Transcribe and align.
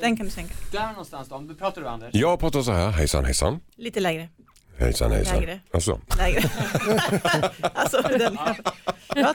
Den 0.00 0.16
kan 0.16 0.26
du 0.26 0.32
sänka. 0.32 0.54
Där 0.72 0.88
någonstans 0.88 1.28
då, 1.28 1.38
du 1.38 1.54
pratar 1.54 1.82
du 1.82 1.88
Anders? 1.88 2.10
Jag 2.12 2.40
pratar 2.40 2.62
så 2.62 2.72
här, 2.72 2.90
hejsan 2.90 3.24
hejsan. 3.24 3.60
Lite 3.76 4.00
lägre. 4.00 4.28
Hejsan 4.78 5.10
hejsan. 5.12 5.36
Lägre. 5.40 5.60
Alltså, 5.72 6.00
Lägre. 6.18 6.50
alltså 7.74 8.02
den. 8.02 8.38
Ja, 9.14 9.34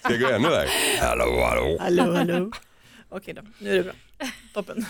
ska 0.00 0.12
jag 0.12 0.20
gå 0.20 0.28
ännu 0.28 0.48
lägre? 0.50 0.70
Hallå 1.00 1.44
hallå. 1.48 1.76
Hallå, 1.80 2.14
hallå. 2.14 2.50
Okej 3.10 3.34
då, 3.34 3.42
nu 3.58 3.70
är 3.70 3.76
det 3.76 3.82
bra. 3.82 3.92
Toppen. 4.54 4.86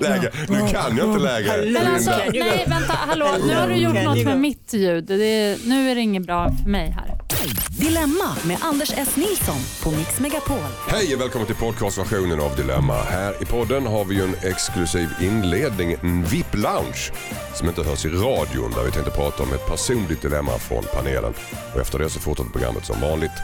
Läge. 0.00 0.32
Nu 0.48 0.58
kan 0.58 0.96
jag 0.96 1.08
inte 1.08 1.18
lägre. 1.18 1.70
Men 1.70 1.86
alltså, 1.94 2.10
nej 2.32 2.64
vänta, 2.68 2.92
hallå, 2.92 3.26
nu 3.46 3.54
har 3.54 3.68
du 3.68 3.74
gjort 3.76 4.04
något 4.04 4.24
med 4.24 4.38
mitt 4.38 4.72
ljud. 4.74 5.04
Det 5.04 5.24
är, 5.24 5.58
nu 5.68 5.90
är 5.90 5.94
det 5.94 6.00
inget 6.00 6.22
bra 6.22 6.50
för 6.62 6.70
mig 6.70 6.90
här. 6.90 7.27
Dilemma 7.70 8.36
med 8.46 8.58
Anders 8.60 8.92
S. 8.96 9.16
Nilsson 9.16 9.56
på 9.82 9.90
Mix 9.90 10.20
Megapol. 10.20 10.58
Hej 10.88 11.14
och 11.14 11.20
välkommen 11.20 11.46
till 11.46 11.56
podcastversionen 11.56 12.40
av 12.40 12.56
Dilemma. 12.56 13.02
Här 13.02 13.42
i 13.42 13.44
podden 13.44 13.86
har 13.86 14.04
vi 14.04 14.14
ju 14.14 14.22
en 14.22 14.34
exklusiv 14.42 15.08
inledning, 15.20 15.96
en 16.02 16.24
VIP-lounge 16.24 17.12
som 17.54 17.68
inte 17.68 17.82
hörs 17.82 18.04
i 18.04 18.08
radion 18.08 18.70
där 18.70 18.84
vi 18.84 18.90
tänkte 18.90 19.10
prata 19.10 19.42
om 19.42 19.52
ett 19.52 19.66
personligt 19.66 20.22
dilemma 20.22 20.58
från 20.58 20.84
panelen. 20.94 21.34
Och 21.74 21.80
efter 21.80 21.98
det 21.98 22.10
så 22.10 22.20
fortsätter 22.20 22.50
programmet 22.50 22.86
som 22.86 23.00
vanligt. 23.00 23.38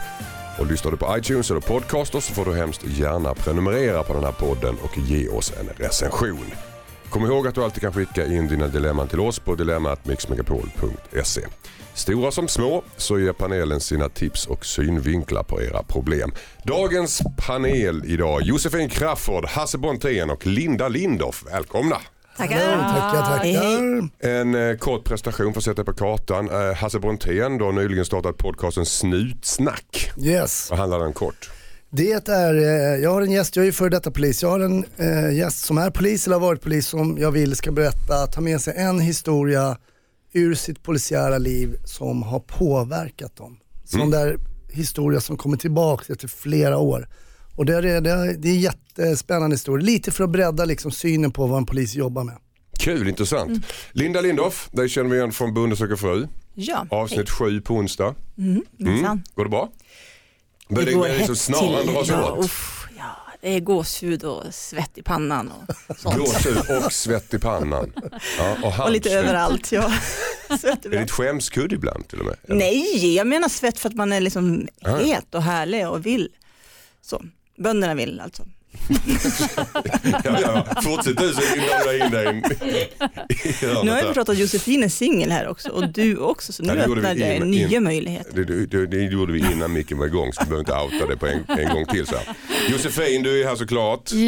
Och 0.59 0.65
lyssnar 0.65 0.91
du 0.91 0.97
på 0.97 1.17
iTunes 1.17 1.51
eller 1.51 1.61
Podcaster 1.61 2.19
så 2.19 2.33
får 2.33 2.45
du 2.45 2.55
hemskt 2.55 2.87
gärna 2.87 3.33
prenumerera 3.33 4.03
på 4.03 4.13
den 4.13 4.23
här 4.23 4.31
podden 4.31 4.77
och 4.83 4.97
ge 4.97 5.27
oss 5.27 5.53
en 5.59 5.69
recension. 5.85 6.51
Kom 7.09 7.25
ihåg 7.25 7.47
att 7.47 7.55
du 7.55 7.63
alltid 7.63 7.81
kan 7.81 7.93
skicka 7.93 8.25
in 8.25 8.47
dina 8.47 8.67
dilemman 8.67 9.07
till 9.07 9.19
oss 9.19 9.39
på 9.39 9.55
dilemmatmixmegapol.se. 9.55 11.41
Stora 11.95 12.31
som 12.31 12.47
små 12.47 12.83
så 12.97 13.19
ger 13.19 13.33
panelen 13.33 13.79
sina 13.79 14.09
tips 14.09 14.47
och 14.47 14.65
synvinklar 14.65 15.43
på 15.43 15.61
era 15.61 15.83
problem. 15.83 16.31
Dagens 16.63 17.21
panel 17.37 18.03
idag 18.05 18.41
Josefin 18.41 18.89
Crafoord, 18.89 19.45
Hasse 19.45 19.77
Brontén 19.77 20.29
och 20.29 20.47
Linda 20.47 20.87
Lindorff. 20.87 21.43
Välkomna! 21.51 21.97
Tackar. 22.37 22.57
Tackar, 22.57 23.37
tackar. 23.37 24.29
En 24.29 24.55
eh, 24.55 24.77
kort 24.77 25.03
prestation 25.03 25.53
för 25.53 25.59
att 25.59 25.63
sätta 25.63 25.83
på 25.83 25.93
kartan. 25.93 26.49
Eh, 26.49 26.75
Hasse 26.75 26.99
Brontén 26.99 27.57
då 27.57 27.71
nyligen 27.71 28.05
startat 28.05 28.37
podcasten 28.37 28.85
Snutsnack. 28.85 30.11
Yes. 30.17 30.67
Vad 30.69 30.79
handlar 30.79 30.99
den 30.99 31.13
kort? 31.13 31.49
Det 31.89 32.29
är, 32.29 32.55
eh, 32.55 33.03
jag 33.03 33.13
har 33.13 33.21
en 33.21 33.31
gäst, 33.31 33.55
jag 33.55 33.63
är 33.63 33.67
ju 33.67 33.71
före 33.71 33.89
detta 33.89 34.11
polis. 34.11 34.43
Jag 34.43 34.49
har 34.49 34.59
en 34.59 34.85
eh, 34.97 35.37
gäst 35.37 35.65
som 35.65 35.77
är 35.77 35.89
polis 35.89 36.27
eller 36.27 36.35
har 36.35 36.47
varit 36.47 36.61
polis 36.61 36.87
som 36.87 37.17
jag 37.19 37.31
vill 37.31 37.55
ska 37.55 37.71
berätta, 37.71 38.27
ta 38.27 38.41
med 38.41 38.61
sig 38.61 38.73
en 38.77 38.99
historia 38.99 39.77
ur 40.35 40.55
sitt 40.55 40.83
polisiära 40.83 41.37
liv 41.37 41.77
som 41.85 42.23
har 42.23 42.39
påverkat 42.39 43.35
dem. 43.35 43.59
Sån 43.83 44.11
där 44.11 44.39
historia 44.69 45.21
som 45.21 45.37
kommer 45.37 45.57
tillbaka 45.57 46.13
efter 46.13 46.27
flera 46.27 46.77
år. 46.77 47.07
Och 47.55 47.65
det 47.65 47.75
är, 47.75 47.81
det 47.81 48.11
är, 48.11 48.37
det 48.37 48.49
är 48.49 48.53
en 48.53 48.59
jättespännande 48.59 49.53
historia, 49.53 49.85
lite 49.85 50.11
för 50.11 50.23
att 50.23 50.29
bredda 50.29 50.65
liksom 50.65 50.91
synen 50.91 51.31
på 51.31 51.47
vad 51.47 51.57
en 51.57 51.65
polis 51.65 51.95
jobbar 51.95 52.23
med. 52.23 52.37
Kul, 52.79 53.07
intressant. 53.07 53.65
Linda 53.91 54.21
Lindorff, 54.21 54.69
dig 54.71 54.89
känner 54.89 55.09
vi 55.09 55.17
igen 55.17 55.31
från 55.31 55.53
Bonde 55.53 55.75
söker 55.75 55.95
fru. 55.95 56.27
Ja, 56.53 56.87
Avsnitt 56.89 57.29
7 57.29 57.61
på 57.61 57.73
onsdag. 57.73 58.15
hej. 58.37 58.63
Minsann. 58.77 59.23
Går 59.35 59.43
det 59.43 59.49
bra? 59.49 59.69
Börjar 60.69 60.85
det, 60.85 60.93
går 60.93 61.07
det 61.07 61.17
liksom 61.17 61.33
hett 61.35 61.41
snarare 61.41 61.83
dras 61.83 62.07
ja, 62.09 62.31
åt? 62.31 62.51
Det 63.45 63.51
är 63.55 63.59
gåshud 63.59 64.23
och 64.23 64.43
svett 64.53 64.97
i 64.97 65.01
pannan 65.03 65.51
och 65.87 65.97
sånt. 65.97 66.17
Gåshud 66.17 66.57
och 66.85 66.91
svett 66.93 67.33
i 67.33 67.39
pannan. 67.39 67.93
Ja, 68.37 68.57
och 68.63 68.85
Och 68.85 68.91
lite 68.91 69.11
överallt. 69.11 69.71
Ja. 69.71 69.81
Är 70.49 70.89
det 70.89 70.97
ett 70.97 71.11
skämskudd 71.11 71.73
ibland 71.73 72.07
till 72.07 72.19
och 72.19 72.25
med? 72.25 72.35
Eller? 72.43 72.55
Nej, 72.55 73.15
jag 73.15 73.27
menar 73.27 73.49
svett 73.49 73.79
för 73.79 73.89
att 73.89 73.95
man 73.95 74.13
är 74.13 74.21
liksom 74.21 74.67
Ah. 74.81 74.97
het 74.97 75.35
och 75.35 75.43
härlig 75.43 75.89
och 75.89 76.05
vill. 76.05 76.29
Så, 77.01 77.21
bönderna 77.57 77.93
vill 77.95 78.19
alltså. 78.19 78.43
Ja, 80.23 80.39
ja. 80.41 80.65
Fortsätt 80.83 81.17
du 81.17 81.33
så 81.33 81.41
jag 81.85 81.99
in 82.05 82.11
dig 82.11 82.41
Nu 83.61 83.67
har 83.67 83.75
jag 83.85 83.85
där. 83.85 84.01
förstått 84.07 84.29
att 84.29 84.37
Josefin 84.37 84.83
är 84.83 84.89
singel 84.89 85.31
här 85.31 85.47
också 85.47 85.69
och 85.69 85.89
du 85.89 86.17
också 86.17 86.53
så 86.53 86.63
nu 86.63 86.69
Ja, 86.69 86.73
vi 86.75 86.81
öppnar 86.93 87.15
det 87.15 87.35
in- 87.35 87.51
nya 87.51 87.77
in- 87.77 87.83
möjligheter. 87.83 88.33
Det, 88.33 88.43
det, 88.45 88.65
det, 88.65 88.87
det 88.87 88.97
gjorde 89.03 89.33
vi 89.33 89.39
innan 89.51 89.73
micken 89.73 89.97
var 89.97 90.05
igång 90.05 90.33
så 90.33 90.41
du 90.43 90.49
behöver 90.49 90.59
inte 90.89 90.95
outa 90.95 91.07
det 91.07 91.17
på 91.17 91.27
en, 91.27 91.45
en 91.59 91.73
gång 91.73 91.85
till. 91.85 92.05
Så 92.07 92.15
här. 92.15 92.35
Josefin, 92.69 93.23
du 93.23 93.41
är 93.41 93.47
här 93.47 93.55
såklart. 93.55 94.11
Ja, 94.11 94.19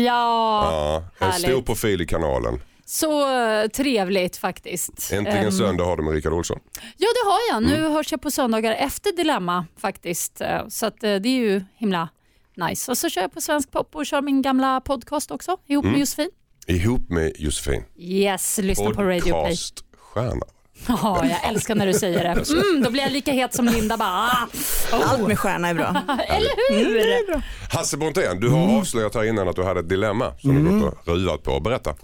Ja, 0.71 1.03
en 1.19 1.31
härligt. 1.31 1.49
stor 1.49 1.61
profil 1.61 2.01
i 2.01 2.05
kanalen. 2.05 2.59
så 2.85 3.37
eh, 3.41 3.67
trevligt 3.67 4.37
faktiskt. 4.37 5.11
Äntligen 5.13 5.45
Ehm, 5.45 5.51
söndag 5.51 5.83
har 5.83 5.97
du 5.97 6.03
med 6.03 6.13
Rickard 6.13 6.33
Olsson. 6.33 6.59
Ja 6.97 7.07
det 7.23 7.29
har 7.29 7.39
jag. 7.51 7.63
Nu 7.69 7.77
Mm. 7.79 7.91
hörs 7.91 8.11
jag 8.11 8.21
på 8.21 8.31
söndagar 8.31 8.71
efter 8.73 9.11
Dilemma 9.17 9.65
faktiskt. 9.81 10.41
Eh, 10.41 10.67
Så 10.69 10.85
att, 10.85 11.03
eh, 11.03 11.15
det 11.15 11.29
är 11.29 11.37
ju 11.39 11.61
himla 11.77 12.09
nice. 12.57 12.91
Och 12.91 12.97
så 12.97 13.09
kör 13.09 13.21
jag 13.21 13.33
på 13.33 13.41
Svensk 13.41 13.71
Pop 13.71 13.95
och 13.95 14.05
kör 14.05 14.21
min 14.21 14.41
gamla 14.41 14.81
podcast 14.81 15.31
också 15.31 15.57
ihop 15.67 15.83
Mm. 15.85 15.91
med 15.93 15.99
Josefin. 15.99 16.29
Ihop 16.67 17.09
med 17.09 17.31
Josefin. 17.37 17.83
Yes, 17.97 18.57
lyssna 18.63 18.91
på 18.91 19.03
Radio 19.03 19.21
Play. 19.21 19.31
Podcaststjärna. 19.33 20.45
Ja, 20.87 21.25
jag 21.25 21.49
älskar 21.49 21.75
när 21.75 21.87
du 21.87 21.93
säger 21.93 22.23
det. 22.23 22.29
Mm, 22.69 22.83
då 22.83 22.91
blir 22.91 23.01
jag 23.03 23.11
lika 23.11 23.31
het 23.31 23.53
som 23.53 23.65
Linda 23.65 23.97
bara. 23.97 24.07
Ah, 24.09 24.47
Allt 24.91 25.27
med 25.27 25.39
stjärna 25.39 25.67
är 25.67 25.73
bra. 25.73 25.87
eller 26.29 26.49
Mm, 26.71 26.93
det 26.93 26.99
hur? 26.99 27.07
är 27.07 27.31
bra. 27.31 27.41
Hasse 27.71 27.97
Brontén, 27.97 28.39
du 28.39 28.49
har 28.49 28.77
avslöjat 28.79 29.15
här 29.15 29.23
innan 29.23 29.47
att 29.47 29.55
du 29.55 29.63
hade 29.63 29.79
ett 29.79 29.89
dilemma 29.89 30.33
som 30.39 30.63
du 30.65 30.79
gått 30.79 31.07
och 31.07 31.15
ruvat 31.15 31.43
på. 31.43 31.59
Berätta. 31.59 31.95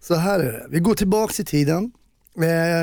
Så 0.00 0.14
här 0.14 0.40
är 0.40 0.52
det, 0.52 0.66
vi 0.70 0.78
går 0.78 0.94
tillbaks 0.94 1.40
i 1.40 1.44
tiden, 1.44 1.92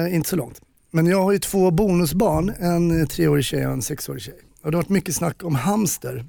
eh, 0.07 0.15
inte 0.15 0.29
så 0.29 0.35
långt. 0.35 0.61
Men 0.91 1.07
jag 1.07 1.23
har 1.23 1.31
ju 1.31 1.39
två 1.39 1.71
bonusbarn, 1.71 2.49
en 2.59 3.07
treårig 3.07 3.45
tjej 3.45 3.67
och 3.67 3.73
en 3.73 3.81
sexårig 3.81 4.21
tjej. 4.21 4.39
Och 4.63 4.71
det 4.71 4.77
har 4.77 4.81
varit 4.83 4.89
mycket 4.89 5.15
snack 5.15 5.43
om 5.43 5.55
hamster. 5.55 6.25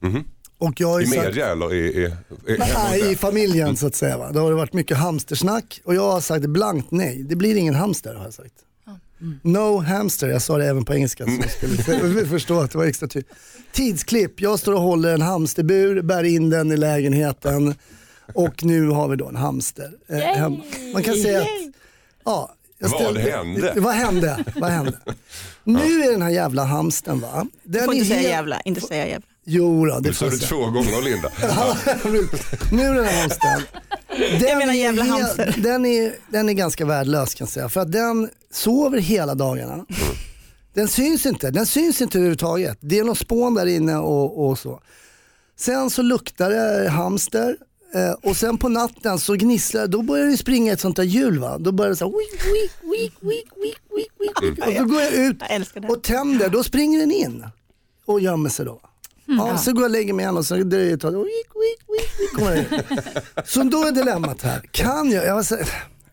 Mhm. 0.00 0.24
Och 0.58 0.80
jag 0.80 1.02
I 1.02 1.06
sagt, 1.06 1.22
media 1.22 1.46
eller 1.52 1.74
i... 1.74 1.78
i, 1.78 2.04
i 2.52 2.58
Nej, 2.58 3.12
i 3.12 3.16
familjen 3.16 3.76
så 3.76 3.86
att 3.86 3.94
säga. 3.94 4.18
Va? 4.18 4.32
Det 4.32 4.40
har 4.40 4.52
varit 4.52 4.72
mycket 4.72 4.96
hamstersnack 4.96 5.80
och 5.84 5.94
jag 5.94 6.10
har 6.12 6.20
sagt 6.20 6.46
blankt 6.46 6.90
nej. 6.90 7.22
Det 7.22 7.36
blir 7.36 7.56
ingen 7.56 7.74
hamster 7.74 8.14
har 8.14 8.24
jag 8.24 8.34
sagt. 8.34 8.54
No 9.42 9.78
hamster, 9.80 10.28
jag 10.28 10.42
sa 10.42 10.58
det 10.58 10.66
även 10.66 10.84
på 10.84 10.94
engelska 10.94 11.24
så 11.26 11.30
jag 11.40 11.50
skulle 12.10 12.26
förstå 12.28 12.60
att 12.60 12.70
det 12.70 12.78
var 12.78 12.84
extra 12.84 13.08
tydligt. 13.08 13.32
Tidsklipp, 13.72 14.40
jag 14.40 14.58
står 14.58 14.72
och 14.72 14.80
håller 14.80 15.14
en 15.14 15.22
hamsterbur, 15.22 16.02
bär 16.02 16.24
in 16.24 16.50
den 16.50 16.72
i 16.72 16.76
lägenheten 16.76 17.74
och 18.34 18.64
nu 18.64 18.88
har 18.88 19.08
vi 19.08 19.16
då 19.16 19.28
en 19.28 19.36
hamster 19.36 19.90
eh, 20.08 20.18
hemma. 20.18 20.58
Man 20.92 21.02
kan 21.02 21.14
säga 21.14 21.40
att, 21.42 21.46
ja. 22.24 22.54
jag 22.78 22.88
Vad 22.88 23.00
ställde- 23.00 23.20
hände? 23.20 23.72
Vad 23.76 23.94
hände? 23.94 24.44
Vad 24.56 24.70
hände? 24.70 24.98
Nu 25.64 26.02
är 26.02 26.12
den 26.12 26.22
här 26.22 26.30
jävla 26.30 26.64
hamstern 26.64 27.20
va. 27.20 27.46
Du 27.62 27.72
Den 27.78 27.84
får 27.84 27.92
är 27.92 27.96
inte 27.96 28.08
säga 28.08 28.22
jävla, 28.30 28.60
inte 28.60 28.80
säga 28.80 29.06
jävla. 29.08 29.26
Jo 29.50 29.86
då, 29.86 29.98
det 30.00 30.08
Nu 30.08 30.14
sa 30.14 30.28
du 30.28 30.38
två 30.38 30.56
gånger 30.56 31.02
Linda. 31.02 31.30
Ja, 31.42 31.76
nu 32.72 32.94
den 32.94 33.04
här 33.04 33.20
hamstern. 33.20 33.62
Den, 34.40 34.58
menar, 34.58 34.72
jävla 34.72 35.04
hamster. 35.04 35.54
den, 35.62 35.86
är, 35.86 36.12
den 36.28 36.48
är 36.48 36.52
ganska 36.52 36.84
värdelös 36.84 37.34
kan 37.34 37.44
jag 37.44 37.52
säga. 37.52 37.68
För 37.68 37.80
att 37.80 37.92
den 37.92 38.30
sover 38.52 38.98
hela 38.98 39.34
dagarna. 39.34 39.72
Mm. 39.72 39.86
Den 40.74 40.88
syns 40.88 41.26
inte, 41.26 41.50
den 41.50 41.66
syns 41.66 42.00
inte 42.00 42.18
överhuvudtaget. 42.18 42.78
Det 42.80 42.98
är 42.98 43.04
något 43.04 43.18
spån 43.18 43.54
där 43.54 43.66
inne 43.66 43.96
och, 43.96 44.48
och 44.48 44.58
så. 44.58 44.80
Sen 45.56 45.90
så 45.90 46.02
luktar 46.02 46.50
det 46.50 46.88
hamster 46.88 47.56
eh, 47.94 48.12
och 48.30 48.36
sen 48.36 48.58
på 48.58 48.68
natten 48.68 49.18
så 49.18 49.34
gnisslar 49.34 49.86
då 49.86 50.02
börjar 50.02 50.26
det 50.26 50.36
springa 50.36 50.72
ett 50.72 50.80
sånt 50.80 50.96
där 50.96 51.02
hjul 51.02 51.38
va. 51.38 51.58
Då 51.58 51.72
börjar 51.72 51.90
det 51.90 51.96
så 51.96 52.04
här, 52.04 52.12
mm. 54.42 54.66
Och 54.66 54.74
då 54.74 54.94
går 54.94 55.02
jag 55.02 55.12
ut 55.12 55.42
och 55.88 56.02
tänder, 56.02 56.48
då 56.48 56.64
springer 56.64 56.98
den 56.98 57.12
in 57.12 57.46
och 58.04 58.20
gömmer 58.20 58.50
sig 58.50 58.66
då. 58.66 58.80
Ja, 59.28 59.58
så 59.58 59.72
går 59.72 59.82
jag 59.82 59.88
och 59.88 59.90
lägger 59.92 60.12
mig 60.12 60.22
igen 60.22 60.36
och 60.36 60.46
så 60.46 60.54
dröjer 60.56 60.86
det 60.88 60.92
ett 60.94 61.00
tag. 61.00 61.12
Wick, 61.12 61.26
wick, 61.54 61.98
wick, 62.20 62.32
kommer 62.36 62.56
in. 62.56 62.82
Så 63.44 63.62
då 63.62 63.84
är 63.86 63.92
dilemmat 63.92 64.42
här, 64.42 64.60
kan 64.70 65.10
jag, 65.10 65.24
jag, 65.26 65.34
var 65.34 65.42
så, 65.42 65.54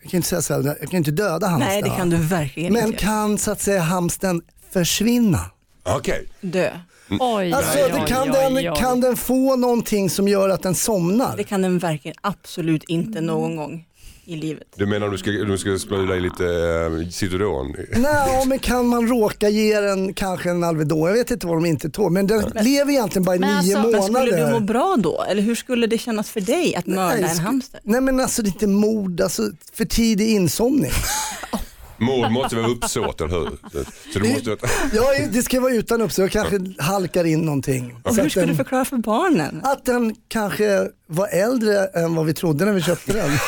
jag 0.02 0.12
kan 0.12 0.18
inte 0.18 0.28
säga 0.30 0.42
så 0.42 0.54
här, 0.54 0.78
jag 0.82 0.90
kan 0.90 0.98
inte 0.98 1.12
döda 1.12 1.48
hamstern. 1.48 1.72
Nej 1.74 1.82
det 1.82 1.90
kan 1.90 2.10
du 2.10 2.18
verkligen 2.18 2.74
Men 2.74 2.86
inte. 2.86 2.98
kan 2.98 3.38
så 3.38 3.52
att 3.52 3.62
säga 3.62 3.82
hamsten 3.82 4.42
försvinna? 4.74 5.40
Okej. 5.84 6.28
Dö. 6.42 6.70
Oj, 7.20 7.54
Alltså 7.54 7.78
oj, 7.80 7.92
det 7.94 8.00
oj, 8.02 8.08
kan, 8.08 8.22
oj, 8.24 8.34
den, 8.34 8.58
oj. 8.58 8.74
kan 8.78 9.02
den 9.02 9.16
få 9.18 9.56
någonting 9.56 10.10
som 10.10 10.28
gör 10.28 10.50
att 10.50 10.64
den 10.64 10.76
somnar? 10.76 11.38
Det 11.38 11.44
kan 11.44 11.62
den 11.62 11.80
verkligen 11.80 12.18
absolut 12.22 12.84
inte 12.84 13.22
någon 13.22 13.56
gång 13.56 13.86
i 14.26 14.36
livet. 14.36 14.68
Du 14.76 14.86
menar 14.86 15.10
du 15.10 15.18
ska, 15.18 15.32
du 15.32 15.58
ska 15.58 15.78
sprida 15.78 16.16
i 16.16 16.20
lite 16.20 16.44
uh, 16.44 17.10
Citodon? 17.10 17.76
Nej, 17.96 18.48
men 18.48 18.60
kan 18.60 18.88
man 18.88 19.08
råka 19.08 19.50
ge 19.50 19.80
den 19.80 20.14
kanske 20.14 20.50
en 20.50 20.64
Alvedon? 20.64 21.08
Jag 21.08 21.14
vet 21.14 21.32
inte 21.32 21.48
vad 21.48 21.56
de 21.56 21.66
inte 21.66 21.90
tål, 21.90 22.12
men 22.12 22.28
den 22.28 22.52
lever 22.62 22.92
egentligen 22.92 23.24
bara 23.26 23.36
i 23.36 23.40
nio 23.40 23.48
alltså, 23.48 23.80
men 23.80 23.92
Men 23.92 24.02
månader. 24.02 24.28
skulle 24.28 24.46
du 24.46 24.52
må 24.52 24.60
bra 24.60 24.96
då? 25.00 25.26
Eller 25.30 25.42
hur 25.42 25.56
skulle 25.56 25.88
det 25.88 25.98
kännas 25.98 26.30
för 26.30 26.42
dig 26.42 26.76
att 26.76 26.86
mörda 26.86 27.16
Nej, 27.22 27.32
en 27.32 27.40
hamster? 27.40 27.80
Nej 27.84 28.02
men 28.02 28.20
alltså 28.20 28.42
det 28.42 28.50
är 28.50 28.52
inte 28.52 28.68
mord, 28.68 29.22
alltså 29.22 29.44
för 29.74 29.86
tidig 29.86 30.30
insomning. 30.30 30.92
Mord 31.98 32.32
måste 32.32 32.56
vara 32.56 32.68
uppsåt, 32.68 33.22
eller 33.22 33.34
hur? 33.34 33.50
Så, 34.14 34.20
du 34.20 34.30
måste... 34.30 34.58
Ja, 34.94 35.04
det 35.32 35.44
ska 35.44 35.60
vara 35.60 35.74
utan 35.74 36.02
uppsåt, 36.02 36.18
jag 36.18 36.32
kanske 36.32 36.84
halkar 36.84 37.24
in 37.24 37.42
någonting. 37.42 37.96
Och 38.04 38.16
hur 38.16 38.30
ska 38.30 38.40
den, 38.40 38.50
du 38.50 38.56
förklara 38.56 38.86
för 38.86 38.98
barnen? 38.98 39.62
att 39.64 39.86
den 39.86 40.16
kanske 40.28 40.90
var 41.08 41.28
äldre 41.28 41.86
än 41.86 42.16
vad 42.16 42.26
vi 42.26 42.34
trodde 42.34 42.66
när 42.66 42.74
vi 42.74 42.82
köpte 42.82 43.14
den. 43.14 43.30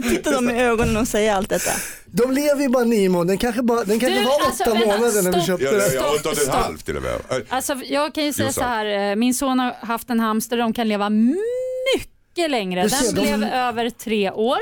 Ska 0.00 0.10
titta 0.10 0.30
dem 0.30 0.50
i 0.50 0.62
ögonen 0.62 0.96
och 0.96 1.08
säga 1.08 1.36
allt 1.36 1.48
detta. 1.48 1.70
De 2.06 2.32
lever 2.32 2.62
ju 2.62 2.68
bara 2.68 2.84
nio 2.84 3.08
månader, 3.08 3.28
den 3.28 3.38
kanske, 3.38 3.62
bara, 3.62 3.84
den 3.84 4.00
kanske 4.00 4.18
Du, 4.18 4.24
var 4.24 4.40
alltså, 4.46 4.62
åtta 4.62 4.72
vänta, 4.74 4.86
månader 4.86 5.22
när 5.22 5.32
vi 5.32 5.40
köpte 5.46 5.64
den. 5.70 5.94
ja, 5.94 6.14
åtta 6.20 6.28
och 6.30 6.36
Stopp. 6.36 6.54
halvt 6.54 6.86
till 6.86 6.96
och 6.96 7.02
med. 7.02 7.12
Alltså, 7.48 7.74
jag 7.84 8.14
kan 8.14 8.24
ju 8.24 8.32
säga 8.32 8.52
så 8.52 8.60
här, 8.62 9.10
eh, 9.10 9.16
min 9.16 9.34
son 9.34 9.58
har 9.58 9.72
haft 9.80 10.10
en 10.10 10.20
hamster, 10.20 10.56
de 10.56 10.72
kan 10.72 10.88
leva 10.88 11.08
mycket 11.10 12.50
längre. 12.50 12.80
Den 12.80 12.90
ser, 12.90 13.12
de- 13.16 13.20
blev 13.22 13.44
över 13.44 13.90
tre 13.90 14.30
år. 14.30 14.58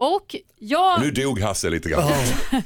Och 0.00 0.36
jag... 0.58 1.00
Nu 1.00 1.10
dog 1.10 1.40
Hasse 1.40 1.70
lite 1.70 1.88
grann. 1.88 2.02
Nej, 2.50 2.62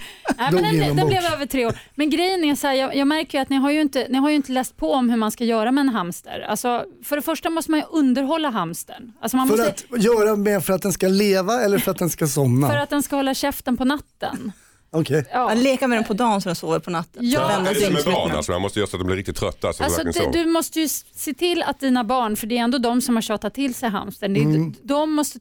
men 0.53 0.63
den, 0.63 0.97
den 0.97 1.07
blev 1.07 1.25
över 1.25 1.47
tre 1.47 1.67
år. 1.67 1.79
Men 1.95 2.11
grejen 2.11 2.45
är 2.45 2.55
så 2.55 2.67
här, 2.67 2.75
jag, 2.75 2.97
jag 2.97 3.09
märker 3.09 3.39
ju 3.39 3.43
att 3.43 3.49
ni 3.49 3.57
har 3.57 3.71
ju, 3.71 3.81
inte, 3.81 4.07
ni 4.09 4.19
har 4.19 4.31
ju 4.31 4.37
inte 4.37 4.53
läst 4.53 4.77
på 4.77 4.93
om 4.93 5.11
hur 5.11 5.17
man 5.17 5.31
ska 5.31 5.45
göra 5.45 5.73
med 5.73 5.83
en 5.83 5.89
hamster. 5.89 6.47
Alltså, 6.49 6.85
för 7.05 7.17
det 7.17 7.23
första 7.23 7.51
måste 7.51 7.71
man 7.71 7.81
ju 7.81 7.87
underhålla 7.91 8.51
hamstern. 8.51 9.13
Alltså 9.21 9.37
man 9.37 9.49
För 9.49 9.57
måste, 9.57 9.75
att 9.91 10.03
göra 10.03 10.37
med 10.37 10.65
för 10.65 10.73
att 10.73 10.83
den 10.83 10.93
ska 10.93 11.09
leva 11.09 11.61
eller 11.63 11.79
för 11.79 11.91
att 11.91 11.99
den 11.99 12.11
ska 12.11 12.27
somna? 12.27 12.69
för 12.69 12.77
att 12.77 12.91
den 12.91 13.03
ska 13.03 13.17
hålla 13.17 13.35
käften 13.35 13.77
på 13.77 13.85
natten. 13.85 14.53
Okej. 14.91 15.25
Ja. 15.33 15.55
Leker 15.55 15.87
med 15.87 15.99
den 15.99 16.05
på 16.05 16.15
dagen 16.15 16.41
så 16.43 16.49
den 16.49 16.57
sover 16.57 16.79
på 16.79 16.91
natten. 16.91 17.31
Ja. 17.31 17.41
Så 17.41 17.49
vända 17.49 17.71
är 17.71 17.75
det 17.75 17.81
som 17.81 17.93
med 17.93 18.05
barn? 18.05 18.31
Alltså, 18.37 18.53
man 18.53 18.61
måste 18.63 18.79
göra 18.79 18.87
så 18.87 18.97
att 18.97 19.01
de 19.01 19.07
blir 19.07 19.17
riktigt 19.17 19.37
trötta. 19.37 19.61
Så 19.61 19.69
att 19.69 19.81
Alltså, 19.81 20.05
de 20.05 20.13
det, 20.13 20.19
verkligen 20.21 20.47
du 20.47 20.53
måste 20.53 20.81
ju 20.81 20.89
se 21.15 21.35
till 21.35 21.63
att 21.63 21.81
dina 21.81 22.05
barn, 22.05 22.37
för 22.37 22.47
det 22.47 22.59
är 22.59 22.63
ändå 22.63 22.79
de 22.79 23.01
som 23.01 23.15
har 23.15 23.23
tjatat 23.23 23.55
till 23.55 23.75
sig 23.75 23.89
hamstern, 23.89 24.35
det 24.35 24.41
Mm. 24.41 24.75
de 24.83 25.13
måste 25.13 25.39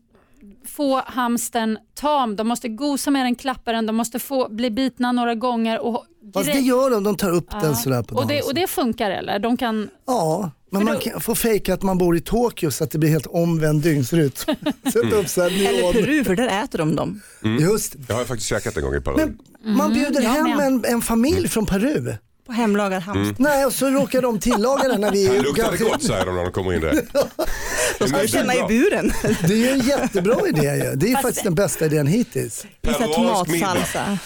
få 0.75 1.01
hamstern 1.05 1.77
tam, 1.93 2.35
de 2.35 2.47
måste 2.47 2.69
gosa 2.69 3.11
med 3.11 3.25
den, 3.25 3.35
klappa 3.35 3.71
den, 3.71 3.85
de 3.85 3.95
måste 3.95 4.19
få 4.19 4.49
bli 4.49 4.71
bitna 4.71 5.11
några 5.11 5.35
gånger. 5.35 5.79
Och 5.79 6.05
Fast 6.33 6.45
det 6.53 6.59
gör 6.59 6.89
de, 6.89 7.03
de 7.03 7.15
tar 7.17 7.31
upp 7.31 7.47
Ja. 7.51 7.59
den 7.61 7.75
sådär 7.75 8.03
på 8.03 8.15
och, 8.15 8.27
det, 8.27 8.41
och 8.41 8.53
det 8.53 8.67
funkar 8.67 9.11
eller? 9.11 9.39
De 9.39 9.57
kan... 9.57 9.89
Ja, 10.07 10.51
men 10.71 10.81
För 10.81 10.85
man 10.85 10.93
då- 10.95 10.99
kan 11.01 11.21
få 11.21 11.35
fejka 11.35 11.73
att 11.73 11.81
man 11.83 11.97
bor 11.97 12.17
i 12.17 12.21
Tokyo 12.21 12.71
så 12.71 12.83
att 12.83 12.91
det 12.91 12.97
blir 12.97 13.09
helt 13.09 13.27
omvänd 13.27 13.81
dygnsrytm. 13.81 14.31
Sätta 14.93 15.15
upp 15.15 15.27
så 15.29 15.41
här 15.41 15.47
Eller 15.49 15.81
neon. 15.81 15.93
Peru, 15.93 16.23
för 16.23 16.35
där 16.35 16.63
äter 16.63 16.79
de 16.79 16.95
dem. 16.95 17.21
Just 17.59 17.95
Jag 18.09 18.15
har 18.15 18.25
faktiskt 18.25 18.49
käkat 18.49 18.77
en 18.77 18.83
gång 18.83 18.95
i 18.95 19.01
Peru. 19.01 19.15
Men 19.17 19.37
man 19.77 19.93
bjuder 19.93 20.21
jag 20.21 20.29
hem 20.29 20.59
en, 20.59 20.85
en 20.85 21.01
familj 21.01 21.47
från 21.47 21.65
Peru. 21.65 22.13
På 22.45 22.51
hemlagad 22.53 23.03
hamster. 23.03 23.43
Nej, 23.43 23.65
och 23.65 23.73
så 23.73 23.89
råkar 23.89 24.21
de 24.21 24.39
tillaga 24.39 24.87
den 24.87 25.01
när 25.01 25.11
vi 25.11 25.27
Det 25.27 25.37
är 25.37 25.41
luktade 25.41 25.67
ganska- 25.77 25.85
gott 25.85 26.03
säger 26.03 26.25
de 26.25 26.35
när 26.35 26.43
de 26.43 26.51
kommer 26.51 26.73
in 26.73 26.81
där. 26.81 27.01
Då 27.99 28.07
ska 28.07 28.17
du 28.21 28.27
känna 28.27 28.55
i 28.55 28.63
buren. 28.67 29.13
Det 29.47 29.53
är 29.53 29.57
ju 29.57 29.69
en 29.69 29.79
jättebra 29.79 30.47
idé 30.47 30.61
ju. 30.61 30.95
Det 30.95 31.07
är 31.07 31.11
Fast- 31.13 31.21
faktiskt 31.21 31.43
den 31.43 31.55
bästa 31.55 31.85
idén 31.85 32.07
hittills. 32.07 32.65
Visa 32.81 32.97
Peruansk 32.97 33.51
tomatsalsa. 33.51 34.17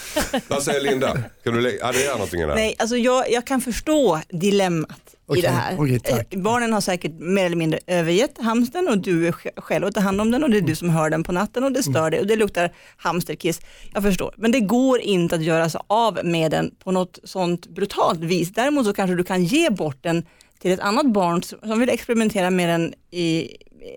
Vad 0.48 0.64
säger 0.64 0.82
Linda? 0.82 1.18
Kan 1.44 1.54
du 1.54 1.62
lä- 1.62 1.78
addera 1.82 2.12
någonting 2.14 2.40
i 2.42 2.44
det 2.44 2.50
här? 2.50 2.56
Nej, 2.56 2.76
alltså 2.80 2.98
jag, 2.98 3.32
jag 3.32 3.46
kan 3.48 3.62
förstå 3.62 4.22
dilemmat 4.30 5.00
Okej, 5.28 5.40
i 5.40 5.42
det 5.42 5.48
här. 5.50 6.00
tack. 6.00 6.34
Eh, 6.34 6.40
Barnen 6.42 6.74
har 6.74 6.82
säkert 6.82 7.12
mer 7.20 7.46
eller 7.46 7.56
mindre 7.56 7.80
övergett 7.88 8.38
hamsten 8.38 8.88
och 8.88 8.98
du 8.98 9.28
är 9.28 9.32
sj- 9.32 9.62
själv 9.62 9.86
och 9.86 9.94
tar 9.94 10.02
hand 10.02 10.22
om 10.22 10.32
den 10.32 10.44
och 10.44 10.50
det 10.50 10.58
är 10.58 10.62
du 10.62 10.76
som 10.76 10.90
hör 10.90 11.10
den 11.10 11.24
på 11.24 11.32
natten 11.32 11.64
och 11.64 11.72
det 11.72 11.80
Mm. 11.88 11.94
stör 11.94 12.12
dig 12.12 12.20
och 12.20 12.28
det 12.28 12.36
luktar 12.36 12.74
hamsterkiss. 12.98 13.62
Jag 13.94 14.04
förstår, 14.04 14.34
men 14.38 14.52
det 14.52 14.60
går 14.60 15.00
inte 15.00 15.36
att 15.36 15.44
göra 15.44 15.70
sig 15.70 15.82
av 15.88 16.20
med 16.24 16.52
den 16.52 16.76
på 16.84 16.92
något 16.92 17.20
sånt 17.24 17.68
brutalt 17.68 18.20
vis. 18.20 18.50
Däremot 18.54 18.86
så 18.86 18.94
kanske 18.94 19.16
du 19.16 19.24
kan 19.24 19.44
ge 19.44 19.70
bort 19.70 19.98
den 20.04 20.26
till 20.60 20.72
ett 20.72 20.80
annat 20.80 21.06
barn 21.14 21.44
som 21.44 21.80
vill 21.80 21.90
experimentera 21.90 22.50
med 22.50 22.70
den 22.70 22.94
i 23.12 23.50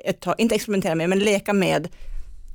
ett 0.04 0.20
tag, 0.20 0.34
inte 0.38 0.54
experimentera 0.54 0.94
med, 0.94 1.08
men 1.08 1.18
leka 1.18 1.52
med 1.52 1.88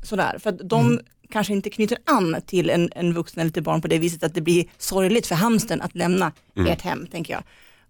sådär. 0.03 0.37
För 0.39 0.49
att 0.49 0.59
de 0.69 0.85
Mm. 0.85 1.03
kanske 1.31 1.53
inte 1.53 1.69
knyter 1.69 1.97
an 2.05 2.35
till 2.47 2.69
en, 2.69 2.89
en 2.95 3.13
vuxen 3.13 3.39
eller 3.41 3.51
till 3.51 3.63
barn 3.63 3.81
på 3.81 3.87
det 3.87 3.97
viset 3.97 4.23
att 4.23 4.33
det 4.33 4.41
blir 4.41 4.65
sorgligt 4.77 5.27
för 5.27 5.35
hamsten 5.35 5.81
att 5.81 5.95
lämna 5.95 6.31
ert 6.67 6.81
hem, 6.81 7.07
tänker 7.11 7.33
jag. 7.33 7.43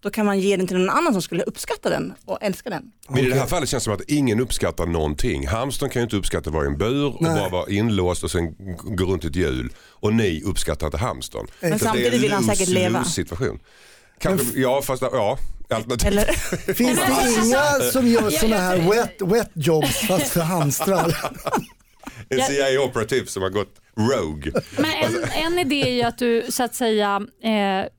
Då 0.04 0.10
kan 0.10 0.26
man 0.26 0.40
ge 0.40 0.58
den 0.58 0.68
till 0.68 0.78
någon 0.78 0.90
annan 0.90 1.14
som 1.14 1.22
skulle 1.22 1.44
uppskatta 1.44 1.90
den 1.90 2.14
och 2.26 2.38
älska 2.42 2.70
den. 2.70 2.84
Men 3.10 3.18
i 3.26 3.30
det 3.30 3.36
här 3.36 3.46
fallet 3.46 3.70
känns 3.70 3.84
det 3.84 3.86
som 3.86 3.94
att 3.94 4.02
ingen 4.10 4.40
uppskattar 4.40 4.86
någonting. 4.86 5.48
Hamstern 5.48 5.90
kan 5.90 6.00
ju 6.00 6.04
inte 6.04 6.16
uppskatta 6.16 6.50
att 6.50 6.54
vara 6.54 6.66
i 6.66 6.68
en 6.68 6.78
bur 6.78 7.06
och 7.16 7.22
Nej. 7.22 7.36
bara 7.36 7.50
vara 7.50 7.70
inlåst 7.70 8.24
och 8.24 8.32
sen 8.32 8.56
gå 8.96 9.06
runt 9.06 9.26
ett 9.26 9.36
hjul. 9.36 9.74
Och 9.80 10.14
ni 10.14 10.42
uppskattar 10.46 10.88
inte 10.88 10.98
hamstern. 10.98 11.48
Men 11.60 11.80
Så 11.80 11.86
det 11.86 11.90
är 11.90 11.90
samtidigt 11.90 12.14
en 12.14 12.22
vill 12.22 12.32
han 12.34 12.44
säkert 12.44 12.70
leva. 12.70 13.04
situation. 13.04 13.60
Kanske, 14.20 14.60
ja, 14.60 14.82
fast 14.82 15.02
ja. 15.02 15.38
Alternativ. 15.70 16.08
Eller, 16.08 16.26
Finns 16.74 17.00
det 17.00 17.46
inga 17.46 17.92
som 17.92 18.08
gör 18.08 18.30
sådana 18.30 18.58
här 18.58 18.78
wet, 18.92 19.22
wet 19.22 19.52
jobs 19.54 20.08
fast 20.08 20.28
för 20.34 20.42
hamstrar? 20.42 21.18
En 22.30 22.42
CIA 22.42 22.82
operativ 22.82 23.26
som 23.26 23.44
har 23.44 23.50
gått 23.50 23.76
rogue. 23.98 24.52
Men 24.78 24.92
en, 24.92 25.24
en 25.46 25.60
idé 25.60 25.82
är 25.90 25.94
ju 25.94 26.02
att 26.02 26.18
du 26.18 26.46
så 26.50 26.64
att 26.64 26.76
säga 26.76 27.22
eh, 27.44 27.90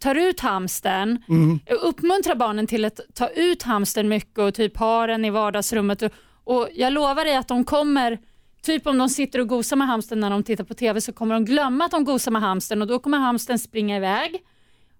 tar 0.00 0.14
ut 0.14 0.40
hamstern, 0.40 1.22
Mm. 1.28 1.60
uppmuntrar 1.82 2.34
barnen 2.34 2.66
till 2.66 2.84
att 2.84 3.00
ta 3.14 3.28
ut 3.28 3.62
hamstern 3.62 4.08
mycket 4.08 4.38
och 4.38 4.54
typ 4.54 4.76
ha 4.76 5.06
den 5.06 5.24
i 5.24 5.30
vardagsrummet. 5.30 6.02
Och, 6.02 6.10
och 6.44 6.68
jag 6.74 6.92
lovar 6.92 7.24
dig 7.24 7.36
att 7.36 7.48
de 7.48 7.64
kommer, 7.64 8.18
typ 8.62 8.86
om 8.86 8.98
de 8.98 9.08
sitter 9.08 9.38
och 9.38 9.48
gosar 9.48 9.76
med 9.76 9.86
hamstern 9.88 10.20
när 10.20 10.30
de 10.30 10.42
tittar 10.42 10.64
på 10.64 10.74
TV 10.74 11.00
så 11.00 11.12
kommer 11.12 11.34
de 11.34 11.44
glömma 11.44 11.84
att 11.84 11.90
de 11.90 12.04
gosar 12.04 12.30
med 12.30 12.42
hamstern 12.42 12.82
och 12.82 12.88
då 12.88 12.98
kommer 12.98 13.18
hamstern 13.18 13.58
springa 13.58 13.96
iväg. 13.96 14.42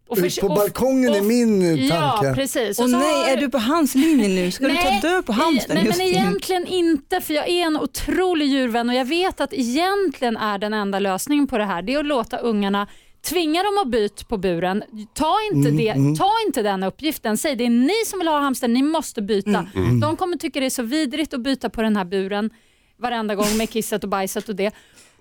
Och 0.08 0.18
förs- 0.18 0.38
På 0.38 0.46
och- 0.46 0.54
balkongen 0.56 1.14
är 1.14 1.20
och- 1.20 1.26
min 1.26 1.86
Ja, 1.86 1.94
tanke. 2.20 2.34
precis. 2.40 2.78
och 2.78 2.90
så 2.90 2.98
nej, 2.98 3.22
har- 3.22 3.28
är 3.32 3.36
du 3.36 3.50
på 3.50 3.58
hans 3.58 3.94
linje 3.94 4.28
nu? 4.28 4.50
Ska 4.50 4.68
du 4.68 4.74
ta 4.76 5.08
död 5.08 5.26
på 5.26 5.32
hamstern? 5.32 5.76
Nej, 5.76 5.86
just 5.86 5.98
men 5.98 6.06
nu? 6.06 6.12
egentligen 6.12 6.66
inte 6.66 7.20
för 7.20 7.34
jag 7.34 7.48
är 7.48 7.62
en 7.66 7.76
otrolig 7.76 8.46
djurvän 8.48 8.88
och 8.88 8.94
jag 8.94 9.04
vet 9.04 9.40
att 9.40 9.52
egentligen 9.52 10.36
är 10.36 10.58
den 10.58 10.74
enda 10.74 10.98
lösningen 10.98 11.46
på 11.46 11.58
det 11.58 11.64
här 11.64 11.82
det 11.82 11.94
är 11.94 11.98
att 11.98 12.06
låta 12.06 12.38
ungarna 12.38 12.86
Tvinga 13.22 13.62
dem 13.62 13.78
att 13.82 13.88
byta 13.90 14.24
på 14.24 14.36
buren. 14.38 14.82
Ta 15.14 15.34
inte, 15.52 15.68
Mm, 15.68 16.12
det, 16.12 16.18
ta 16.18 16.30
inte 16.46 16.62
den 16.62 16.82
uppgiften. 16.82 17.36
Säg 17.36 17.56
det 17.56 17.64
är 17.64 17.70
ni 17.70 18.04
som 18.06 18.18
vill 18.18 18.28
ha 18.28 18.38
hamster, 18.38 18.68
ni 18.68 18.82
måste 18.82 19.22
byta. 19.22 19.66
Mm, 19.74 20.00
De 20.00 20.16
kommer 20.16 20.36
tycka 20.36 20.60
det 20.60 20.66
är 20.66 20.70
så 20.70 20.82
vidrigt 20.82 21.34
att 21.34 21.40
byta 21.40 21.70
på 21.70 21.82
den 21.82 21.96
här 21.96 22.04
buren 22.04 22.50
varenda 22.98 23.34
gång 23.34 23.56
med 23.56 23.70
kisset 23.70 24.04
och 24.04 24.10
bajset 24.10 24.48
och 24.48 24.56
det. 24.56 24.74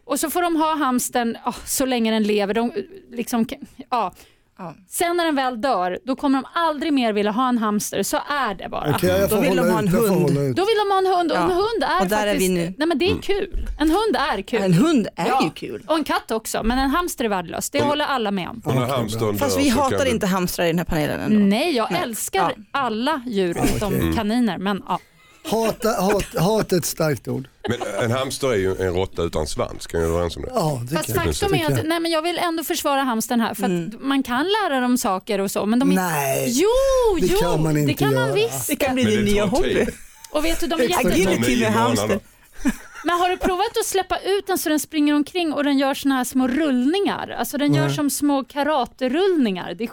Och 0.05 0.19
så 0.19 0.29
får 0.29 0.41
de 0.41 0.55
ha 0.55 0.75
hamstern 0.75 1.37
oh, 1.45 1.57
så 1.65 1.85
länge 1.85 2.11
den 2.11 2.23
lever. 2.23 2.53
De, 2.53 2.71
liksom, 3.11 3.45
ja. 3.89 4.13
Ja. 4.57 4.73
Sen 4.89 5.17
när 5.17 5.25
den 5.25 5.35
väl 5.35 5.61
dör, 5.61 5.99
då 6.05 6.15
kommer 6.15 6.41
de 6.41 6.47
aldrig 6.53 6.93
mer 6.93 7.13
vilja 7.13 7.31
ha 7.31 7.49
en 7.49 7.57
hamster. 7.57 8.03
Så 8.03 8.17
är 8.17 8.53
det 8.55 8.69
bara. 8.69 8.91
Okej, 8.95 9.09
jag 9.09 9.29
Då 9.29 9.39
vill 9.39 9.55
de 9.55 9.69
ha 9.69 9.79
en 9.79 9.87
ut, 9.87 9.93
hund. 9.93 10.27
Då 10.55 10.65
vill 10.65 10.77
de 10.77 10.91
ha 10.91 10.97
en 10.97 11.17
hund 11.17 11.31
och 11.31 11.37
Ja. 11.37 11.41
en 11.43 11.51
hund 11.51 11.83
är 11.83 12.01
Och 12.01 12.07
där 12.07 12.27
är 12.27 12.31
faktiskt... 12.31 12.49
vi 12.51 12.53
nu. 12.53 12.73
Nej 12.77 12.87
men 12.87 12.97
det 12.97 13.05
är 13.11 13.17
kul. 13.21 13.67
En 13.79 13.89
hund 13.91 14.15
är 14.15 14.41
kul. 14.41 14.61
En 14.61 14.73
hund 14.73 15.07
är 15.15 15.27
Ja. 15.27 15.43
ju 15.43 15.49
kul. 15.49 15.83
Och 15.87 15.95
en 15.97 16.03
katt 16.03 16.31
också, 16.31 16.63
men 16.63 16.79
en 16.79 16.89
hamster 16.89 17.25
är 17.25 17.29
värdelös. 17.29 17.69
Det 17.69 17.81
håller 17.83 18.05
alla 18.05 18.31
med 18.31 18.49
om. 18.49 18.61
Hamstern 18.89 19.37
Fast 19.37 19.59
vi 19.59 19.69
hatar 19.69 20.05
inte 20.05 20.27
hamstrar 20.27 20.65
i 20.65 20.67
den 20.67 20.77
här 20.77 20.85
panelen 20.85 21.19
ändå. 21.19 21.39
Nej, 21.45 21.75
jag 21.75 21.91
Nej. 21.91 22.01
älskar 22.03 22.53
Ja. 22.57 22.63
alla 22.71 23.21
djur 23.27 23.57
utom 23.75 23.93
okej. 23.95 24.13
kaniner. 24.15 24.57
Men, 24.57 24.83
ja. 24.87 24.99
Hata, 25.45 25.89
hat, 26.01 26.35
hat 26.37 26.71
är 26.71 26.77
ett 26.77 26.85
starkt 26.85 27.27
ord. 27.27 27.47
Men 27.69 27.77
en 28.03 28.11
hamster 28.11 28.47
är 28.47 28.55
ju 28.55 28.71
en 28.81 28.93
råtta 28.93 29.23
utan 29.23 29.47
svans, 29.47 29.87
kan 29.87 30.01
vi 30.01 30.05
vara 30.07 30.15
överens 30.15 30.35
om 30.37 30.41
det? 30.41 30.51
Ja, 30.53 30.81
det 30.89 30.95
Fast 30.95 31.13
kan 31.13 31.25
jag 31.25 31.35
faktum 31.35 31.53
är 31.53 31.65
att 31.79 31.85
nej, 31.85 31.99
men 31.99 32.11
jag 32.11 32.21
vill 32.21 32.37
ändå 32.37 32.63
försvara 32.63 33.01
hamstern 33.03 33.39
här. 33.39 33.53
För 33.53 33.63
att 33.63 34.01
man 34.01 34.23
kan 34.23 34.45
lära 34.45 34.79
dem 34.79 34.97
saker 34.97 35.39
och 35.41 35.51
så. 35.51 35.65
Men 35.65 35.79
de 35.79 35.91
är... 35.91 35.95
Nej, 35.95 36.45
Jo, 36.47 37.19
det 37.19 37.27
jo, 37.27 37.37
kan 37.37 37.63
man 37.63 37.77
inte 37.77 37.91
det 37.91 37.97
kan 37.97 38.13
man 38.13 38.23
göra. 38.23 38.33
visst. 38.33 38.67
Det 38.67 38.75
kan 38.75 38.95
bli 38.95 39.03
din 39.03 39.25
nya 39.25 39.45
hobby. 39.45 39.85
Och 40.31 40.45
vet 40.45 40.59
du, 40.59 40.67
de 40.67 40.79
är 40.79 40.83
jätte... 40.83 41.55
Med 41.59 41.73
hamster. 41.73 42.19
Men 43.03 43.19
har 43.19 43.29
du 43.29 43.37
provat 43.37 43.77
att 43.79 43.85
släppa 43.85 44.19
ut 44.19 44.47
den 44.47 44.57
så 44.57 44.69
den 44.69 44.79
springer 44.79 45.13
omkring 45.15 45.53
och 45.53 45.63
den 45.63 45.77
gör 45.77 45.93
såna 45.93 46.15
här 46.15 46.23
små 46.23 46.47
rullningar? 46.47 47.35
Alltså 47.39 47.57
den 47.57 47.73
gör 47.73 47.85
Nej. 47.85 47.95
som 47.95 48.09
små 48.09 48.43
karaterullningar. 48.43 49.73
Det 49.73 49.83
är 49.83 49.87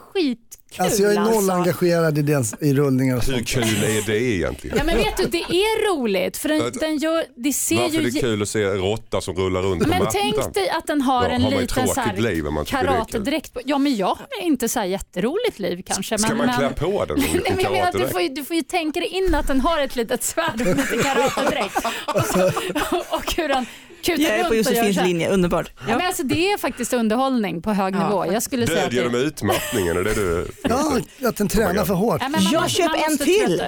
skitkul 0.73 0.85
Alltså 0.87 1.03
jag 1.03 1.13
är 1.13 1.21
noll 1.21 1.35
alltså. 1.35 1.53
engagerad 1.53 2.19
i, 2.19 2.23
den, 2.23 2.45
i 2.61 2.75
rullningar 2.75 3.17
och 3.17 3.23
Hur 3.25 3.33
sånt. 3.33 3.49
kul 3.49 3.63
är 3.85 4.07
det 4.07 4.21
egentligen? 4.23 4.77
Ja 4.79 4.85
men 4.85 4.97
vet 4.97 5.17
du, 5.17 5.27
det 5.27 5.39
är 5.43 5.95
roligt 5.95 6.37
för 6.37 6.49
den, 6.49 6.67
Att- 6.67 6.81
den 6.81 6.99
gör, 6.99 7.25
det 7.37 7.53
ser 7.53 7.77
Varför 7.77 8.01
ju... 8.01 8.07
är 8.07 8.11
det 8.11 8.21
kul 8.21 8.43
att 8.43 8.49
se 8.49 8.63
en 8.63 8.79
råtta 8.79 9.21
som 9.21 9.35
rullar 9.37 9.63
runt 9.63 9.87
Men 9.87 10.07
tänk 10.13 10.55
dig 10.55 10.69
att 10.71 10.87
den 10.87 11.03
har 11.03 11.23
Ja, 11.23 11.29
en 11.29 11.43
har 11.43 11.51
liten 11.51 11.89
så 11.89 12.01
här 12.01 12.15
kul. 12.17 12.25
karatedräkt. 12.69 13.57
Ja 13.65 13.79
men 13.79 13.97
jag 13.97 14.07
har 14.07 14.43
inte 14.43 14.69
så 14.69 14.79
här 14.79 14.87
jätteroligt 14.87 15.59
liv 15.59 15.83
kanske. 15.87 16.19
Ska 16.19 16.29
men, 16.29 16.37
man 16.39 16.47
men... 16.47 16.57
klä 16.59 16.87
på 16.87 17.05
den 17.05 17.17
Nej, 17.21 17.43
en 17.45 17.55
men 17.55 17.65
jag 17.65 17.73
menar 17.73 17.87
att 17.89 17.93
du, 17.93 18.09
får 18.09 18.21
ju, 18.21 18.29
du 18.29 18.45
får 18.45 18.57
ju 18.57 18.63
tänka 18.63 19.01
dig 19.01 19.09
in 19.09 19.35
att 19.35 19.47
den 19.47 19.61
har 19.61 19.81
ett 19.81 19.97
litet 19.97 20.23
svärd 20.25 20.61
och 20.61 20.67
lite 20.77 20.97
karatedräkt. 21.03 21.77
och, 22.93 23.17
och 23.19 23.35
hur 23.37 23.49
den 23.49 23.67
kutar 24.05 24.23
Jag 24.23 24.39
är 24.39 24.45
på 24.45 24.55
Josefins 24.55 24.97
linje, 24.97 25.29
underbart. 25.31 25.71
Ja. 25.89 25.97
Men 25.97 26.07
alltså, 26.07 26.23
det 26.23 26.53
är 26.53 26.59
faktiskt 26.59 26.93
underhållning 26.93 27.63
på 27.63 27.73
hög 27.73 27.95
Ja, 27.95 28.09
nivå. 28.09 28.27
Jag 28.33 28.43
skulle 28.43 28.67
säga 28.67 28.81
Död 28.83 28.93
genom 28.93 29.15
utmattningen, 29.15 29.97
är 29.97 30.05
det 30.05 30.15
du 30.15 30.47
Ja, 30.63 30.93
att 31.29 31.37
den 31.37 31.49
tränar 31.49 31.85
för 31.85 31.95
hårt. 31.95 32.19
Ja, 32.23 32.29
men 32.29 32.43
man 32.45 32.53
Jag 32.53 32.63
måste- 32.63 32.83
köper 32.83 33.11
en 33.11 33.19
till. 33.19 33.63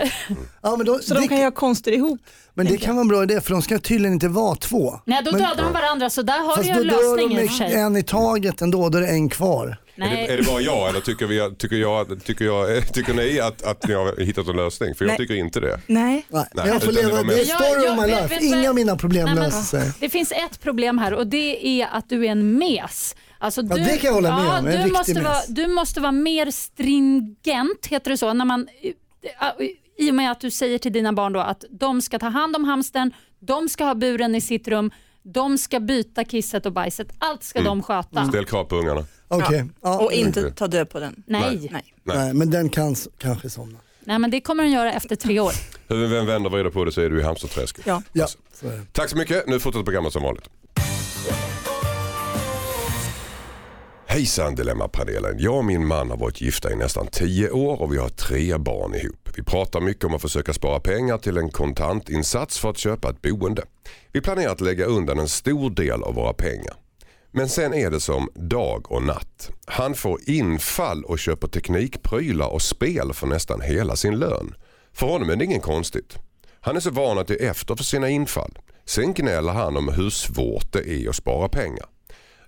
Ja, 0.63 0.77
men, 0.77 0.87
då, 0.87 0.99
Så 0.99 1.15
de 1.15 1.29
kan 1.29 1.39
göra 1.39 1.51
konster 1.51 1.93
ihop. 1.93 2.21
men 2.55 2.67
det 2.67 2.77
kan 2.77 2.95
vara 2.95 3.01
en 3.03 3.09
bra 3.09 3.23
idé 3.23 3.41
för 3.41 3.51
de 3.51 3.63
ska 3.63 3.79
tydligen 3.79 4.13
inte 4.15 4.29
vara 4.29 4.57
två. 4.57 5.01
Nej, 5.05 5.23
då 5.25 5.31
dödar 5.31 5.57
de 5.57 5.73
varandra 5.73 6.11
så 6.11 6.23
där 6.23 6.39
har 6.47 6.63
ju 6.63 6.73
då 6.73 6.81
en 6.81 6.87
lösning 6.87 7.39
i 7.39 7.47
och 7.47 7.51
för 7.51 7.57
sig. 7.57 7.75
en 7.75 7.97
i 7.97 8.03
taget 8.03 8.63
ändå, 8.63 8.89
då 8.89 8.99
är 8.99 9.03
det 9.03 9.09
en 9.09 9.29
kvar. 9.29 9.77
Är 9.97 10.01
det, 10.01 10.07
är 10.07 10.29
Nej. 10.29 10.37
det 10.37 10.43
bara 10.43 10.61
jag 10.61 10.89
eller 10.89 11.01
tycker, 11.01 11.27
vi, 11.27 11.55
tycker, 11.59 11.77
jag, 11.77 12.25
tycker, 12.25 12.45
jag, 12.45 12.93
tycker 12.95 13.15
ni 13.15 13.41
att, 13.41 13.63
att 13.63 13.89
ni 13.89 13.95
har 13.95 14.21
hittat 14.21 14.49
en 14.49 14.57
lösning? 14.57 14.95
För 14.95 15.05
jag 15.05 15.11
Nej. 15.11 15.17
tycker 15.19 15.35
inte 15.35 15.61
det. 15.61 15.81
Nej. 15.87 16.27
Nej, 16.29 16.45
Nej, 16.55 16.69
jag 16.69 16.83
får 16.83 16.93
leva, 16.93 17.23
det 17.23 17.41
är 17.41 17.45
story 17.45 17.85
Jag- 17.85 17.99
of 17.99 18.05
my 18.05 18.11
life. 18.11 18.39
Inga 18.45 18.69
av 18.69 18.75
mina 18.75 18.97
problem 18.97 19.25
Nej, 19.27 19.35
löser 19.35 19.63
sig. 19.81 19.93
Det 20.01 20.09
finns 20.09 20.33
ett 20.33 20.61
problem 20.61 20.99
här 20.99 21.15
och 21.15 21.27
det 21.27 21.67
är 21.83 21.89
att 21.93 22.09
du 22.09 22.27
är 22.27 22.31
en 22.31 22.59
mes. 22.59 23.17
Alltså 23.39 23.63
du, 23.63 23.75
det 23.85 23.97
kan 23.97 24.07
jag 24.09 24.13
hålla 24.15 24.37
med 24.37 24.47
ja, 24.47 24.59
om, 24.59 24.67
en 24.67 24.87
Du 24.87 24.93
måste, 24.93 25.21
vara, 25.21 25.41
du 25.49 25.67
måste 25.67 26.01
vara 26.01 26.13
mer 26.13 26.51
stringent, 26.51 27.87
heter 27.87 28.11
det 28.11 28.17
så, 28.17 28.33
när 28.33 28.45
man, 28.45 28.69
i 29.99 30.11
och 30.11 30.15
med 30.15 30.31
att 30.31 30.41
du 30.41 30.51
säger 30.51 30.79
till 30.79 30.93
dina 30.93 31.13
barn 31.13 31.33
då 31.33 31.41
att 31.41 31.65
de 31.71 32.03
ska 32.03 32.19
ta 32.19 32.29
hand 32.29 32.57
om 32.57 32.65
hamstern, 32.65 33.11
de 33.41 33.69
ska 33.69 33.85
ha 33.85 33.95
buren 33.95 34.35
i 34.35 34.41
sitt 34.41 34.69
rum, 34.69 34.91
de 35.25 35.59
ska 35.59 35.81
byta 35.81 36.25
kisset 36.25 36.67
och 36.67 36.73
bajset. 36.73 37.09
Allt 37.19 37.43
ska 37.45 37.59
Mm. 37.59 37.69
de 37.69 37.83
sköta. 37.83 38.29
Ställ 38.29 38.45
krav 38.45 38.65
på 38.65 38.77
ungarna. 38.77 39.05
Okej, 39.29 39.65
ja. 39.83 39.99
Och 39.99 40.13
inte 40.13 40.51
ta 40.51 40.67
död 40.67 40.91
på 40.91 41.01
den. 41.01 41.23
Nej. 41.27 41.69
Nej. 41.73 41.95
Nej, 42.03 42.35
men 42.35 42.51
den 42.51 42.69
kan 42.69 42.93
s- 42.93 43.09
kanske 43.19 43.51
somna. 43.51 43.79
Nej, 44.05 44.19
men 44.19 44.31
det 44.31 44.41
kommer 44.41 44.63
den 44.63 44.73
göra 44.73 44.93
efter 44.93 45.17
tre 45.17 45.41
år. 45.41 45.53
Hur 45.89 46.07
vi 46.07 46.19
än 46.19 46.27
vänder 46.27 46.51
och 46.51 46.53
vrider 46.57 46.71
på 46.71 46.85
det 46.85 46.93
så 46.93 47.01
är 47.01 47.11
du 47.11 47.21
i 47.21 47.23
hamsterträsket. 47.23 47.87
Ja. 47.87 48.03
Ja, 48.13 48.27
så 48.55 48.67
är 48.67 48.73
det. 48.73 48.83
Tack 48.93 49.11
så 49.11 49.17
mycket. 49.17 49.47
Nu 49.49 49.61
fortsätter 49.61 49.85
programmet 49.85 50.13
som 50.13 50.23
vanligt. 50.23 50.49
Hejsan 54.15 54.55
Dilemmapanelen. 54.55 55.37
Jag 55.39 55.57
och 55.57 55.65
min 55.65 55.87
man 55.87 56.11
har 56.11 56.17
varit 56.17 56.41
gifta 56.41 56.73
i 56.73 56.77
nästan 56.77 57.07
10 57.07 57.51
år 57.51 57.83
och 57.83 57.93
vi 57.93 57.99
har 57.99 58.09
tre 58.09 58.59
barn 58.59 58.95
ihop. 58.95 59.29
Vi 59.37 59.43
pratar 59.43 59.81
mycket 59.81 60.05
om 60.05 60.15
att 60.15 60.23
försöka 60.23 60.53
spara 60.53 60.81
pengar 60.81 61.19
till 61.19 61.37
en 61.37 61.51
kontantinsats 61.51 62.59
för 62.59 62.71
att 62.71 62.79
köpa 62.79 63.11
ett 63.11 63.23
boende. 63.23 63.63
Vi 64.13 64.21
planerar 64.21 64.53
att 64.53 64.61
lägga 64.61 64.85
undan 64.85 65.19
en 65.19 65.29
stor 65.29 65.71
del 65.71 66.03
av 66.03 66.15
våra 66.15 66.33
pengar. 66.33 66.75
Men 67.31 67.49
sen 67.49 67.75
är 67.75 67.91
det 67.91 68.01
som 68.01 68.29
dag 68.35 68.93
och 68.93 69.03
natt. 69.03 69.51
Han 69.67 69.95
får 69.95 70.21
infall 70.27 71.05
och 71.05 71.19
köper 71.19 71.49
teknikprylar 71.49 72.49
och 72.49 72.63
spel 72.63 73.13
för 73.13 73.27
nästan 73.27 73.61
hela 73.61 73.97
sin 73.97 74.19
lön. 74.19 74.55
För 74.93 75.07
honom 75.07 75.31
är 75.31 75.37
det 75.37 75.45
inget 75.45 75.63
konstigt. 75.63 76.19
Han 76.61 76.77
är 76.77 76.81
så 76.81 76.91
van 76.91 77.19
att 77.19 77.31
ge 77.31 77.37
efter 77.37 77.77
för 77.77 77.85
sina 77.85 78.09
infall. 78.09 78.59
Sen 78.85 79.15
gnäller 79.15 79.53
han 79.53 79.77
om 79.77 79.89
hur 79.89 80.11
svårt 80.11 80.73
det 80.73 80.89
är 80.89 81.09
att 81.09 81.17
spara 81.17 81.49
pengar. 81.49 81.87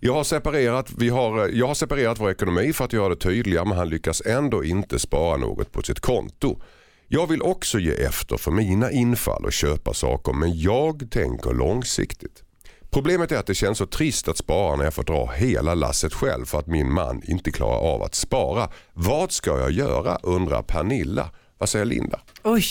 Jag 0.01 0.13
har, 0.13 0.25
separerat, 0.25 0.91
vi 0.99 1.09
har, 1.09 1.49
eh, 1.49 1.59
jag 1.59 1.67
har 1.67 1.75
separerat 1.75 2.21
vår 2.21 2.31
ekonomi 2.31 2.73
för 2.73 2.85
att 2.85 2.93
göra 2.93 3.09
det 3.09 3.17
tydligare 3.17 3.65
men 3.65 3.79
han 3.79 3.89
lyckas 3.89 4.23
ändå 4.27 4.65
inte 4.65 4.99
spara 4.99 5.37
något 5.37 5.73
på 5.73 5.83
sitt 5.83 6.01
konto. 6.01 6.61
Jag 7.09 7.27
vill 7.27 7.43
också 7.43 7.79
ge 7.79 7.93
efter 7.93 8.37
för 8.37 8.51
mina 8.51 8.91
infall 8.91 9.45
och 9.45 9.53
köpa 9.53 9.95
saker 9.95 10.33
men 10.33 10.61
jag 10.61 11.11
tänker 11.11 11.53
långsiktigt. 11.55 12.43
Problemet 12.91 13.33
är 13.33 13.37
att 13.37 13.47
det 13.47 13.55
känns 13.55 13.79
så 13.79 13.87
trist 13.87 14.29
att 14.29 14.39
spara 14.39 14.77
när 14.77 14.85
jag 14.85 14.95
får 14.95 15.03
dra 15.05 15.27
hela 15.27 15.75
lasset 15.75 16.15
själv 16.15 16.45
för 16.45 16.59
att 16.59 16.67
min 16.67 16.93
man 16.93 17.23
inte 17.25 17.51
klarar 17.51 17.79
av 17.79 18.03
att 18.03 18.15
spara. 18.15 18.69
Vad 18.93 19.33
ska 19.33 19.59
jag 19.59 19.71
göra 19.71 20.19
undrar 20.23 20.63
Pernilla. 20.63 21.31
Vad 21.59 21.69
säger 21.69 21.85
Linda? 21.85 22.21
Oj. 22.45 22.65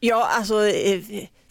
Ja, 0.00 0.28
alltså 0.36 0.66
eh, 0.66 1.00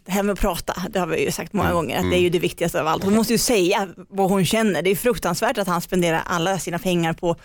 det 0.10 0.13
här 0.13 0.24
med 0.24 0.34
att 0.34 0.39
prata, 0.39 0.75
det 0.89 1.00
har 1.00 1.08
vi 1.08 1.25
ju 1.25 1.32
sagt 1.32 1.54
många 1.54 1.74
gånger, 1.74 2.00
att 2.00 2.12
det 2.12 2.18
är 2.18 2.22
ju 2.22 2.30
det 2.30 2.39
viktigaste 2.39 2.82
av 2.82 2.88
allt. 2.88 3.04
Hon 3.04 3.16
måste 3.16 3.34
ju 3.34 3.39
säga 3.39 3.88
vad 3.96 4.30
hon 4.30 4.46
känner. 4.46 4.82
Det 4.82 4.89
är 4.89 4.96
fruktansvärt 4.96 5.58
att 5.58 5.68
han 5.68 5.82
spenderar 5.82 6.24
alla 6.25 6.60
sina 6.60 6.80
pengar 6.80 7.13
på 7.13 7.36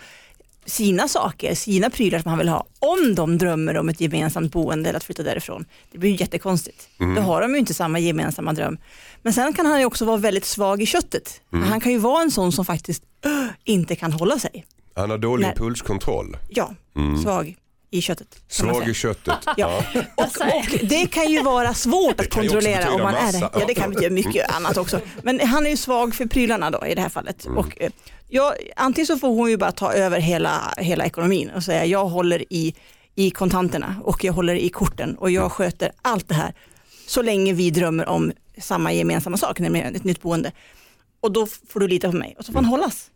sina 0.65 1.07
saker, 1.07 1.55
sina 1.55 1.89
prylar 1.89 2.19
som 2.19 2.29
han 2.29 2.39
vill 2.39 2.49
ha. 2.49 2.65
Om 2.79 3.15
de 3.15 3.37
drömmer 3.37 3.77
om 3.77 3.89
ett 3.89 4.01
gemensamt 4.01 4.51
boende 4.51 4.89
eller 4.89 4.97
att 4.97 5.03
flytta 5.03 5.23
därifrån. 5.23 5.65
Det 5.91 5.97
blir 5.97 6.09
ju 6.09 6.15
jättekonstigt. 6.15 6.89
Då 7.15 7.21
har 7.21 7.41
de 7.41 7.53
ju 7.53 7.59
inte 7.59 7.73
samma 7.73 7.99
gemensamma 7.99 8.53
dröm. 8.53 8.77
Men 9.21 9.33
sen 9.33 9.53
kan 9.53 9.65
han 9.65 9.79
ju 9.79 9.85
också 9.85 10.05
vara 10.05 10.17
väldigt 10.17 10.45
svag 10.45 10.81
i 10.81 10.85
köttet. 10.85 11.41
Han 11.51 11.79
kan 11.79 11.91
ju 11.91 11.97
vara 11.97 12.21
en 12.21 12.31
sån 12.31 12.51
som 12.51 12.65
faktiskt 12.65 13.03
äh, 13.25 13.31
inte 13.63 13.95
kan 13.95 14.11
hålla 14.11 14.39
sig. 14.39 14.65
Han 14.95 15.09
har 15.09 15.17
dålig 15.17 15.43
Nej. 15.43 15.51
impulskontroll. 15.51 16.37
Ja, 16.49 16.73
svag 17.23 17.55
i 17.97 18.01
köttet. 18.01 18.27
säga. 18.79 18.91
i 18.91 18.93
köttet. 18.93 19.35
Ja. 19.57 19.83
Och, 20.15 20.23
och 20.25 20.65
det 20.89 21.07
kan 21.07 21.31
ju 21.31 21.43
vara 21.43 21.73
svårt 21.73 22.19
att 22.19 22.29
kontrollera 22.29 22.91
om 22.91 23.01
man 23.01 23.15
är 23.15 23.31
det. 23.31 23.39
massa. 23.39 23.59
Ja, 23.59 23.65
det 23.67 23.73
kan 23.73 23.89
betyda 23.91 24.09
mycket 24.13 24.55
annat 24.55 24.77
också. 24.77 24.99
Men 25.23 25.39
han 25.39 25.65
är 25.65 25.69
ju 25.69 25.77
svag 25.77 26.15
för 26.15 26.25
prylarna 26.25 26.71
då 26.71 26.85
i 26.87 26.95
det 26.95 27.01
här 27.01 27.09
fallet. 27.09 27.45
Mm. 27.45 27.57
Och, 27.57 27.81
eh, 27.81 27.91
ja, 28.29 28.55
antingen 28.75 29.07
så 29.07 29.17
får 29.17 29.27
hon 29.27 29.49
ju 29.49 29.57
bara 29.57 29.71
ta 29.71 29.93
över 29.93 30.19
hela, 30.19 30.73
hela 30.77 31.05
ekonomin 31.05 31.49
och 31.55 31.63
säga 31.63 31.85
jag 31.85 32.05
håller 32.05 32.53
i, 32.53 32.75
i 33.15 33.31
kontanterna 33.31 33.95
och 34.03 34.23
jag 34.23 34.33
håller 34.33 34.55
i 34.55 34.69
korten 34.69 35.15
och 35.15 35.29
Mm. 35.29 35.41
jag 35.41 35.51
sköter 35.51 35.91
allt 36.01 36.27
det 36.27 36.35
här. 36.35 36.53
Så 37.07 37.21
länge 37.21 37.53
vi 37.53 37.71
drömmer 37.71 38.07
om 38.09 38.31
samma 38.61 38.93
gemensamma 38.93 39.37
sak, 39.37 39.59
nämligen 39.59 39.95
ett 39.95 40.03
nytt 40.03 40.21
boende. 40.21 40.51
Och 41.21 41.31
då 41.31 41.47
får 41.69 41.79
du 41.79 41.87
lita 41.87 42.11
på 42.11 42.17
mig 42.17 42.35
och 42.39 42.45
så 42.45 42.51
får 42.51 42.59
han 42.59 42.65
hållas. 42.65 43.07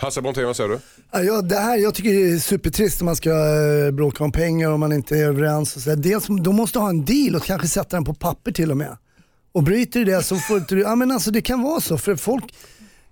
Hasse 0.00 0.22
Brontén, 0.22 0.46
vad 0.46 0.56
säger 0.56 0.70
du? 0.70 0.78
Ja, 1.12 1.22
jag, 1.22 1.48
det 1.48 1.56
här, 1.56 1.76
jag 1.76 1.94
tycker 1.94 2.12
det 2.12 2.30
är 2.30 2.38
supertrist 2.38 3.00
om 3.00 3.04
man 3.04 3.16
ska 3.16 3.30
eh, 3.30 3.90
bråka 3.90 4.24
om 4.24 4.32
pengar 4.32 4.70
och 4.70 4.80
man 4.80 4.92
inte 4.92 5.16
är 5.16 5.24
överens. 5.24 5.76
Och 5.76 5.82
så 5.82 5.90
där. 5.90 5.96
Dels, 5.96 6.26
de 6.26 6.56
måste 6.56 6.78
ha 6.78 6.88
en 6.88 7.04
deal 7.04 7.36
och 7.36 7.42
kanske 7.42 7.68
sätta 7.68 7.96
den 7.96 8.04
på 8.04 8.14
papper 8.14 8.52
till 8.52 8.70
och 8.70 8.76
med. 8.76 8.96
Och 9.52 9.62
bryter 9.62 10.00
du 10.00 10.04
det 10.12 10.22
så 10.22 10.36
får 10.36 10.58
inte 10.58 10.74
du, 10.74 10.80
ja 10.80 10.94
men 10.94 11.10
alltså 11.10 11.30
det 11.30 11.42
kan 11.42 11.62
vara 11.62 11.80
så 11.80 11.98
för 11.98 12.16
folk, 12.16 12.44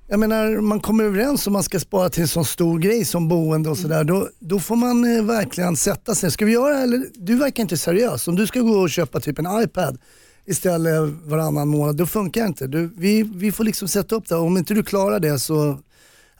jag 0.08 0.20
menar 0.20 0.60
man 0.60 0.80
kommer 0.80 1.04
överens 1.04 1.46
om 1.46 1.52
man 1.52 1.62
ska 1.62 1.80
spara 1.80 2.08
till 2.08 2.22
en 2.22 2.28
sån 2.28 2.44
stor 2.44 2.78
grej 2.78 3.04
som 3.04 3.28
boende 3.28 3.70
och 3.70 3.78
sådär, 3.78 4.04
då, 4.04 4.28
då 4.38 4.58
får 4.58 4.76
man 4.76 5.16
eh, 5.16 5.24
verkligen 5.24 5.76
sätta 5.76 6.14
sig. 6.14 6.30
Ska 6.30 6.44
vi 6.44 6.52
göra 6.52 6.74
det 6.74 6.82
eller, 6.82 7.06
du 7.14 7.36
verkar 7.36 7.62
inte 7.62 7.76
seriös. 7.76 8.28
Om 8.28 8.36
du 8.36 8.46
ska 8.46 8.60
gå 8.60 8.78
och 8.78 8.90
köpa 8.90 9.20
typ 9.20 9.38
en 9.38 9.62
iPad 9.62 9.98
istället 10.46 11.12
varannan 11.24 11.68
månad, 11.68 11.96
då 11.96 12.06
funkar 12.06 12.40
det 12.40 12.46
inte. 12.46 12.66
Du, 12.66 12.90
vi, 12.96 13.22
vi 13.22 13.52
får 13.52 13.64
liksom 13.64 13.88
sätta 13.88 14.14
upp 14.14 14.28
det, 14.28 14.34
om 14.34 14.56
inte 14.56 14.74
du 14.74 14.82
klarar 14.82 15.20
det 15.20 15.38
så 15.38 15.78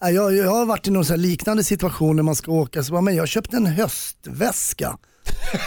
jag, 0.00 0.36
jag 0.36 0.50
har 0.50 0.66
varit 0.66 0.86
i 0.86 0.90
någon 0.90 1.04
liknande 1.16 1.64
situation 1.64 2.16
när 2.16 2.22
man 2.22 2.34
ska 2.34 2.52
åka, 2.52 2.82
så 2.82 2.92
bara, 2.92 3.00
men 3.00 3.16
jag 3.16 3.28
köpte 3.28 3.56
en 3.56 3.66
höstväska. 3.66 4.98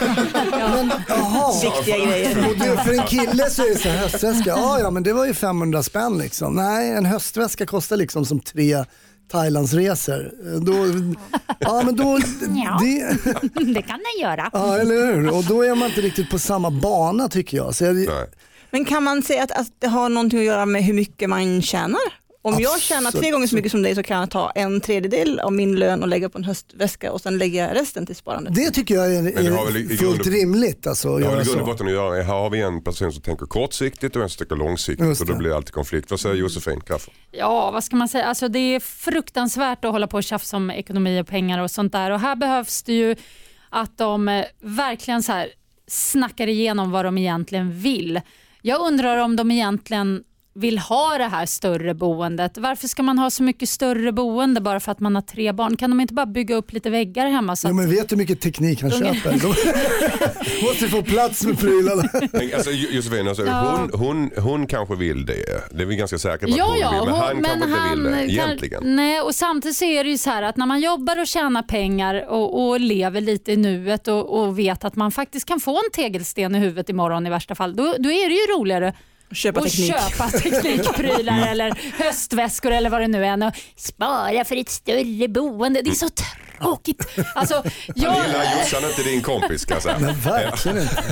men, 0.50 0.92
jaha. 1.08 1.52
Viktiga 1.62 1.98
grejer. 2.06 2.48
Och 2.48 2.58
det, 2.58 2.84
för 2.84 2.92
en 2.92 3.06
kille 3.06 3.50
så 3.50 3.62
är 3.62 3.68
det 3.70 3.76
så 3.78 3.88
här 3.88 3.98
höstväska, 3.98 4.50
ja 4.50 4.80
ja 4.80 4.90
men 4.90 5.02
det 5.02 5.12
var 5.12 5.26
ju 5.26 5.34
500 5.34 5.82
spänn 5.82 6.18
liksom. 6.18 6.54
Nej 6.54 6.90
en 6.90 7.06
höstväska 7.06 7.66
kostar 7.66 7.96
liksom 7.96 8.24
som 8.26 8.40
tre 8.40 8.84
Thailandsresor. 9.32 10.30
Då, 10.60 10.74
ja 11.58 11.82
men 11.84 11.96
då, 11.96 12.18
Ja. 12.64 12.78
det, 12.80 13.16
Det 13.74 13.82
kan 13.82 13.98
den 13.98 14.20
göra. 14.22 14.50
ja 14.52 14.78
eller 14.78 15.06
hur. 15.14 15.30
Och 15.30 15.44
då 15.44 15.62
är 15.62 15.74
man 15.74 15.88
inte 15.88 16.00
riktigt 16.00 16.30
på 16.30 16.38
samma 16.38 16.70
bana 16.70 17.28
tycker 17.28 17.56
jag. 17.56 17.74
Så 17.74 17.84
jag. 17.84 18.06
Men 18.70 18.84
kan 18.84 19.02
man 19.02 19.22
säga 19.22 19.42
att, 19.42 19.50
att 19.50 19.66
det 19.78 19.86
har 19.88 20.08
någonting 20.08 20.38
att 20.38 20.44
göra 20.44 20.66
med 20.66 20.84
hur 20.84 20.94
mycket 20.94 21.28
man 21.28 21.62
tjänar? 21.62 22.00
Om 22.44 22.60
jag 22.60 22.80
tjänar 22.80 23.10
tre 23.10 23.30
gånger 23.30 23.46
så 23.46 23.54
mycket 23.56 23.70
som 23.70 23.82
dig 23.82 23.94
så 23.94 24.02
kan 24.02 24.20
jag 24.20 24.30
ta 24.30 24.50
en 24.50 24.80
tredjedel 24.80 25.40
av 25.40 25.52
min 25.52 25.76
lön 25.78 26.02
och 26.02 26.08
lägga 26.08 26.28
på 26.28 26.38
en 26.38 26.44
höstväska 26.44 27.12
och 27.12 27.20
sen 27.20 27.38
lägga 27.38 27.74
resten 27.74 28.06
till 28.06 28.16
sparandet. 28.16 28.54
det 28.54 28.70
tycker 28.70 28.94
jag 28.94 29.14
är, 29.14 29.22
det 29.22 29.56
har 29.56 29.66
väl 29.66 29.76
i- 29.76 29.80
i 29.80 29.92
är 29.92 29.96
fullt 29.96 30.22
grund- 30.22 30.34
rimligt 30.34 30.86
alltså, 30.86 31.18
Det 31.18 31.24
har 31.24 31.32
väl 31.36 31.42
i 31.42 31.44
grund 31.48 31.60
och 31.60 31.66
botten 31.66 31.86
att 31.86 31.92
göra, 31.92 32.22
här 32.22 32.32
har 32.34 32.50
vi 32.50 32.60
en 32.60 32.84
person 32.84 33.12
som 33.12 33.22
tänker 33.22 33.46
kortsiktigt 33.46 34.16
och 34.16 34.22
en 34.22 34.28
som 34.28 34.38
tänker 34.38 34.56
långsiktigt 34.56 35.20
och 35.20 35.26
då 35.26 35.32
det. 35.32 35.38
blir 35.38 35.48
det 35.50 35.56
alltid 35.56 35.72
konflikt. 35.72 36.10
Vad 36.10 36.20
säger 36.20 36.34
Josefin 36.36 36.80
Crafoord? 36.80 37.14
Ja, 37.30 37.70
vad 37.70 37.84
ska 37.84 37.96
man 37.96 38.08
säga? 38.08 38.24
Alltså, 38.24 38.48
det 38.48 38.58
är 38.58 38.80
fruktansvärt 38.80 39.84
att 39.84 39.92
hålla 39.92 40.06
på 40.06 40.16
och 40.16 40.24
tjafsa 40.24 40.56
om 40.56 40.70
ekonomi 40.70 41.20
och 41.22 41.26
pengar 41.26 41.58
och 41.62 41.70
sånt 41.70 41.92
där. 41.92 42.10
Och 42.10 42.20
här 42.20 42.36
behövs 42.36 42.82
det 42.82 42.92
ju 42.92 43.16
att 43.70 43.98
de 43.98 44.28
eh, 44.28 44.44
verkligen 44.60 45.22
så 45.22 45.32
här 45.32 45.48
snackar 45.86 46.46
igenom 46.46 46.90
vad 46.90 47.04
de 47.04 47.18
egentligen 47.18 47.72
vill. 47.80 48.20
Jag 48.62 48.80
undrar 48.80 49.16
om 49.16 49.36
de 49.36 49.50
egentligen 49.50 50.22
vill 50.54 50.78
ha 50.78 51.18
det 51.18 51.24
här 51.24 51.46
större 51.46 51.94
boendet. 51.94 52.58
Varför 52.58 52.88
ska 52.88 53.02
man 53.02 53.18
ha 53.18 53.30
så 53.30 53.42
mycket 53.42 53.68
större 53.68 54.12
boende 54.12 54.60
bara 54.60 54.80
för 54.80 54.92
att 54.92 55.00
man 55.00 55.14
har 55.14 55.22
tre 55.22 55.52
barn? 55.52 55.76
Kan 55.76 55.90
de 55.90 56.00
inte 56.00 56.14
bara 56.14 56.26
bygga 56.26 56.54
upp 56.56 56.72
lite 56.72 56.90
väggar 56.90 57.26
hemma? 57.26 57.56
Så 57.56 57.68
Jo, 57.68 57.74
men 57.74 57.90
vet 57.90 58.08
du 58.08 58.14
hur 58.14 58.18
mycket 58.18 58.40
teknik 58.40 58.82
han 58.82 58.90
köper? 58.90 59.32
De 59.40 59.46
måste 60.66 60.88
få 60.88 61.02
plats 61.02 61.44
med 61.46 61.58
prylarna. 61.58 62.02
Men, 62.32 62.50
Alltså, 62.54 62.70
Jo- 62.70 62.88
Josefin, 62.90 63.28
alltså, 63.28 63.46
Ja. 63.46 63.78
hon, 63.92 64.00
hon, 64.00 64.30
hon 64.44 64.66
kanske 64.66 64.94
vill 64.96 65.26
det. 65.26 65.34
Det 65.74 65.82
är 65.82 65.86
vi 65.86 65.96
ganska 65.96 66.18
säkra 66.18 66.46
på 66.48 66.52
att 66.52 66.58
Ja, 66.58 66.66
hon 66.68 66.78
ja, 66.80 66.90
vill. 66.90 67.00
Men 67.00 67.12
hon- 67.12 67.20
han 67.22 67.42
kanske 67.42 67.88
inte 67.92 67.94
vill 67.96 68.04
det 68.04 68.36
kan- 68.36 68.46
egentligen. 68.46 68.96
Nej, 68.96 69.20
och 69.20 69.34
samtidigt 69.34 69.76
så 69.76 69.84
är 69.84 70.04
det 70.04 70.10
ju 70.10 70.18
så 70.18 70.30
här 70.30 70.42
att 70.42 70.56
när 70.56 70.66
man 70.66 70.80
jobbar 70.80 71.20
och 71.20 71.26
tjänar 71.26 71.62
pengar 71.62 72.26
och, 72.28 72.68
och 72.68 72.80
lever 72.80 73.20
lite 73.20 73.52
i 73.52 73.56
nuet 73.56 74.08
och, 74.08 74.40
och 74.42 74.58
vet 74.58 74.84
att 74.84 74.96
man 74.96 75.12
faktiskt 75.12 75.46
kan 75.46 75.60
få 75.60 75.76
en 75.76 75.90
tegelsten 75.92 76.54
i 76.54 76.58
huvudet 76.58 76.88
imorgon 76.88 77.26
i 77.26 77.30
värsta 77.30 77.54
fall, 77.54 77.76
då, 77.76 77.82
då 77.98 78.10
är 78.10 78.28
det 78.28 78.34
ju 78.34 78.58
roligare 78.60 78.94
Köpa 79.34 79.60
att 79.60 79.66
teknik. 79.66 79.86
köpa 79.92 80.30
teknikprylar 80.30 81.46
eller 81.48 81.78
höstväskor 82.04 82.70
eller 82.70 82.90
vad 82.90 83.00
det 83.00 83.08
nu 83.08 83.24
är 83.26 83.46
och 83.46 83.52
spara 83.76 84.44
för 84.44 84.56
ett 84.56 84.68
större 84.68 85.28
boende. 85.28 85.82
Det 85.82 85.90
är 85.90 85.94
så 85.94 86.08
tråkigt. 86.60 87.06
Alltså, 87.34 87.62
jag, 87.94 88.14
Pernilla 88.14 88.44
Jossan 88.60 88.84
är 88.84 88.88
inte 88.88 89.02
din 89.02 89.20
kompis 89.22 89.64
kan 89.64 89.74
jag 89.74 89.82
säga. 89.82 89.98
Men 90.00 90.20
verkligen 90.20 90.78
inte. 90.78 91.02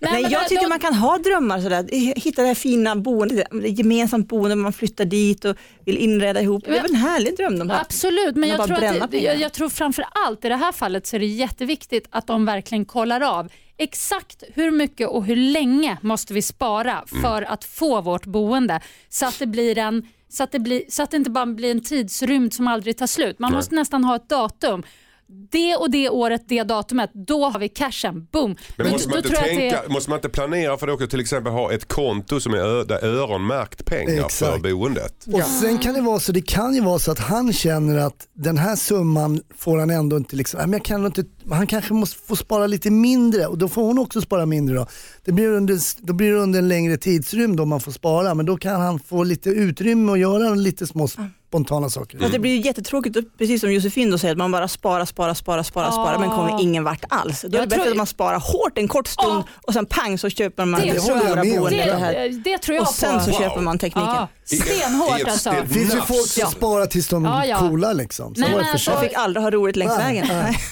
Nej, 0.00 0.22
men 0.22 0.30
jag 0.30 0.48
tycker 0.48 0.62
då- 0.62 0.68
man 0.68 0.78
kan 0.78 0.94
ha 0.94 1.18
drömmar 1.18 1.60
sådär. 1.60 1.86
Hitta 2.20 2.42
det 2.42 2.48
här 2.48 2.54
fina 2.54 2.96
boendet, 2.96 3.46
det 3.50 3.68
gemensamt 3.68 4.28
boende, 4.28 4.56
man 4.56 4.72
flyttar 4.72 5.04
dit 5.04 5.44
och 5.44 5.56
vill 5.84 5.96
inreda 5.96 6.40
ihop. 6.40 6.64
Det 6.64 6.78
är 6.78 6.82
väl 6.82 6.90
en 6.90 6.96
härlig 6.96 7.36
dröm 7.36 7.58
de 7.58 7.70
har. 7.70 7.80
Absolut, 7.80 8.36
men 8.36 8.48
jag 8.48 8.66
tror, 8.66 8.84
att, 8.84 9.12
jag, 9.12 9.36
jag 9.40 9.52
tror 9.52 9.68
framför 9.68 10.04
allt 10.26 10.44
i 10.44 10.48
det 10.48 10.56
här 10.56 10.72
fallet 10.72 11.06
så 11.06 11.16
är 11.16 11.20
det 11.20 11.26
jätteviktigt 11.26 12.06
att 12.10 12.26
de 12.26 12.46
verkligen 12.46 12.84
kollar 12.84 13.20
av 13.20 13.48
exakt 13.78 14.42
hur 14.54 14.70
mycket 14.70 15.08
och 15.08 15.24
hur 15.24 15.36
länge 15.36 15.98
måste 16.02 16.34
vi 16.34 16.42
spara 16.42 17.04
för 17.22 17.42
att 17.42 17.64
få 17.64 18.00
vårt 18.00 18.26
boende 18.26 18.80
så 19.08 19.26
att 19.26 19.38
det 19.38 19.46
blir 19.46 19.78
en 19.78 20.02
så 20.28 20.42
att, 20.42 20.52
det 20.52 20.58
blir, 20.58 20.82
så 20.88 21.02
att 21.02 21.10
det 21.10 21.16
inte 21.16 21.30
bara 21.30 21.46
blir 21.46 21.70
en 21.70 21.82
tidsrymd 21.82 22.54
som 22.54 22.68
aldrig 22.68 22.98
tar 22.98 23.06
slut. 23.06 23.38
Man 23.38 23.52
måste 23.52 23.74
nästan 23.74 24.04
ha 24.04 24.16
ett 24.16 24.28
datum. 24.28 24.82
Det 25.50 25.76
och 25.76 25.90
det 25.90 26.08
året, 26.08 26.42
det 26.48 26.62
datumet, 26.62 27.10
då 27.14 27.44
har 27.48 27.60
vi 27.60 27.68
cashen. 27.68 28.26
Boom. 28.32 28.56
Men 28.76 28.86
Då- 28.86 28.92
måste 28.92 29.08
man, 29.08 29.22
då 29.22 29.28
att 29.28 29.34
tänka, 29.44 29.82
det- 29.82 29.88
måste 29.92 30.10
man 30.10 30.18
inte 30.18 30.28
planera 30.28 30.76
för 30.78 30.86
det 30.86 30.92
också? 30.92 31.06
Till 31.06 31.20
exempel 31.20 31.52
ha 31.52 31.72
ett 31.72 31.88
konto 31.88 32.40
som 32.40 32.54
är 32.54 32.58
ö, 32.58 32.84
där 32.84 33.04
öronmärkt 33.04 33.84
pengar 33.86 34.16
för 34.16 34.24
Exakt. 34.24 34.62
boendet. 34.62 35.24
Och 35.32 35.42
sen 35.42 35.78
kan 35.78 35.94
det 35.94 36.00
vara 36.00 36.20
så, 36.20 36.32
det 36.32 36.42
kan 36.42 36.74
ju 36.74 36.80
vara 36.80 36.98
så 36.98 37.10
att 37.12 37.18
han 37.18 37.52
känner 37.52 37.98
att 37.98 38.28
den 38.32 38.58
här 38.58 38.76
summan 38.76 39.40
får 39.58 39.78
han 39.78 39.90
ändå 39.90 40.16
inte, 40.16 40.36
liksom, 40.36 40.58
"Nej, 40.58 40.66
men 40.66 40.72
jag 40.78 40.84
kan 40.84 41.06
inte 41.06 41.24
han 41.50 41.66
kanske 41.66 41.94
måste 41.94 42.18
få 42.26 42.36
spara 42.36 42.66
lite 42.66 42.90
mindre 42.90 43.46
och 43.46 43.58
då 43.58 43.68
får 43.68 43.82
hon 43.82 43.98
också 43.98 44.20
spara 44.20 44.46
mindre 44.46 44.76
då. 44.76 44.86
Det 45.24 45.32
blir 45.32 45.48
under, 45.48 45.78
då 46.06 46.12
blir 46.12 46.30
det 46.32 46.38
under 46.38 46.58
en 46.58 46.68
längre 46.68 46.96
tidsrymd 46.96 47.60
om 47.60 47.68
man 47.68 47.80
får 47.80 47.92
spara 47.92 48.34
men 48.34 48.46
då 48.46 48.56
kan 48.56 48.80
han 48.80 48.98
få 48.98 49.24
lite 49.24 49.50
utrymme 49.50 50.12
och 50.12 50.18
göra 50.18 50.54
lite 50.54 50.86
små 50.86 51.08
spontana 51.48 51.90
saker. 51.90 52.18
Fast 52.18 52.32
det 52.32 52.38
blir 52.38 52.50
ju 52.56 52.60
jättetråkigt, 52.66 53.16
precis 53.38 53.60
som 53.60 53.72
Josefin 53.72 54.10
då 54.10 54.18
säger, 54.18 54.32
att 54.34 54.38
man 54.38 54.50
bara 54.52 54.68
sparar, 54.68 55.04
sparar, 55.04 55.34
sparar, 55.34 55.62
sparar, 55.62 55.90
sparar 55.90 56.18
men 56.18 56.30
kommer 56.30 56.62
ingen 56.62 56.84
vart 56.84 57.04
alls. 57.08 57.44
Då 57.48 57.56
är 57.58 57.60
det 57.60 57.66
bättre 57.66 57.90
att 57.90 57.96
man 57.96 58.06
sparar 58.06 58.38
hårt 58.40 58.78
en 58.78 58.88
kort 58.88 59.06
stund 59.08 59.44
och 59.66 59.72
sen 59.72 59.86
pang 59.86 60.18
så 60.18 60.28
köper 60.30 60.64
man 60.64 60.80
Det 60.80 61.00
stora 61.00 61.18
boendet. 61.44 61.70
Det 61.86 61.94
här. 61.96 62.12
Det, 62.14 62.28
det 62.28 62.58
tror 62.58 62.76
jag 62.76 62.82
Och 62.82 62.94
sen 62.94 63.18
på. 63.18 63.24
så 63.24 63.30
Wow. 63.30 63.38
köper 63.38 63.60
man 63.60 63.78
tekniken. 63.78 64.26
I 64.50 64.56
stenhårt 64.56 65.20
alltså. 65.28 65.50
Det 65.50 65.74
finns 65.74 65.94
ju 65.94 66.00
folk 66.00 66.26
som 66.26 66.40
Ja. 66.40 66.46
sparar 66.50 66.86
tills 66.86 67.08
de 67.08 67.24
Ja, 67.24 67.46
ja. 67.46 67.58
coola 67.58 67.92
liksom. 67.92 68.34
Så 68.34 68.40
men 68.40 68.54
alltså- 68.64 68.90
Jag 68.90 69.00
fick 69.00 69.12
aldrig 69.14 69.42
ha 69.42 69.50
roligt 69.50 69.76
längs 69.76 69.98
vägen. 69.98 70.26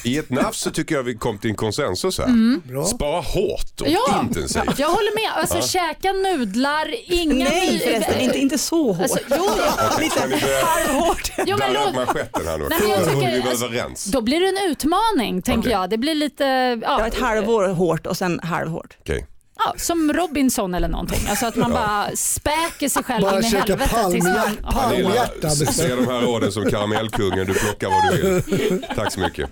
I 0.04 0.18
ett 0.18 0.30
nafs 0.30 0.61
så 0.62 0.70
tycker 0.70 0.94
jag 0.94 1.02
vi 1.02 1.14
kom 1.14 1.38
till 1.38 1.50
en 1.50 1.56
konsensus 1.56 2.18
här. 2.18 2.58
Bra. 2.68 2.84
Spara 2.84 3.20
hårt 3.20 3.80
och 3.80 3.88
Ja, 3.88 4.20
intensivt. 4.22 4.78
jag 4.78 4.88
håller 4.88 5.14
med. 5.14 5.40
Alltså 5.40 5.68
käka 5.68 6.12
nudlar, 6.12 6.94
inga... 7.06 7.44
Nej 7.44 7.78
förresten, 7.78 8.20
inte, 8.20 8.38
inte 8.38 8.58
så 8.58 8.92
hårt. 8.92 9.00
Alltså, 9.02 9.18
jo, 9.30 9.36
ni 9.98 10.40
börja 10.40 10.64
Halvhårt. 10.64 11.32
Jo, 11.46 11.56
men 11.58 11.72
låt, 11.72 11.94
manschetten 11.94 12.46
här 12.46 12.58
nu? 12.58 12.66
Nej, 12.70 12.78
jag 12.90 13.04
tycker- 13.04 13.48
alltså- 13.50 13.64
överens? 13.66 14.04
då 14.04 14.20
blir 14.20 14.40
det 14.40 14.48
en 14.48 14.70
utmaning, 14.70 15.42
tänker 15.42 15.60
Okej. 15.60 15.72
jag. 15.72 15.90
Det 15.90 15.98
blir 15.98 16.14
lite... 16.14 16.44
Ja, 16.44 16.78
Ja, 17.00 17.06
ett 17.06 17.18
halvår 17.20 17.68
hårt 17.68 18.06
och 18.06 18.16
sen 18.16 18.40
halvhårt. 18.42 18.96
Okej. 19.00 19.26
ja, 19.58 19.74
som 19.76 20.12
Robinson 20.12 20.74
eller 20.74 20.88
någonting. 20.88 21.20
Alltså 21.28 21.46
att 21.46 21.56
man 21.56 21.70
bara 21.72 22.06
späker 22.16 22.88
sig 22.88 23.04
själv 23.04 23.22
Bara 23.22 23.38
in 23.40 23.44
i 23.46 23.50
käka 23.50 23.58
helvete. 23.76 23.88
tills 24.10 24.24
palmhjärt- 24.24 24.46
man- 24.46 24.56
Ja. 24.62 24.70
palm- 24.70 24.90
Pernilla, 24.90 25.14
hjärta 25.14 25.46
s- 25.48 25.58
bestämt. 25.58 25.76
se 25.88 25.94
de 25.96 26.06
här 26.06 26.20
råden 26.20 26.52
som 26.52 26.70
karamellkungen. 26.70 27.46
Du 27.46 27.54
plockar 27.54 27.88
vad 27.88 28.12
du 28.16 28.40
vill. 28.56 28.84
Tack 28.96 29.12
så 29.12 29.20
mycket. 29.20 29.50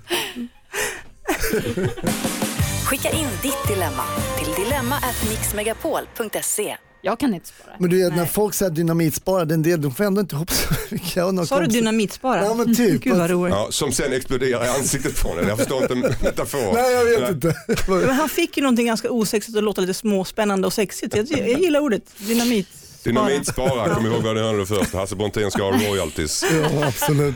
Skicka 2.85 3.11
in 3.11 3.27
ditt 3.43 3.69
dilemma 3.69 4.03
till 4.39 4.65
dilemma@mixmegapol.se. 4.65 6.77
Jag 7.03 7.21
kan 7.21 7.35
inte 7.35 7.47
spara. 7.49 7.75
Men 7.79 7.91
du 7.91 8.05
vet 8.05 8.17
när 8.17 8.27
folk 8.27 8.55
säger 8.55 8.73
dynamitspara, 8.73 9.45
den 9.45 9.63
del, 9.63 9.81
de 9.83 9.95
får 9.95 10.05
ändå 10.05 10.21
inte 10.21 10.37
ihop 10.37 10.51
så 10.51 10.75
mycket. 10.95 11.17
Jag 11.17 11.25
har 11.25 11.33
några 11.33 11.47
Sa 11.47 11.59
du 11.59 11.65
kompisar- 11.65 11.73
dynamitspara? 11.81 12.45
Ja 12.45 12.55
men 12.55 12.77
typ. 12.77 13.03
Gud 13.03 13.17
vad 13.17 13.31
roligt. 13.31 13.55
Ja, 13.55 13.69
som 13.71 13.93
sen 13.93 14.13
exploderar 14.13 14.65
i 14.65 14.69
ansiktet 14.69 15.23
på 15.23 15.35
dig. 15.37 15.47
Jag 15.49 15.59
förstår 15.59 15.83
inte 15.83 15.95
metafor. 16.25 16.73
Nej 16.75 16.93
jag 16.93 17.05
vet 17.05 17.31
inte. 17.31 17.55
Men 17.89 18.09
han 18.11 18.29
fick 18.29 18.57
ju 18.57 18.63
någonting 18.63 18.87
ganska 18.87 19.11
osexigt 19.11 19.57
att 19.59 19.65
låta 19.65 19.81
lite 19.81 19.95
småspännande 19.95 20.67
och 20.67 20.73
sexigt. 20.73 21.17
Jag, 21.17 21.27
jag 21.31 21.61
gillar 21.61 21.81
ordet 21.81 22.03
dynamit. 22.19 22.69
Dynamitspara, 23.05 23.95
kom 23.95 24.07
ihåg 24.07 24.23
vad 24.23 24.37
du 24.37 24.43
hörde 24.43 24.67
först. 24.67 24.95
Hasse 24.95 25.17
Brontén 25.17 25.51
ska 25.51 25.63
ha 25.63 25.71
royalties. 25.73 26.45
Ja 26.73 26.87
absolut. 26.87 27.35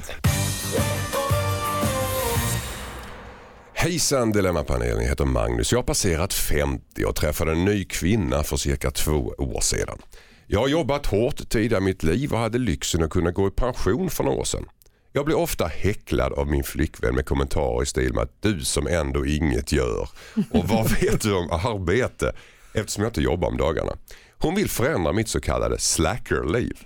Hejsan 3.84 4.32
Dilemmapanelen, 4.32 5.02
jag 5.02 5.08
heter 5.08 5.24
Magnus. 5.24 5.72
Jag 5.72 5.78
har 5.78 5.84
passerat 5.84 6.34
50 6.34 7.04
och 7.04 7.16
träffade 7.16 7.52
en 7.52 7.64
ny 7.64 7.84
kvinna 7.84 8.42
för 8.42 8.56
cirka 8.56 8.90
två 8.90 9.34
år 9.38 9.60
sedan. 9.60 9.98
Jag 10.46 10.60
har 10.60 10.68
jobbat 10.68 11.06
hårt 11.06 11.48
tidigare 11.48 11.82
i 11.82 11.84
mitt 11.84 12.02
liv 12.02 12.32
och 12.32 12.38
hade 12.38 12.58
lyxen 12.58 13.02
att 13.02 13.10
kunna 13.10 13.30
gå 13.30 13.48
i 13.48 13.50
pension 13.50 14.10
för 14.10 14.24
några 14.24 14.38
år 14.38 14.44
sedan. 14.44 14.64
Jag 15.12 15.24
blir 15.24 15.36
ofta 15.36 15.66
häcklad 15.66 16.32
av 16.32 16.46
min 16.46 16.64
flickvän 16.64 17.14
med 17.14 17.26
kommentarer 17.26 17.82
i 17.82 17.86
stil 17.86 18.14
med 18.14 18.22
att 18.22 18.42
du 18.42 18.60
som 18.60 18.86
ändå 18.86 19.26
inget 19.26 19.72
gör 19.72 20.08
och 20.50 20.68
vad 20.68 20.90
vet 21.00 21.20
du 21.20 21.34
om 21.34 21.50
arbete 21.50 22.32
eftersom 22.74 23.02
jag 23.02 23.10
inte 23.10 23.22
jobbar 23.22 23.48
om 23.48 23.56
dagarna. 23.56 23.92
Hon 24.38 24.54
vill 24.54 24.70
förändra 24.70 25.12
mitt 25.12 25.28
så 25.28 25.40
kallade 25.40 25.78
slackerliv. 25.78 26.78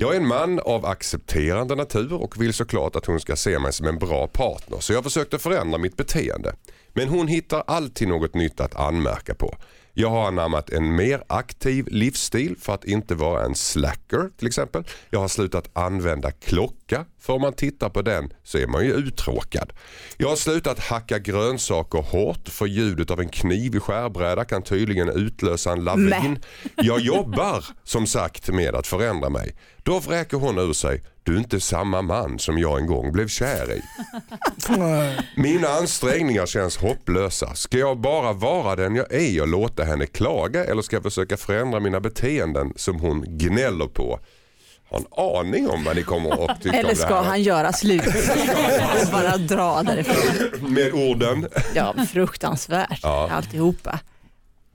Jag 0.00 0.12
är 0.12 0.16
en 0.16 0.26
man 0.26 0.60
av 0.60 0.86
accepterande 0.86 1.74
natur 1.74 2.12
och 2.12 2.42
vill 2.42 2.54
såklart 2.54 2.96
att 2.96 3.06
hon 3.06 3.20
ska 3.20 3.36
se 3.36 3.58
mig 3.58 3.72
som 3.72 3.86
en 3.86 3.98
bra 3.98 4.26
partner 4.26 4.80
så 4.80 4.92
jag 4.92 5.04
försökte 5.04 5.38
förändra 5.38 5.78
mitt 5.78 5.96
beteende. 5.96 6.54
Men 6.92 7.08
hon 7.08 7.28
hittar 7.28 7.64
alltid 7.66 8.08
något 8.08 8.34
nytt 8.34 8.60
att 8.60 8.76
anmärka 8.76 9.34
på. 9.34 9.56
Jag 9.92 10.10
har 10.10 10.26
anammat 10.26 10.70
en 10.70 10.96
mer 10.96 11.22
aktiv 11.26 11.88
livsstil 11.90 12.56
för 12.60 12.74
att 12.74 12.84
inte 12.84 13.14
vara 13.14 13.44
en 13.44 13.54
slacker 13.54 14.30
till 14.38 14.46
exempel. 14.46 14.84
Jag 15.10 15.20
har 15.20 15.28
slutat 15.28 15.70
använda 15.72 16.30
klocka 16.30 17.04
för 17.20 17.32
om 17.32 17.40
man 17.40 17.52
tittar 17.52 17.88
på 17.88 18.02
den 18.02 18.32
så 18.44 18.58
är 18.58 18.66
man 18.66 18.84
ju 18.84 18.92
uttråkad. 18.92 19.72
Jag 20.16 20.28
har 20.28 20.36
slutat 20.36 20.78
hacka 20.78 21.18
grönsaker 21.18 21.98
hårt 21.98 22.48
för 22.48 22.66
ljudet 22.66 23.10
av 23.10 23.20
en 23.20 23.28
kniv 23.28 23.76
i 23.76 23.80
skärbräda 23.80 24.44
kan 24.44 24.62
tydligen 24.62 25.08
utlösa 25.08 25.72
en 25.72 25.84
lavin. 25.84 26.38
Jag 26.76 27.00
jobbar 27.00 27.64
som 27.84 28.06
sagt 28.06 28.48
med 28.48 28.74
att 28.74 28.86
förändra 28.86 29.28
mig. 29.28 29.54
Då 29.88 29.98
vräker 29.98 30.36
hon 30.36 30.58
ur 30.58 30.72
sig, 30.72 31.02
du 31.22 31.34
är 31.34 31.38
inte 31.38 31.60
samma 31.60 32.02
man 32.02 32.38
som 32.38 32.58
jag 32.58 32.78
en 32.80 32.86
gång 32.86 33.12
blev 33.12 33.28
kär 33.28 33.72
i. 33.72 33.82
Mina 35.40 35.68
ansträngningar 35.68 36.46
känns 36.46 36.76
hopplösa. 36.76 37.54
Ska 37.54 37.78
jag 37.78 37.98
bara 38.00 38.32
vara 38.32 38.76
den 38.76 38.96
jag 38.96 39.12
är 39.12 39.40
och 39.42 39.48
låta 39.48 39.84
henne 39.84 40.06
klaga 40.06 40.64
eller 40.64 40.82
ska 40.82 40.96
jag 40.96 41.02
försöka 41.02 41.36
förändra 41.36 41.80
mina 41.80 42.00
beteenden 42.00 42.72
som 42.76 43.00
hon 43.00 43.24
gnäller 43.38 43.86
på? 43.86 44.20
Har 44.90 44.98
en 44.98 45.06
aning 45.46 45.68
om 45.68 45.84
vad 45.84 45.96
ni 45.96 46.02
kommer 46.02 46.50
att 46.50 46.62
tycka 46.62 46.76
Eller 46.76 46.88
om 46.88 46.94
det 46.94 47.00
ska 47.00 47.14
här. 47.16 47.24
han 47.24 47.42
göra 47.42 47.72
slut 47.72 48.06
och 49.06 49.12
bara 49.12 49.36
dra 49.36 49.82
därifrån? 49.82 50.72
Med 50.74 50.92
orden. 50.92 51.48
Ja, 51.74 51.94
fruktansvärt 52.12 53.00
Ja. 53.02 53.30
alltihopa. 53.32 54.00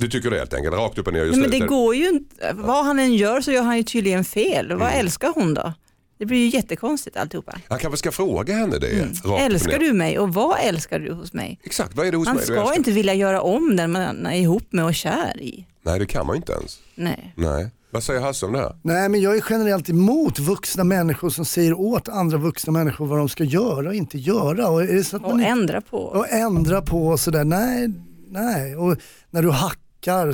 Du 0.04 0.10
tycker 0.10 0.30
det 0.30 0.38
helt 0.38 0.54
enkelt, 0.54 0.76
rakt 0.76 0.98
upp 0.98 1.08
och 1.08 1.14
ner 1.14 1.20
just 1.26 1.38
Nej, 1.40 1.50
men 1.50 1.60
det 1.60 1.66
går 1.68 1.96
ju 1.96 2.10
inte. 2.10 2.54
Vad 2.54 2.86
han 2.86 3.00
än 3.00 3.14
gör 3.14 3.42
så 3.42 3.52
gör 3.52 3.62
han 3.64 3.78
ju 3.78 3.84
tydligen 3.84 4.24
fel. 4.24 4.68
Vad 4.70 4.88
Mm. 4.88 5.00
älskar 5.00 5.32
hon 5.36 5.54
då? 5.54 5.74
Det 6.20 6.26
blir 6.26 6.38
ju 6.38 6.48
jättekonstigt 6.48 7.18
alltihopa. 7.18 7.58
Han 7.70 7.80
kanske 7.80 7.98
ska 7.98 8.12
fråga 8.12 8.56
henne 8.56 8.78
det. 8.78 8.88
Mm. 8.90 9.10
Älskar 9.40 9.80
du 9.80 9.94
mig 9.94 10.20
och 10.20 10.34
vad 10.34 10.58
älskar 10.64 11.00
du 11.00 11.14
hos 11.14 11.34
mig? 11.34 11.60
Exakt, 11.64 11.96
vad 11.96 12.08
är 12.08 12.12
det 12.12 12.18
hos 12.18 12.28
Man 12.28 12.36
mig 12.36 12.42
du 12.48 12.54
ska 12.54 12.62
älskar? 12.62 12.78
inte 12.78 12.92
vilja 12.92 13.14
göra 13.14 13.42
om 13.42 13.76
den 13.76 13.92
man 13.92 14.26
är 14.26 14.36
ihop 14.40 14.64
med 14.70 14.86
och 14.86 14.96
kär 14.96 15.42
i. 15.42 15.66
Nej 15.86 16.00
det 16.00 16.06
kan 16.06 16.26
man 16.28 16.36
ju 16.36 16.38
inte 16.38 16.52
ens. 16.54 16.80
Nej. 16.96 17.34
Nej. 17.38 17.72
Vad 17.92 18.04
säger 18.04 18.22
Hasse 18.22 18.46
om 18.46 18.54
det 18.54 18.60
här? 18.60 18.76
Nej 18.82 19.10
men 19.10 19.22
jag 19.22 19.38
är 19.38 19.44
generellt 19.50 19.90
emot 19.90 20.40
vuxna 20.40 20.84
människor 20.84 21.30
som 21.30 21.46
säger 21.46 21.74
åt 21.80 22.10
andra 22.10 22.38
vuxna 22.38 22.74
människor 22.74 23.06
vad 23.08 23.18
de 23.18 23.30
ska 23.30 23.44
göra 23.44 23.88
och 23.90 23.96
inte 23.96 24.18
göra. 24.18 24.68
Och, 24.68 24.84
är 24.84 24.88
det 24.96 25.04
så 25.04 25.16
att 25.16 25.24
Och 25.24 25.30
man 25.30 25.40
ändra 25.44 25.82
på. 25.82 25.98
och 25.98 26.30
ändra 26.30 26.82
på 26.82 27.08
och 27.08 27.20
sådär, 27.20 27.44
nej, 27.44 27.90
nej. 28.30 28.76
Och 28.76 28.98
när 29.32 29.42
du 29.42 29.52
hackar 29.52 29.80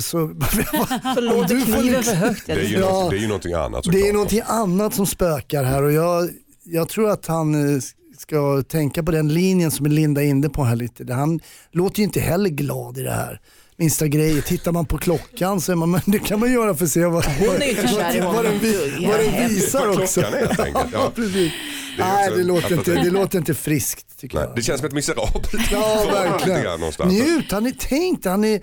Så 1.14 1.20
låter 1.20 1.54
du 1.54 1.60
får 1.60 1.72
kniven 1.72 1.84
liksom- 1.86 2.04
för 2.04 2.26
högt. 2.26 2.46
Det 2.46 2.52
är 2.52 2.64
ju, 2.64 2.78
Ja. 2.78 2.90
något, 2.90 3.10
det 3.10 3.16
är 3.16 3.20
ju 3.20 3.26
någonting 3.26 3.52
annat 3.52 3.84
Det 3.92 4.08
är 4.08 4.12
någonting 4.12 4.42
annat 4.46 4.94
som 4.94 5.06
spökar 5.06 5.64
här 5.64 5.82
och 5.82 5.92
jag, 5.92 6.30
jag 6.64 6.88
tror 6.88 7.10
att 7.10 7.26
han 7.26 7.74
eh, 7.74 7.80
ska 8.18 8.62
tänka 8.68 9.02
på 9.02 9.10
den 9.10 9.28
linjen 9.28 9.70
som 9.70 9.86
Linda 9.86 10.22
är 10.22 10.26
inne 10.26 10.48
på 10.48 10.64
här 10.64 10.76
lite. 10.76 11.12
Han 11.12 11.40
låter 11.72 11.98
ju 11.98 12.04
inte 12.04 12.20
heller 12.20 12.50
glad 12.50 12.98
i 12.98 13.02
det 13.02 13.10
här. 13.12 13.40
Minsta 13.76 14.06
grejer, 14.06 14.40
tittar 14.40 14.72
man 14.72 14.86
på 14.86 14.98
klockan 14.98 15.60
så 15.60 15.72
är 15.72 15.76
man, 15.76 15.90
men 15.90 16.00
det 16.06 16.18
kan 16.18 16.40
man 16.40 16.52
göra 16.52 16.74
för 16.74 16.84
att 16.84 16.90
se 16.90 17.04
vad, 17.06 17.24
Hon 17.24 17.62
är 17.62 17.66
ju 17.66 18.20
vad, 18.20 18.34
honom. 18.34 18.44
den, 18.44 18.58
vi, 18.60 19.06
vad 19.06 19.20
den 19.20 19.48
visar 19.48 19.86
Vad 19.86 20.00
också. 20.02 20.20
klockan 20.20 20.34
är 20.40 20.46
helt 20.46 20.60
enkelt. 20.60 20.86
Ja. 20.92 21.12
precis. 21.14 21.52
Det 21.96 22.02
Nej 22.04 22.30
det 22.36 22.42
låter, 22.44 22.72
inte, 22.74 22.94
det 22.94 23.10
låter 23.10 23.38
inte 23.38 23.54
friskt 23.54 24.18
tycker 24.20 24.36
Nej, 24.36 24.44
jag. 24.46 24.56
det 24.56 24.62
känns 24.62 24.80
som 24.80 24.86
ett 24.88 24.94
miserabelt 24.94 25.70
Ja 25.72 26.06
verkligen. 26.12 27.08
Njut, 27.08 27.52
han 27.52 27.66
är 27.66 27.70
tänkt, 27.70 28.24
han 28.24 28.44
är 28.44 28.60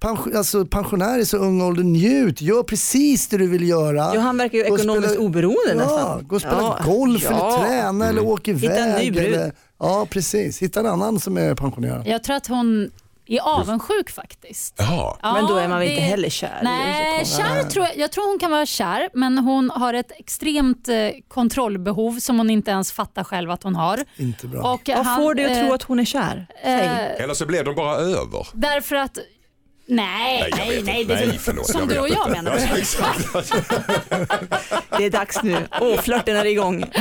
pension, 0.00 0.36
alltså, 0.36 0.64
pensionär 0.66 1.18
i 1.18 1.24
så 1.26 1.36
ung 1.36 1.62
ålder, 1.62 1.82
njut, 1.82 2.40
gör 2.40 2.62
precis 2.62 3.28
det 3.28 3.36
du 3.38 3.46
vill 3.46 3.68
göra. 3.68 4.10
Ja, 4.14 4.20
han 4.20 4.36
verkar 4.36 4.58
ju 4.58 4.68
Gå 4.68 4.76
ekonomiskt 4.78 5.08
spela- 5.12 5.24
oberoende 5.24 5.60
ja, 5.68 5.74
nästan. 5.74 6.26
Gå 6.26 6.34
och 6.36 6.40
spela 6.42 6.56
Ja, 6.60 6.78
golf 6.84 7.22
ja. 7.30 7.56
eller 7.58 7.68
träna 7.68 8.08
eller 8.08 8.26
åk 8.26 8.48
iväg. 8.48 8.62
Hitta 8.70 8.78
en 8.84 8.98
ny 8.98 9.10
brud. 9.10 9.24
Eller, 9.26 9.52
ja 9.78 10.06
precis, 10.10 10.58
hitta 10.62 10.80
en 10.80 10.86
annan 10.86 11.20
som 11.20 11.36
är 11.38 11.54
pensionerad. 11.54 12.06
Jag 12.06 12.22
tror 12.24 12.36
att 12.36 12.46
hon 12.46 12.90
är 13.26 13.40
avundsjuk 13.40 14.10
faktiskt. 14.10 14.74
Jaha. 14.78 15.16
Men 15.22 15.46
då 15.46 15.54
är 15.56 15.68
man 15.68 15.78
väl 15.78 15.88
det- 15.88 15.94
inte 15.94 16.02
heller 16.02 16.28
kär? 16.30 16.60
Nej, 16.62 17.24
kär 17.26 17.62
tror 17.62 17.84
jag, 17.86 17.96
jag 17.98 18.10
tror 18.12 18.30
hon 18.30 18.38
kan 18.38 18.50
vara 18.50 18.66
kär 18.66 19.08
men 19.14 19.38
hon 19.38 19.70
har 19.70 19.94
ett 19.94 20.12
extremt 20.18 20.88
eh, 20.88 20.94
kontrollbehov 21.28 22.18
som 22.20 22.38
hon 22.38 22.50
inte 22.50 22.70
ens 22.70 22.92
fattar 22.92 23.24
själv 23.24 23.50
att 23.50 23.62
hon 23.62 23.76
har. 23.76 24.04
Inte 24.16 24.46
bra. 24.46 24.60
Och 24.74 24.80
Vad 24.96 25.06
han, 25.06 25.22
får 25.22 25.34
dig 25.34 25.44
att 25.44 25.50
eh, 25.50 25.64
tro 25.64 25.74
att 25.74 25.82
hon 25.82 25.98
är 26.00 26.04
kär? 26.04 26.46
Eh, 26.64 27.22
Eller 27.24 27.34
så 27.34 27.46
blev 27.46 27.64
de 27.64 27.74
bara 27.74 27.96
över. 27.96 28.46
Därför 28.52 28.96
att 28.96 29.18
Nej, 29.90 30.50
nej, 30.56 30.82
nej. 30.84 31.04
det 31.04 31.14
är 31.14 31.26
nej 31.26 31.38
förlåt. 31.38 31.66
som 31.66 31.80
jag 31.80 31.88
du 31.88 31.98
och 31.98 32.08
jag 32.08 32.28
inte. 32.28 32.42
menar. 32.42 32.58
Ja, 32.58 32.78
exakt. 32.78 33.32
Det 34.98 35.04
är 35.04 35.10
dags 35.10 35.42
nu. 35.42 35.56
Åh, 35.80 36.00
flörten 36.00 36.36
är 36.36 36.44
igång. 36.44 36.84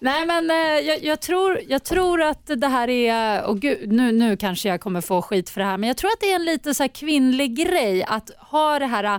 Nej 0.00 0.26
men 0.26 0.50
eh, 0.50 0.56
jag, 0.56 1.04
jag, 1.04 1.20
tror, 1.20 1.60
jag 1.68 1.84
tror 1.84 2.22
att 2.22 2.50
det 2.56 2.68
här 2.68 2.90
är, 2.90 3.42
och 3.42 3.60
gud, 3.60 3.92
nu, 3.92 4.12
nu 4.12 4.36
kanske 4.36 4.68
jag 4.68 4.80
kommer 4.80 5.00
få 5.00 5.22
skit 5.22 5.50
för 5.50 5.60
det 5.60 5.66
här, 5.66 5.78
men 5.78 5.86
jag 5.86 5.96
tror 5.96 6.10
att 6.10 6.20
det 6.20 6.30
är 6.30 6.34
en 6.34 6.44
lite 6.44 6.74
så 6.74 6.82
här 6.82 6.88
kvinnlig 6.88 7.56
grej 7.56 8.04
att 8.04 8.30
ha 8.38 8.78
det 8.78 8.86
här 8.86 9.04
eh, 9.04 9.18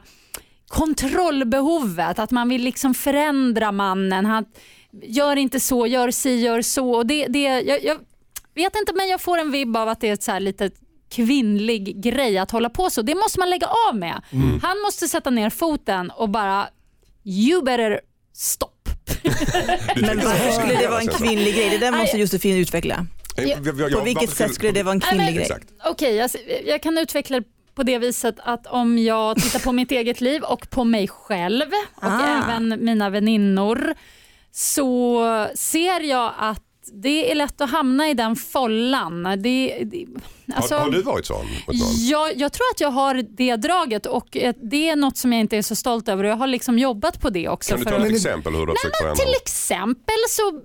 kontrollbehovet, 0.68 2.20
att 2.20 2.32
man 2.32 2.50
vill 2.50 2.62
liksom 2.64 2.94
förändra 2.94 3.72
mannen. 3.72 4.26
Han, 4.26 4.46
gör 5.02 5.36
inte 5.36 5.60
så, 5.60 5.88
gör 5.88 6.12
si, 6.12 6.40
gör 6.40 6.62
så. 6.62 6.92
Och 6.92 7.06
det, 7.06 7.28
det, 7.28 7.42
jag, 7.42 7.84
jag 7.84 7.98
vet 8.56 8.76
inte 8.76 8.94
men 8.94 9.08
jag 9.08 9.22
får 9.22 9.38
en 9.38 9.52
vibb 9.52 9.78
av 9.78 9.90
att 9.90 10.02
det 10.02 10.10
är 10.10 10.14
ett 10.14 10.24
så 10.24 10.32
här 10.32 10.40
litet 10.40 10.74
kvinnlig 11.13 12.02
grej 12.04 12.38
att 12.38 12.52
hålla 12.52 12.69
på 12.69 12.89
så. 12.89 13.02
Det 13.02 13.15
måste 13.15 13.39
man 13.39 13.49
lägga 13.49 13.67
av 13.89 13.95
med. 13.95 14.21
Han 14.62 14.80
måste 14.82 15.08
sätta 15.08 15.30
ner 15.30 15.49
foten 15.49 16.12
och 16.12 16.30
bara 16.30 16.67
you 17.23 17.62
better 17.63 17.99
stop. 18.34 18.69
Men 20.02 20.17
varför 20.17 20.52
skulle 20.52 20.76
det 20.76 20.88
vara 20.88 21.02
en 21.02 21.08
kvinnlig 21.08 21.56
grej? 21.56 21.69
Det 21.69 21.78
där 21.78 21.91
måste. 21.91 22.17
Josefin 22.17 22.58
utveckla. 22.58 23.06
Eh, 23.38 23.43
Ja. 23.43 23.58
vi- 23.62 23.71
vi- 23.71 23.91
På 23.93 24.02
vilket 24.02 24.30
sätt 24.30 24.54
skulle 24.56 24.71
det 24.71 24.84
vara 24.84 24.93
en 24.93 24.99
kvinnlig 24.99 25.26
men- 25.26 25.34
grej? 25.36 25.49
Okej, 25.86 26.21
alltså, 26.21 26.38
jag 26.65 26.82
kan 26.84 26.97
utveckla 26.97 27.39
det 27.39 27.45
på 27.76 27.84
det 27.84 27.97
viset 27.97 28.36
att 28.43 28.67
om 28.67 28.97
jag 28.99 29.38
tittar 29.41 29.60
på 29.60 29.71
mitt 29.71 29.91
eget 29.91 30.21
liv 30.21 30.43
och 30.43 30.69
på 30.69 30.84
mig 30.84 31.08
själv 31.08 31.65
och 31.95 32.04
Ah. 32.04 32.43
även 32.43 32.86
mina 32.86 33.10
väninnor 33.10 33.93
så 34.52 35.47
ser 35.56 35.99
jag 36.02 36.34
att 36.39 36.63
det 36.93 37.32
är 37.32 37.36
lätt 37.36 37.62
att 37.62 37.69
hamna 37.71 38.10
i 38.10 38.13
den 38.13 38.36
follan. 38.36 39.23
Det, 39.23 39.84
det, 39.84 40.06
alltså, 40.56 40.75
har, 40.75 40.82
har 40.82 40.89
du 40.91 41.01
varit 41.01 41.25
sån? 41.25 41.45
jag, 42.10 42.38
jag 42.38 42.51
tror 42.53 42.65
att 42.73 42.82
jag 42.82 42.91
har 42.91 43.23
det 43.38 43.56
draget 43.56 44.06
och 44.06 44.38
eh, 44.38 44.53
det 44.62 44.89
är 44.89 44.95
något 44.95 45.17
som 45.17 45.34
jag 45.34 45.39
inte 45.39 45.58
är 45.58 45.62
så 45.62 45.75
stolt 45.75 46.10
över 46.10 46.23
och 46.23 46.29
jag 46.29 46.36
har 46.36 46.47
liksom 46.47 46.79
jobbat 46.79 47.21
på 47.21 47.29
det 47.29 47.49
också. 47.49 47.69
Kan 47.69 47.77
du 47.79 47.84
för 47.84 47.91
ta 47.91 47.97
att- 47.97 48.06
ett 48.06 48.12
exempel 48.15 48.53
hur 48.56 48.65
du 48.65 48.71
har 48.71 48.75
försökt 48.75 48.97
förändra? 48.97 49.15
till 49.25 49.34
exempel 49.41 50.15
så 50.29 50.62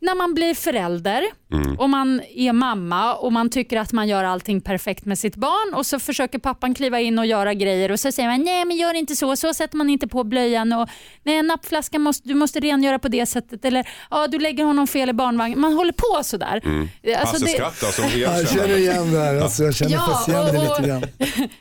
när 0.00 0.14
man 0.14 0.34
blir 0.34 0.54
förälder 0.54 1.22
Mm. 1.52 1.78
och 1.78 1.90
man 1.90 2.20
är 2.34 2.52
mamma 2.52 3.14
och 3.14 3.32
man 3.32 3.50
tycker 3.50 3.76
att 3.76 3.92
man 3.92 4.08
gör 4.08 4.24
allting 4.24 4.60
perfekt 4.60 5.04
med 5.04 5.18
sitt 5.18 5.36
barn 5.36 5.74
och 5.74 5.86
så 5.86 5.98
försöker 5.98 6.38
pappan 6.38 6.74
kliva 6.74 7.00
in 7.00 7.18
och 7.18 7.26
göra 7.26 7.54
grejer 7.54 7.90
och 7.90 8.00
så 8.00 8.12
säger 8.12 8.28
man 8.28 8.42
nej 8.42 8.64
men 8.64 8.76
gör 8.76 8.94
inte 8.94 9.16
så, 9.16 9.36
så 9.36 9.54
sätter 9.54 9.76
man 9.76 9.90
inte 9.90 10.08
på 10.08 10.24
blöjan 10.24 10.72
och 10.72 10.88
nej 11.22 11.42
nappflaskan 11.42 12.02
måste, 12.02 12.28
du 12.28 12.34
måste 12.34 12.60
rengöra 12.60 12.98
på 12.98 13.08
det 13.08 13.26
sättet 13.26 13.64
eller 13.64 13.88
ja 14.10 14.26
du 14.26 14.38
lägger 14.38 14.64
honom 14.64 14.86
fel 14.86 15.08
i 15.08 15.12
barnvagnen. 15.12 15.60
Man 15.60 15.72
håller 15.72 15.92
på 15.92 16.24
sådär. 16.24 16.60
Mm. 16.64 16.88
Alltså, 17.06 17.26
Hasse 17.26 17.44
det- 17.44 17.50
skrattar 17.50 17.86
som 17.90 18.04
Jag 18.20 18.48
känner 18.48 18.68
erkänner. 18.78 19.07
Igen 19.08 19.20
det 19.20 19.26
här, 19.26 19.40
alltså, 19.40 19.64
jag 19.64 19.74
känner 19.74 19.92
Ja, 19.92 20.00
fast 20.00 20.28
igen 20.28 20.46
det 20.46 20.62
lite 20.62 20.82
grann. 20.82 21.04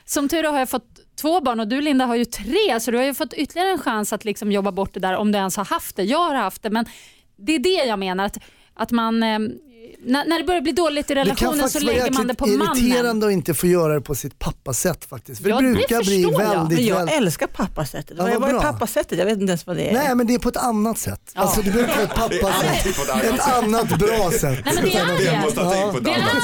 Som 0.05 0.29
tur 0.29 0.43
är 0.45 0.51
har 0.51 0.59
jag 0.59 0.69
fått 0.69 0.99
två 1.21 1.41
barn 1.41 1.59
och 1.59 1.67
du 1.67 1.81
Linda 1.81 2.05
har 2.05 2.15
ju 2.15 2.25
tre 2.25 2.79
så 2.79 2.91
du 2.91 2.97
har 2.97 3.05
ju 3.05 3.13
fått 3.13 3.33
ytterligare 3.33 3.69
en 3.71 3.79
chans 3.79 4.13
att 4.13 4.25
liksom 4.25 4.51
jobba 4.51 4.71
bort 4.71 4.93
det 4.93 4.99
där 4.99 5.15
om 5.15 5.31
du 5.31 5.37
ens 5.37 5.57
har 5.57 5.65
haft 5.65 5.95
det. 5.95 6.03
Jag 6.03 6.19
har 6.29 6.35
haft 6.35 6.63
det 6.63 6.69
men 6.69 6.85
det 7.37 7.55
är 7.55 7.59
det 7.59 7.85
jag 7.87 7.99
menar 7.99 8.25
att, 8.25 8.37
att 8.73 8.91
man 8.91 9.23
eh, 9.23 9.39
när, 9.99 10.25
när 10.25 10.37
det 10.39 10.43
börjar 10.43 10.61
bli 10.61 10.71
dåligt 10.71 11.11
i 11.11 11.13
Det 11.13 11.19
kan 11.19 11.25
relationen 11.27 11.69
så 11.69 11.79
lägger 11.79 12.11
man 12.11 12.27
det 12.27 12.33
på 12.33 12.47
mannen. 12.47 12.77
irriterande 12.77 13.25
att 13.27 13.31
inte 13.31 13.53
få 13.53 13.67
göra 13.67 13.93
det 13.93 14.01
på 14.01 14.15
sitt 14.15 14.39
pappasätt 14.39 15.05
faktiskt. 15.05 15.41
För 15.41 15.49
Ja, 15.49 15.61
det 15.61 15.67
det 15.67 15.73
brukar 15.73 16.03
bli 16.03 16.23
förstår 16.23 16.41
jag. 16.41 16.49
väldigt, 16.49 16.77
Men 16.79 16.87
jag 16.87 16.95
väldigt... 16.95 17.15
älskar 17.15 17.47
pappasättet. 17.47 18.17
Ja, 18.17 18.39
vad 18.39 18.49
är 18.49 18.59
pappasättet? 18.59 19.17
Jag 19.19 19.25
vet 19.25 19.39
inte 19.39 19.51
ens 19.51 19.67
vad 19.67 19.75
det 19.75 19.89
är. 19.89 19.93
Nej 19.93 20.15
men 20.15 20.27
det 20.27 20.33
är 20.33 20.39
på 20.39 20.49
ett 20.49 20.57
annat 20.57 20.97
sätt. 20.97 21.31
Alltså 21.35 21.61
det 21.61 21.71
brukar 21.71 21.93
vara 21.95 22.03
ett 22.03 22.15
pappasätt. 22.15 22.95
på 22.97 23.01
ett 23.03 23.09
annat 23.09 23.23
Ett 23.23 23.41
sätt. 23.43 23.53
annat 23.63 23.99
bra 23.99 24.31
sätt. 24.31 24.65
Nej, 24.65 24.73
men 24.75 24.83
det 24.83 24.95
är 24.97 25.07
Det 25.07 25.13
det. 25.17 25.25
ett 25.47 25.53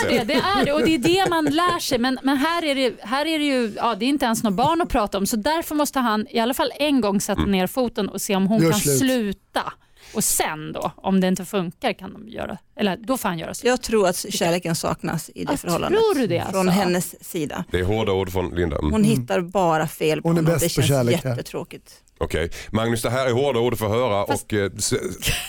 Det 0.10 0.16
är 0.18 0.20
det, 0.20 0.24
det 0.24 0.34
är 0.34 0.66
det 0.66 0.72
och 0.74 0.82
det 0.86 0.94
är 0.94 0.98
det 0.98 1.30
man 1.30 1.46
lär 1.46 1.80
sig. 1.80 1.98
Men, 1.98 2.20
men 2.24 2.38
här, 2.38 2.64
är 2.66 2.76
det, 2.76 2.94
här 3.02 3.26
är 3.26 3.40
det 3.40 3.46
ju 3.46 3.74
ja, 3.78 3.96
det 3.96 4.06
är 4.06 4.10
inte 4.10 4.26
ens 4.26 4.44
något 4.44 4.54
barn 4.54 4.82
att 4.82 4.90
prata 4.90 5.18
om 5.18 5.26
så 5.28 5.36
därför 5.36 5.76
måste 5.76 6.00
han 6.00 6.28
i 6.30 6.40
alla 6.40 6.54
fall 6.54 6.72
en 6.80 7.02
gång 7.02 7.22
sätta 7.22 7.40
Mm. 7.40 7.52
ner 7.52 7.68
foten 7.68 8.10
och 8.10 8.22
se 8.22 8.36
om 8.36 8.48
hon 8.48 8.62
Gör 8.62 8.72
kan 8.72 8.80
slut. 8.80 9.00
sluta. 9.00 9.74
Och 10.13 10.23
sen 10.23 10.71
då, 10.73 10.91
om 10.97 11.19
det 11.21 11.28
inte 11.28 11.45
funkar, 11.45 11.93
kan 11.93 12.13
de 12.13 12.28
göra, 12.28 12.58
eller 12.76 12.97
då 12.97 13.17
får 13.17 13.30
han 13.30 13.39
göra 13.39 13.54
slut. 13.54 13.69
Jag 13.69 13.82
tror 13.82 14.08
att 14.08 14.15
kärleken 14.30 14.76
saknas 14.76 15.30
i 15.36 15.43
det 15.45 15.52
Ja, 15.54 15.58
förhållandet. 15.58 15.99
tror 15.99 16.15
du 16.21 16.28
det, 16.28 16.43
Från 16.52 16.67
alltså? 16.67 16.82
hennes 16.82 17.30
sida. 17.30 17.63
Det 17.71 17.80
är 17.80 17.84
hårda 17.84 18.12
ord 18.12 18.32
från 18.32 18.56
Linda. 18.56 18.78
Mm. 18.80 18.91
Hon 18.91 19.04
hittar 19.04 19.41
bara 19.41 19.88
fel 19.88 20.21
på 20.21 20.28
Hon 20.30 20.38
är 20.38 20.41
bäst 20.41 20.60
Det 20.60 20.65
på 20.65 20.69
känns 20.69 20.88
kärlek 20.88 21.23
här. 21.23 21.30
jättetråkigt. 21.30 21.91
Okej, 22.17 22.52
Magnus 22.71 23.02
det 23.02 23.10
här 23.10 23.28
är 23.28 23.32
hårda 23.32 23.60
ord 23.60 23.73
att 23.73 23.80
få 23.80 23.88
höra 23.89 24.28
Fast- 24.28 24.43
och 24.43 24.54
eh, 24.54 24.71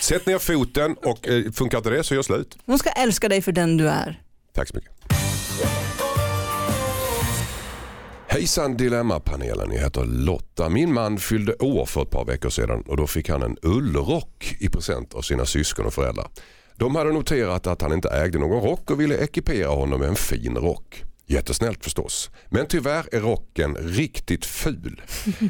sätt 0.00 0.26
ner 0.26 0.38
foten 0.38 0.94
och 1.04 1.28
eh, 1.28 1.52
funkar 1.52 1.78
inte 1.78 1.90
det 1.90 2.04
så 2.04 2.14
gör 2.14 2.22
slut. 2.22 2.58
Hon 2.66 2.78
ska 2.78 2.90
älska 2.90 3.28
dig 3.28 3.42
för 3.42 3.52
den 3.52 3.76
du 3.76 3.88
är. 3.88 4.20
Tack 4.54 4.68
så 4.68 4.74
mycket. 4.76 4.90
Hejsan 8.34 8.76
Dilemmapanelen, 8.76 9.72
jag 9.72 9.80
heter 9.80 10.04
Lotta. 10.04 10.68
Min 10.68 10.92
man 10.92 11.18
fyllde 11.18 11.54
år 11.54 11.86
för 11.86 12.02
ett 12.02 12.10
par 12.10 12.24
veckor 12.24 12.50
sedan 12.50 12.82
och 12.86 12.96
då 12.96 13.06
fick 13.06 13.28
han 13.28 13.42
en 13.42 13.56
ullrock 13.62 14.56
i 14.60 14.68
present 14.68 15.14
av 15.14 15.22
sina 15.22 15.46
syskon 15.46 15.86
och 15.86 15.94
föräldrar. 15.94 16.28
De 16.76 16.96
hade 16.96 17.12
noterat 17.12 17.66
att 17.66 17.82
han 17.82 17.92
inte 17.92 18.08
ägde 18.08 18.38
någon 18.38 18.62
rock 18.62 18.90
och 18.90 19.00
ville 19.00 19.16
ekipera 19.16 19.68
honom 19.68 20.00
med 20.00 20.08
en 20.08 20.16
fin 20.16 20.56
rock. 20.56 21.02
Jättesnällt 21.26 21.84
förstås. 21.84 22.30
Men 22.48 22.66
tyvärr 22.66 23.14
är 23.14 23.20
rocken 23.20 23.74
riktigt 23.74 24.46
ful. 24.46 25.02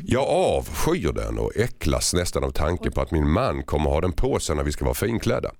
Jag 0.05 0.29
avskyr 0.29 1.12
den 1.12 1.38
och 1.38 1.57
äcklas 1.57 2.14
nästan 2.14 2.44
av 2.44 2.51
tanken 2.51 2.92
på 2.92 3.01
att 3.01 3.11
min 3.11 3.31
man 3.31 3.62
kommer 3.62 3.90
ha 3.90 4.01
den 4.01 4.12
på 4.12 4.40
sig 4.40 4.57
när 4.57 4.64
vi 4.64 4.73
ska 4.73 4.85
vara 4.85 4.94
finklädda. 4.94 5.51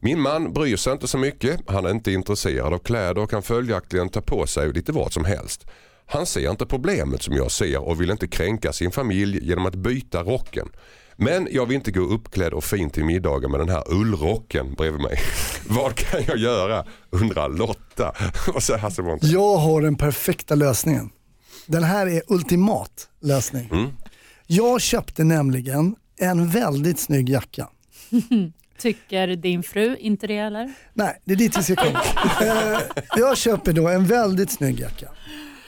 Min 0.00 0.20
man 0.20 0.52
bryr 0.52 0.76
sig 0.76 0.92
inte 0.92 1.08
så 1.08 1.18
mycket, 1.18 1.60
han 1.66 1.86
är 1.86 1.90
inte 1.90 2.12
intresserad 2.12 2.74
av 2.74 2.78
kläder 2.78 3.22
och 3.22 3.30
kan 3.30 3.42
följaktligen 3.42 4.08
ta 4.08 4.20
på 4.20 4.46
sig 4.46 4.72
lite 4.72 4.92
vad 4.92 5.12
som 5.12 5.24
helst. 5.24 5.66
Han 6.08 6.26
ser 6.26 6.50
inte 6.50 6.66
problemet 6.66 7.22
som 7.22 7.34
jag 7.34 7.50
ser 7.50 7.88
och 7.88 8.00
vill 8.00 8.10
inte 8.10 8.28
kränka 8.28 8.72
sin 8.72 8.90
familj 8.90 9.38
genom 9.42 9.66
att 9.66 9.74
byta 9.74 10.22
rocken. 10.22 10.68
Men 11.16 11.48
jag 11.50 11.66
vill 11.66 11.74
inte 11.74 11.90
gå 11.90 12.00
uppklädd 12.00 12.52
och 12.52 12.64
fin 12.64 12.90
till 12.90 13.04
middagen 13.04 13.50
med 13.50 13.60
den 13.60 13.68
här 13.68 13.92
ullrocken 13.92 14.74
bredvid 14.74 15.00
mig. 15.00 15.18
Vad 15.68 15.94
kan 15.94 16.20
jag 16.26 16.38
göra? 16.38 16.84
undrar 17.10 17.48
Lotta. 17.48 18.12
Vad 18.54 18.62
säger 18.62 18.80
Hasse 18.80 19.02
Brontén? 19.02 19.30
Jag 19.30 19.56
har 19.56 19.82
den 19.82 19.96
perfekta 19.96 20.54
lösningen. 20.54 21.10
Den 21.66 21.82
här 21.82 22.06
är 22.06 22.22
ultimat 22.28 23.08
lösning. 23.20 23.68
Mm. 23.72 23.90
Jag 24.46 24.80
köpte 24.80 25.24
nämligen 25.24 25.96
en 26.18 26.48
väldigt 26.48 26.98
snygg 26.98 27.28
jacka. 27.28 27.68
Tycker 28.78 29.28
din 29.28 29.62
fru 29.62 29.96
inte 29.96 30.26
det 30.26 30.38
eller? 30.38 30.72
Nej, 30.94 31.20
det 31.24 31.32
är 31.32 31.36
dit 31.36 31.58
vi 31.58 31.62
ska 31.62 31.76
komma. 31.76 32.00
eh, 32.40 32.80
jag 33.16 33.36
köper 33.36 33.72
då 33.72 33.88
en 33.88 34.06
väldigt 34.06 34.50
snygg 34.50 34.80
jacka. 34.80 35.08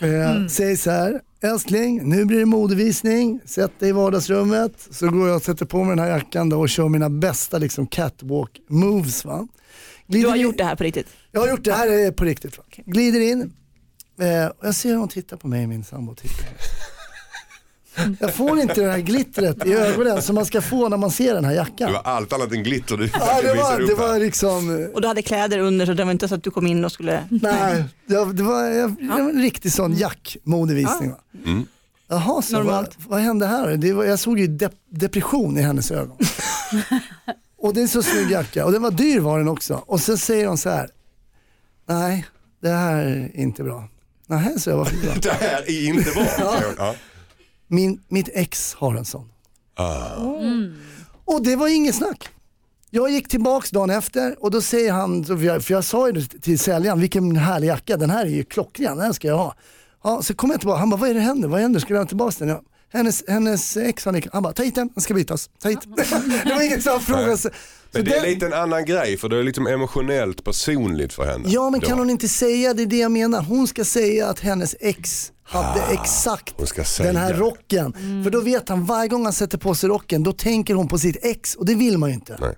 Eh, 0.01 0.47
Säger 0.47 0.77
så 0.77 0.91
här, 0.91 1.21
älskling 1.41 2.09
nu 2.09 2.25
blir 2.25 2.39
det 2.39 2.47
modevisning, 2.47 3.41
sätt 3.45 3.73
dig 3.79 3.89
i 3.89 3.93
vardagsrummet. 3.93 4.89
Så 4.91 5.09
går 5.11 5.29
jag 5.29 5.37
och 5.37 5.43
sätter 5.43 5.67
på 5.67 5.85
mig 5.85 5.97
den 5.97 6.05
här 6.05 6.11
jackan 6.11 6.49
då 6.49 6.61
och 6.61 6.69
kör 6.69 6.89
mina 6.89 7.11
bästa 7.11 7.59
liksom, 7.59 7.87
catwalk 7.87 8.61
moves. 8.69 9.25
Va? 9.25 9.49
Du 10.07 10.27
har 10.27 10.37
in- 10.37 10.43
gjort 10.43 10.59
det 10.59 10.65
här 10.65 10.77
på 10.77 10.85
riktigt. 10.85 11.07
Jag 11.33 11.41
har 11.41 11.49
gjort 11.49 11.65
det 11.65 11.73
här 11.73 11.89
är 11.89 12.13
på 12.13 12.25
riktigt. 12.25 12.59
Va? 12.59 12.65
Glider 12.87 13.21
in 13.21 13.53
eh, 14.21 14.47
och 14.47 14.67
jag 14.67 14.75
ser 14.75 14.89
hur 14.89 14.97
hon 14.97 15.09
tittar 15.09 15.37
på 15.37 15.49
mig, 15.49 15.67
min 15.67 15.85
sambo 15.85 16.15
tittar. 16.15 16.47
Jag 18.20 18.35
får 18.35 18.61
inte 18.61 18.81
det 18.81 18.90
här 18.90 18.98
glittret 18.98 19.66
i 19.66 19.72
ögonen 19.72 20.22
som 20.22 20.35
man 20.35 20.46
ska 20.46 20.61
få 20.61 20.88
när 20.88 20.96
man 20.96 21.11
ser 21.11 21.35
den 21.35 21.44
här 21.44 21.50
Det 21.53 21.57
jackan. 21.57 21.92
var 21.92 22.00
allt 22.05 22.33
annat 22.33 22.53
än 22.53 22.62
glitter 22.62 22.96
du 22.96 23.11
Ja, 23.12 23.42
det, 23.42 23.55
var, 23.55 23.87
det 23.87 23.94
var 23.94 24.18
liksom, 24.18 24.88
Och 24.94 25.00
du 25.03 25.09
hade 25.09 25.22
kläder 25.22 25.59
under 25.59 25.87
så 25.87 25.92
det 25.92 26.05
var 26.05 26.12
inte 26.12 26.29
så 26.29 26.35
att 26.35 26.42
du 26.44 26.50
kom 26.50 26.66
in 26.66 26.85
och 26.85 26.92
skulle... 26.92 27.24
nej, 27.31 27.85
det, 28.07 28.33
det, 28.33 28.42
var, 28.42 28.64
jag, 28.64 28.96
det 29.00 29.09
var 29.09 29.18
en 29.18 29.42
riktig 29.42 29.72
sån 29.72 29.94
jack-modevisning. 29.94 31.11
Va? 31.11 31.16
Mm. 31.46 31.66
Jaha, 32.09 32.42
så 32.42 32.57
vad, 32.57 32.64
Normalt. 32.66 32.96
vad 33.09 33.20
hände 33.20 33.46
här? 33.46 33.76
Det 33.76 33.92
var, 33.92 34.05
jag 34.05 34.18
såg 34.18 34.38
ju 34.38 34.46
dep 34.46 34.72
depression 34.90 35.59
i 35.59 35.62
hennes 35.62 35.90
ögon. 35.90 36.16
och 37.59 37.74
det 37.74 37.81
är 37.81 37.83
en 37.83 37.88
så 37.88 38.03
snygg 38.03 38.31
jacka 38.31 38.64
och 38.64 38.72
den 38.72 38.83
var 38.83 38.90
dyr 38.90 39.20
var 39.20 39.38
den 39.38 39.48
också. 39.48 39.83
Och 39.87 40.00
så 40.00 40.16
säger 40.16 40.46
hon 40.46 40.59
så 40.59 40.70
här, 40.70 40.90
nej 41.88 42.26
det 42.62 42.68
här 42.68 42.96
är 43.03 43.31
inte 43.37 43.62
bra. 43.62 43.88
Nej, 44.26 44.61
så 44.61 44.70
jag, 44.70 44.76
varför 44.76 44.96
bra? 44.96 45.12
Det 45.22 45.33
här 45.33 45.62
är 45.70 45.87
inte 45.88 46.11
bra. 46.11 46.26
Ja. 46.79 46.94
Min, 47.73 48.03
mitt 48.09 48.29
ex 48.35 48.75
har 48.75 48.95
en 48.95 49.05
sån. 49.05 49.29
Ah. 49.75 50.17
Och 51.25 51.43
det 51.43 51.57
var 51.57 51.69
inget 51.69 51.95
snack. 51.95 52.29
Jag 52.91 53.11
gick 53.11 53.29
tillbaks 53.29 53.71
dagen 53.71 53.91
efter 53.91 54.45
och 54.45 54.51
då 54.51 54.61
säger 54.61 54.93
han, 54.93 55.25
för 55.25 55.43
jag, 55.43 55.63
jag 55.69 55.85
sa 55.85 56.09
ju 56.09 56.23
till 56.23 56.59
säljaren, 56.59 57.01
vilken 57.01 57.37
härlig 57.37 57.69
jacka, 57.69 57.97
den 57.97 58.11
här 58.11 58.27
är 58.27 58.31
ju 58.31 58.45
klockren, 58.45 58.99
den 58.99 59.15
ska 59.15 59.29
jag 59.29 59.37
ha. 59.37 59.55
Ja, 60.05 60.23
så 60.23 60.35
kommer 60.35 60.55
jag 60.55 60.61
tillbaka, 60.61 60.79
han 60.79 60.91
bara, 60.91 60.97
vad 60.97 61.11
är 61.11 61.15
det 61.15 61.21
händer, 61.21 61.49
vad 61.49 61.61
händer, 61.61 61.81
ska 61.81 61.95
du 61.95 62.01
ha 62.01 62.07
tillbaka 62.07 62.37
den? 62.39 62.49
Ja. 62.49 62.63
Hennes, 62.92 63.24
hennes 63.29 63.76
ex, 63.76 64.05
han, 64.05 64.22
han 64.33 64.42
bara, 64.42 64.53
ta 64.53 64.62
hit 64.62 64.74
den, 64.74 64.90
den 64.94 65.03
ska 65.03 65.14
bytas, 65.14 65.50
ta 65.62 65.68
hit. 65.68 65.79
det 66.44 66.55
var 66.55 66.62
ingen 66.62 66.83
som 66.83 67.00
frågade. 67.00 67.38
Så, 67.38 67.48
Men 67.92 68.05
det 68.05 68.16
är 68.16 68.22
lite 68.22 68.46
en 68.46 68.53
annan 68.53 68.85
grej 68.85 69.16
för 69.16 69.29
det 69.29 69.38
är 69.38 69.42
liksom 69.42 69.66
emotionellt 69.66 70.44
personligt 70.44 71.12
för 71.12 71.26
henne. 71.26 71.44
Ja 71.48 71.70
men 71.70 71.81
Då. 71.81 71.87
kan 71.87 71.98
hon 71.98 72.11
inte 72.11 72.29
säga, 72.29 72.74
det 72.74 72.83
är 72.83 72.87
det 72.87 72.98
jag 72.98 73.12
menar, 73.12 73.42
hon 73.42 73.66
ska 73.66 73.85
säga 73.85 74.29
att 74.29 74.40
hennes 74.40 74.76
ex 74.81 75.33
hade 75.42 75.81
exakt 75.90 76.55
Ah, 76.79 76.85
säga 76.85 77.12
den 77.12 77.22
här 77.22 77.35
rocken. 77.35 77.92
För 78.24 78.31
då 78.31 78.40
vet 78.40 78.68
han, 78.68 78.85
varje 78.85 79.09
gång 79.09 79.24
han 79.24 79.33
sätter 79.33 79.59
på 79.59 79.74
sig 79.74 79.88
rocken, 79.88 80.22
då 80.22 80.33
tänker 80.33 80.74
hon 80.74 80.88
på 80.88 80.98
sitt 80.98 81.24
ex 81.24 81.55
och 81.55 81.66
det 81.66 81.74
vill 81.74 81.98
man 81.98 82.09
ju 82.09 82.14
inte. 82.14 82.37
Nej. 82.40 82.55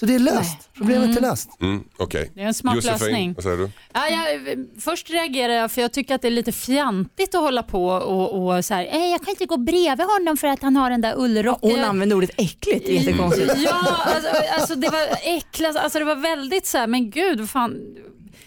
Så 0.00 0.06
det 0.06 0.14
är 0.14 0.18
löst, 0.18 0.68
problemet 0.74 1.16
är 1.16 1.20
löst. 1.20 1.48
Mm, 1.60 1.84
Okej. 1.96 2.30
Det 2.34 2.40
är 2.42 2.46
en 2.46 2.54
smart 2.54 2.74
Josefin, 2.76 2.98
lösning. 2.98 3.34
vad 3.34 3.42
säger 3.44 3.56
du? 3.56 3.70
Ja, 3.92 4.08
jag, 4.08 4.66
först 4.80 5.10
reagerar 5.10 5.52
jag 5.52 5.70
för 5.72 5.82
jag 5.82 5.92
tycker 5.92 6.14
att 6.14 6.22
det 6.22 6.28
är 6.28 6.32
lite 6.32 6.52
fjantigt 6.52 7.34
att 7.34 7.40
hålla 7.40 7.62
på 7.62 7.86
och, 7.88 8.56
och 8.56 8.64
så 8.64 8.74
här, 8.74 8.84
"Eh, 8.92 9.06
jag 9.10 9.20
kan 9.20 9.30
inte 9.30 9.46
gå 9.46 9.56
bredvid 9.56 10.06
honom 10.06 10.36
för 10.36 10.48
att 10.48 10.62
han 10.62 10.76
har 10.76 10.90
den 10.90 11.00
där 11.00 11.14
ullrocken. 11.16 11.70
Hon 11.70 11.84
använde 11.84 12.14
ordet 12.14 12.30
äckligt, 12.36 12.86
det 12.86 12.92
är 12.96 13.00
jättekonstigt. 13.00 13.54
Ja, 13.56 13.72
alltså, 14.14 14.30
alltså 14.58 14.74
det 14.74 14.88
var 14.88 15.06
äckligt. 15.22 15.76
Alltså 15.76 15.98
det 15.98 16.04
var 16.04 16.14
väldigt 16.16 16.66
så 16.66 16.78
här, 16.78 16.86
men 16.86 17.10
gud, 17.10 17.40
vad 17.40 17.50
fan. 17.50 17.76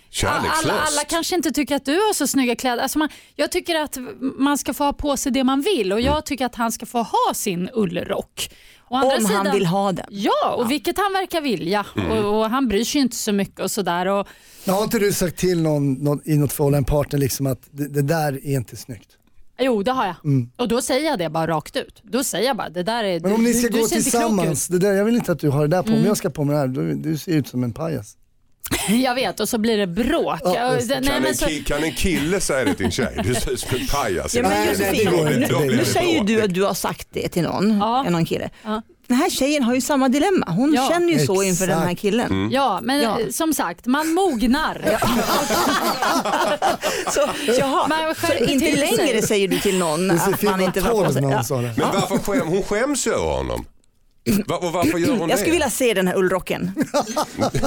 Kärlekslöst. 0.10 0.64
Alla, 0.64 0.74
alla 0.74 1.04
kanske 1.10 1.36
inte 1.36 1.52
tycker 1.52 1.76
att 1.76 1.86
du 1.86 1.94
har 1.94 2.14
så 2.14 2.28
snygga 2.28 2.56
kläder. 2.56 2.84
Alltså 2.84 3.00
man, 3.00 3.10
jag 3.36 3.52
tycker 3.52 3.76
att 3.76 3.98
man 4.20 4.58
ska 4.58 4.74
få 4.74 4.84
ha 4.84 4.94
på 4.94 5.18
sig 5.18 5.32
det 5.32 5.44
man 5.44 5.62
vill 5.62 5.94
och 5.94 6.02
jag 6.02 6.26
tycker 6.26 6.46
att 6.46 6.56
han 6.56 6.72
ska 6.72 6.86
få 6.86 6.98
ha 6.98 7.34
sin 7.34 7.70
ullrock. 7.74 8.50
Å 8.91 8.95
andra 8.95 9.17
Om 9.17 9.25
han 9.25 9.51
vill 9.51 9.65
ha 9.65 9.91
den. 9.91 10.06
Ja, 10.10 10.56
och 10.58 10.71
vilket 10.71 10.97
han 10.97 11.13
verkar 11.13 11.41
vilja. 11.41 11.86
Mm. 11.95 12.12
Och, 12.12 12.39
och 12.39 12.49
Han 12.49 12.67
bryr 12.67 12.84
sig 12.84 13.01
inte 13.01 13.15
så 13.15 13.32
mycket 13.32 13.60
och 13.60 13.71
sådär. 13.71 14.06
Och, 14.06 14.27
Men 14.65 14.75
Har 14.75 14.84
inte 14.84 14.99
du 14.99 15.13
sagt 15.13 15.38
till 15.38 15.62
någon, 15.62 15.93
någon 15.93 16.21
i 16.25 16.38
något 16.38 16.54
förhållande, 16.54 16.77
en 16.77 16.84
partner, 16.86 17.19
liksom 17.19 17.47
att 17.47 17.60
det, 17.71 17.88
det 17.88 18.01
där 18.01 18.34
är 18.34 18.56
inte 18.56 18.75
snyggt? 18.75 19.10
Jo, 19.60 19.84
det 19.84 19.91
har 19.91 20.06
jag. 20.06 20.15
Och 20.58 20.67
då 20.67 20.82
säger 20.82 21.10
jag 21.10 21.19
det 21.19 21.30
bara 21.30 21.47
rakt 21.47 21.75
ut. 21.75 22.01
Då 22.04 22.23
säger 22.23 22.47
jag 22.47 22.58
bara, 22.58 22.69
det 22.69 22.84
där 22.84 23.04
är... 23.04 23.10
Mm. 23.17 23.21
Men 23.21 23.34
om 23.34 23.43
ni 23.43 23.54
du, 23.54 23.60
ska 23.60 23.67
du 23.67 23.80
gå 23.80 23.86
ut. 23.86 23.91
tillsammans, 23.91 24.67
det 24.67 24.80
där, 24.80 24.93
jag 24.93 25.06
vill 25.06 25.15
inte 25.15 25.32
att 25.32 25.39
du 25.39 25.49
har 25.49 25.62
det 25.62 25.67
där 25.67 25.84
på, 25.84 25.93
om 25.93 26.06
jag 26.06 26.17
ska 26.17 26.30
på 26.30 26.43
mig 26.43 26.54
det 26.54 26.60
här, 26.60 26.67
du, 26.67 26.93
du 26.93 27.17
ser 27.17 27.32
ut 27.32 27.47
som 27.47 27.63
en 27.63 27.73
pajas. 27.73 28.17
Jag 29.03 29.15
vet 29.15 29.39
och 29.39 29.49
så 29.49 29.57
blir 29.57 29.77
det 29.77 29.88
bråk. 29.88 30.39
Ja, 30.43 30.51
det. 30.51 30.60
Nej, 30.60 30.88
Kan, 30.88 31.05
men 31.21 31.25
en 31.25 31.36
så, 31.36 31.45
kan 31.65 31.84
en 31.84 31.93
kille 31.93 32.41
säga 32.41 32.65
det 32.65 32.73
till 32.73 32.86
en 32.86 32.91
tjej? 32.91 33.19
Du 33.23 33.36
ser 33.36 33.51
ut 33.51 33.60
som 33.60 33.77
en 33.79 33.88
pajas. 33.88 34.36
Ja, 34.36 34.41
men 34.43 34.67
Josefin, 34.67 35.10
nu 35.67 35.86
säger 35.86 36.23
du 36.23 36.41
att 36.41 36.53
du 36.53 36.63
har 36.63 36.73
sagt 36.73 37.07
det 37.12 37.29
till 37.29 37.43
någon, 37.43 37.77
Ja. 37.77 38.03
någon 38.03 38.25
kille. 38.25 38.49
Ja. 38.63 38.81
Den 39.07 39.17
här 39.17 39.29
tjejen 39.29 39.63
har 39.63 39.75
ju 39.75 39.81
samma 39.81 40.10
dilemma. 40.10 40.45
Hon 40.49 40.73
Ja. 40.73 40.88
känner 40.91 41.13
ju 41.13 41.19
så 41.25 41.43
inför 41.43 41.67
den 41.67 41.77
här 41.77 41.86
Exakt. 41.86 42.01
killen. 42.01 42.31
Mm. 42.31 42.51
ja, 42.51 42.79
men 42.84 43.01
Ja. 43.01 43.19
eh, 43.19 43.27
som 43.29 43.53
sagt, 43.53 43.86
man 43.86 44.13
mognar. 44.13 44.81
Så, 47.12 47.29
jaha. 47.60 47.88
Man 47.88 48.15
så 48.15 48.34
inte 48.34 48.75
längre 48.75 49.21
säger 49.21 49.47
du 49.47 49.60
till 49.60 49.77
någon 49.79 50.12
att 50.12 50.41
man 50.41 50.62
inte 50.62 50.81
var 50.81 50.91
på 50.91 50.97
12 50.97 51.13
sig. 51.43 51.57
Men 51.62 51.73
varför 51.93 52.17
skäm, 52.17 52.47
hon 52.47 52.63
skäms 52.63 53.07
ju 53.07 53.12
över 53.13 53.25
honom. 53.38 53.65
Va, 54.47 54.55
och 54.57 54.71
varför 54.73 54.97
gör 54.97 55.10
hon 55.12 55.19
Jag 55.19 55.29
det? 55.29 55.38
skulle 55.38 55.51
vilja 55.51 55.69
se 55.69 55.93
den 55.93 56.07
här 56.07 56.15
ullrocken. 56.17 56.71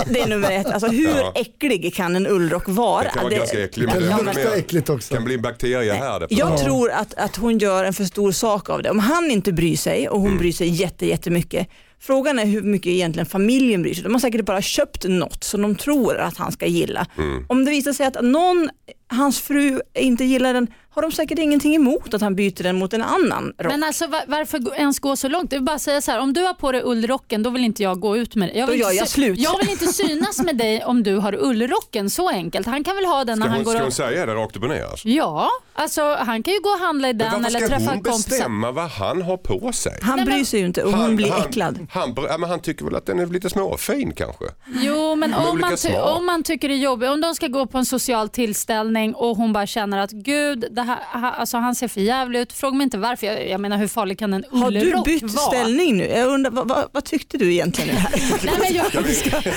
Det 0.06 0.20
är 0.20 0.28
nummer 0.28 0.50
ett. 0.50 0.66
Alltså, 0.66 0.88
hur 0.88 1.08
Ja. 1.08 1.32
äcklig 1.34 1.94
kan 1.94 2.16
en 2.16 2.26
ullrock 2.26 2.62
vara? 2.66 3.02
Det 3.02 3.08
kan 3.08 3.22
vara 3.22 3.30
Det- 3.30 3.36
ganska 3.36 3.64
äcklig. 3.64 3.88
Det 3.88 4.00
Men 4.00 4.24
det 4.24 4.34
mer- 4.34 4.56
äckligt 4.56 4.90
också. 4.90 5.14
kan 5.14 5.24
bli 5.24 5.34
en 5.34 5.42
bakterie 5.42 5.92
här. 5.92 6.20
Det 6.20 6.26
Jag 6.30 6.50
Ja. 6.52 6.58
tror 6.58 6.90
att, 6.90 7.14
att 7.14 7.36
hon 7.36 7.58
gör 7.58 7.84
en 7.84 7.92
för 7.94 8.04
stor 8.04 8.32
sak 8.32 8.70
av 8.70 8.82
det. 8.82 8.90
Om 8.90 8.98
han 8.98 9.30
inte 9.30 9.52
bryr 9.52 9.76
sig 9.76 10.08
och 10.08 10.18
hon 10.18 10.26
Mm. 10.26 10.38
bryr 10.38 10.52
sig 10.52 10.68
jätte, 10.68 11.06
jättemycket. 11.06 11.68
Frågan 12.00 12.38
är 12.38 12.44
hur 12.46 12.62
mycket 12.62 12.86
egentligen 12.86 13.26
familjen 13.26 13.82
bryr 13.82 13.94
sig. 13.94 14.02
De 14.04 14.12
har 14.12 14.20
säkert 14.20 14.44
bara 14.44 14.62
köpt 14.62 15.04
något 15.08 15.44
som 15.44 15.62
de 15.62 15.74
tror 15.76 16.16
att 16.18 16.36
han 16.36 16.52
ska 16.52 16.66
gilla. 16.66 17.06
Mm. 17.18 17.46
Om 17.48 17.64
det 17.64 17.70
visar 17.70 17.92
sig 17.92 18.06
att 18.06 18.22
någon, 18.22 18.70
hans 19.14 19.40
fru 19.40 19.81
inte 19.98 20.24
gillar 20.24 20.55
den, 20.55 20.66
har 20.90 21.03
de 21.03 21.12
säkert 21.12 21.38
ingenting 21.38 21.74
emot 21.74 22.14
att 22.14 22.20
han 22.20 22.35
byter 22.37 22.62
den 22.62 22.79
mot 22.79 22.92
en 22.92 23.03
annan 23.03 23.53
rock. 23.59 23.72
Men 23.72 23.85
alltså 23.85 24.07
var, 24.07 24.20
varför 24.27 24.74
ens 24.77 24.98
gå 24.98 25.16
så 25.16 25.29
långt? 25.29 25.53
Jag 25.53 25.59
vill 25.59 25.64
bara 25.64 25.79
säga 25.79 26.00
så 26.00 26.11
här, 26.11 26.20
om 26.20 26.33
du 26.33 26.42
har 26.42 26.55
på 26.55 26.72
dig 26.72 26.83
ullrocken 26.85 27.42
då 27.42 27.50
vill 27.50 27.64
inte 27.64 27.83
jag 27.83 28.00
gå 28.00 28.16
ut 28.16 28.35
med 28.35 28.48
dig. 28.48 28.59
Jag 28.59 28.68
Då 28.68 28.72
vill 28.72 28.81
gör 28.81 28.90
inte 28.90 29.00
jag 29.03 29.09
slut. 29.09 29.38
Jag 29.38 29.59
vill 29.59 29.70
inte 29.70 29.87
synas 29.92 30.42
med 30.42 30.57
dig 30.57 30.85
om 30.85 31.03
du 31.03 31.16
har 31.16 31.35
ullrocken, 31.44 32.11
så 32.11 32.29
enkelt. 32.29 32.66
Han 32.66 32.85
kan 32.85 32.96
väl 32.96 33.05
ha 33.05 33.24
den 33.24 33.37
Ska 33.37 33.44
när 33.44 33.48
han 33.50 33.57
hon, 33.57 33.64
går 33.64 33.72
ska 33.72 33.79
och... 33.79 33.85
hon 33.85 33.92
säga 33.92 34.27
det 34.27 34.35
rakt 34.35 34.57
upp 34.57 34.62
och 34.62 34.68
ner? 34.68 34.85
Alltså? 34.85 35.09
Ja, 35.09 35.48
alltså 35.74 36.14
han 36.14 36.42
kan 36.42 36.55
ju 36.55 36.61
gå 36.61 36.68
och 36.70 36.79
handla 36.79 37.09
i 37.09 37.12
Men 37.14 37.18
den 37.18 37.33
varför 37.33 37.46
eller 37.48 37.59
ska 37.61 37.68
träffa 37.68 37.90
hon 37.90 38.03
kompisar. 38.03 38.31
bestämma 38.31 38.70
vad 38.72 38.90
han 38.90 39.22
har 39.22 39.37
på 39.37 39.72
sig? 39.72 39.98
han 40.03 40.16
Nej, 40.16 40.24
men- 40.27 40.35
bryr 40.35 40.44
sig 40.44 40.61
ju 40.61 40.66
inte 40.66 40.83
och 40.85 40.92
hon 40.92 41.16
blir 41.16 41.33
äcklad. 41.46 41.87
Han, 41.90 42.14
han, 42.31 42.40
men 42.40 42.50
han 42.50 42.61
tycker 42.61 42.85
väl 42.85 42.94
att 42.96 43.07
den 43.07 43.18
är 43.18 43.27
lite 43.27 43.50
småfin 43.50 44.12
kanske? 44.16 44.44
Jo, 44.83 45.14
men 45.14 45.35
om 45.35 45.61
man, 45.61 45.77
om 46.16 46.27
man 46.27 46.42
tycker 46.42 46.68
det 46.68 46.74
är 46.74 46.79
jobbigt, 46.79 47.11
om 47.11 47.20
de 47.20 47.35
ska 47.35 47.46
gå 47.48 47.66
på 47.66 47.79
en 47.79 47.87
social 47.87 48.29
tillställning 48.29 49.03
och 49.12 49.36
hon 49.36 49.52
bara 49.52 49.66
känner 49.66 49.98
att 49.98 50.10
gud, 50.10 50.64
det 50.70 50.82
här, 50.82 50.98
alltså, 51.12 51.56
han 51.56 51.74
ser 51.74 51.88
för 51.88 52.00
jävligt 52.00 52.40
ut. 52.42 52.52
Fråga 52.52 52.76
mig 52.76 52.84
inte 52.84 52.98
varför. 52.98 53.26
Jag, 53.26 53.48
jag 53.48 53.60
menar 53.60 53.76
hur 53.78 53.88
farlig 53.88 54.18
kan 54.18 54.34
en 54.34 54.44
Har 54.50 54.70
du 54.70 54.80
ullrock 54.80 55.04
bytt 55.04 55.22
vara? 55.22 55.46
ställning 55.46 55.96
nu? 55.96 56.04
Jag 56.06 56.28
undrar, 56.28 56.50
vad, 56.50 56.68
vad, 56.68 56.88
vad 56.92 57.04
tyckte 57.04 57.38
du 57.38 57.52
egentligen? 57.52 57.96
Här? 57.96 58.10
Nej, 58.44 58.54
men 58.60 58.74
jag, 58.74 58.86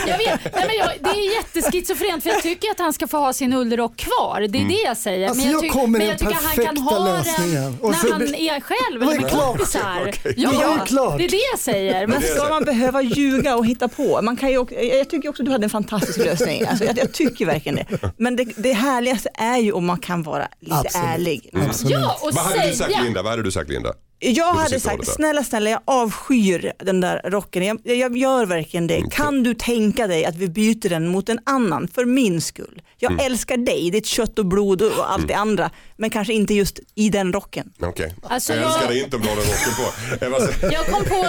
jag 0.07 0.17
vet, 0.17 0.55
nej, 0.55 0.65
men 0.67 0.75
jag, 0.77 0.89
det 0.99 1.09
är 1.09 1.35
jätteschizofrent 1.35 2.23
för 2.23 2.29
jag 2.29 2.41
tycker 2.43 2.71
att 2.71 2.79
han 2.79 2.93
ska 2.93 3.07
få 3.07 3.17
ha 3.17 3.33
sin 3.33 3.53
ullrock 3.53 3.95
kvar. 3.97 4.39
Det 4.39 4.57
är 4.57 4.61
Mm. 4.61 4.67
det 4.69 4.81
jag 4.85 4.97
säger. 4.97 5.27
Alltså, 5.29 5.43
men 5.43 5.51
jag 5.53 5.65
jag, 5.65 5.71
kommer 5.71 5.87
men 5.87 5.91
med 5.91 6.07
jag 6.07 6.17
den 6.17 6.27
tycker 6.27 6.33
att 6.47 6.55
han 6.57 6.65
kan 6.65 6.77
ha 6.77 7.05
lösningen. 7.05 7.77
den 7.81 7.91
när 7.91 8.11
han 8.11 8.35
är 8.35 8.59
själv 8.59 8.99
Det 8.99 9.05
var 9.05 9.13
eller 9.13 9.21
med 9.21 9.31
kompisar. 9.31 10.13
Det 10.35 10.45
var 10.45 10.53
ju 10.77 10.85
klart. 10.85 11.17
det 11.17 11.25
är 11.25 11.29
det 11.29 11.41
jag 11.51 11.59
säger. 11.59 12.07
Men 12.07 12.21
det 12.21 12.27
ska 12.27 12.41
så. 12.43 12.49
man 12.49 12.63
behöva 12.63 13.01
ljuga 13.01 13.55
och 13.55 13.65
hitta 13.65 13.87
på? 13.87 14.21
Man 14.21 14.35
kan 14.35 14.49
ju, 14.51 14.65
jag 14.99 15.09
tycker 15.09 15.29
också 15.29 15.41
att 15.43 15.45
du 15.45 15.51
hade 15.51 15.63
en 15.65 15.69
fantastisk 15.69 16.17
lösning. 16.17 16.65
Alltså, 16.65 16.85
jag, 16.85 16.97
jag 16.97 17.11
tycker 17.11 17.45
verkligen 17.45 17.75
det. 17.75 17.85
Men 18.17 18.35
det, 18.35 18.43
det 18.57 18.73
härligaste 18.73 19.26
är 19.33 19.57
ju 19.57 19.71
om 19.71 19.85
man 19.85 19.99
kan 19.99 20.23
vara 20.23 20.47
lite 20.59 20.75
Absolut. 20.75 21.05
ärlig. 21.07 21.49
Absolut. 21.67 21.91
Ja, 21.91 22.19
och 22.21 22.29
Vad 22.33 22.43
hade 22.45 22.67
du 22.69 22.73
sagt. 22.75 23.03
Linda? 23.03 23.21
Vad 23.23 23.31
hade 23.31 23.43
du 23.43 23.51
sagt 23.51 23.69
Linda? 23.69 23.93
Jag 24.19 24.53
hade 24.53 24.79
sagt, 24.79 25.07
snälla 25.07 25.43
snälla 25.43 25.69
jag 25.69 25.79
avskyr 25.85 26.73
den 26.79 27.01
där 27.01 27.21
rocken. 27.25 27.63
Jag, 27.63 27.97
jag 27.97 28.17
gör 28.17 28.45
verkligen 28.45 28.87
det. 28.87 29.03
Kan 29.11 29.43
du 29.43 29.53
tänka 29.53 30.07
dig 30.07 30.25
att 30.25 30.35
vi 30.35 30.47
byter 30.47 30.89
den 30.89 31.07
mot 31.07 31.29
en 31.29 31.39
annan 31.45 31.87
för 31.87 32.05
min 32.05 32.41
skull? 32.41 32.81
Jag 32.99 33.11
Mm. 33.11 33.25
älskar 33.25 33.57
dig, 33.57 33.91
ditt 33.91 34.05
kött 34.05 34.39
och 34.39 34.45
blod 34.45 34.81
och 34.81 35.11
allt 35.11 35.27
det 35.27 35.33
andra. 35.33 35.69
Men 35.97 36.09
kanske 36.09 36.33
inte 36.33 36.53
just 36.53 36.79
i 36.95 37.09
den 37.09 37.33
rocken. 37.33 37.71
Okej. 37.81 38.15
Alltså, 38.23 38.53
jag 38.53 38.63
jag- 38.63 38.71
älskar 38.73 38.87
dig 38.87 39.03
inte 39.03 39.15
om 39.15 39.21
du 39.21 39.27
har 39.29 39.35
den 39.35 39.45
rocken 39.45 39.73
på. 39.77 40.25
Jag 40.25 40.31
bara 40.31 40.71
Jag 40.73 40.85
kom, 40.85 41.03
på, 41.05 41.25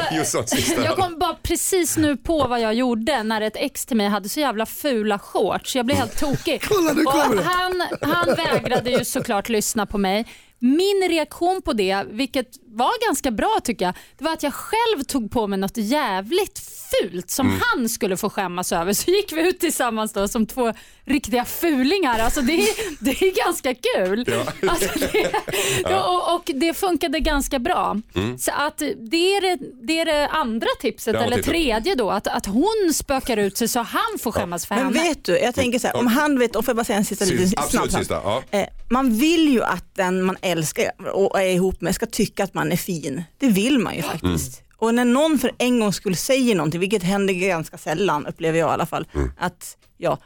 jag 0.84 0.96
kom 0.96 1.18
bara 1.18 1.34
precis 1.42 1.96
nu 1.96 2.16
på 2.16 2.46
vad 2.48 2.60
jag 2.60 2.74
gjorde 2.74 3.22
när 3.22 3.40
ett 3.40 3.56
ex 3.56 3.86
till 3.86 3.96
mig 3.96 4.08
hade 4.08 4.28
så 4.28 4.40
jävla 4.40 4.66
fula 4.66 5.18
shorts. 5.18 5.76
Jag 5.76 5.86
blev 5.86 5.98
helt 5.98 6.18
tokig. 6.18 6.62
Kolla, 6.68 6.92
nu 6.92 7.04
kommer 7.04 7.36
Och 7.38 7.44
han, 7.44 7.82
han 8.00 8.34
vägrade 8.36 8.90
ju 8.90 9.04
såklart 9.04 9.48
lyssna 9.48 9.86
på 9.86 9.98
mig. 9.98 10.26
Min 10.60 11.08
reaktion 11.08 11.62
på 11.62 11.72
det, 11.72 12.04
vilket 12.10 12.46
var 12.66 13.06
ganska 13.06 13.30
bra 13.30 13.58
tycker 13.64 13.84
jag, 13.84 13.94
det 14.18 14.24
var 14.24 14.32
att 14.32 14.42
jag 14.42 14.54
själv 14.54 15.02
tog 15.04 15.30
på 15.30 15.46
mig 15.46 15.58
något 15.58 15.76
jävligt 15.76 16.58
fult 17.02 17.30
som 17.30 17.46
Mm. 17.46 17.60
han 17.74 17.88
skulle 17.88 18.16
få 18.16 18.30
skämmas 18.30 18.72
över. 18.72 18.92
Så 18.92 19.10
gick 19.10 19.32
vi 19.32 19.48
ut 19.48 19.60
tillsammans 19.60 20.12
då 20.12 20.28
som 20.28 20.46
två 20.46 20.72
riktiga 21.04 21.44
fulingar. 21.44 22.18
Alltså 22.18 22.40
det, 22.40 22.52
är, 22.52 23.04
det 23.04 23.10
är 23.10 23.44
ganska 23.44 23.74
kul. 23.74 24.24
Ja. 24.28 24.68
Alltså 24.70 24.88
det, 24.98 25.94
och, 26.04 26.34
och 26.34 26.50
det 26.54 26.74
funkade 26.74 27.20
ganska 27.20 27.58
bra. 27.58 27.96
Så 28.38 28.50
att 28.52 28.78
det, 28.78 29.36
är 29.36 29.40
det, 29.40 29.58
det 29.86 30.00
är 30.00 30.04
det 30.04 30.28
andra 30.28 30.66
tipset, 30.80 31.12
Det 31.14 31.18
eller 31.20 31.36
tipset. 31.36 31.52
tredje 31.52 31.94
då, 31.94 32.10
att, 32.10 32.26
att 32.26 32.46
hon 32.46 32.90
spökar 32.94 33.36
ut 33.36 33.56
sig 33.56 33.68
så 33.68 33.80
han 33.80 34.18
får 34.20 34.32
skämmas 34.32 34.66
för 34.66 34.74
Men 34.74 34.84
henne. 34.84 35.02
vet 35.08 35.24
du, 35.24 35.38
jag 35.38 35.54
tänker 35.54 35.78
så 35.78 35.86
här, 35.86 35.96
om 35.96 36.06
han 36.06 36.38
vet, 36.38 36.56
och 36.56 36.64
får 36.64 36.72
jag 36.72 36.76
bara 36.76 36.84
säga 36.84 36.98
en 36.98 37.04
sista 37.04 37.24
liten 37.24 37.38
Sist, 37.48 37.58
absolut 37.58 37.90
snabb 37.90 38.00
sista. 38.00 38.14
Ja. 38.24 38.42
Eh, 38.50 38.66
Man 38.90 39.14
vill 39.18 39.48
ju 39.48 39.62
att 39.62 39.94
den 39.94 40.22
man 40.22 40.36
älskar 40.42 40.90
och 41.14 41.40
är 41.40 41.46
ihop 41.48 41.80
med 41.80 41.94
ska 41.94 42.06
tycka 42.06 42.44
att 42.44 42.54
man 42.54 42.72
är 42.72 42.76
fin. 42.76 43.22
Det 43.38 43.48
vill 43.48 43.78
man 43.78 43.96
ju 43.96 44.02
faktiskt. 44.02 44.58
Mm. 44.60 44.64
Och 44.76 44.94
när 44.94 45.04
någon 45.04 45.38
för 45.38 45.50
en 45.58 45.80
gång 45.80 45.92
skulle 45.92 46.16
säga 46.16 46.54
någonting, 46.54 46.80
vilket 46.80 47.02
händer 47.02 47.34
ganska 47.34 47.78
sällan 47.78 48.26
upplever 48.26 48.58
jag 48.58 48.68
i 48.68 48.72
alla 48.72 48.86
fall, 48.86 49.06
Mm. 49.14 49.30
att 49.38 49.76
ja, 49.96 50.18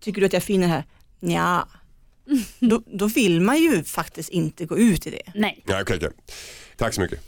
tycker 0.00 0.20
du 0.20 0.26
att 0.26 0.32
jag 0.32 0.40
är 0.42 0.44
fin 0.46 0.62
här? 0.62 0.84
Ja. 1.20 1.68
Då, 2.60 2.82
då 2.86 3.06
vill 3.06 3.40
man 3.40 3.56
ju 3.58 3.84
faktiskt 3.84 4.28
inte 4.28 4.64
gå 4.64 4.78
ut 4.78 5.06
i 5.06 5.10
det. 5.10 5.22
Nej. 5.34 5.62
Ja, 5.66 5.82
okej, 5.82 5.96
okej. 5.96 6.10
Tack 6.76 6.94
så 6.94 7.00
mycket. 7.00 7.20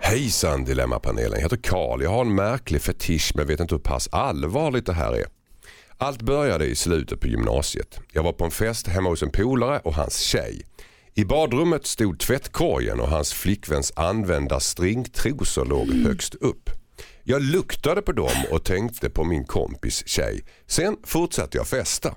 Hejsan 0.00 0.64
Dilemmapanelen, 0.64 1.32
jag 1.32 1.40
heter 1.40 1.56
Karl. 1.56 2.02
Jag 2.02 2.10
har 2.10 2.20
en 2.20 2.34
märklig 2.34 2.82
fetisch 2.82 3.32
men 3.34 3.46
vet 3.46 3.60
inte 3.60 3.74
hur 3.74 3.82
pass 3.82 4.08
allvarligt 4.12 4.86
det 4.86 4.92
här 4.92 5.12
är. 5.12 5.24
Allt 6.02 6.22
började 6.22 6.66
i 6.66 6.74
slutet 6.74 7.20
på 7.20 7.26
gymnasiet. 7.26 8.00
Jag 8.12 8.22
var 8.22 8.32
på 8.32 8.44
en 8.44 8.50
fest 8.50 8.86
hemma 8.86 9.08
hos 9.08 9.22
en 9.22 9.30
polare 9.30 9.80
och 9.84 9.94
hans 9.94 10.18
tjej. 10.18 10.62
I 11.14 11.24
badrummet 11.24 11.86
stod 11.86 12.18
tvättkorgen 12.18 13.00
och 13.00 13.08
hans 13.08 13.32
flickväns 13.32 13.92
använda 13.96 14.60
stringtrosor 14.60 15.64
låg 15.64 15.92
högst 15.92 16.34
upp. 16.34 16.70
Jag 17.22 17.42
luktade 17.42 18.02
på 18.02 18.12
dem 18.12 18.44
och 18.50 18.64
tänkte 18.64 19.10
på 19.10 19.24
min 19.24 19.44
kompis 19.44 20.02
tjej. 20.06 20.44
Sen 20.66 20.96
fortsatte 21.04 21.58
jag 21.58 21.68
festa. 21.68 22.14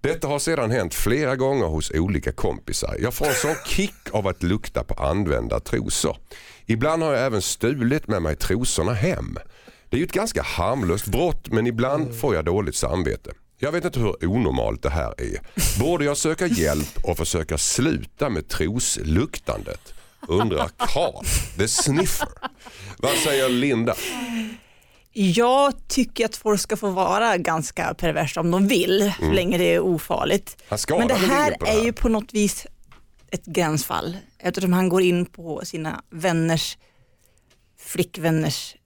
Detta 0.00 0.28
har 0.28 0.38
sedan 0.38 0.70
hänt 0.70 0.94
flera 0.94 1.36
gånger 1.36 1.66
hos 1.66 1.90
olika 1.90 2.32
kompisar. 2.32 2.96
Jag 3.00 3.14
får 3.14 3.26
en 3.26 3.34
sån 3.34 3.56
kick 3.66 4.10
av 4.12 4.26
att 4.26 4.42
lukta 4.42 4.84
på 4.84 4.94
använda 4.94 5.60
trosor. 5.60 6.16
Ibland 6.66 7.02
har 7.02 7.12
jag 7.12 7.26
även 7.26 7.42
stulit 7.42 8.08
med 8.08 8.22
mig 8.22 8.36
trosorna 8.36 8.92
hem. 8.92 9.38
Det 9.88 9.96
är 9.96 9.98
ju 9.98 10.04
ett 10.04 10.12
ganska 10.12 10.42
harmlöst 10.42 11.06
brott 11.06 11.48
men 11.48 11.66
ibland 11.66 12.20
får 12.20 12.34
jag 12.34 12.44
dåligt 12.44 12.76
samvete. 12.76 13.32
Jag 13.58 13.72
vet 13.72 13.84
inte 13.84 14.00
hur 14.00 14.26
onormalt 14.26 14.82
det 14.82 14.90
här 14.90 15.14
är. 15.20 15.40
Borde 15.80 16.04
jag 16.04 16.16
söka 16.16 16.46
hjälp 16.46 16.98
och 17.02 17.16
försöka 17.16 17.58
sluta 17.58 18.28
med 18.30 18.48
trosluktandet? 18.48 19.94
Undrar 20.28 20.70
Karl, 20.76 21.24
the 21.58 21.68
sniffer. 21.68 22.28
Vad 22.98 23.12
säger 23.12 23.48
Linda? 23.48 23.94
Jag 25.12 25.88
tycker 25.88 26.24
att 26.24 26.36
folk 26.36 26.60
ska 26.60 26.76
få 26.76 26.90
vara 26.90 27.36
ganska 27.36 27.94
perversa 27.94 28.40
om 28.40 28.50
de 28.50 28.68
vill, 28.68 29.12
så 29.18 29.32
länge 29.32 29.58
det 29.58 29.74
är 29.74 29.80
ofarligt. 29.80 30.62
Men 30.88 31.08
det 31.08 31.14
här 31.14 31.56
det 31.60 31.66
är 31.66 31.78
här? 31.78 31.84
ju 31.84 31.92
på 31.92 32.08
något 32.08 32.34
vis 32.34 32.66
ett 33.30 33.44
gränsfall 33.44 34.16
eftersom 34.38 34.72
han 34.72 34.88
går 34.88 35.02
in 35.02 35.26
på 35.26 35.60
sina 35.64 36.02
vänners, 36.10 36.78
flickvänners 37.78 38.76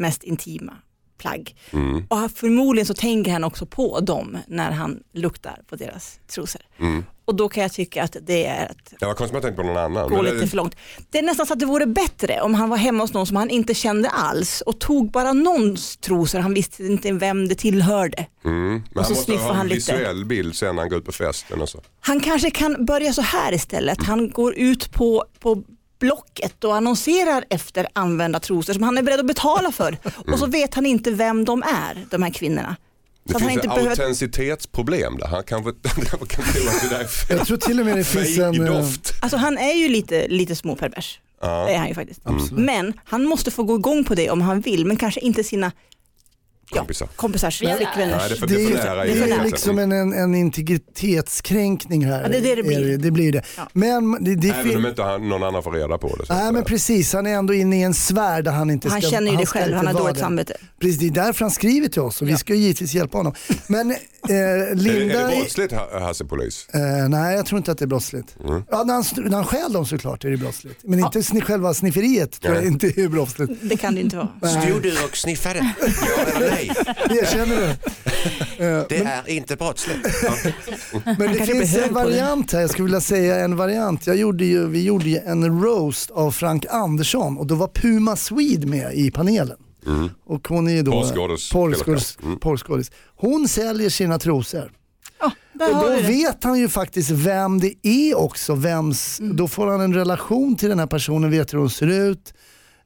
mest 0.00 0.22
intima 0.22 0.72
plagg. 1.18 1.56
Mm. 1.70 2.04
Och 2.08 2.30
förmodligen 2.34 2.86
så 2.86 2.94
tänker 2.94 3.32
han 3.32 3.44
också 3.44 3.66
på 3.66 4.00
dem 4.00 4.38
när 4.48 4.70
han 4.70 5.00
luktar 5.12 5.60
på 5.68 5.76
deras 5.76 6.20
trosor. 6.34 6.60
Mm. 6.78 7.04
Och 7.24 7.34
då 7.36 7.48
kan 7.48 7.62
jag 7.62 7.72
tycka 7.72 8.02
att 8.02 8.16
det 8.22 8.46
är 8.46 8.66
att 8.66 8.94
Jag 9.00 9.08
var 9.08 9.14
konstigt 9.14 9.36
att 9.36 9.42
jag 9.44 9.56
tänkte 9.56 9.62
på 9.62 9.68
någon 9.68 9.84
annan. 9.96 10.10
gå 10.10 10.22
lite 10.22 10.46
för 10.46 10.56
långt. 10.56 10.76
Det 11.10 11.18
är 11.18 11.22
nästan 11.22 11.46
så 11.46 11.52
att 11.52 11.58
det 11.58 11.66
vore 11.66 11.86
bättre 11.86 12.40
om 12.40 12.54
han 12.54 12.68
var 12.68 12.76
hemma 12.76 13.02
hos 13.04 13.12
någon 13.12 13.26
som 13.26 13.36
han 13.36 13.50
inte 13.50 13.74
kände 13.74 14.08
alls 14.10 14.60
och 14.60 14.78
tog 14.80 15.10
bara 15.10 15.32
någons 15.32 15.96
trosor, 15.96 16.38
han 16.38 16.54
visste 16.54 16.86
inte 16.86 17.12
vem 17.12 17.48
det 17.48 17.54
tillhörde. 17.54 18.26
Mm. 18.44 18.82
Men 18.90 18.98
Och 18.98 19.06
så 19.06 19.12
han 19.14 19.16
måste 19.16 19.32
ha 19.32 19.50
en 19.50 19.56
han 19.56 19.68
lite. 19.68 19.92
visuell 19.96 20.24
bild 20.24 20.54
sen 20.56 20.74
när 20.76 20.82
han 20.82 20.88
går 20.90 20.98
ut 20.98 21.04
på 21.04 21.12
festen 21.12 21.60
och 21.60 21.68
så. 21.68 21.80
Han 22.00 22.20
kanske 22.20 22.50
kan 22.50 22.84
börja 22.84 23.12
så 23.12 23.22
här 23.22 23.52
istället. 23.52 24.02
Han 24.02 24.30
går 24.30 24.54
ut 24.54 24.92
på, 24.92 25.24
på 25.40 25.62
Blocket 26.00 26.64
och 26.64 26.76
annonserar 26.76 27.44
efter 27.50 27.86
använda 27.92 28.40
trosor 28.40 28.72
som 28.72 28.82
han 28.82 28.98
är 28.98 29.02
beredd 29.02 29.20
att 29.20 29.26
betala 29.26 29.72
för. 29.72 29.96
Och 30.32 30.38
så 30.38 30.46
vet 30.46 30.74
han 30.74 30.86
inte 30.86 31.10
vem 31.10 31.44
de 31.44 31.62
är, 31.62 32.06
de 32.10 32.22
här 32.22 32.30
kvinnorna. 32.30 32.76
Det 33.24 33.32
Så 33.32 33.36
att 33.36 33.42
han 33.42 33.50
finns 33.50 33.64
inte 33.64 33.68
ett 33.68 33.74
behöver... 33.74 33.90
autenticitetsproblem 34.02 35.16
där. 35.18 35.26
Han 35.26 35.42
kanske 35.44 35.72
kan 35.72 36.04
tro 36.04 36.68
att 36.68 36.82
det 36.82 36.88
där 36.88 37.00
är 37.00 37.06
fel. 37.06 37.36
Jag 37.38 37.46
tror 37.46 37.56
till 37.56 37.80
och 37.80 37.86
med 37.86 37.96
det 37.96 38.04
finns 38.04 38.38
en... 38.38 38.66
eh, 38.66 38.74
doft. 38.74 39.12
Alltså 39.22 39.36
han 39.36 39.58
är 39.58 39.72
ju 39.74 39.88
lite, 39.88 40.28
lite 40.28 40.56
småpervers. 40.56 41.20
Ja. 41.40 41.64
Det 41.66 41.72
är 41.74 41.78
han 41.78 41.88
ju 41.88 41.94
faktiskt. 41.94 42.20
Absolut. 42.24 42.64
Men 42.64 42.92
han 43.04 43.24
måste 43.24 43.50
få 43.50 43.62
gå 43.62 43.74
igång 43.76 44.04
på 44.04 44.14
det 44.14 44.30
om 44.30 44.40
han 44.40 44.60
vill, 44.60 44.86
men 44.86 44.96
kanske 44.96 45.20
inte 45.20 45.44
sina 45.44 45.72
kompisar? 46.70 47.08
Kompisars, 47.16 47.62
Vi 47.62 47.66
är- 47.66 47.76
flickvänners. 47.76 48.16
Nej, 48.20 48.28
det 48.28 48.34
är 48.34 48.36
för, 48.38 48.46
Det 48.46 48.54
det 48.54 48.62
är, 48.62 48.86
är 48.86 49.06
det 49.06 49.12
är 49.12 49.26
gränsen. 49.26 49.46
liksom 49.46 49.78
en, 49.78 49.92
en, 49.92 50.12
en 50.12 50.34
integritetskränkning 50.34 52.04
här. 52.06 52.22
Ja, 52.22 52.28
det 52.28 52.36
är 52.36 52.40
det 52.42 52.54
det 52.54 52.62
blir. 52.62 52.98
det 52.98 53.10
blir 53.10 53.32
det. 53.32 53.42
Ja. 53.56 53.68
Men 53.72 54.24
det, 54.24 54.34
det 54.34 54.48
Även 54.48 54.76
om 54.76 54.86
inte 54.86 55.02
han, 55.02 55.28
någon 55.28 55.42
annan 55.42 55.62
får 55.62 55.72
reda 55.72 55.98
på 55.98 56.16
det. 56.16 56.34
Nej 56.34 56.52
men 56.52 56.64
precis, 56.64 57.12
han 57.12 57.26
är 57.26 57.30
ändå 57.34 57.54
inne 57.54 57.80
i 57.80 57.82
en 57.82 57.94
sfär 57.94 58.42
där 58.42 58.52
han 58.52 58.70
inte 58.70 58.88
Han 58.88 59.00
ska 59.02 59.10
känner 59.10 59.30
ju 59.30 59.36
det 59.36 59.46
själv, 59.46 59.74
han 59.74 59.86
har 59.86 59.94
dåligt 59.94 60.18
samvete. 60.18 60.54
Precis, 60.80 60.98
det 60.98 61.06
är 61.06 61.24
därför 61.26 61.44
han 61.44 61.50
skriver 61.50 61.88
till 61.88 62.02
oss 62.02 62.22
och 62.22 62.28
vi 62.28 62.36
ska 62.36 62.54
ju 62.54 62.60
givetvis 62.60 62.94
hjälpa 62.94 63.18
honom. 63.18 63.34
Men 63.66 63.90
eh, 63.90 63.96
Är, 64.28 64.74
Linda... 64.74 65.14
det- 65.14 65.20
är 65.20 65.28
det 65.30 65.36
brottsligt 65.36 65.72
Ha- 65.72 66.00
Hasse 66.00 66.24
Polis? 66.24 66.66
Eh, 66.74 67.08
nej, 67.08 67.36
jag 67.36 67.46
tror 67.46 67.58
inte 67.58 67.72
att 67.72 67.78
det 67.78 67.84
är 67.84 67.86
brottsligt. 67.86 68.36
Mm. 68.44 68.62
Ja, 68.70 68.84
när, 68.84 68.94
han, 68.94 69.04
när 69.16 69.36
han 69.36 69.44
stjäl 69.44 69.72
dem 69.72 69.86
såklart 69.86 70.24
är 70.24 70.30
det 70.30 70.36
brottsligt. 70.36 70.80
Men 70.84 70.98
inte 70.98 71.18
sni- 71.18 71.40
själva 71.40 71.74
snifferiet 71.74 72.40
tror 72.40 72.54
jag 72.54 72.64
inte 72.64 72.86
är 72.86 73.08
brottsligt. 73.08 73.52
Det 73.62 73.76
kan 73.76 73.94
det 73.94 74.00
inte 74.00 74.16
vara. 74.16 74.28
Stod 74.62 74.82
du 74.82 75.04
och 75.04 75.16
sniffade? 75.16 75.58
Nej? 76.66 77.18
erkänner 77.22 77.56
du? 77.56 77.64
Eh, 78.64 78.84
Det 78.88 78.98
är 78.98 79.28
inte 79.28 79.56
brottsligt. 79.56 79.98
Men 81.04 81.32
det 81.32 81.46
finns 81.46 81.76
en 81.76 81.94
variant 81.94 82.52
här, 82.52 82.60
jag 82.60 82.70
skulle 82.70 82.84
vilja 82.84 83.00
säga 83.00 83.40
en 83.40 83.56
variant. 83.56 84.06
Jag 84.06 84.16
gjorde 84.16 84.44
ju, 84.44 84.66
vi 84.66 84.82
gjorde 84.84 85.08
ju 85.08 85.18
en 85.18 85.62
roast 85.62 86.10
av 86.10 86.30
Frank 86.30 86.66
Andersson 86.70 87.38
och 87.38 87.46
då 87.46 87.54
var 87.54 87.68
Puma 87.68 88.16
Swede 88.16 88.66
med 88.66 88.94
i 88.94 89.10
panelen. 89.10 89.56
Och 90.26 90.48
hon 90.48 90.68
är 90.68 90.72
ju 90.72 90.82
då 90.82 90.90
Porrskådis. 92.40 92.90
Mm. 92.90 93.30
Hon 93.30 93.48
säljer 93.48 93.90
sina 93.90 94.18
trosor. 94.18 94.72
Där 95.52 95.74
Och 95.76 95.84
då 95.90 96.06
vet 96.08 96.44
han 96.44 96.58
ju 96.58 96.68
faktiskt 96.68 97.10
vem 97.10 97.60
det 97.60 97.74
är 97.86 98.18
också. 98.18 98.54
Vems, 98.54 99.20
Mm. 99.20 99.36
Då 99.36 99.48
får 99.48 99.66
han 99.66 99.80
en 99.80 99.94
relation 99.94 100.56
till 100.56 100.68
den 100.68 100.78
här 100.78 100.86
personen, 100.86 101.30
vet 101.30 101.52
hur 101.54 101.58
hon 101.58 101.70
ser 101.70 101.86
ut 102.10 102.34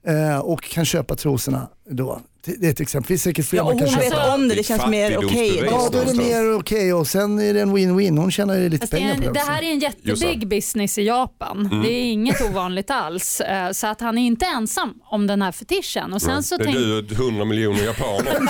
eh, 0.06 0.38
och 0.38 0.62
kan 0.62 0.84
köpa 0.84 1.16
trosorna 1.16 1.68
då. 1.90 2.20
Det 2.44 2.66
är 2.66 2.70
ett 2.70 2.80
exempel, 2.80 3.08
finns 3.08 3.22
säkert 3.22 3.46
fler 3.46 3.58
Ja, 3.58 3.64
man 3.64 3.78
kan 3.78 3.88
hon 3.88 3.96
köpa. 3.96 4.16
vet 4.24 4.34
om 4.34 4.48
det, 4.48 4.54
det 4.54 4.62
känns 4.62 4.86
mer 4.86 5.16
okej. 5.18 5.28
Fattigdomsbevis. 5.28 5.70
Ja, 5.70 5.88
då 5.92 5.98
är 5.98 6.04
det 6.04 6.14
mer 6.14 6.54
okej 6.58 6.92
och 6.94 7.06
sen 7.06 7.38
är 7.38 7.54
det 7.54 7.60
en 7.60 7.76
win-win. 7.76 8.18
Hon 8.18 8.30
tjänar 8.30 8.54
ju 8.56 8.68
lite 8.68 8.84
är 8.84 8.88
pengar 8.88 9.14
på 9.14 9.20
det 9.20 9.32
det 9.32 9.40
här 9.40 9.62
är 9.62 9.66
en 9.72 9.78
jättebig 9.78 10.48
business 10.48 10.98
i 10.98 11.02
Japan. 11.02 11.66
Mm. 11.72 11.82
Det 11.82 11.92
är 11.92 12.02
inget 12.04 12.40
ovanligt 12.40 12.90
alls. 12.90 13.40
Eh, 13.40 13.70
Så 13.70 13.86
att 13.86 14.00
han 14.00 14.18
är 14.18 14.26
inte 14.26 14.46
ensam 14.46 14.94
om 15.04 15.26
den 15.26 15.42
här 15.42 15.52
fetischen. 15.52 16.12
Och 16.12 16.22
sen 16.22 16.42
så 16.42 16.56
Det 16.56 16.62
är 16.62 16.64
tänk, 16.64 16.76
du 16.78 16.98
och 16.98 17.12
100 17.12 17.44
miljoner 17.44 17.84
japaner. 17.84 18.38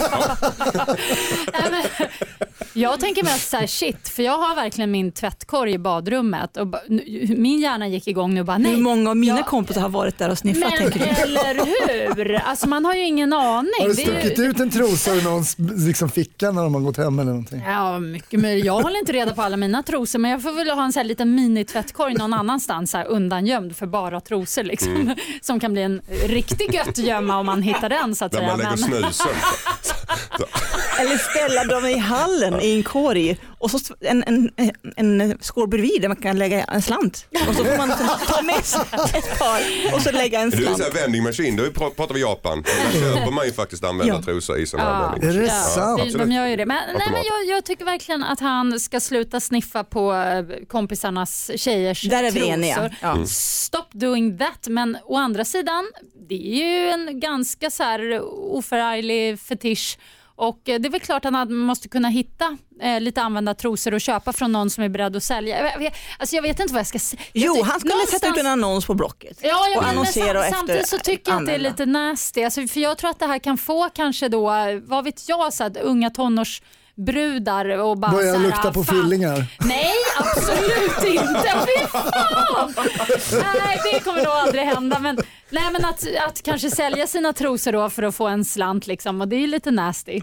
Ja. 0.72 1.82
Jag 2.76 3.00
tänker 3.00 3.22
mest 3.22 3.50
så 3.50 3.56
här, 3.56 3.66
shit, 3.66 4.08
för 4.08 4.22
jag 4.22 4.38
har 4.38 4.54
verkligen 4.56 4.90
min 4.90 5.12
tvättkorg 5.12 5.72
i 5.72 5.78
badrummet 5.78 6.56
och 6.56 6.66
min 7.36 7.60
hjärna 7.60 7.88
gick 7.88 8.08
igång 8.08 8.34
nu 8.34 8.40
och 8.40 8.46
bara 8.46 8.58
nej. 8.58 8.74
Hur 8.74 8.82
många 8.82 9.10
av 9.10 9.16
mina 9.16 9.36
Ja. 9.38 9.42
kompisar 9.44 9.80
har 9.80 9.88
varit 9.88 10.18
där 10.18 10.30
och 10.30 10.38
sniffat 10.38 10.60
men 10.80 10.90
tänker 10.90 10.98
du? 11.16 11.22
eller 11.22 12.14
hur? 12.16 12.34
Alltså 12.44 12.68
man 12.68 12.84
har 12.84 12.94
ju 12.94 13.04
ingen 13.04 13.32
aning. 13.32 13.70
Har 13.84 13.88
du 13.88 13.94
stuckit 14.02 14.38
ut 14.38 14.60
en 14.60 14.70
trosa 14.70 15.14
ur 15.14 15.22
någons 15.22 15.56
liksom, 15.58 16.08
ficka 16.08 16.50
när 16.50 16.62
de 16.62 16.74
har 16.74 16.80
gått 16.80 16.96
hem 16.96 17.18
eller 17.18 17.30
någonting? 17.30 17.62
Ja, 17.66 17.98
mycket 17.98 18.40
möjligt. 18.40 18.64
Jag 18.64 18.80
håller 18.80 18.98
inte 18.98 19.12
reda 19.12 19.34
på 19.34 19.42
alla 19.42 19.56
mina 19.56 19.82
trosor 19.82 20.18
men 20.18 20.30
jag 20.30 20.42
får 20.42 20.52
väl 20.52 20.70
ha 20.70 20.84
en 20.84 20.92
sån 20.92 21.00
här 21.00 21.04
liten 21.08 21.34
minitvättkorg 21.34 22.14
någon 22.14 22.32
annanstans 22.34 22.90
så 22.90 22.96
här, 22.98 23.06
undangömd 23.06 23.76
för 23.76 23.86
bara 23.86 24.20
trosor 24.20 24.62
liksom. 24.62 24.96
Mm. 24.96 25.14
Som 25.42 25.60
kan 25.60 25.72
bli 25.72 25.82
en 25.82 26.00
riktig 26.26 26.74
gött 26.74 26.98
gömma 26.98 27.38
om 27.38 27.46
man 27.46 27.62
hittar 27.62 27.88
den 27.88 28.14
så 28.14 28.24
att 28.24 28.32
Där 28.32 28.38
säga. 28.38 28.50
man 28.50 28.58
lägger 28.58 28.70
Men- 28.70 29.12
snusen. 29.12 29.26
Eller 31.00 31.18
ställa 31.18 31.64
dem 31.64 31.86
i 31.86 31.98
hallen 31.98 32.60
i 32.60 32.76
en 32.76 32.82
korg 32.82 33.36
och 33.58 33.70
så 33.70 33.78
en, 34.00 34.24
en, 34.26 34.50
en 34.96 35.38
skål 35.40 35.68
bredvid 35.68 36.00
där 36.02 36.08
man 36.08 36.16
kan 36.16 36.38
lägga 36.38 36.64
en 36.64 36.82
slant. 36.82 37.26
Och 37.48 37.54
så 37.54 37.64
får 37.64 37.76
man 37.76 37.92
ta 38.26 38.42
med 38.42 38.64
sig 38.64 38.80
ett 39.14 39.38
par 39.38 39.60
och 39.94 40.00
så 40.02 40.10
lägga 40.12 40.40
en 40.40 40.50
Det 40.50 40.56
är 40.56 40.60
slant. 40.60 40.82
här 40.82 40.90
vending 40.90 41.22
machine, 41.22 41.56
då 41.56 41.62
pr- 41.64 41.90
pratar 41.90 42.14
vi 42.14 42.20
Japan. 42.20 42.62
Där 42.62 43.00
köper 43.00 43.30
man 43.30 43.46
ju 43.46 43.52
faktiskt 43.52 43.84
använda 43.84 44.14
Ja. 44.14 44.22
trosor 44.22 44.58
i 44.58 44.66
sådana 44.66 44.96
här 44.96 45.18
Ja. 45.22 45.28
Är 45.28 45.32
det 45.32 45.48
sant? 45.48 45.98
de, 45.98 46.02
absolut. 46.02 46.28
de 46.28 46.32
gör 46.34 46.46
ju 46.46 46.56
det. 46.56 46.66
Men, 46.66 46.76
nej, 46.98 47.08
men 47.12 47.22
jag, 47.24 47.56
jag 47.56 47.64
tycker 47.64 47.84
verkligen 47.84 48.22
att 48.24 48.40
han 48.40 48.80
ska 48.80 49.00
sluta 49.00 49.40
sniffa 49.40 49.84
på 49.84 50.14
eh, 50.14 50.66
kompisarnas 50.68 51.50
tjejers 51.56 52.02
Där 52.02 52.24
är 52.24 52.30
vi 52.30 52.40
trosor. 52.40 52.52
eniga. 52.54 52.90
Ja. 53.02 53.12
Mm. 53.12 53.26
Stop 53.26 53.86
doing 53.92 54.38
that. 54.38 54.66
Men 54.68 54.96
å 55.04 55.16
andra 55.16 55.44
sidan, 55.44 55.84
det 56.28 56.34
är 56.34 56.56
ju 56.84 56.90
en 56.90 57.20
ganska 57.20 57.70
så 57.70 57.82
här 57.82 58.20
oförarglig 58.58 59.40
fetisch. 59.40 59.98
Och 60.36 60.68
eh, 60.68 60.80
det 60.80 60.88
är 60.88 60.90
väl 60.90 61.00
klart 61.00 61.24
att 61.24 61.32
han 61.32 61.54
måste 61.54 61.88
kunna 61.88 62.08
hitta 62.08 62.58
eh, 62.82 63.00
lite 63.00 63.22
använda 63.22 63.54
trosor 63.54 63.94
och 63.94 64.00
köpa 64.00 64.32
från 64.32 64.52
någon 64.52 64.70
som 64.70 64.84
är 64.84 64.88
beredd 64.88 65.16
att 65.16 65.22
sälja. 65.22 65.70
Jag, 65.72 65.78
vet- 65.78 65.94
alltså 66.18 66.36
jag 66.36 66.42
vet 66.42 66.60
inte 66.60 66.72
vad 66.74 66.80
jag 66.80 66.86
ska 66.86 66.98
säga. 66.98 67.22
Jo, 67.32 67.62
han 67.62 67.80
skulle 67.80 68.06
sätta 68.10 68.28
ut 68.28 68.36
en 68.38 68.46
annons 68.46 68.86
på 68.86 68.94
Blocket. 68.94 69.38
Ja, 69.42 69.48
jag 69.48 69.78
och 69.78 69.82
men, 69.82 69.94
men 69.94 69.98
annonsera 69.98 70.44
efter 70.44 70.56
samtidigt 70.58 70.88
så 70.88 70.98
tycker 70.98 71.32
jag 71.32 71.40
att 71.40 71.46
det 71.46 71.54
är 71.54 71.58
lite 71.58 71.86
nasty. 71.86 72.42
Alltså, 72.44 72.66
för 72.66 72.80
jag 72.80 72.98
tror 72.98 73.10
att 73.10 73.18
det 73.18 73.26
här 73.26 73.38
kan 73.38 73.58
få 73.58 73.88
kanske 73.94 74.28
då, 74.28 74.50
vad 74.84 75.04
vet 75.04 75.28
jag, 75.28 75.52
så 75.54 75.64
att 75.64 75.76
unga 75.76 76.10
tonårsbrudar 76.96 77.78
och 77.78 77.98
bara 77.98 78.12
Börjar 78.12 78.38
lukta 78.38 78.72
på 78.72 78.84
fan. 78.84 79.02
fillingar. 79.02 79.46
Nej, 79.60 79.92
absolut 80.18 81.04
inte. 81.14 81.66
Fy 81.66 81.86
fan! 81.86 82.74
Nej, 83.64 83.80
det 83.92 84.00
kommer 84.00 84.24
nog 84.24 84.32
aldrig 84.32 84.64
hända. 84.64 84.98
Men, 84.98 85.18
nej, 85.50 85.64
men 85.72 85.84
att, 85.84 86.04
att 86.28 86.42
kanske 86.42 86.70
sälja 86.70 87.06
sina 87.06 87.32
trosor 87.32 87.72
då 87.72 87.90
för 87.90 88.02
att 88.02 88.14
få 88.14 88.26
en 88.28 88.44
slant 88.44 88.86
liksom, 88.86 89.20
och 89.20 89.28
det 89.28 89.36
är 89.36 89.40
ju 89.40 89.46
lite 89.46 89.70
nasty. 89.70 90.20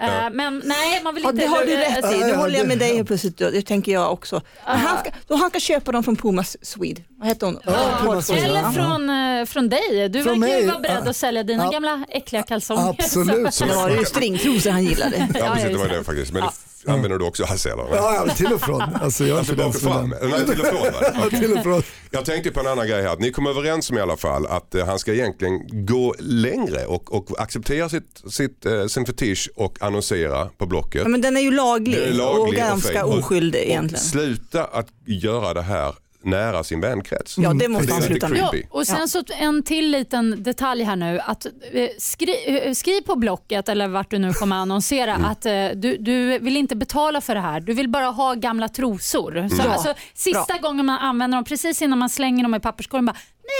Eh, 0.00 0.30
Men 0.32 0.62
nej, 0.64 1.00
man 1.04 1.14
vill 1.14 1.24
Ja, 1.24 1.30
inte... 1.30 1.42
det 1.42 1.48
har 1.48 1.64
du 1.64 1.76
rätt 1.76 2.12
i, 2.14 2.24
nu 2.24 2.34
håller 2.34 2.58
jag 2.58 2.66
med 2.68 2.78
dig 2.78 2.96
helt 2.96 3.08
plötsligt. 3.08 3.38
Det 3.38 3.62
tänker 3.62 3.92
jag 3.92 4.12
också. 4.12 4.42
Han 4.64 4.98
ska, 4.98 5.10
då 5.26 5.34
han 5.36 5.50
ska 5.50 5.60
köpa 5.60 5.92
dem 5.92 6.04
från 6.04 6.16
Puma 6.16 6.44
Swede. 6.62 7.02
Vad 7.18 7.28
heter 7.28 7.46
hon? 7.46 7.58
Ja, 7.64 7.98
Puma 8.02 8.22
Swede. 8.22 8.42
Eller 8.42 8.62
från, 8.72 9.10
eh, 9.10 9.44
från 9.46 9.68
dig. 9.68 10.08
Du 10.08 10.22
Från 10.22 10.40
verkar 10.40 10.58
ju 10.58 10.66
vara 10.66 10.78
beredd 10.78 11.08
att 11.08 11.16
sälja 11.16 11.42
dina 11.42 11.70
gamla 11.70 12.04
äckliga 12.08 12.42
kalsonger. 12.42 12.90
Absolut. 12.98 13.54
Så- 13.54 13.64
Det 13.64 13.74
var 13.74 13.90
ju 13.90 14.04
stringtrosor 14.04 14.70
han 14.70 14.84
gillade. 14.84 15.28
Ja, 15.34 15.50
precis, 15.54 15.70
det 15.70 15.78
var 15.78 15.88
det 15.88 16.04
faktiskt. 16.04 16.32
Men 16.32 16.42
det 16.42 16.48
använder 16.88 17.18
du 17.18 17.24
också 17.24 17.44
Hasse 17.44 17.70
eller? 17.72 17.82
Ja, 17.92 18.24
ja, 18.26 18.34
till 18.34 18.52
och 18.52 18.60
från. 18.60 18.82
Alltså, 18.82 19.24
jag 19.26 19.34
är 19.34 19.38
Alltså 19.38 19.54
bak 19.56 19.66
och 19.66 19.74
fram? 19.74 20.14
Nej, 20.22 20.46
till 20.46 20.60
och 20.60 20.66
från? 20.66 20.92
Ja, 21.22 21.38
till 21.38 21.52
och 21.56 21.62
från. 21.62 21.82
Jag 22.10 22.24
tänkte 22.24 22.50
på 22.50 22.60
en 22.60 22.66
annan 22.66 22.86
grej 22.88 23.02
här. 23.02 23.08
Att 23.12 23.20
ni 23.20 23.30
kom 23.32 23.46
överens 23.46 23.90
om 23.90 23.98
i 23.98 24.00
alla 24.00 24.16
fall 24.16 24.46
att 24.46 24.74
eh, 24.74 24.86
han 24.86 24.98
ska 24.98 25.12
egentligen 25.14 25.86
gå 25.86 26.14
längre 26.18 26.84
och, 26.86 27.12
och 27.14 27.40
acceptera 27.40 27.88
sitt, 27.88 28.22
sitt, 28.30 28.66
eh, 28.66 28.86
sin 28.86 29.06
fetisch 29.06 29.50
och 29.56 29.82
annonsera 29.82 30.46
på 30.58 30.66
Blocket. 30.66 31.02
Ja, 31.02 31.08
men 31.08 31.20
den 31.20 31.36
är 31.36 31.40
ju 31.40 31.50
laglig, 31.50 31.98
är 31.98 32.12
laglig 32.12 32.40
och 32.40 32.48
och 32.48 32.54
ganska. 32.54 33.04
Och- 33.04 33.18
oskyldig 33.18 33.60
och 33.60 33.66
egentligen. 33.66 34.04
sluta 34.04 34.64
att 34.64 34.86
göra 35.06 35.54
det 35.54 35.62
här 35.62 35.94
nära 36.28 36.64
sin 36.64 36.80
vänkrets. 36.80 37.38
Ja, 37.38 37.52
det 37.52 37.68
måste 37.68 37.86
Det 37.86 37.90
är 37.90 37.94
han 37.94 38.02
sluta 38.02 38.28
med. 38.28 38.38
Ja, 38.38 38.52
och 38.70 38.86
sen 38.86 39.08
så 39.08 39.22
en 39.38 39.62
till 39.62 39.90
liten 39.90 40.42
detalj 40.42 40.82
här 40.82 40.96
nu. 40.96 41.20
Att, 41.24 41.46
eh, 41.46 41.88
skri, 41.98 42.34
eh, 42.66 42.72
skriv 42.72 43.00
på 43.00 43.16
Blocket 43.16 43.68
eller 43.68 43.88
vart 43.88 44.10
du 44.10 44.18
nu 44.18 44.32
kommer 44.32 44.56
annonsera 44.56 45.14
Mm. 45.14 45.24
att 45.30 45.46
eh, 45.46 45.52
du, 45.74 45.96
du 45.96 46.38
vill 46.38 46.56
inte 46.56 46.76
betala 46.76 47.20
för 47.20 47.34
det 47.34 47.40
här. 47.40 47.60
Du 47.60 47.74
vill 47.74 47.88
bara 47.88 48.06
ha 48.06 48.34
gamla 48.34 48.68
trosor. 48.68 49.48
Så, 49.48 49.56
Bra. 49.62 49.72
alltså, 49.72 49.94
sista 50.14 50.58
gången 50.62 50.86
man 50.86 50.98
använder 50.98 51.36
dem, 51.38 51.44
precis 51.44 51.82
innan 51.82 51.98
man 51.98 52.08
slänger 52.08 52.42
dem 52.42 52.54
i 52.54 52.60
papperskorgen, 52.60 53.06
bara 53.06 53.16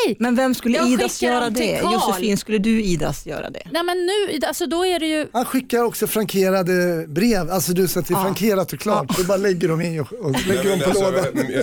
nej. 0.06 0.16
Men 0.18 0.36
vem 0.36 0.54
skulle 0.54 0.76
Jag 0.76 0.88
Idas 0.88 1.22
göra 1.22 1.50
det? 1.50 1.80
Josefin, 1.92 2.36
skulle 2.36 2.58
du 2.58 2.82
Idas 2.82 3.26
göra 3.26 3.50
det? 3.50 3.62
Nej 3.72 3.82
men 3.82 4.06
nu, 4.06 4.46
alltså 4.46 4.66
då 4.66 4.86
är 4.86 5.00
det 5.00 5.06
ju 5.06 5.26
Han 5.32 5.44
skickar 5.44 5.82
också 5.82 6.06
frankerade 6.06 7.04
brev, 7.08 7.50
alltså 7.50 7.72
du 7.72 7.88
sätter 7.88 8.12
Ja. 8.12 8.22
frankerat 8.22 8.72
och 8.72 8.80
klart. 8.80 9.16
Du 9.16 9.24
bara 9.24 9.36
lägger 9.38 9.68
dem 9.68 9.80
i 9.82 10.00
och, 10.00 10.12
och 10.12 10.30
Nej, 10.32 10.42
lägger 10.46 10.70
dem 10.70 10.80
på 10.80 10.84
alltså, 10.90 11.04
lådan. 11.10 11.24
eh, 11.38 11.58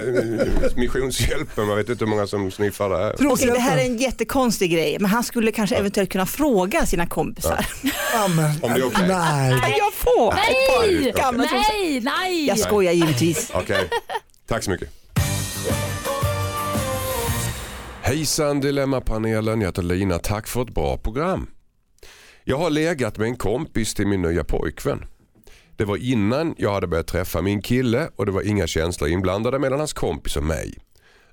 eh, 0.65 0.75
Missionshjälpen, 0.75 1.67
man 1.67 1.77
vet 1.77 1.89
inte 1.89 2.05
hur 2.05 2.09
många 2.09 2.27
som 2.27 2.51
sniffar 2.51 2.89
det 2.89 2.97
här. 2.97 3.15
Okej, 3.31 3.47
det 3.47 3.59
här 3.59 3.77
är 3.77 3.85
en 3.85 3.97
jättekonstig 3.97 4.71
grej, 4.71 4.97
men 4.99 5.09
han 5.11 5.23
skulle 5.23 5.51
kanske 5.51 5.75
eventuellt 5.75 6.09
kunna 6.11 6.25
fråga 6.25 6.85
sina 6.85 7.07
kompisar. 7.07 7.65
Ja, 8.13 8.27
men, 8.27 8.45
Om 8.61 8.73
det 8.73 8.79
är 8.79 8.87
okej. 8.87 9.05
Nej. 9.07 9.59
Kan 9.61 9.71
jag 9.71 9.93
få? 9.93 10.33
nej, 10.35 11.37
nej, 11.37 12.01
nej. 12.01 12.45
Jag 12.47 12.59
skojar 12.59 12.91
givetvis. 12.93 13.51
Okej, 13.53 13.89
tack 14.47 14.63
så 14.63 14.71
mycket. 14.71 14.89
Hejsan 18.05 18.59
Dilemmapanelen, 18.59 19.61
jag 19.61 19.67
heter 19.67 19.81
Lina. 19.81 20.19
Tack 20.19 20.47
för 20.47 20.61
ett 20.61 20.73
bra 20.73 20.97
program. 20.97 21.47
Jag 22.43 22.57
har 22.57 22.69
legat 22.69 23.17
med 23.17 23.27
en 23.27 23.35
kompis 23.35 23.93
till 23.93 24.07
min 24.07 24.21
nya 24.21 24.43
pojkvän. 24.43 25.05
Det 25.75 25.85
var 25.85 25.97
innan 25.97 26.55
jag 26.57 26.73
hade 26.73 26.87
börjat 26.87 27.07
träffa 27.07 27.41
min 27.41 27.61
kille 27.61 28.09
och 28.15 28.25
det 28.25 28.31
var 28.31 28.41
inga 28.41 28.67
känslor 28.67 29.09
inblandade 29.09 29.59
mellan 29.59 29.79
hans 29.79 29.93
kompis 29.93 30.37
och 30.37 30.43
mig. 30.43 30.77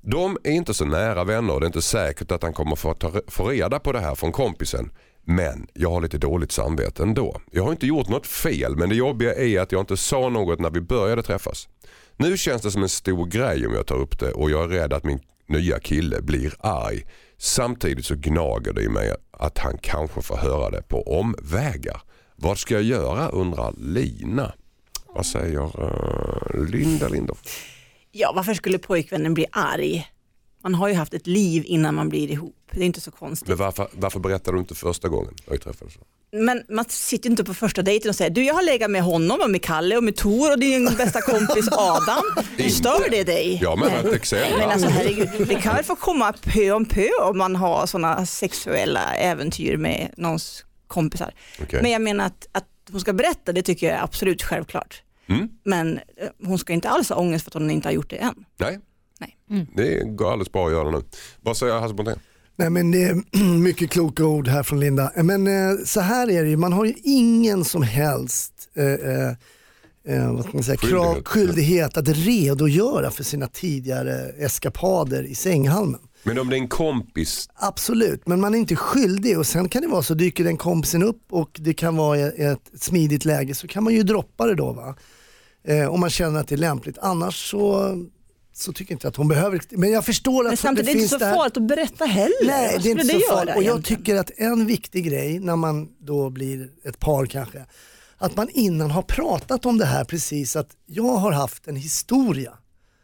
De 0.01 0.39
är 0.45 0.51
inte 0.51 0.75
så 0.75 0.85
nära 0.85 1.25
vänner 1.25 1.55
och 1.55 1.61
det 1.61 1.65
är 1.65 1.69
inte 1.69 1.83
säkert 1.83 2.33
att 2.33 2.43
han 2.43 2.53
kommer 2.53 2.77
få, 2.77 2.95
ta, 2.95 3.13
få 3.27 3.49
reda 3.49 3.79
på 3.79 3.93
det 3.93 4.01
här 4.01 4.15
från 4.15 4.33
kompisen. 4.33 4.91
Men 5.25 5.67
jag 5.75 5.91
har 5.91 6.01
lite 6.01 6.19
dåligt 6.19 6.53
samvete 6.53 7.03
ändå. 7.03 7.41
Jag 7.51 7.65
har 7.65 7.73
inte 7.73 7.87
gjort 7.87 8.09
något 8.09 8.27
fel 8.27 8.77
men 8.77 8.89
det 8.89 8.95
jobbiga 8.95 9.35
är 9.35 9.61
att 9.61 9.73
jag 9.73 9.81
inte 9.81 9.97
sa 9.97 10.29
något 10.29 10.61
när 10.61 10.71
vi 10.71 10.81
började 10.81 11.23
träffas. 11.23 11.69
Nu 12.17 12.37
känns 12.37 12.63
det 12.63 12.71
som 12.71 12.83
en 12.83 12.89
stor 12.89 13.27
grej 13.27 13.67
om 13.67 13.75
jag 13.75 13.87
tar 13.87 13.97
upp 13.97 14.19
det 14.19 14.33
och 14.33 14.51
jag 14.51 14.65
är 14.65 14.69
rädd 14.69 14.93
att 14.93 15.05
min 15.05 15.21
nya 15.53 15.79
kille 15.79 16.23
blir 16.23 16.55
arg. 16.61 17.07
Samtidigt 17.39 18.05
så 18.05 18.15
gnager 18.15 18.73
det 18.73 18.83
i 18.83 18.89
mig 18.89 19.15
att 19.31 19.59
han 19.59 19.79
kanske 19.79 20.23
får 20.23 20.37
höra 20.37 20.71
det 20.71 20.83
på 20.83 21.03
omvägar. 21.21 22.03
Vad 22.37 22.59
ska 22.59 22.75
jag 22.75 22.83
göra 22.83 23.29
undrar 23.29 23.75
Lina. 23.79 24.53
Vad 25.15 25.27
säger 25.27 25.81
uh, 25.81 26.71
Linda 26.71 27.09
Lindorff? 27.09 27.39
Ja, 28.11 28.33
varför 28.37 28.55
skulle 28.55 28.79
pojkvännen 28.79 29.35
bli 29.35 29.47
arg? 29.53 30.07
Man 30.63 30.75
har 30.75 30.89
ju 30.89 30.95
haft 30.95 31.15
ett 31.15 31.27
liv 31.27 31.63
innan 31.67 31.95
man 31.95 32.09
blir 32.09 32.31
ihop. 32.31 32.57
Det 32.71 32.81
är 32.81 32.85
inte 32.85 33.01
så 33.01 33.11
konstigt. 33.11 33.49
Men 33.49 33.57
varför, 33.57 33.89
varför 33.93 34.21
berättade 34.21 34.57
du 34.57 34.61
inte 34.61 34.75
första 34.75 35.09
gången 35.09 35.35
vi 35.51 35.59
träffades? 35.59 35.95
Men 36.37 36.63
man 36.69 36.85
sitter 36.89 37.29
ju 37.29 37.31
inte 37.31 37.45
på 37.45 37.55
första 37.55 37.83
dejten 37.83 38.09
och 38.09 38.17
säger 38.17 38.31
du 38.31 38.45
jag 38.45 38.55
har 38.55 38.63
legat 38.63 38.91
med 38.91 39.03
honom 39.03 39.41
och 39.45 39.51
med 39.51 39.63
Kalle 39.63 39.97
och 39.97 40.05
med 40.05 40.17
Tor 40.17 40.53
och 40.53 40.59
din 40.59 40.85
bästa 40.85 41.21
kompis 41.21 41.69
Adam. 41.73 42.25
Hur 42.57 42.69
stör 42.69 43.11
det 43.11 43.25
dig? 43.25 43.59
Ja 43.63 43.77
men 43.77 44.07
ett 44.07 44.13
exempel. 44.13 44.59
Men 44.59 44.71
alltså 44.71 44.89
herregud, 44.89 45.29
det 45.49 45.55
kan 45.55 45.75
väl 45.75 45.85
få 45.85 45.97
komma 45.97 46.33
pö 46.33 46.71
om 46.71 46.85
pö 46.85 47.09
om 47.23 47.39
man 47.39 47.57
har 47.57 47.87
sådana 47.87 48.27
sexuella 48.27 49.15
äventyr 49.15 49.77
med 49.77 50.15
någons 50.17 50.65
kompisar. 50.87 51.35
Okej. 51.63 51.83
Men 51.83 51.91
jag 51.91 52.03
menar 52.03 52.27
att, 52.27 52.49
att 52.53 52.69
hon 52.91 53.01
ska 53.01 53.13
berätta, 53.13 53.53
det 53.53 53.63
tycker 53.63 53.87
jag 53.87 53.97
är 53.97 54.03
absolut 54.03 54.43
självklart. 54.43 55.03
Mm. 55.27 55.49
Men 55.65 55.99
eh, 55.99 56.29
hon 56.45 56.59
ska 56.59 56.73
inte 56.73 56.89
alls 56.89 57.09
ha 57.09 57.17
ångest 57.17 57.45
för 57.45 57.51
att 57.51 57.55
hon 57.55 57.71
inte 57.71 57.89
har 57.89 57.93
gjort 57.93 58.11
det 58.11 58.17
än. 58.17 58.45
Nej, 58.57 58.79
Nej. 59.21 59.37
det 59.77 60.05
går 60.05 60.33
alldeles 60.33 60.53
bra 60.53 60.67
att 60.67 60.73
göra 60.73 60.91
nu. 60.91 61.03
Vad 61.41 61.57
säger 61.57 61.81
Hasse 61.81 61.95
Brontén? 61.95 62.19
Nej 62.57 62.71
men 62.71 62.91
det 62.91 63.03
är 63.03 63.23
mycket 63.59 63.91
kloka 63.91 64.25
ord 64.25 64.49
här 64.49 64.63
från 64.63 64.81
Linda. 64.81 65.13
Men 65.17 65.47
eh, 65.47 65.77
så 65.85 66.01
här 66.01 66.31
är 66.31 66.43
det 66.43 66.49
ju, 66.51 66.57
man 66.57 66.73
har 66.73 66.85
ju 66.85 66.95
ingen 67.03 67.65
som 67.65 67.83
helst 67.83 68.53
eh, 68.75 68.85
eh, 68.85 69.29
eh, 70.09 70.33
vad 70.35 70.45
ska 70.45 70.53
man 70.55 70.63
säga, 70.63 70.77
Skyldighet. 70.77 70.91
krav, 70.91 71.23
skyldighet 71.25 71.97
att 71.97 72.09
redogöra 72.09 73.11
för 73.11 73.25
sina 73.25 73.47
tidigare 73.47 74.15
eskapader 74.39 75.23
i 75.23 75.35
sänghalmen. 75.35 76.01
Men 76.25 76.39
om 76.39 76.51
det 76.51 76.57
är 76.57 76.59
en 76.59 76.69
kompis, 76.69 77.49
Absolut, 77.55 78.27
men 78.27 78.41
man 78.41 78.55
är 78.55 78.59
inte 78.59 78.77
skyldig 78.77 79.39
och 79.39 79.47
sen 79.47 79.69
kan 79.69 79.83
det 79.83 79.89
vara 79.89 80.03
så 80.03 80.15
dyker 80.15 80.45
den 80.45 80.57
kompisen 80.57 81.03
upp 81.03 81.23
och 81.31 81.51
det 81.61 81.75
kan 81.75 81.97
vara 81.97 82.19
ett 82.19 82.71
smidigt 82.81 83.25
läge 83.25 83.55
så 83.55 83.69
kan 83.69 83.85
man 83.85 83.95
ju 83.95 84.03
droppa 84.03 84.47
det 84.47 84.55
då 84.55 84.73
va. 84.73 84.95
Eh, 85.65 85.89
om 85.89 86.01
man 86.01 86.11
känner 86.11 86.41
att 86.41 86.49
det 86.49 86.55
är 86.55 86.57
lämpligt. 86.57 86.99
Annars 87.01 87.51
så, 87.51 87.95
så 88.55 88.73
tycker 88.73 88.93
jag 88.93 88.97
inte 88.97 89.09
att 89.09 89.17
hon 89.17 89.29
behöver 89.29 89.61
Men 89.71 89.91
jag 89.91 90.05
förstår 90.05 90.45
Men 90.45 90.53
att 90.53 90.59
samtidigt 90.59 90.89
är 90.91 90.95
det 90.95 91.01
finns 91.01 91.13
inte 91.13 91.31
så 91.31 91.35
farligt 91.35 91.57
att 91.57 91.63
berätta 91.63 92.05
heller. 92.05 92.47
Nej, 92.47 92.79
det 92.83 92.89
är 92.89 92.91
inte 92.91 93.05
skulle 93.05 93.21
så 93.21 93.33
farligt. 93.33 93.57
Och 93.57 93.63
jag 93.63 93.71
egentligen? 93.71 93.99
tycker 93.99 94.17
att 94.17 94.31
en 94.37 94.67
viktig 94.67 95.05
grej 95.05 95.41
när 95.41 95.57
man 95.57 95.89
då 95.99 96.31
blir 96.31 96.69
ett 96.85 96.99
par 96.99 97.27
kanske, 97.27 97.67
att 98.19 98.37
man 98.37 98.49
innan 98.49 98.91
har 98.91 99.03
pratat 99.03 99.67
om 99.67 99.79
det 99.79 99.85
här 99.85 100.05
precis, 100.05 100.57
att 100.57 100.71
jag 100.87 101.17
har 101.17 101.33
haft 101.33 101.67
en 101.67 101.77
historia. 101.77 102.53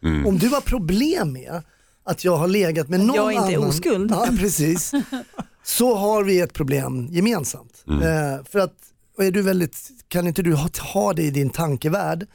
Mm. 0.03 0.27
Om 0.27 0.39
du 0.39 0.49
har 0.49 0.61
problem 0.61 1.33
med 1.33 1.63
att 2.05 2.25
jag 2.25 2.37
har 2.37 2.49
legat 2.49 2.89
med 2.89 3.01
någon 3.01 3.17
jag 3.17 3.33
inte 3.33 3.53
är 3.53 3.57
annan, 3.57 3.69
oskuld. 3.69 4.11
Ja, 4.11 4.29
precis. 4.39 4.93
så 5.65 5.95
har 5.95 6.25
vi 6.25 6.41
ett 6.41 6.53
problem 6.53 7.09
gemensamt. 7.11 7.85
Mm. 7.89 8.03
Eh, 8.03 8.45
för 8.45 8.59
att, 8.59 8.75
är 9.19 9.31
du 9.31 9.43
väldigt, 9.43 9.91
kan 10.09 10.27
inte 10.27 10.43
du 10.43 10.55
ha, 10.55 10.69
ha 10.93 11.13
det 11.13 11.23
i 11.23 11.31
din 11.31 11.51
tankevärld 11.51 12.27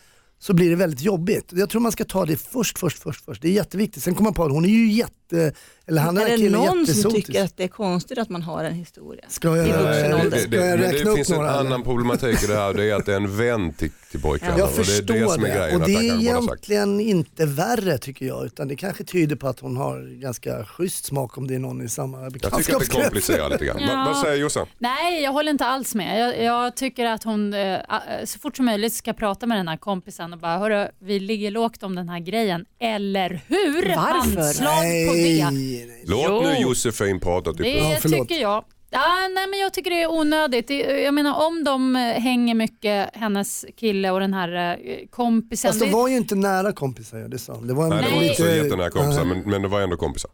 så 0.43 0.53
blir 0.53 0.69
det 0.69 0.75
väldigt 0.75 1.01
jobbigt. 1.01 1.51
Jag 1.51 1.69
tror 1.69 1.81
man 1.81 1.91
ska 1.91 2.05
ta 2.05 2.25
det 2.25 2.37
först, 2.37 2.79
först, 2.79 2.99
först, 2.99 3.25
först. 3.25 3.41
Det 3.41 3.47
är 3.47 3.51
jätteviktigt. 3.51 4.03
Sen 4.03 4.15
kommer 4.15 4.27
man 4.27 4.33
på 4.33 4.43
att 4.43 4.51
hon 4.51 4.65
är 4.65 4.69
ju 4.69 4.91
jätte, 4.91 5.53
eller 5.85 6.01
han 6.01 6.17
är 6.17 6.21
här 6.21 6.37
det 6.37 6.45
är 6.45 6.49
någon 6.49 6.87
som 6.87 7.11
tycker 7.11 7.43
att 7.43 7.57
det 7.57 7.63
är 7.63 7.67
konstigt 7.67 8.17
att 8.17 8.29
man 8.29 8.41
har 8.41 8.63
en 8.63 8.73
historia? 8.73 9.25
Ska 9.29 9.57
jag, 9.57 9.67
I 9.67 9.71
vuxen 9.71 10.13
ålder. 10.13 10.47
det, 10.49 10.57
det, 10.57 10.77
det 10.77 11.09
upp 11.09 11.15
finns 11.15 11.29
några? 11.29 11.51
en 11.51 11.67
annan 11.67 11.83
problematik 11.83 12.43
i 12.43 12.47
det 12.47 12.55
här. 12.55 12.73
Det 12.73 12.85
är 12.89 12.95
att 12.95 13.05
det 13.05 13.11
är 13.11 13.17
en 13.17 13.37
vän 13.37 13.73
till, 13.73 13.91
till 14.14 14.22
pojkarna. 14.22 14.57
Jag 14.57 14.68
och 14.70 14.74
det 14.76 14.82
är 14.82 14.84
förstår 14.84 15.14
det 15.14 15.20
det, 15.20 15.30
som 15.30 15.43
är 15.45 15.57
grejen. 15.57 15.82
och 15.82 15.88
det 15.88 15.93
är 15.95 16.20
egentligen 16.22 16.99
inte 16.99 17.45
värre 17.45 17.97
tycker 17.97 18.26
jag 18.26 18.45
utan 18.45 18.68
det 18.68 18.76
kanske 18.76 19.03
tyder 19.03 19.36
på 19.36 19.47
att 19.47 19.59
hon 19.59 19.78
har 19.78 20.20
ganska 20.22 20.66
schysst 20.66 21.05
smak 21.05 21.38
om 21.38 21.47
det 21.47 21.55
är 21.55 21.59
någon 21.59 21.82
i 21.82 21.89
samma 21.89 22.22
Jag 22.24 22.34
tycker 22.34 22.47
att 22.47 22.51
det 22.51 22.57
bekantskapskrets. 22.57 23.03
komplicerar 23.05 23.49
lite 23.49 23.66
grann. 23.66 23.78
Ja. 23.82 24.03
Vad, 24.07 24.18
säger 24.18 24.36
Jossan? 24.38 24.68
Nej, 24.78 25.24
jag 25.24 25.32
håller 25.32 25.51
inte 25.51 25.66
alls 25.66 25.95
med. 25.95 26.20
Jag, 26.22 26.43
jag 26.43 26.76
tycker 26.76 27.05
att 27.05 27.24
hon 27.24 27.53
eh, 27.53 27.78
så 28.26 28.39
fort 28.39 28.55
som 28.57 28.66
möjligt 28.66 28.93
ska 28.93 29.14
prata 29.14 29.45
med 29.45 29.57
den 29.57 29.68
här 29.68 29.78
kompisen 29.78 30.34
och 30.34 30.39
bara, 30.39 30.57
hörru, 30.57 30.88
vi 30.99 31.20
ligger 31.20 31.51
lågt 31.51 31.84
om 31.84 31.95
den 31.95 32.09
här 32.09 32.20
grejen, 32.20 32.66
eller 32.80 33.41
hur? 33.47 33.95
Varför? 33.95 34.14
Handslag 34.14 34.76
på 34.76 34.82
Nej, 34.82 35.38
det. 35.39 35.51
nej. 35.51 36.03
Låt 36.07 36.26
Jo. 36.30 36.41
nu 36.41 36.55
Josefin 36.61 37.20
prata. 37.20 37.51
Typ. 37.53 37.57
Det 37.64 37.70
Ja, 37.70 37.99
tycker 38.01 38.41
jag. 38.41 38.64
Ja, 38.93 39.27
nej, 39.35 39.47
men 39.47 39.59
jag 39.59 39.73
tycker 39.73 39.89
det 39.89 40.01
är 40.01 40.11
onödigt. 40.11 40.69
Jag 41.03 41.13
menar 41.13 41.47
om 41.47 41.63
de 41.63 41.95
eh, 41.95 42.01
hänger 42.01 42.55
mycket, 42.55 43.09
hennes 43.15 43.65
kille 43.77 44.11
och 44.11 44.19
den 44.19 44.33
här 44.33 44.77
eh, 44.85 44.97
kompisen. 45.09 45.69
Fast 45.69 45.79
de 45.79 45.85
det- 45.85 45.91
var 45.93 46.07
ju 46.07 46.17
inte 46.17 46.35
nära 46.35 46.71
kompisar, 46.73 47.17
ja, 47.17 47.27
det 47.27 47.39
sa 47.39 47.53
han. 47.53 47.67
Det 47.67 47.73
var 47.73 47.83
en 47.83 47.89
Nej, 47.89 48.03
de 48.03 48.09
var 48.11 48.17
Nej. 48.19 48.29
inte 48.29 48.41
så 48.41 48.47
jättenära 48.49 48.89
kompisar 48.89 49.25
men, 49.25 49.39
men 49.39 49.61
det 49.61 49.67
var 49.67 49.81
ändå 49.81 49.97
kompisar. 49.97 50.31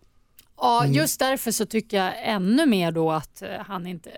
Ja, 0.61 0.81
Mm. 0.83 0.93
just 0.95 1.19
därför 1.19 1.51
så 1.51 1.65
tycker 1.65 1.97
jag 1.97 2.13
ännu 2.23 2.65
mer 2.65 2.91
då 2.91 3.11
att 3.11 3.41
eh, 3.41 3.49
han 3.67 3.87
inte 3.87 4.09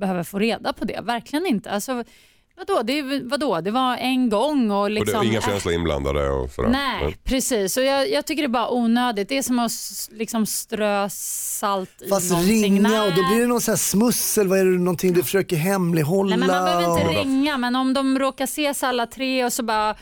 behöver 0.00 0.22
få 0.22 0.38
reda 0.38 0.72
på 0.72 0.84
det. 0.84 1.00
Verkligen 1.02 1.46
inte. 1.46 1.70
Alltså, 1.70 2.04
vadå? 2.66 2.82
Det, 2.82 3.02
vadå? 3.22 3.60
det 3.60 3.70
var 3.70 3.96
en 3.96 4.30
gång 4.30 4.70
och 4.70 4.82
Och 4.82 4.88
det 4.88 4.94
liksom... 4.94 5.16
var 5.18 5.24
inga 5.24 5.38
äh, 5.38 5.46
känslor 5.46 5.74
inblandade 5.74 6.30
och 6.30 6.50
sådär. 6.50 6.68
Nej, 6.68 7.16
precis. 7.24 7.76
Och 7.76 7.84
jag, 7.84 8.10
jag 8.10 8.26
tycker 8.26 8.42
det 8.42 8.46
är 8.46 8.48
bara 8.48 8.70
onödigt. 8.70 9.28
Det 9.28 9.38
är 9.38 9.42
som 9.42 9.58
att 9.58 9.72
liksom 10.10 10.46
strö 10.46 11.08
salt 11.10 11.90
Fast 12.10 12.26
i 12.26 12.30
någonting. 12.30 12.62
ringa 12.62 12.88
Nej. 12.88 13.00
och 13.00 13.14
då 13.16 13.28
blir 13.28 13.40
det 13.40 13.46
någon 13.46 13.60
sån 13.60 13.72
här 13.72 13.76
smussel, 13.76 14.48
vad 14.48 14.58
är 14.58 14.64
det 14.64 14.78
någonting 14.78 15.12
du 15.12 15.22
försöker 15.22 15.56
hemlighålla? 15.56 16.36
Nej, 16.36 16.38
men 16.38 16.48
man 16.56 16.64
behöver 16.64 16.98
inte 16.98 17.18
och... 17.18 17.24
ringa, 17.24 17.58
men 17.58 17.76
om 17.76 17.94
de 17.94 18.18
råkar 18.18 18.44
ses 18.44 18.82
alla 18.82 19.06
tre 19.06 19.44
och 19.44 19.52
så 19.52 19.62
bara 19.62 19.94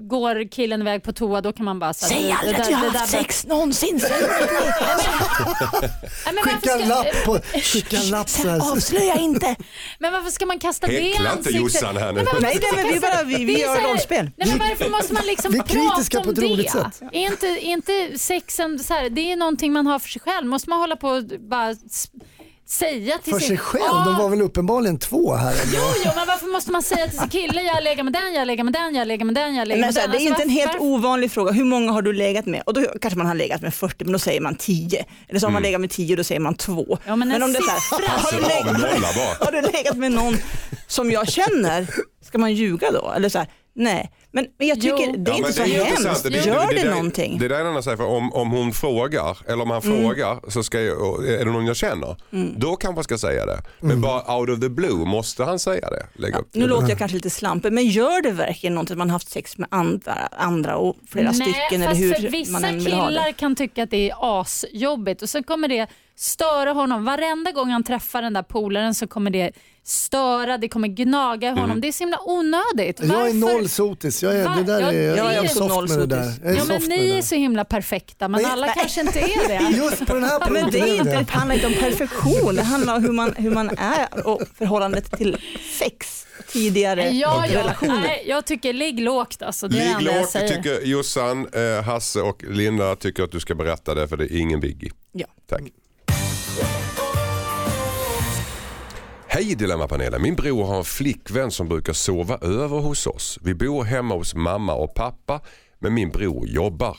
går 0.00 0.50
killen 0.50 0.80
iväg 0.80 1.02
på 1.02 1.12
toa, 1.12 1.40
då 1.40 1.52
kan 1.52 1.64
man 1.64 1.78
bara 1.78 1.94
säga 1.94 2.08
Säg 2.08 2.32
aldrig 2.32 2.60
att 2.60 2.68
du 2.68 2.74
har 2.74 2.90
haft 2.90 3.10
sex 3.10 3.46
någonsin. 3.46 4.00
Säg 4.00 4.10
Skicka 6.44 6.72
en 6.74 6.88
lapp, 6.88 7.24
på, 7.24 7.38
skicka 7.60 7.96
en 7.96 8.10
lapp 8.10 8.28
så 8.28 8.48
här. 8.48 8.72
Avslöja 8.72 9.14
inte. 9.14 9.56
Men 9.98 10.12
varför 10.12 10.30
ska 10.30 10.46
man 10.46 10.58
kasta 10.58 10.86
det 10.86 10.92
i 10.92 11.08
Häckla 11.08 11.16
inte 11.18 11.30
ansiktet? 11.30 11.60
Jossan 11.60 11.96
här 11.96 12.12
nu. 12.12 12.22
Nej, 12.22 12.32
men 12.32 12.42
Nej, 12.42 12.58
nej, 12.62 12.84
men 12.84 12.94
vi, 12.94 13.00
bara, 13.00 13.22
vi, 13.22 13.34
Det 13.34 13.44
vi 13.44 13.60
gör 13.60 13.88
rollspel. 13.88 14.30
Nej, 14.36 14.48
men 14.48 14.58
varför 14.58 14.90
måste 14.90 15.14
man 15.14 15.26
liksom 15.26 15.52
Vi 15.56 15.58
är 15.58 15.62
kritiska 15.62 16.20
prata 16.20 16.24
på 16.24 16.40
om 16.40 16.44
ett 16.44 16.50
roligt 16.50 16.72
det? 16.72 16.90
sätt. 16.90 17.02
Är 17.12 17.20
inte, 17.26 17.46
är 17.46 17.70
inte 17.72 18.18
sexen, 18.18 18.78
så 18.78 18.94
här, 18.94 19.10
det 19.10 19.32
är 19.32 19.36
någonting 19.36 19.72
man 19.72 19.86
har 19.86 19.98
för 19.98 20.08
sig 20.08 20.22
själv. 20.22 20.46
Måste 20.46 20.70
man 20.70 20.78
hålla 20.80 20.96
på 20.96 21.08
och 21.08 21.22
bara 21.40 21.74
säga 22.68 23.18
till 23.18 23.32
För 23.32 23.40
sin... 23.40 23.48
sig 23.48 23.58
själv, 23.58 23.84
Ja, 23.86 24.02
de 24.06 24.16
var 24.16 24.28
väl 24.28 24.40
uppenbarligen 24.42 24.98
två 24.98 25.34
här. 25.34 25.54
Jo, 25.74 25.80
jo, 26.04 26.10
men 26.16 26.26
varför 26.26 26.46
måste 26.46 26.72
man 26.72 26.82
säga 26.82 27.06
till 27.08 27.18
sin 27.18 27.28
kille, 27.28 27.62
jag 27.62 27.84
lägger 27.84 28.02
med 28.02 28.12
den, 28.12 28.34
jag 28.34 28.46
lägger 28.46 28.64
med 28.64 28.72
den, 28.72 28.94
jag 28.94 29.08
lägger 29.08 29.24
med 29.24 29.34
den, 29.34 29.54
jag 29.56 29.68
lägger 29.68 29.80
Men 29.80 29.94
med 29.94 30.02
den. 30.02 30.10
det 30.10 30.16
är 30.16 30.20
Alltså, 30.20 30.28
inte 30.28 30.42
en 30.42 30.48
helt 30.50 30.72
varför- 30.72 30.84
ovanlig 30.84 31.30
fråga. 31.30 31.52
Hur 31.52 31.64
många 31.64 31.92
har 31.92 32.02
du 32.02 32.12
legat 32.12 32.46
med? 32.46 32.62
Och 32.66 32.74
då 32.74 32.80
kanske 33.00 33.18
man 33.18 33.26
har 33.26 33.34
legat 33.34 33.62
med 33.62 33.74
40 33.74 34.04
men 34.04 34.12
då 34.12 34.18
säger 34.18 34.40
man 34.40 34.54
10. 34.56 35.04
Eller 35.28 35.40
så 35.40 35.46
har 35.46 35.52
man 35.52 35.62
legat 35.62 35.80
med 35.80 35.90
10 35.90 36.12
och 36.12 36.16
då 36.16 36.24
säger 36.24 36.40
man 36.40 36.54
2. 36.54 36.98
Ja, 37.06 37.16
men 37.16 37.32
en 37.32 37.42
om 37.42 37.52
det 37.52 37.58
är 37.58 37.62
så 37.62 37.70
här, 37.70 38.18
har, 38.18 38.32
du 38.32 38.36
en 38.36 38.80
legat, 38.82 39.14
bara. 39.16 39.46
har 39.46 39.52
du 39.52 39.60
legat 39.62 39.96
med 39.96 40.12
någon 40.12 40.36
som 40.86 41.10
jag 41.10 41.28
känner, 41.28 41.86
ska 42.26 42.38
man 42.38 42.54
ljuga 42.54 42.90
då? 42.90 43.12
Eller 43.16 43.28
så 43.28 43.38
här, 43.38 43.48
nej. 43.76 44.10
Men, 44.32 44.46
men 44.58 44.68
jag 44.68 44.80
tycker 44.80 45.06
Jo. 45.06 45.14
det 45.18 45.30
är 45.30 45.34
Ja, 45.34 45.38
inte 45.38 45.52
så 45.52 45.62
är 45.62 45.66
hemskt. 45.84 45.90
intressant. 46.00 46.46
Gör 46.46 46.68
det, 46.74 46.82
där- 46.82 46.90
någonting? 46.90 47.38
Det 47.38 47.44
är 47.44 47.48
det 47.48 47.58
enda 47.58 47.82
säger, 47.82 47.96
för 47.96 48.06
om, 48.06 48.32
om 48.32 48.50
hon 48.50 48.72
frågar, 48.72 49.38
eller 49.48 49.62
om 49.62 49.70
han 49.70 49.82
Mm. 49.82 50.02
frågar, 50.02 50.50
så 50.50 50.62
ska 50.62 50.80
jag, 50.80 51.26
är 51.28 51.44
det 51.44 51.50
någon 51.52 51.66
jag 51.66 51.76
känner? 51.76 52.16
Då 52.56 52.76
kanske 52.76 52.94
man 52.94 53.04
ska 53.04 53.18
säga 53.18 53.46
det. 53.46 53.62
Men 53.80 53.90
Mm. 53.90 54.02
bara 54.02 54.36
out 54.38 54.50
of 54.50 54.60
the 54.60 54.68
blue, 54.68 55.06
måste 55.06 55.44
han 55.44 55.58
säga 55.58 55.90
det? 55.90 56.06
Det. 56.14 56.42
Nu 56.52 56.66
låter 56.66 56.88
jag 56.88 56.98
kanske 56.98 57.14
lite 57.14 57.30
slampig, 57.30 57.72
men 57.72 57.84
gör 57.86 58.22
det 58.22 58.30
verkligen 58.30 58.74
någonting 58.74 58.94
att 58.94 58.98
man 58.98 59.10
haft 59.10 59.28
sex 59.30 59.58
med 59.58 59.68
andra, 59.70 60.14
andra 60.38 60.76
och 60.76 60.96
flera 61.08 61.30
Nej, 61.32 61.34
stycken 61.52 61.82
eller 61.82 61.94
hur 61.94 62.14
för 62.14 62.28
vissa 62.28 62.52
man 62.52 62.64
än 62.64 62.78
vill 62.78 62.92
ha 62.92 63.08
killar 63.08 63.24
det? 63.26 63.32
kan 63.32 63.56
tycka 63.56 63.82
att 63.82 63.90
det 63.90 64.10
är 64.10 64.40
asjobbigt 64.40 65.22
och 65.22 65.28
så 65.28 65.42
kommer 65.42 65.68
det 65.68 65.86
störa 66.16 66.72
honom. 66.72 67.04
Varenda 67.04 67.52
gång 67.52 67.70
han 67.70 67.84
träffar 67.84 68.22
den 68.22 68.32
där 68.32 68.42
polaren 68.42 68.94
så 68.94 69.06
kommer 69.06 69.30
det 69.30 69.52
störa, 69.88 70.58
det 70.58 70.68
kommer 70.68 70.88
gnaga 70.88 71.48
i 71.48 71.50
honom. 71.50 71.64
Mm. 71.64 71.80
Det 71.80 71.88
är 71.88 71.92
så 71.92 72.02
himla 72.04 72.20
onödigt. 72.24 73.00
Jag 73.00 73.10
är 73.10 73.14
Varför- 73.16 73.34
noll 73.34 73.68
sotis, 73.68 74.22
jag 74.22 74.36
är, 74.36 74.44
Va? 74.44 74.54
det 74.56 74.62
där 74.62 74.80
Ja, 74.80 74.92
är, 74.92 75.02
jag 75.02 75.18
jag 75.18 75.34
är 75.34 75.40
också 75.40 75.54
soft 75.58 75.74
noll 75.74 75.88
med 75.88 75.98
det 75.98 76.06
där. 76.06 76.32
Jag 76.44 76.52
är 76.52 76.56
Ja, 76.56 76.64
men 76.64 76.82
ni 76.82 77.10
är 77.10 77.22
så 77.22 77.34
himla 77.34 77.64
perfekta 77.64 78.28
men 78.28 78.42
Nej, 78.42 78.50
alla 78.52 78.66
nej. 78.66 78.74
kanske 78.78 79.00
inte 79.00 79.18
är 79.20 79.48
det. 79.48 79.76
Just 79.76 80.06
på 80.06 80.14
den 80.14 80.24
här 80.24 80.38
Ja, 80.40 80.46
men 80.50 80.62
punkten 80.62 80.80
det, 80.80 80.88
är 80.90 80.94
inte, 80.98 81.10
det. 81.18 81.30
handlar 81.30 81.54
inte 81.54 81.66
om 81.66 81.74
perfektion, 81.74 82.54
det 82.54 82.62
handlar 82.62 82.96
om 82.96 83.02
hur 83.04 83.12
man, 83.12 83.34
hur 83.36 83.50
man 83.50 83.70
är 83.78 84.26
och 84.26 84.42
förhållandet 84.58 85.16
till 85.18 85.36
sex 85.78 86.26
tidigare 86.52 87.08
Ja, 87.10 87.44
ja. 87.46 87.58
relationer. 87.60 88.00
Nej, 88.00 88.24
jag 88.26 88.44
tycker 88.44 88.72
ligg 88.72 89.00
lågt 89.00 89.42
alltså. 89.42 89.68
Det 89.68 89.74
Ligg 89.76 89.88
jag 89.88 90.02
lågt, 90.02 90.32
tycker 90.32 90.86
Jossan, 90.86 91.46
eh, 91.52 91.82
Hasse 91.84 92.20
och 92.20 92.42
Linda 92.50 92.96
tycker 92.96 93.22
att 93.22 93.32
du 93.32 93.40
ska 93.40 93.54
berätta 93.54 93.94
det 93.94 94.08
för 94.08 94.16
det 94.16 94.24
är 94.24 94.36
ingen 94.38 94.60
biggie. 94.60 94.90
Ja. 95.12 95.26
Tack. 95.48 95.60
Hej 99.36 99.54
Dilemmapanelen, 99.54 100.22
min 100.22 100.34
bror 100.34 100.64
har 100.64 100.78
en 100.78 100.84
flickvän 100.84 101.50
som 101.50 101.68
brukar 101.68 101.92
sova 101.92 102.38
över 102.38 102.78
hos 102.78 103.06
oss. 103.06 103.38
Vi 103.42 103.54
bor 103.54 103.84
hemma 103.84 104.14
hos 104.14 104.34
mamma 104.34 104.74
och 104.74 104.94
pappa 104.94 105.40
men 105.78 105.94
min 105.94 106.10
bror 106.10 106.46
jobbar. 106.46 106.98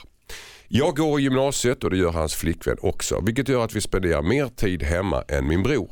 Jag 0.67 0.95
går 0.95 1.19
i 1.19 1.23
gymnasiet 1.23 1.83
och 1.83 1.89
det 1.89 1.97
gör 1.97 2.11
hans 2.11 2.35
flickvän 2.35 2.77
också 2.81 3.21
vilket 3.25 3.49
gör 3.49 3.63
att 3.63 3.75
vi 3.75 3.81
spenderar 3.81 4.21
mer 4.21 4.47
tid 4.47 4.83
hemma 4.83 5.21
än 5.21 5.47
min 5.47 5.63
bror. 5.63 5.91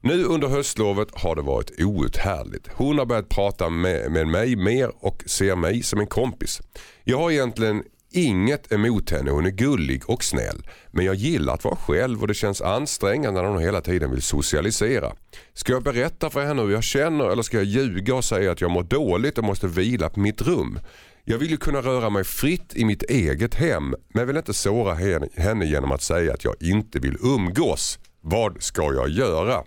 Nu 0.00 0.24
under 0.24 0.48
höstlovet 0.48 1.08
har 1.12 1.36
det 1.36 1.42
varit 1.42 1.80
outhärdligt. 1.80 2.68
Hon 2.74 2.98
har 2.98 3.06
börjat 3.06 3.28
prata 3.28 3.68
med, 3.68 4.12
med 4.12 4.26
mig 4.26 4.56
mer 4.56 4.90
och 4.94 5.22
ser 5.26 5.56
mig 5.56 5.82
som 5.82 6.00
en 6.00 6.06
kompis. 6.06 6.60
Jag 7.04 7.18
har 7.18 7.30
egentligen 7.30 7.82
inget 8.10 8.72
emot 8.72 9.10
henne, 9.10 9.30
hon 9.30 9.46
är 9.46 9.50
gullig 9.50 10.02
och 10.10 10.24
snäll. 10.24 10.62
Men 10.90 11.04
jag 11.04 11.14
gillar 11.14 11.54
att 11.54 11.64
vara 11.64 11.76
själv 11.76 12.20
och 12.20 12.28
det 12.28 12.34
känns 12.34 12.62
ansträngande 12.62 13.42
när 13.42 13.48
hon 13.48 13.62
hela 13.62 13.80
tiden 13.80 14.10
vill 14.10 14.22
socialisera. 14.22 15.12
Ska 15.54 15.72
jag 15.72 15.82
berätta 15.82 16.30
för 16.30 16.44
henne 16.44 16.62
hur 16.62 16.70
jag 16.70 16.84
känner 16.84 17.30
eller 17.30 17.42
ska 17.42 17.56
jag 17.56 17.64
ljuga 17.66 18.14
och 18.14 18.24
säga 18.24 18.52
att 18.52 18.60
jag 18.60 18.70
mår 18.70 18.82
dåligt 18.82 19.38
och 19.38 19.44
måste 19.44 19.66
vila 19.66 20.10
på 20.10 20.20
mitt 20.20 20.42
rum? 20.42 20.78
Jag 21.24 21.38
vill 21.38 21.50
ju 21.50 21.56
kunna 21.56 21.80
röra 21.80 22.10
mig 22.10 22.24
fritt 22.24 22.76
i 22.76 22.84
mitt 22.84 23.02
eget 23.02 23.54
hem 23.54 23.94
men 24.14 24.26
vill 24.26 24.36
inte 24.36 24.54
såra 24.54 24.94
henne- 24.94 25.28
henne 25.36 25.66
genom 25.66 25.92
att 25.92 26.02
säga 26.02 26.32
att 26.34 26.44
jag 26.44 26.54
inte 26.60 26.98
vill 26.98 27.16
umgås. 27.22 27.98
Vad 28.20 28.62
ska 28.62 28.82
jag 28.82 29.08
göra? 29.08 29.62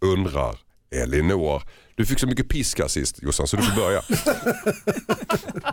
Undrar 0.00 0.58
Elinor. 0.90 1.62
Du 1.98 2.06
fick 2.06 2.18
så 2.18 2.26
mycket 2.26 2.48
pisk 2.48 2.80
här 2.80 2.88
sist 2.88 3.22
Jossan 3.22 3.46
så 3.46 3.56
du 3.56 3.62
får 3.62 3.76
börja. 3.76 4.02
Ja, 5.60 5.72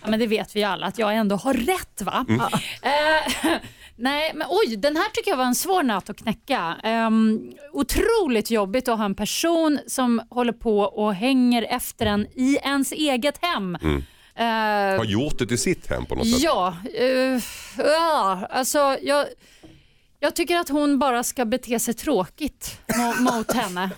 men 0.08 0.20
det 0.20 0.26
vet 0.26 0.56
vi 0.56 0.64
alla 0.64 0.86
att 0.86 0.98
jag 0.98 1.16
ändå 1.16 1.36
har 1.36 1.54
rätt 1.54 2.02
va? 2.02 2.26
Eh, 2.82 3.50
nej, 3.96 4.32
men 4.34 4.46
oj, 4.50 4.76
den 4.76 4.96
här 4.96 5.10
tycker 5.10 5.30
jag 5.30 5.36
var 5.36 5.44
en 5.44 5.54
svår 5.54 5.82
nöt 5.82 6.10
att 6.10 6.16
knäcka. 6.16 6.76
Um, 6.84 7.52
otroligt 7.72 8.50
jobbigt 8.50 8.88
att 8.88 8.98
ha 8.98 9.04
en 9.04 9.14
person 9.14 9.78
som 9.86 10.22
håller 10.30 10.52
på 10.52 10.80
och 10.80 11.14
hänger 11.14 11.62
efter 11.62 12.06
en 12.06 12.26
i 12.34 12.58
ens 12.62 12.92
eget 12.92 13.38
hem. 13.42 13.74
Eh, 14.34 14.96
Har 14.96 15.04
gjort 15.04 15.38
det 15.38 15.46
till 15.46 15.58
sitt 15.58 15.86
hem 15.86 16.06
på 16.06 16.14
något 16.14 16.30
sätt. 16.30 16.42
Ja, 16.42 16.76
uh, 17.00 17.42
ja 17.76 18.46
alltså 18.50 18.96
jag, 19.02 19.26
jag 20.20 20.36
tycker 20.36 20.56
att 20.56 20.68
hon 20.68 20.98
bara 20.98 21.22
ska 21.24 21.44
bete 21.44 21.78
sig 21.78 21.94
tråkigt 21.94 22.80
mo- 22.88 23.20
mot 23.20 23.52
henne. 23.52 23.90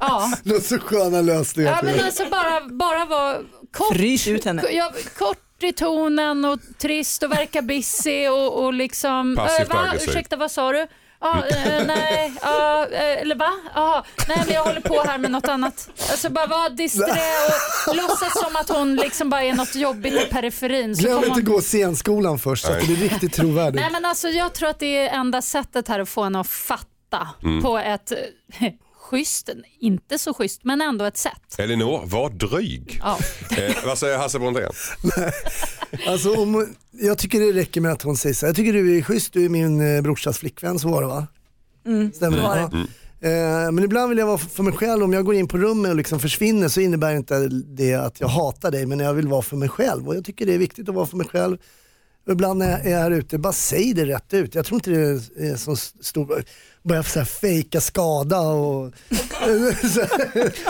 Ja. 0.00 0.32
Det 0.44 0.54
är 0.54 0.60
så 0.60 0.78
sköna 0.78 1.20
lösningar. 1.20 1.70
ja, 1.70 1.78
men 1.82 1.96
det. 1.96 2.04
alltså 2.04 2.24
bara, 2.30 2.60
bara 2.68 3.04
vara 3.04 3.36
kort. 3.72 3.96
Frys 3.96 4.28
ut 4.28 4.44
henne. 4.44 4.62
Ja, 4.70 4.92
kort 5.18 5.62
i 5.62 5.72
tonen 5.72 6.44
och 6.44 6.58
trist 6.78 7.22
och 7.22 7.32
verka 7.32 7.62
busy 7.62 8.28
och, 8.28 8.64
och 8.64 8.72
liksom... 8.72 9.36
Passivt 9.36 9.68
va? 9.68 9.78
aggressiv. 9.88 10.08
Ursäkta, 10.08 10.36
vad 10.36 10.50
sa 10.50 10.72
du? 10.72 10.86
Ja, 11.20 11.44
eh, 11.46 11.84
nej, 11.86 12.32
ja, 12.42 12.86
eh, 12.92 13.20
eller 13.22 13.34
va? 13.34 13.52
Aha, 13.74 14.04
nej, 14.28 14.38
men 14.46 14.54
jag 14.54 14.64
håller 14.64 14.80
på 14.80 15.02
här 15.06 15.18
med 15.18 15.30
något 15.30 15.48
annat. 15.48 15.90
Alltså 16.10 16.30
bara 16.30 16.46
vara 16.46 16.68
disträ 16.68 17.20
och 17.88 17.96
låtsas 17.96 18.32
som 18.44 18.56
att 18.56 18.68
hon 18.68 18.96
liksom 18.96 19.30
bara 19.30 19.42
är 19.44 19.54
något 19.54 19.74
jobbigt 19.74 20.12
i 20.12 20.26
periferin. 20.30 20.96
Så 20.96 21.02
Glöm 21.02 21.14
kommer 21.14 21.26
inte 21.26 21.40
hon... 21.40 21.44
gå 21.54 21.60
scenskolan 21.60 22.38
först 22.38 22.64
så 22.66 22.72
att 22.72 22.80
det 22.80 22.86
blir 22.86 22.96
riktigt 22.96 23.32
trovärdigt. 23.34 23.80
Nej, 23.80 23.90
men 23.92 24.04
alltså, 24.04 24.28
jag 24.28 24.52
tror 24.54 24.68
att 24.68 24.78
det 24.78 24.96
är 25.08 25.18
enda 25.18 25.42
sättet 25.42 25.88
här 25.88 26.00
att 26.00 26.08
få 26.08 26.22
henne 26.24 26.40
att 26.40 26.50
fatta 26.50 26.88
Mm. 27.42 27.62
på 27.62 27.78
ett 27.78 28.12
schysst, 29.10 29.48
inte 29.80 30.18
så 30.18 30.34
schysst, 30.34 30.64
men 30.64 30.80
ändå 30.80 31.04
ett 31.04 31.16
sätt. 31.16 31.58
Elinor, 31.58 32.06
var 32.06 32.30
dryg. 32.30 33.00
Ja. 33.02 33.18
Eh, 33.58 33.74
vad 33.86 33.98
säger 33.98 34.18
Hasse 34.18 34.38
Brontén? 34.38 34.70
Alltså, 36.06 36.34
om, 36.34 36.74
jag 36.90 37.18
tycker 37.18 37.40
det 37.40 37.52
räcker 37.52 37.80
med 37.80 37.92
att 37.92 38.02
hon 38.02 38.16
säger 38.16 38.34
så 38.34 38.46
här. 38.46 38.48
Jag 38.48 38.56
tycker 38.56 38.72
du 38.72 38.98
är 38.98 39.02
schysst, 39.02 39.32
du 39.32 39.44
är 39.44 39.48
min 39.48 39.96
eh, 39.96 40.02
brorsas 40.02 40.38
flickvän, 40.38 40.78
så 40.78 40.88
var 40.88 41.02
det 41.02 41.08
va? 41.08 41.26
Stämmer 42.14 42.36
det? 42.36 42.44
det. 42.44 42.70
Ja. 42.72 42.86
Eh, 43.20 43.72
men 43.72 43.84
ibland 43.84 44.08
vill 44.08 44.18
jag 44.18 44.26
vara 44.26 44.38
för 44.38 44.62
mig 44.62 44.72
själv, 44.72 45.04
om 45.04 45.12
jag 45.12 45.24
går 45.24 45.34
in 45.34 45.48
på 45.48 45.58
rummet 45.58 45.90
och 45.90 45.96
liksom 45.96 46.20
försvinner 46.20 46.68
så 46.68 46.80
innebär 46.80 47.16
inte 47.16 47.48
det 47.48 47.94
att 47.94 48.20
jag 48.20 48.28
hatar 48.28 48.70
dig 48.70 48.86
men 48.86 48.98
jag 48.98 49.14
vill 49.14 49.28
vara 49.28 49.42
för 49.42 49.56
mig 49.56 49.68
själv 49.68 50.08
och 50.08 50.16
jag 50.16 50.24
tycker 50.24 50.46
det 50.46 50.54
är 50.54 50.58
viktigt 50.58 50.88
att 50.88 50.94
vara 50.94 51.06
för 51.06 51.16
mig 51.16 51.26
själv. 51.26 51.58
Och 52.26 52.32
ibland 52.32 52.58
när 52.58 52.70
jag 52.70 52.86
är 52.86 52.98
här 52.98 53.10
ute, 53.10 53.38
bara 53.38 53.52
säg 53.52 53.94
det 53.94 54.04
rätt 54.04 54.34
ut. 54.34 54.54
Jag 54.54 54.64
tror 54.66 54.76
inte 54.76 54.90
det 54.90 55.48
är 55.48 55.56
så 55.56 55.76
stor, 55.76 56.44
börja 56.82 57.02
så 57.02 57.18
här 57.18 57.26
fejka 57.26 57.80
skada 57.80 58.40
och... 58.40 58.92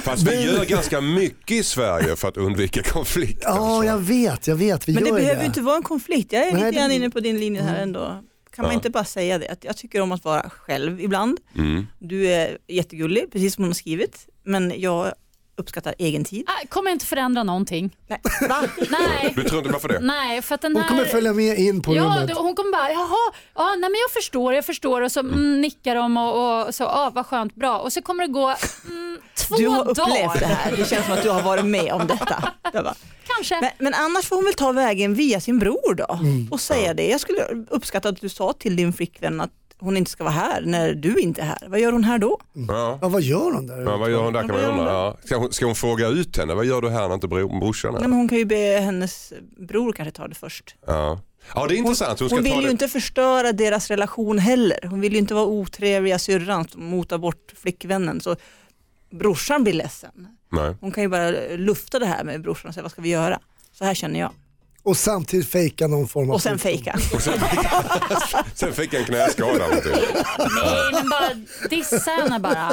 Fast 0.03 0.23
vi 0.23 0.45
gör 0.53 0.65
ganska 0.65 1.01
mycket 1.01 1.51
i 1.57 1.63
Sverige 1.63 2.17
för 2.17 2.29
att 2.29 2.37
undvika 2.37 2.83
konflikter. 2.83 3.49
ja, 3.49 3.85
jag 3.85 3.99
vet, 3.99 4.47
jag 4.47 4.57
vet, 4.57 4.89
vi 4.89 4.93
Men 4.95 5.03
det 5.03 5.09
gör 5.09 5.17
behöver 5.17 5.41
ju 5.41 5.47
inte 5.47 5.61
vara 5.61 5.77
en 5.77 5.83
konflikt. 5.83 6.33
Jag 6.33 6.43
är 6.49 6.53
Nej, 6.53 6.65
lite 6.65 6.77
grann 6.79 6.89
det- 6.89 6.95
inne 6.95 7.11
på 7.11 7.21
din 7.21 7.41
linje 7.41 7.63
här 7.63 7.83
ändå. 7.83 8.23
Kan 8.51 8.63
man 8.63 8.71
Ja. 8.71 8.75
inte 8.75 8.91
bara 8.91 9.05
säga 9.05 9.39
det? 9.39 9.49
Att 9.49 9.65
jag 9.65 9.77
tycker 9.77 10.01
om 10.01 10.13
att 10.13 10.25
vara 10.25 10.51
själv 10.51 11.01
ibland. 11.01 11.39
Mm. 11.59 11.87
Du 11.99 12.27
är 12.27 12.59
jättegullig, 12.69 13.33
precis 13.33 13.55
som 13.55 13.65
hon 13.65 13.69
har 13.69 13.75
skrivit. 13.75 14.27
Men 14.45 14.73
jag 14.81 15.13
uppskattar 15.59 15.95
egen 15.99 16.25
tid. 16.25 16.45
Ah, 16.47 16.67
kommer 16.69 16.91
inte 16.91 17.07
förändra 17.07 17.43
någonting. 17.43 17.97
Nej. 18.07 18.21
Va? 18.49 18.57
Nej. 18.91 19.33
Du 19.37 19.45
tror 19.45 19.59
inte 19.59 19.73
varför 19.73 19.89
det? 19.89 19.99
Nej, 20.01 20.43
för 20.43 20.55
att 20.55 20.61
den 20.61 20.73
Hon 20.73 20.83
här... 20.83 20.89
kommer 20.89 21.05
följa 21.05 21.33
med 21.33 21.59
in 21.59 21.83
på 21.83 21.95
Ja, 21.95 22.03
rummet. 22.03 22.37
hon 22.37 22.55
kommer 22.55 22.73
bara, 22.73 22.91
jaha, 22.93 23.33
ja, 23.55 23.69
nej, 23.71 23.81
men 23.91 23.95
jag 24.01 24.11
förstår, 24.23 24.55
jag 24.55 24.65
förstår 24.65 25.01
och 25.03 25.13
så 25.13 25.21
mm, 25.21 25.61
nickar 25.61 25.95
de 25.95 26.17
och, 26.17 26.67
och 26.67 26.75
så, 26.75 26.83
ja 26.85 27.11
vad 27.15 27.27
skönt, 27.27 27.55
bra. 27.55 27.79
Och 27.79 27.93
så 27.93 28.03
kommer 28.03 28.27
det 28.27 28.33
gå 28.33 28.55
mm, 28.85 29.19
två 29.35 29.57
Du 29.57 29.69
har 29.69 29.85
dagar. 29.85 30.03
upplevt 30.03 30.41
det 30.41 30.47
här. 30.47 30.77
Det 30.77 30.89
känns 30.89 31.05
som 31.05 31.15
att 31.15 31.23
du 31.23 31.31
har 31.31 31.43
varit 31.43 31.65
med 31.65 31.93
om 31.93 32.07
detta. 32.07 32.53
Kanske. 33.27 33.61
Men, 33.61 33.71
men 33.79 33.95
annars 33.95 34.25
får 34.27 34.37
hon 34.37 34.45
väl 34.45 34.55
ta 34.55 34.73
vägen 34.73 35.15
via 35.15 35.41
sin 35.41 35.59
bror 35.59 35.95
då 35.95 36.19
och 36.51 36.61
säga 36.61 36.95
det. 36.95 37.09
Jag 37.09 37.21
skulle 37.21 37.43
uppskatta 37.71 38.09
att 38.09 38.21
du 38.21 38.29
sa 38.29 38.53
till 38.53 38.77
din 38.77 38.93
flickvän 38.93 39.41
att 39.41 39.51
hon 39.81 39.97
inte 39.97 40.11
ska 40.11 40.25
vara 40.25 40.35
här 40.35 40.61
när 40.61 40.95
du 40.95 41.21
inte 41.21 41.41
är 41.41 41.47
här. 41.47 41.69
Vad 41.69 41.81
gör 41.81 41.93
hon 41.93 42.05
här 42.05 42.19
då? 42.19 42.41
Ja. 42.53 42.99
Ja, 43.03 43.09
vad 43.09 43.23
gör 43.23 43.53
hon 43.53 43.67
där? 43.67 43.81
Ja, 43.81 43.97
vad 43.97 44.11
gör 44.11 44.23
hon 44.23 44.33
där 44.33 44.41
kan 44.41 44.49
man 44.51 44.61
hon 44.65 44.79
undra. 44.79 44.93
Ja. 44.93 45.17
Ska, 45.25 45.37
hon, 45.37 45.53
ska 45.53 45.67
hon 45.67 45.75
fråga 45.75 46.09
ut 46.09 46.37
henne? 46.37 46.55
Vad 46.55 46.65
gör 46.67 46.81
du 46.81 46.89
här 46.91 47.09
när 47.09 47.15
inte 47.15 47.29
bro, 47.29 47.61
brorsan 47.61 47.95
är? 47.95 48.01
Nej, 48.01 48.09
men 48.09 48.19
hon 48.19 48.29
kan 48.29 48.39
ju 48.39 48.45
be 48.45 48.57
hennes 48.81 49.33
bror 49.69 49.93
kanske 49.93 50.13
ta 50.13 50.29
det 50.29 50.35
först. 50.35 50.77
Ja. 50.87 51.21
ja, 51.55 51.67
det 51.67 51.75
är 51.75 51.79
intressant. 51.79 52.21
Hon 52.21 52.29
ska 52.29 52.37
Hon 52.37 52.45
ta 52.45 52.51
vill 52.51 52.61
ju 52.61 52.67
det. 52.67 52.71
inte 52.71 52.89
förstöra 52.89 53.53
deras 53.53 53.89
relation 53.91 54.39
heller. 54.39 54.79
Hon 54.91 55.01
vill 55.01 55.13
ju 55.13 55.19
inte 55.19 55.35
vara 55.35 55.47
otrevliga 55.47 56.19
syrran 56.19 56.69
som 56.69 56.85
motar 56.85 57.19
bort 57.19 57.53
flickvännen. 57.57 58.21
Så 58.21 58.37
brorsan 59.11 59.63
blir 59.63 59.73
ledsen. 59.75 60.29
Nej. 60.53 60.77
Hon 60.81 60.93
kan 60.93 61.03
ju 61.03 61.09
bara 61.09 61.31
lufta 61.57 61.99
det 61.99 62.07
här 62.07 62.25
med 62.25 62.43
brorsan 62.43 62.69
och 62.69 62.75
säga 62.75 62.83
vad 62.83 62.93
ska 62.93 63.03
vi 63.03 63.09
göra? 63.09 63.41
Så 63.73 63.85
här 63.85 63.95
känner 63.95 64.21
jag. 64.21 64.31
Och 64.83 64.97
samtidigt 64.97 65.49
fejka 65.51 65.87
någon 65.87 66.09
form 66.09 66.31
av 66.31 66.35
Och 66.35 66.43
sen 66.43 66.59
fejka. 66.59 66.99
Och 67.15 67.23
sen, 67.23 67.41
sen 68.55 68.73
fick 68.73 68.93
jag 68.93 69.01
en 69.01 69.07
knäskada. 69.07 69.65
Nej, 69.69 70.93
men 70.93 71.09
bara 71.09 71.31
dissa 71.71 72.11
henne 72.11 72.39
bara. 72.41 72.73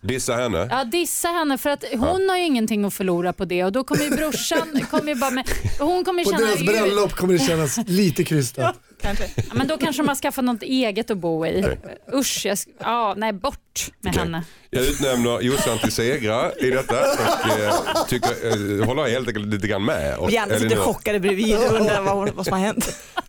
Dissa 0.00 0.34
henne. 0.36 0.68
Ja, 0.70 0.84
dissa 0.84 1.28
henne 1.28 1.58
för 1.58 1.70
att 1.70 1.84
hon 1.92 2.28
har 2.28 2.36
ju 2.36 2.44
ingenting 2.44 2.84
att 2.84 2.94
förlora 2.94 3.32
på 3.32 3.44
det 3.44 3.64
och 3.64 3.72
då 3.72 3.84
kommer 3.84 4.04
ju 4.04 4.10
brorsan, 4.10 4.80
kommer 4.90 5.08
ju 5.08 5.14
bara 5.14 5.30
med, 5.30 5.48
hon 5.78 6.04
kommer 6.04 6.24
ju 6.24 6.24
På 6.24 6.30
känna, 6.38 6.46
deras 6.46 6.62
bröllop 6.62 7.12
kommer 7.12 7.32
det 7.32 7.38
kännas 7.38 7.78
lite 7.86 8.24
krystat. 8.24 8.76
Kanske. 9.02 9.24
ja, 9.36 9.54
men 9.54 9.68
då 9.68 9.78
kanske 9.78 10.02
man 10.02 10.16
skaffar 10.16 10.42
något 10.42 10.62
eget 10.62 11.10
att 11.10 11.18
bo 11.18 11.46
i. 11.46 11.76
Usch, 12.14 12.46
jag, 12.46 12.58
ja, 12.78 13.14
nej 13.16 13.32
bort 13.32 13.90
med 14.00 14.10
Okej. 14.10 14.22
henne. 14.22 14.44
Jag 14.70 14.84
utnämner 14.84 15.40
Jossan 15.40 15.78
till 15.78 15.92
segrare 15.92 16.52
i 16.58 16.70
detta 16.70 16.94
och 17.00 17.60
eh, 17.60 18.04
tycker, 18.08 18.80
eh, 18.80 18.86
håller 18.86 19.08
helt 19.08 19.28
enkelt 19.28 19.46
lite 19.46 19.66
grann 19.66 19.84
med. 19.84 20.18
Och 20.18 20.30
Janne 20.30 20.60
sitter 20.60 20.76
chockade 20.76 21.20
bredvid 21.20 21.56
och 21.56 21.74
undrar 21.80 22.02
vad, 22.02 22.30
vad 22.30 22.44
som 22.44 22.52
har 22.52 22.60
hänt. 22.60 22.96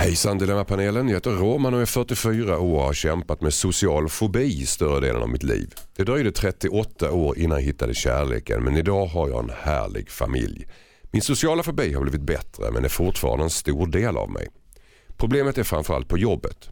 Hejsan 0.00 0.38
Dilemmapanelen, 0.38 1.08
jag 1.08 1.14
heter 1.14 1.30
Roman 1.30 1.74
och 1.74 1.80
är 1.80 1.86
44 1.86 2.58
år 2.58 2.78
och 2.78 2.82
har 2.82 2.92
kämpat 2.92 3.40
med 3.40 3.54
social 3.54 4.08
fobi 4.08 4.66
större 4.66 5.00
delen 5.00 5.22
av 5.22 5.28
mitt 5.28 5.42
liv. 5.42 5.74
Det 5.96 6.04
dröjde 6.04 6.32
38 6.32 7.12
år 7.12 7.38
innan 7.38 7.58
jag 7.58 7.64
hittade 7.64 7.94
kärleken 7.94 8.64
men 8.64 8.76
idag 8.76 9.06
har 9.06 9.28
jag 9.28 9.44
en 9.44 9.50
härlig 9.62 10.10
familj. 10.10 10.66
Min 11.10 11.22
sociala 11.22 11.62
fobi 11.62 11.92
har 11.92 12.02
blivit 12.02 12.20
bättre 12.20 12.70
men 12.70 12.84
är 12.84 12.88
fortfarande 12.88 13.44
en 13.44 13.50
stor 13.50 13.86
del 13.86 14.16
av 14.16 14.30
mig. 14.30 14.48
Problemet 15.16 15.58
är 15.58 15.62
framförallt 15.62 16.08
på 16.08 16.18
jobbet. 16.18 16.68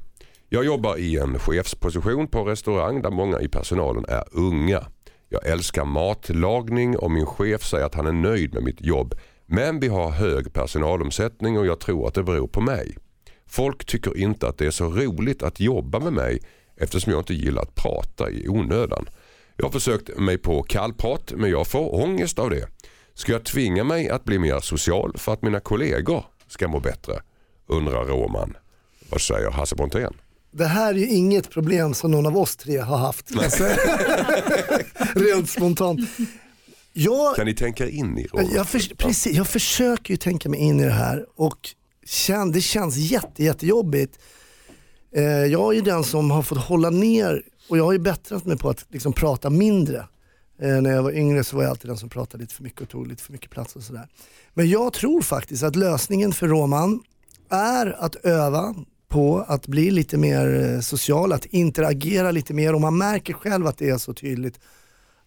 Jag 0.49 0.64
jobbar 0.64 0.97
i 0.97 1.18
en 1.18 1.39
chefsposition 1.39 2.29
på 2.29 2.45
restaurang 2.45 3.03
där 3.03 3.11
många 3.11 3.41
i 3.41 3.49
personalen 3.49 4.05
är 4.09 4.24
unga. 4.33 4.87
Jag 5.29 5.47
älskar 5.47 5.85
matlagning 5.85 6.99
och 6.99 7.11
min 7.11 7.26
chef 7.26 7.64
säger 7.64 7.87
att 7.87 7.95
han 7.95 8.07
är 8.07 8.12
nöjd 8.12 8.55
med 8.55 8.62
mitt 8.62 8.81
jobb. 8.81 9.14
Men 9.47 9.81
vi 9.81 9.89
har 9.89 10.11
hög 10.11 10.53
personalomsättning 10.53 11.59
och 11.59 11.66
jag 11.66 11.81
tror 11.81 12.09
att 12.09 12.14
det 12.14 12.22
beror 12.22 12.49
på 12.49 12.61
mig. 12.61 12.97
Folk 13.49 13.84
tycker 13.84 14.16
inte 14.18 14.49
att 14.49 14.59
det 14.59 14.66
är 14.66 14.70
så 14.70 14.84
roligt 14.88 15.42
att 15.42 15.61
jobba 15.61 16.01
med 16.01 16.12
mig 16.12 16.40
eftersom 16.76 17.12
jag 17.12 17.20
inte 17.20 17.34
gillar 17.34 17.62
att 17.62 17.74
prata 17.74 18.30
i 18.30 18.49
onödan. 18.49 19.09
Jag 19.57 19.64
har 19.64 19.72
försökt 19.72 20.18
mig 20.18 20.38
på 20.38 20.62
kallprat 20.62 21.32
men 21.36 21.51
jag 21.51 21.66
får 21.66 21.94
ångest 21.94 22.38
av 22.38 22.51
det. 22.51 22.68
Ska 23.14 23.32
jag 23.32 23.44
tvinga 23.44 23.84
mig 23.84 24.09
att 24.09 24.24
bli 24.24 24.38
mer 24.38 24.61
social 24.61 25.12
för 25.18 25.32
att 25.32 25.42
mina 25.42 25.61
kollegor 25.61 26.24
ska 26.49 26.68
må 26.68 26.80
bättre? 26.80 27.20
Undrar 27.66 28.05
Roman. 28.05 28.57
Vad 29.11 29.20
säger 29.20 29.51
Hasse 29.51 29.76
Brontén? 29.76 30.14
Det 30.51 30.64
här 30.66 30.94
är 30.94 30.99
ju 30.99 31.09
inget 31.09 31.51
problem 31.51 31.94
som 31.94 32.11
någon 32.11 32.26
av 32.26 32.36
oss 32.36 32.57
tre 32.57 32.76
har 32.78 32.96
haft. 32.96 33.38
Alltså, 33.38 33.64
Rent 35.14 35.51
spontant. 35.51 36.01
Jag, 36.92 37.36
Kan 37.36 37.46
ni 37.46 37.55
tänka 37.55 37.88
in 37.88 38.18
i 38.18 38.26
Roman? 38.26 38.51
jag, 38.55 38.68
för, 38.68 38.94
precis, 38.94 39.36
jag 39.36 39.46
försöker 39.46 40.11
ju 40.11 40.16
tänka 40.16 40.49
mig 40.49 40.61
in 40.61 40.80
i 40.80 40.84
det 40.84 40.90
här 40.90 41.26
och 41.36 41.68
kän, 42.09 42.52
det 42.52 42.61
känns 42.61 42.96
jätte, 42.96 43.44
jättejobbigt. 43.44 44.18
Eh, 45.12 45.22
jag 45.24 45.72
är 45.72 45.76
ju 45.76 45.80
den 45.80 46.04
som 46.04 46.30
har 46.30 46.42
fått 46.42 46.59
hålla 46.59 46.90
ner 46.90 47.42
och 47.68 47.78
jag 47.78 47.84
har 47.84 47.92
ju 47.92 47.98
bättrat 47.98 48.44
mig 48.44 48.59
på 48.59 48.70
att 48.70 48.86
liksom 48.88 49.12
prata 49.12 49.50
mindre. 49.50 49.98
Eh, 50.62 50.80
när 50.80 50.90
jag 50.90 51.02
var 51.02 51.12
yngre 51.12 51.44
så 51.44 51.56
var 51.56 51.62
jag 51.62 51.70
alltid 51.70 51.90
den 51.90 51.96
som 51.96 52.09
pratade 52.09 52.42
lite 52.42 52.54
för 52.54 52.62
mycket 52.62 52.80
och 52.80 52.88
tog 52.88 53.06
lite 53.06 53.22
för 53.22 53.32
mycket 53.32 53.50
plats 53.50 53.76
och 53.76 53.82
sådär. 53.82 54.09
Men 54.54 54.68
jag 54.68 54.92
tror 54.92 55.22
faktiskt 55.22 55.62
att 55.62 55.76
lösningen 55.76 56.32
för 56.32 56.48
Roman 56.48 57.00
är 57.50 58.04
att 58.04 58.16
öva 58.16 58.74
på 59.09 59.44
att 59.48 59.66
bli 59.66 59.90
lite 59.90 60.16
mer 60.16 60.74
eh, 60.74 60.80
social, 60.80 61.32
att 61.32 61.44
interagera 61.44 62.30
lite 62.30 62.54
mer 62.54 62.74
och 62.74 62.80
man 62.80 62.98
märker 62.98 63.32
själv 63.32 63.66
att 63.66 63.78
det 63.78 63.88
är 63.88 63.98
så 63.98 64.14
tydligt 64.14 64.61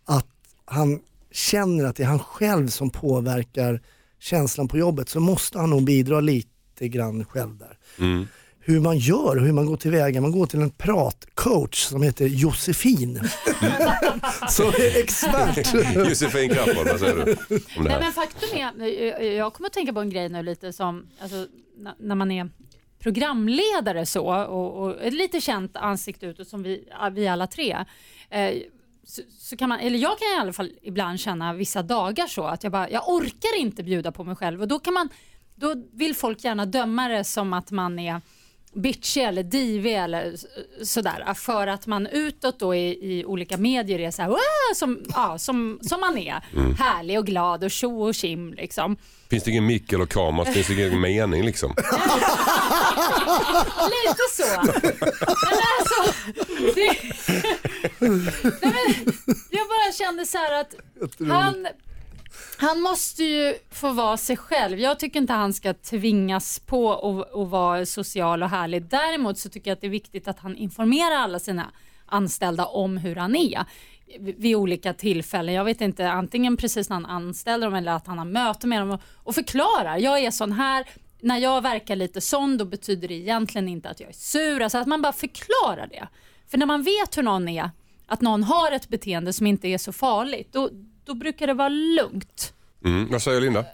att 0.05 0.27
han 0.65 0.99
känner 1.31 1.85
att 1.85 1.95
det 1.95 2.03
är 2.03 2.07
han 2.07 2.19
själv 2.19 2.67
som 2.67 2.89
påverkar 2.89 3.81
känslan 4.19 4.67
på 4.67 4.77
jobbet 4.77 5.09
så 5.09 5.19
måste 5.19 5.59
han 5.59 5.69
nog 5.69 5.83
bidra 5.83 6.19
lite 6.19 6.50
lite 6.81 6.97
grann 6.97 7.25
själv 7.25 7.57
där. 7.57 7.77
Mm. 7.99 8.27
Hur 8.63 8.79
man 8.79 8.97
gör 8.97 9.35
och 9.37 9.41
hur 9.45 9.53
man 9.53 9.65
går 9.65 9.77
tillväga. 9.77 10.21
Man 10.21 10.31
går 10.31 10.45
till 10.45 10.61
en 10.61 10.69
pratcoach 10.69 11.77
som 11.83 12.01
heter 12.03 12.25
Josefin. 12.27 13.19
som 14.49 14.65
är 14.67 14.99
expert. 15.03 15.73
Josefin 15.95 16.49
Crafoord, 16.49 16.87
vad 16.87 16.99
säger 16.99 17.15
du 17.15 17.21
om 17.77 17.83
det 17.83 17.89
Nej, 17.89 17.97
men 18.01 18.11
faktum 18.11 18.49
är, 18.53 18.85
jag- 18.85 19.25
jag 19.33 19.53
kommer 19.53 19.67
att 19.67 19.73
tänka 19.73 19.93
på 19.93 19.99
en 19.99 20.09
grej 20.09 20.29
nu 20.29 20.43
lite 20.43 20.73
som, 20.73 21.07
alltså, 21.21 21.47
när 21.99 22.15
man 22.15 22.31
är 22.31 22.49
programledare 22.99 24.05
så 24.05 24.25
och, 24.45 24.83
och 24.83 25.01
ett 25.01 25.13
lite 25.13 25.41
känt 25.41 25.75
ansikte 25.75 26.25
utåt 26.25 26.47
som 26.47 26.63
vi, 26.63 26.83
vi 27.11 27.27
alla 27.27 27.47
tre. 27.47 27.85
Eh, 28.29 28.51
så, 29.03 29.21
så 29.39 29.57
kan 29.57 29.69
man, 29.69 29.79
eller 29.79 29.99
jag 29.99 30.17
kan 30.19 30.27
i 30.37 30.39
alla 30.41 30.53
fall 30.53 30.71
ibland 30.81 31.19
känna 31.19 31.53
vissa 31.53 31.83
dagar 31.83 32.27
så 32.27 32.43
att 32.43 32.63
jag 32.63 32.71
bara, 32.71 32.89
jag 32.89 33.09
orkar 33.09 33.57
inte 33.59 33.83
bjuda 33.83 34.11
på 34.11 34.23
mig 34.23 34.35
själv 34.35 34.61
och 34.61 34.67
då 34.67 34.79
kan 34.79 34.93
man, 34.93 35.09
då 35.61 35.75
vill 35.93 36.15
folk 36.15 36.43
gärna 36.43 36.65
döma 36.65 37.07
det 37.07 37.23
som 37.23 37.53
att 37.53 37.71
man 37.71 37.99
är 37.99 38.21
bitchig 38.73 39.23
eller 39.23 39.43
divig 39.43 39.95
eller 39.95 40.35
sådär 40.83 41.33
för 41.33 41.67
att 41.67 41.87
man 41.87 42.07
utåt 42.07 42.59
då 42.59 42.75
i, 42.75 42.89
i 42.89 43.25
olika 43.25 43.57
medier 43.57 43.99
är 43.99 44.11
så 44.11 44.21
här, 44.21 44.35
som, 44.75 45.03
ja, 45.09 45.37
som, 45.37 45.79
som 45.81 45.99
man 45.99 46.17
är. 46.17 46.43
Härlig 46.77 47.19
och 47.19 47.25
glad 47.25 47.63
och 47.63 47.71
tjo 47.71 48.09
och 48.09 48.15
kim 48.15 48.53
liksom. 48.53 48.97
Finns 49.29 49.43
det 49.43 49.51
ingen 49.51 49.65
mick 49.65 49.93
eller 49.93 50.05
kamera 50.05 50.45
finns 50.45 50.67
det 50.67 50.73
ingen 50.73 51.01
mening 51.01 51.45
liksom. 51.45 51.75
Lite 53.91 54.23
så. 54.31 54.61
Men 55.45 55.59
alltså, 55.79 56.13
det, 56.75 56.97
nej 58.61 58.73
men, 58.73 59.13
jag 59.49 59.67
bara 59.67 59.91
kände 59.97 60.25
så 60.25 60.37
här 60.37 60.61
att 60.61 60.75
han, 61.29 61.67
han 62.61 62.81
måste 62.81 63.23
ju 63.23 63.55
få 63.71 63.91
vara 63.91 64.17
sig 64.17 64.37
själv. 64.37 64.79
Jag 64.79 64.99
tycker 64.99 65.19
inte 65.19 65.33
han 65.33 65.53
ska 65.53 65.73
tvingas 65.73 66.59
på 66.59 66.93
att 66.93 67.35
att 67.35 67.47
vara 67.47 67.85
social 67.85 68.43
och 68.43 68.49
härlig. 68.49 68.85
Däremot 68.85 69.37
så 69.37 69.49
tycker 69.49 69.71
jag 69.71 69.75
att 69.75 69.81
det 69.81 69.87
är 69.87 69.91
viktigt 69.91 70.27
att 70.27 70.39
han 70.39 70.57
informerar 70.57 71.15
alla 71.15 71.39
sina 71.39 71.71
anställda 72.05 72.65
om 72.65 72.97
hur 72.97 73.15
han 73.15 73.35
är 73.35 73.65
vid 74.19 74.35
vid 74.37 74.55
olika 74.55 74.93
tillfällen. 74.93 75.55
Jag 75.55 75.65
vet 75.65 75.81
inte, 75.81 76.11
antingen 76.11 76.57
precis 76.57 76.89
när 76.89 76.95
han 76.95 77.05
anställer 77.05 77.67
dem 77.67 77.75
eller 77.75 77.91
att 77.91 78.07
han 78.07 78.17
har 78.17 78.25
möte 78.25 78.67
med 78.67 78.81
dem 78.81 78.91
och, 78.91 79.01
och 79.15 79.35
förklarar. 79.35 79.97
Jag 79.97 80.19
är 80.19 80.31
sån 80.31 80.51
här, 80.51 80.85
när 81.21 81.37
jag 81.37 81.61
verkar 81.61 81.95
lite 81.95 82.21
sån 82.21 82.57
då 82.57 82.65
betyder 82.65 83.07
det 83.07 83.13
egentligen 83.13 83.67
inte 83.67 83.89
att 83.89 83.99
jag 83.99 84.09
är 84.09 84.13
sur. 84.13 84.61
Alltså 84.61 84.77
att 84.77 84.87
man 84.87 85.01
bara 85.01 85.13
förklarar 85.13 85.87
det. 85.87 86.07
För 86.47 86.57
när 86.57 86.65
man 86.65 86.83
vet 86.83 87.17
hur 87.17 87.23
någon 87.23 87.47
är, 87.47 87.69
att 88.07 88.21
någon 88.21 88.43
har 88.43 88.71
ett 88.71 88.89
beteende 88.89 89.33
som 89.33 89.47
inte 89.47 89.67
är 89.67 89.77
så 89.77 89.91
farligt, 89.91 90.53
då, 90.53 90.69
då 91.05 91.13
brukar 91.13 91.47
det 91.47 91.53
vara 91.53 91.69
lugnt. 91.69 92.53
Mm. 92.85 93.07
Vad 93.11 93.21
säger 93.21 93.41
Linda? 93.41 93.65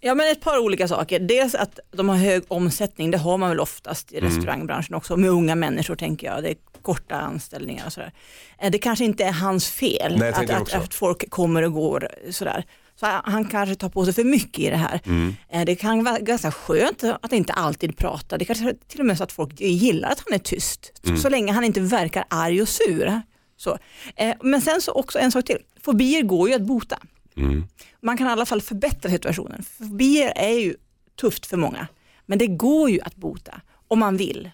Ja 0.00 0.14
men 0.14 0.32
ett 0.32 0.40
par 0.40 0.58
olika 0.58 0.88
saker. 0.88 1.18
Dels 1.20 1.54
att 1.54 1.78
de 1.90 2.08
har 2.08 2.16
hög 2.16 2.42
omsättning, 2.48 3.10
det 3.10 3.18
har 3.18 3.38
man 3.38 3.48
väl 3.48 3.60
oftast 3.60 4.12
i 4.12 4.20
restaurangbranschen 4.20 4.94
också, 4.94 5.16
med 5.16 5.30
unga 5.30 5.54
människor 5.54 5.94
tänker 5.96 6.26
jag. 6.26 6.42
Det 6.42 6.48
är 6.50 6.56
korta 6.82 7.14
anställningar 7.16 7.86
och 7.86 7.92
sådär. 7.92 8.12
Eh, 8.58 8.70
Det 8.70 8.78
kanske 8.78 9.04
inte 9.04 9.24
är 9.24 9.32
hans 9.32 9.68
fel 9.70 10.18
Nej, 10.18 10.32
att, 10.32 10.50
att, 10.50 10.72
att 10.74 10.94
folk 10.94 11.30
kommer 11.30 11.62
och 11.62 11.72
går 11.72 12.08
sådär. 12.30 12.64
Så 13.00 13.06
han 13.24 13.44
kanske 13.44 13.74
tar 13.74 13.88
på 13.88 14.04
sig 14.04 14.14
för 14.14 14.24
mycket 14.24 14.58
i 14.58 14.70
det 14.70 14.76
här. 14.76 15.00
Eh, 15.48 15.64
Det 15.64 15.74
kan 15.74 16.04
vara 16.04 16.18
ganska 16.18 16.50
skönt 16.52 17.04
att 17.22 17.32
inte 17.32 17.52
alltid 17.52 17.96
prata. 17.96 18.38
Det 18.38 18.44
kanske 18.44 18.74
till 18.88 19.00
och 19.00 19.06
med 19.06 19.14
är 19.14 19.16
så 19.16 19.24
att 19.24 19.32
folk 19.32 19.60
gillar 19.60 20.08
att 20.10 20.22
han 20.26 20.34
är 20.34 20.38
tyst, 20.42 20.92
så 21.22 21.28
länge 21.28 21.52
han 21.52 21.64
inte 21.64 21.80
verkar 21.80 22.24
arg 22.28 22.62
och 22.62 22.68
sur. 22.68 23.22
Så. 23.62 23.78
Eh, 24.16 24.34
Men 24.42 24.60
sen 24.60 24.80
så 24.80 24.92
också 24.92 25.18
en 25.18 25.32
sak 25.32 25.44
till, 25.44 25.58
fobier 25.80 26.22
går 26.22 26.48
ju 26.48 26.54
att 26.54 26.62
bota 26.62 26.98
Mm. 27.36 27.64
man 28.00 28.16
kan 28.16 28.26
i 28.26 28.30
alla 28.30 28.46
fall 28.46 28.60
förbättra 28.60 29.10
situationen. 29.10 29.62
Fobier 29.62 30.32
är 30.36 30.58
ju 30.58 30.74
tufft 31.20 31.46
för 31.46 31.56
många, 31.56 31.86
men 32.26 32.38
det 32.38 32.46
går 32.46 32.90
ju 32.90 33.00
att 33.00 33.16
bota 33.16 33.60
om 33.88 33.98
man 33.98 34.16
vill. 34.16 34.50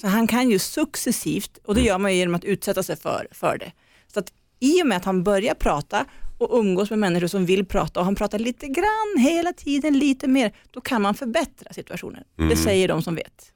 Så 0.00 0.06
han 0.06 0.26
kan 0.26 0.50
ju 0.50 0.58
successivt, 0.58 1.58
och 1.64 1.74
det 1.74 1.80
gör 1.80 1.98
man 1.98 2.12
ju 2.12 2.18
genom 2.18 2.34
att 2.34 2.44
utsätta 2.44 2.82
sig 2.82 2.96
för, 2.96 3.28
för 3.30 3.58
det. 3.58 3.72
Så 4.12 4.18
att 4.20 4.32
i 4.60 4.82
och 4.82 4.86
med 4.86 4.96
att 4.96 5.04
han 5.04 5.24
börjar 5.24 5.54
prata 5.54 6.04
och 6.38 6.58
umgås 6.58 6.90
med 6.90 6.98
människor 6.98 7.26
som 7.26 7.46
vill 7.46 7.64
prata 7.66 8.00
och 8.00 8.04
han 8.06 8.14
pratar 8.14 8.38
lite 8.38 8.66
grann 8.66 9.18
hela 9.18 9.52
tiden, 9.52 9.98
lite 9.98 10.28
mer, 10.28 10.52
då 10.70 10.80
kan 10.80 11.02
man 11.02 11.14
förbättra 11.14 11.72
situationen. 11.72 12.24
Det 12.48 12.56
säger 12.56 12.88
de 12.88 13.02
som 13.02 13.14
vet. 13.14 13.52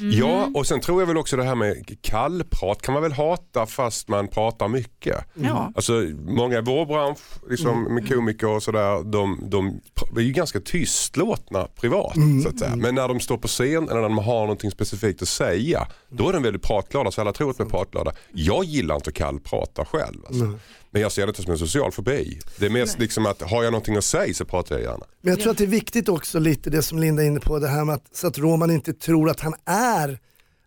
Ja, 0.00 0.50
och 0.54 0.66
sen 0.66 0.80
tror 0.80 1.02
jag 1.02 1.06
väl 1.06 1.16
också 1.16 1.36
det 1.36 1.44
här 1.44 1.54
med 1.54 1.96
kallprat 2.02 2.82
kan 2.82 2.92
man 2.92 3.02
väl 3.02 3.12
hata 3.12 3.66
fast 3.66 4.08
man 4.08 4.28
pratar 4.28 4.68
mycket. 4.68 5.24
Ja. 5.34 5.72
Alltså 5.74 5.92
många 6.26 6.58
i 6.58 6.62
vår 6.62 6.86
bransch, 6.86 7.18
liksom, 7.50 7.94
med 7.94 8.08
komiker 8.08 8.48
och 8.48 8.62
sådär, 8.62 9.12
de, 9.12 9.38
de 9.50 9.80
är 10.16 10.20
ju 10.20 10.32
ganska 10.32 10.60
tystlåtna 10.60 11.68
privat. 11.80 12.14
Så 12.42 12.48
att 12.48 12.58
säga. 12.58 12.76
Men 12.76 12.94
när 12.94 13.08
de 13.08 13.20
står 13.20 13.36
på 13.36 13.48
scen 13.48 13.88
eller 13.88 14.00
när 14.00 14.08
de 14.08 14.18
har 14.18 14.40
någonting 14.40 14.70
specifikt 14.70 15.22
att 15.22 15.28
säga, 15.28 15.86
då 16.08 16.28
är 16.28 16.32
de 16.32 16.42
väldigt 16.42 16.62
pratglada. 16.62 17.10
Så 17.10 17.20
alla 17.20 17.32
tror 17.32 17.50
att 17.50 17.56
de 17.58 17.66
är 17.66 17.70
pratglada. 17.70 18.12
Jag 18.32 18.64
gillar 18.64 18.94
inte 18.94 19.10
att 19.10 19.16
kallprata 19.16 19.84
själv. 19.84 20.18
Alltså. 20.26 20.58
Men 20.90 21.02
jag 21.02 21.12
ser 21.12 21.22
det 21.26 21.28
inte 21.30 21.42
som 21.42 21.52
en 21.52 21.58
social 21.58 21.92
fobi. 21.92 22.40
Det 22.56 22.66
är 22.66 22.70
mest 22.70 22.98
liksom 22.98 23.26
att 23.26 23.42
har 23.42 23.62
jag 23.62 23.72
någonting 23.72 23.96
att 23.96 24.04
säga 24.04 24.34
så 24.34 24.44
pratar 24.44 24.74
jag 24.74 24.82
gärna. 24.84 25.04
Men 25.20 25.30
jag 25.30 25.40
tror 25.40 25.52
att 25.52 25.58
det 25.58 25.64
är 25.64 25.68
viktigt 25.68 26.08
också 26.08 26.38
lite 26.38 26.70
det 26.70 26.82
som 26.82 26.98
Linda 26.98 27.22
är 27.22 27.26
inne 27.26 27.40
på, 27.40 27.58
det 27.58 27.68
här 27.68 27.84
med 27.84 27.94
att, 27.94 28.16
så 28.16 28.26
att 28.26 28.38
Roman 28.38 28.70
inte 28.70 28.92
tror 28.92 29.30
att 29.30 29.40
han 29.40 29.54
är 29.64 30.18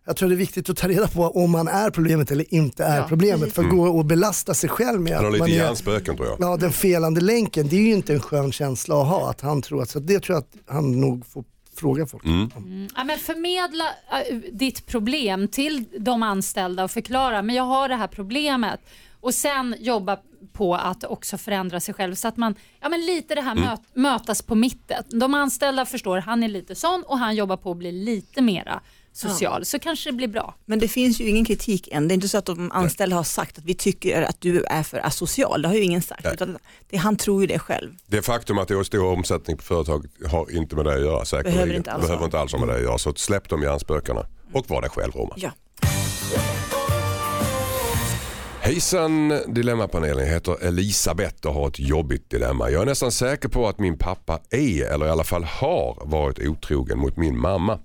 jag 0.06 0.16
tror 0.16 0.28
det 0.28 0.34
är 0.34 0.36
viktigt 0.36 0.70
att 0.70 0.76
ta 0.76 0.88
reda 0.88 1.08
på 1.08 1.22
om 1.22 1.54
han 1.54 1.68
är 1.68 1.90
problemet 1.90 2.30
eller 2.30 2.54
inte 2.54 2.84
är 2.84 2.96
Ja. 2.96 3.06
problemet. 3.08 3.52
För 3.52 3.62
att 3.62 3.70
gå 3.70 3.86
och 3.88 4.04
belasta 4.04 4.54
sig 4.54 4.70
själv 4.70 5.00
med 5.00 5.14
Han 5.14 5.24
har 5.24 5.30
att 5.30 5.32
lite 5.32 5.42
man 5.42 5.50
är 5.50 5.56
hjärnspöken 5.56 6.16
tror 6.16 6.28
jag. 6.28 6.36
ja, 6.40 6.56
den 6.56 6.72
felande 6.72 7.20
länken. 7.20 7.68
Det 7.68 7.76
är 7.76 7.80
ju 7.80 7.92
inte 7.92 8.12
en 8.14 8.20
skön 8.20 8.52
känsla 8.52 9.00
att 9.02 9.08
ha. 9.08 9.30
Att 9.30 9.40
han 9.40 9.62
tror 9.62 9.82
att, 9.82 9.90
så 9.90 9.98
det 9.98 10.20
tror 10.20 10.34
jag 10.36 10.40
att 10.42 10.74
han 10.74 11.00
nog 11.00 11.26
får 11.26 11.44
fråga 11.76 12.06
folk. 12.06 12.24
Mm. 12.24 12.50
om. 12.54 12.88
Ja, 12.96 13.04
men 13.04 13.18
förmedla 13.18 13.84
äh, 14.30 14.36
ditt 14.52 14.86
problem 14.86 15.48
till 15.48 15.84
de 15.98 16.22
anställda 16.22 16.84
och 16.84 16.90
förklara, 16.90 17.42
men 17.42 17.56
jag 17.56 17.64
har 17.64 17.88
det 17.88 17.96
här 17.96 18.06
problemet. 18.06 18.80
Och 19.24 19.34
sen 19.34 19.74
jobba 19.78 20.18
på 20.52 20.74
att 20.74 21.04
också 21.04 21.38
förändra 21.38 21.80
sig 21.80 21.94
själv 21.94 22.14
så 22.14 22.28
att 22.28 22.36
man, 22.36 22.54
ja 22.80 22.88
men 22.88 23.00
lite 23.00 23.34
det 23.34 23.40
här 23.40 23.54
möt, 23.54 23.80
mötas 23.94 24.42
på 24.42 24.54
mitten. 24.54 25.04
De 25.10 25.34
anställda 25.34 25.86
förstår, 25.86 26.18
han 26.18 26.42
är 26.42 26.48
lite 26.48 26.74
sån 26.74 27.02
och 27.06 27.18
han 27.18 27.36
jobbar 27.36 27.56
på 27.56 27.70
att 27.70 27.76
bli 27.76 27.92
lite 27.92 28.42
mera 28.42 28.80
social, 29.12 29.64
så 29.64 29.78
kanske 29.78 30.10
det 30.10 30.16
blir 30.16 30.28
bra. 30.28 30.54
Men 30.64 30.78
det 30.78 30.88
finns 30.88 31.20
ju 31.20 31.28
ingen 31.28 31.44
kritik 31.44 31.88
än. 31.92 32.08
Det 32.08 32.12
är 32.12 32.14
inte 32.14 32.28
så 32.28 32.38
att 32.38 32.46
de 32.46 32.72
anställda 32.72 33.16
har 33.16 33.22
sagt 33.22 33.58
att 33.58 33.64
vi 33.64 33.74
tycker 33.74 34.22
att 34.22 34.40
du 34.40 34.64
är 34.64 34.82
för 34.82 35.06
asocial. 35.06 35.62
Det 35.62 35.68
har 35.68 35.74
ju 35.74 35.82
ingen 35.82 36.02
sagt. 36.02 36.26
Utan 36.32 36.58
det, 36.90 36.96
han 36.96 37.16
tror 37.16 37.40
ju 37.40 37.46
det 37.46 37.58
själv. 37.58 37.94
Det 38.06 38.22
faktum 38.22 38.58
att 38.58 38.68
det 38.68 38.74
är 38.74 38.82
stor 38.82 39.04
omsättning 39.12 39.56
på 39.56 39.62
företag 39.62 40.06
har 40.30 40.56
inte 40.56 40.76
med 40.76 40.84
det 40.84 40.94
att 40.94 41.00
göra 41.00 41.24
säkerligen. 41.24 41.54
Behöver 41.54 41.74
inte 41.74 41.92
alls 41.92 42.02
Behöver 42.02 42.18
ha. 42.18 42.24
inte 42.24 42.38
alls 42.38 42.52
ha 42.52 42.58
med 42.58 42.68
det 42.68 42.74
att 42.74 42.82
göra. 42.82 42.98
Så 42.98 43.14
släpp 43.14 43.48
de 43.48 43.62
hjärnspökena 43.62 44.26
och 44.52 44.70
var 44.70 44.80
dig 44.80 44.90
själv 44.90 45.12
Roman. 45.12 45.34
Ja. 45.36 45.50
Hejsan 48.64 49.28
Dilemmapanelen, 49.46 50.26
jag 50.26 50.32
heter 50.32 50.66
Elisabeth 50.66 51.46
och 51.46 51.54
har 51.54 51.68
ett 51.68 51.78
jobbigt 51.78 52.30
dilemma. 52.30 52.70
Jag 52.70 52.82
är 52.82 52.86
nästan 52.86 53.12
säker 53.12 53.48
på 53.48 53.68
att 53.68 53.78
min 53.78 53.98
pappa 53.98 54.40
är, 54.50 54.84
eller 54.84 55.06
i 55.06 55.10
alla 55.10 55.24
fall 55.24 55.44
har, 55.44 56.02
varit 56.04 56.38
otrogen 56.38 56.98
mot 56.98 57.16
min 57.16 57.40
mamma. 57.40 57.78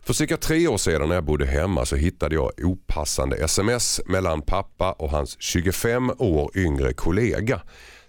För 0.00 0.14
cirka 0.14 0.36
tre 0.36 0.68
år 0.68 0.76
sedan 0.76 1.08
när 1.08 1.14
jag 1.14 1.24
bodde 1.24 1.46
hemma 1.46 1.84
så 1.84 1.96
hittade 1.96 2.34
jag 2.34 2.50
opassande 2.62 3.36
sms 3.36 4.00
mellan 4.06 4.42
pappa 4.42 4.92
och 4.92 5.10
hans 5.10 5.36
25 5.40 6.10
år 6.18 6.50
yngre 6.54 6.92
kollega. 6.92 7.60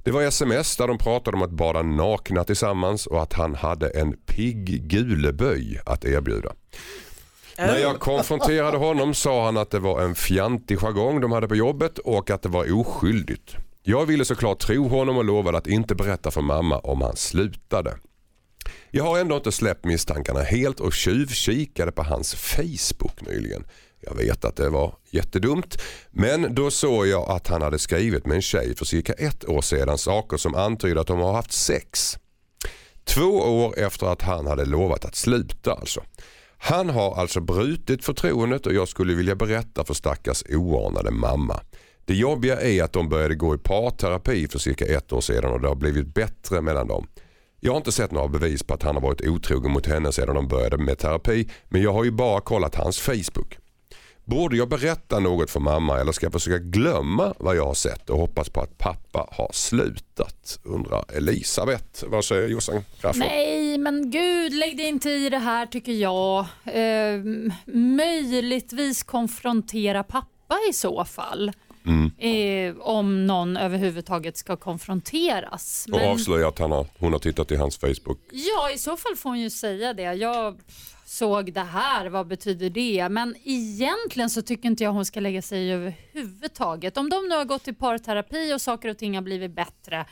Det 0.03 0.11
var 0.11 0.21
sms 0.21 0.77
där 0.77 0.87
de 0.87 0.97
pratade 0.97 1.37
om 1.37 1.43
att 1.43 1.51
bada 1.51 1.81
nakna 1.81 2.43
tillsammans 2.43 3.07
och 3.07 3.21
att 3.21 3.33
han 3.33 3.55
hade 3.55 3.89
en 3.89 4.13
pigg 4.13 4.89
guleböj 4.89 5.79
att 5.85 6.05
erbjuda. 6.05 6.49
När 7.57 7.77
jag 7.77 7.99
konfronterade 7.99 8.77
honom 8.77 9.13
sa 9.13 9.45
han 9.45 9.57
att 9.57 9.71
det 9.71 9.79
var 9.79 10.01
en 10.01 10.15
fjantig 10.15 10.79
jargong 10.79 11.21
de 11.21 11.31
hade 11.31 11.47
på 11.47 11.55
jobbet 11.55 11.97
och 11.97 12.29
att 12.29 12.41
det 12.41 12.49
var 12.49 12.79
oskyldigt. 12.79 13.55
Jag 13.83 14.05
ville 14.05 14.25
såklart 14.25 14.59
tro 14.59 14.87
honom 14.87 15.17
och 15.17 15.25
lovade 15.25 15.57
att 15.57 15.67
inte 15.67 15.95
berätta 15.95 16.31
för 16.31 16.41
mamma 16.41 16.79
om 16.79 17.01
han 17.01 17.15
slutade. 17.15 17.97
Jag 18.91 19.03
har 19.03 19.19
ändå 19.19 19.35
inte 19.35 19.51
släppt 19.51 19.85
misstankarna 19.85 20.39
helt 20.39 20.79
och 20.79 20.93
tjuvkikade 20.93 21.91
på 21.91 22.03
hans 22.03 22.35
Facebook 22.35 23.21
nyligen. 23.21 23.65
Jag 23.99 24.15
vet 24.15 24.45
att 24.45 24.55
det 24.55 24.69
var 24.69 24.95
jättedumt 25.11 25.77
men 26.11 26.55
då 26.55 26.71
såg 26.71 27.07
jag 27.07 27.29
att 27.29 27.47
han 27.47 27.61
hade 27.61 27.79
skrivit 27.79 28.25
med 28.25 28.35
en 28.35 28.41
tjej 28.41 28.75
för 28.75 28.85
cirka 28.85 29.13
ett 29.13 29.49
år 29.49 29.61
sedan 29.61 29.97
saker 29.97 30.37
som 30.37 30.55
antyder 30.55 31.01
att 31.01 31.07
de 31.07 31.19
har 31.19 31.33
haft 31.33 31.51
sex. 31.51 32.17
Två 33.03 33.31
år 33.37 33.79
efter 33.79 34.07
att 34.07 34.21
han 34.21 34.47
hade 34.47 34.65
lovat 34.65 35.05
att 35.05 35.15
sluta 35.15 35.71
alltså. 35.73 36.03
Han 36.57 36.89
har 36.89 37.15
alltså 37.15 37.39
brutit 37.39 38.05
förtroendet 38.05 38.65
och 38.65 38.73
jag 38.73 38.87
skulle 38.87 39.13
vilja 39.13 39.35
berätta 39.35 39.83
för 39.83 39.93
stackars 39.93 40.43
oanade 40.49 41.11
mamma. 41.11 41.59
Det 42.05 42.13
jobbiga 42.13 42.61
är 42.61 42.83
att 42.83 42.93
de 42.93 43.09
började 43.09 43.35
gå 43.35 43.55
i 43.55 43.57
parterapi 43.57 44.47
för 44.47 44.59
cirka 44.59 44.85
ett 44.85 45.13
år 45.13 45.21
sedan 45.21 45.51
och 45.51 45.61
det 45.61 45.67
har 45.67 45.75
blivit 45.75 46.13
bättre 46.13 46.61
mellan 46.61 46.87
dem. 46.87 47.07
Jag 47.59 47.71
har 47.71 47.77
inte 47.77 47.91
sett 47.91 48.11
några 48.11 48.27
bevis 48.27 48.63
på 48.63 48.73
att 48.73 48.83
han 48.83 48.95
har 48.95 49.01
varit 49.01 49.27
otrogen 49.27 49.71
mot 49.71 49.85
henne 49.85 50.11
sedan 50.11 50.35
de 50.35 50.47
började 50.47 50.77
med 50.77 50.97
terapi 50.97 51.49
men 51.69 51.81
jag 51.81 51.93
har 51.93 52.03
ju 52.03 52.11
bara 52.11 52.41
kollat 52.41 52.75
hans 52.75 52.99
Facebook. 52.99 53.57
Borde 54.25 54.57
jag 54.57 54.69
berätta 54.69 55.19
något 55.19 55.49
för 55.49 55.59
mamma 55.59 55.99
eller 55.99 56.11
ska 56.11 56.25
jag 56.25 56.33
försöka 56.33 56.57
glömma 56.57 57.33
vad 57.39 57.55
jag 57.55 57.65
har 57.65 57.73
sett 57.73 58.09
och 58.09 58.19
hoppas 58.19 58.49
på 58.49 58.61
att 58.61 58.77
pappa 58.77 59.27
har 59.31 59.49
slutat? 59.53 60.59
Undrar 60.63 61.05
Elisabeth. 61.13 62.05
Vad 62.07 62.25
säger 62.25 62.47
Jossan 62.47 62.83
Crafoord? 63.01 63.19
Nej, 63.19 63.66
men 63.91 64.11
gud, 64.11 64.53
lägg 64.53 64.77
dig 64.77 64.85
inte 64.85 65.09
i 65.09 65.29
det 65.29 65.37
här 65.37 65.65
tycker 65.65 65.91
jag. 65.91 66.45
Eh, 66.65 67.21
möjligtvis 67.75 69.03
konfrontera 69.03 70.03
pappa 70.03 70.55
i 70.69 70.73
så 70.73 71.05
fall. 71.05 71.51
Mm. 71.85 72.11
Eh, 72.17 72.81
om 72.81 73.27
någon 73.27 73.57
överhuvudtaget 73.57 74.37
ska 74.37 74.55
konfronteras. 74.55 75.85
Och 75.91 75.99
Men, 75.99 76.11
avslöja 76.11 76.47
att 76.47 76.59
han 76.59 76.71
har, 76.71 76.87
hon 76.99 77.11
har 77.11 77.19
tittat 77.19 77.51
i 77.51 77.55
hans 77.55 77.77
Facebook. 77.77 78.19
ja, 78.31 78.71
i 78.71 78.77
så 78.77 78.97
fall 78.97 79.15
får 79.15 79.29
hon 79.29 79.39
ju 79.39 79.49
säga 79.49 79.93
det. 79.93 80.13
Jag 80.13 80.57
såg 81.05 81.53
det 81.53 81.61
här, 81.61 82.09
vad 82.09 82.27
betyder 82.27 82.69
det? 82.69 83.09
Men 83.09 83.35
egentligen 83.43 84.29
så 84.29 84.41
tycker 84.41 84.69
inte 84.69 84.83
jag 84.83 84.91
hon 84.91 85.05
ska 85.05 85.19
lägga 85.19 85.41
sig 85.41 85.59
i 85.59 85.71
överhuvudtaget. 85.71 86.97
Om 86.97 87.09
de 87.09 87.27
nu 87.29 87.35
har 87.35 87.45
gått 87.45 87.67
i 87.67 87.73
parterapi 87.73 88.53
och 88.53 88.61
saker 88.61 88.89
och 88.89 88.97
ting 88.97 89.15
har 89.15 89.21
blivit 89.21 89.51
bättre, 89.51 90.05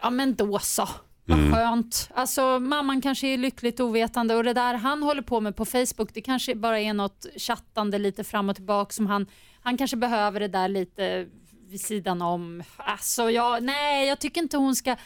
ja 0.00 0.10
men 0.10 0.34
då 0.34 0.58
så. 0.58 0.88
Vad 1.24 1.52
skönt. 1.54 2.10
Alltså, 2.14 2.58
mamman 2.60 3.00
kanske 3.00 3.26
är 3.26 3.38
lyckligt 3.38 3.80
ovetande 3.80 4.34
och 4.34 4.44
det 4.44 4.52
där 4.52 4.74
han 4.74 5.02
håller 5.02 5.22
på 5.22 5.40
med 5.40 5.56
på 5.56 5.64
Facebook 5.64 6.14
det 6.14 6.20
kanske 6.20 6.54
bara 6.54 6.80
är 6.80 6.94
något 6.94 7.26
chattande 7.36 7.98
lite 7.98 8.24
fram 8.24 8.48
och 8.48 8.56
tillbaka 8.56 8.92
som 8.92 9.06
han, 9.06 9.26
han 9.60 9.76
kanske 9.76 9.96
behöver 9.96 10.40
det 10.40 10.48
där 10.48 10.68
lite 10.68 11.26
vid 11.68 11.80
sidan 11.80 12.22
om. 12.22 12.62
Alltså, 12.76 13.30
jag, 13.30 13.62
nej, 13.62 14.08
jag 14.08 14.18
tycker 14.18 14.42
inte 14.42 14.56
hon 14.56 14.76
ska 14.76 14.96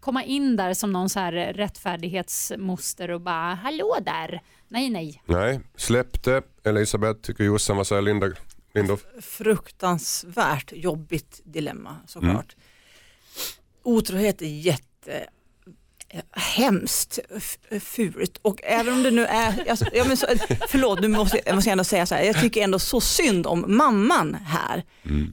komma 0.00 0.24
in 0.24 0.56
där 0.56 0.74
som 0.74 0.92
någon 0.92 1.08
så 1.08 1.20
här 1.20 1.32
rättfärdighetsmoster 1.32 3.10
och 3.10 3.20
bara 3.20 3.54
hallå 3.54 3.96
där. 4.02 4.42
Nej, 4.68 4.90
nej. 4.90 5.22
Nej, 5.26 5.60
släpp 5.76 6.22
det. 6.22 6.42
Elisabeth 6.64 7.20
tycker 7.20 7.44
Jossan. 7.44 7.76
Vad 7.76 7.86
säger 7.86 8.02
Linda? 8.02 8.26
Lindorff? 8.74 9.04
fruktansvärt 9.20 10.72
jobbigt 10.72 11.40
dilemma 11.44 11.96
såklart. 12.06 12.56
Otrohet 13.82 14.42
är 14.42 14.46
jätte 14.46 15.26
hemskt 16.32 17.18
fult 17.80 18.38
och 18.42 18.60
även 18.64 18.92
om 18.92 19.02
det 19.02 19.10
nu 19.10 19.24
är, 19.26 19.70
alltså, 19.70 19.84
ja, 19.94 20.04
men 20.04 20.16
så, 20.16 20.26
förlåt 20.68 21.00
nu 21.00 21.08
måste 21.08 21.40
jag 21.46 21.54
måste 21.54 21.70
ändå 21.70 21.84
säga 21.84 22.06
så 22.06 22.14
här, 22.14 22.22
jag 22.22 22.40
tycker 22.40 22.62
ändå 22.64 22.78
så 22.78 23.00
synd 23.00 23.46
om 23.46 23.64
mamman 23.68 24.34
här. 24.34 24.82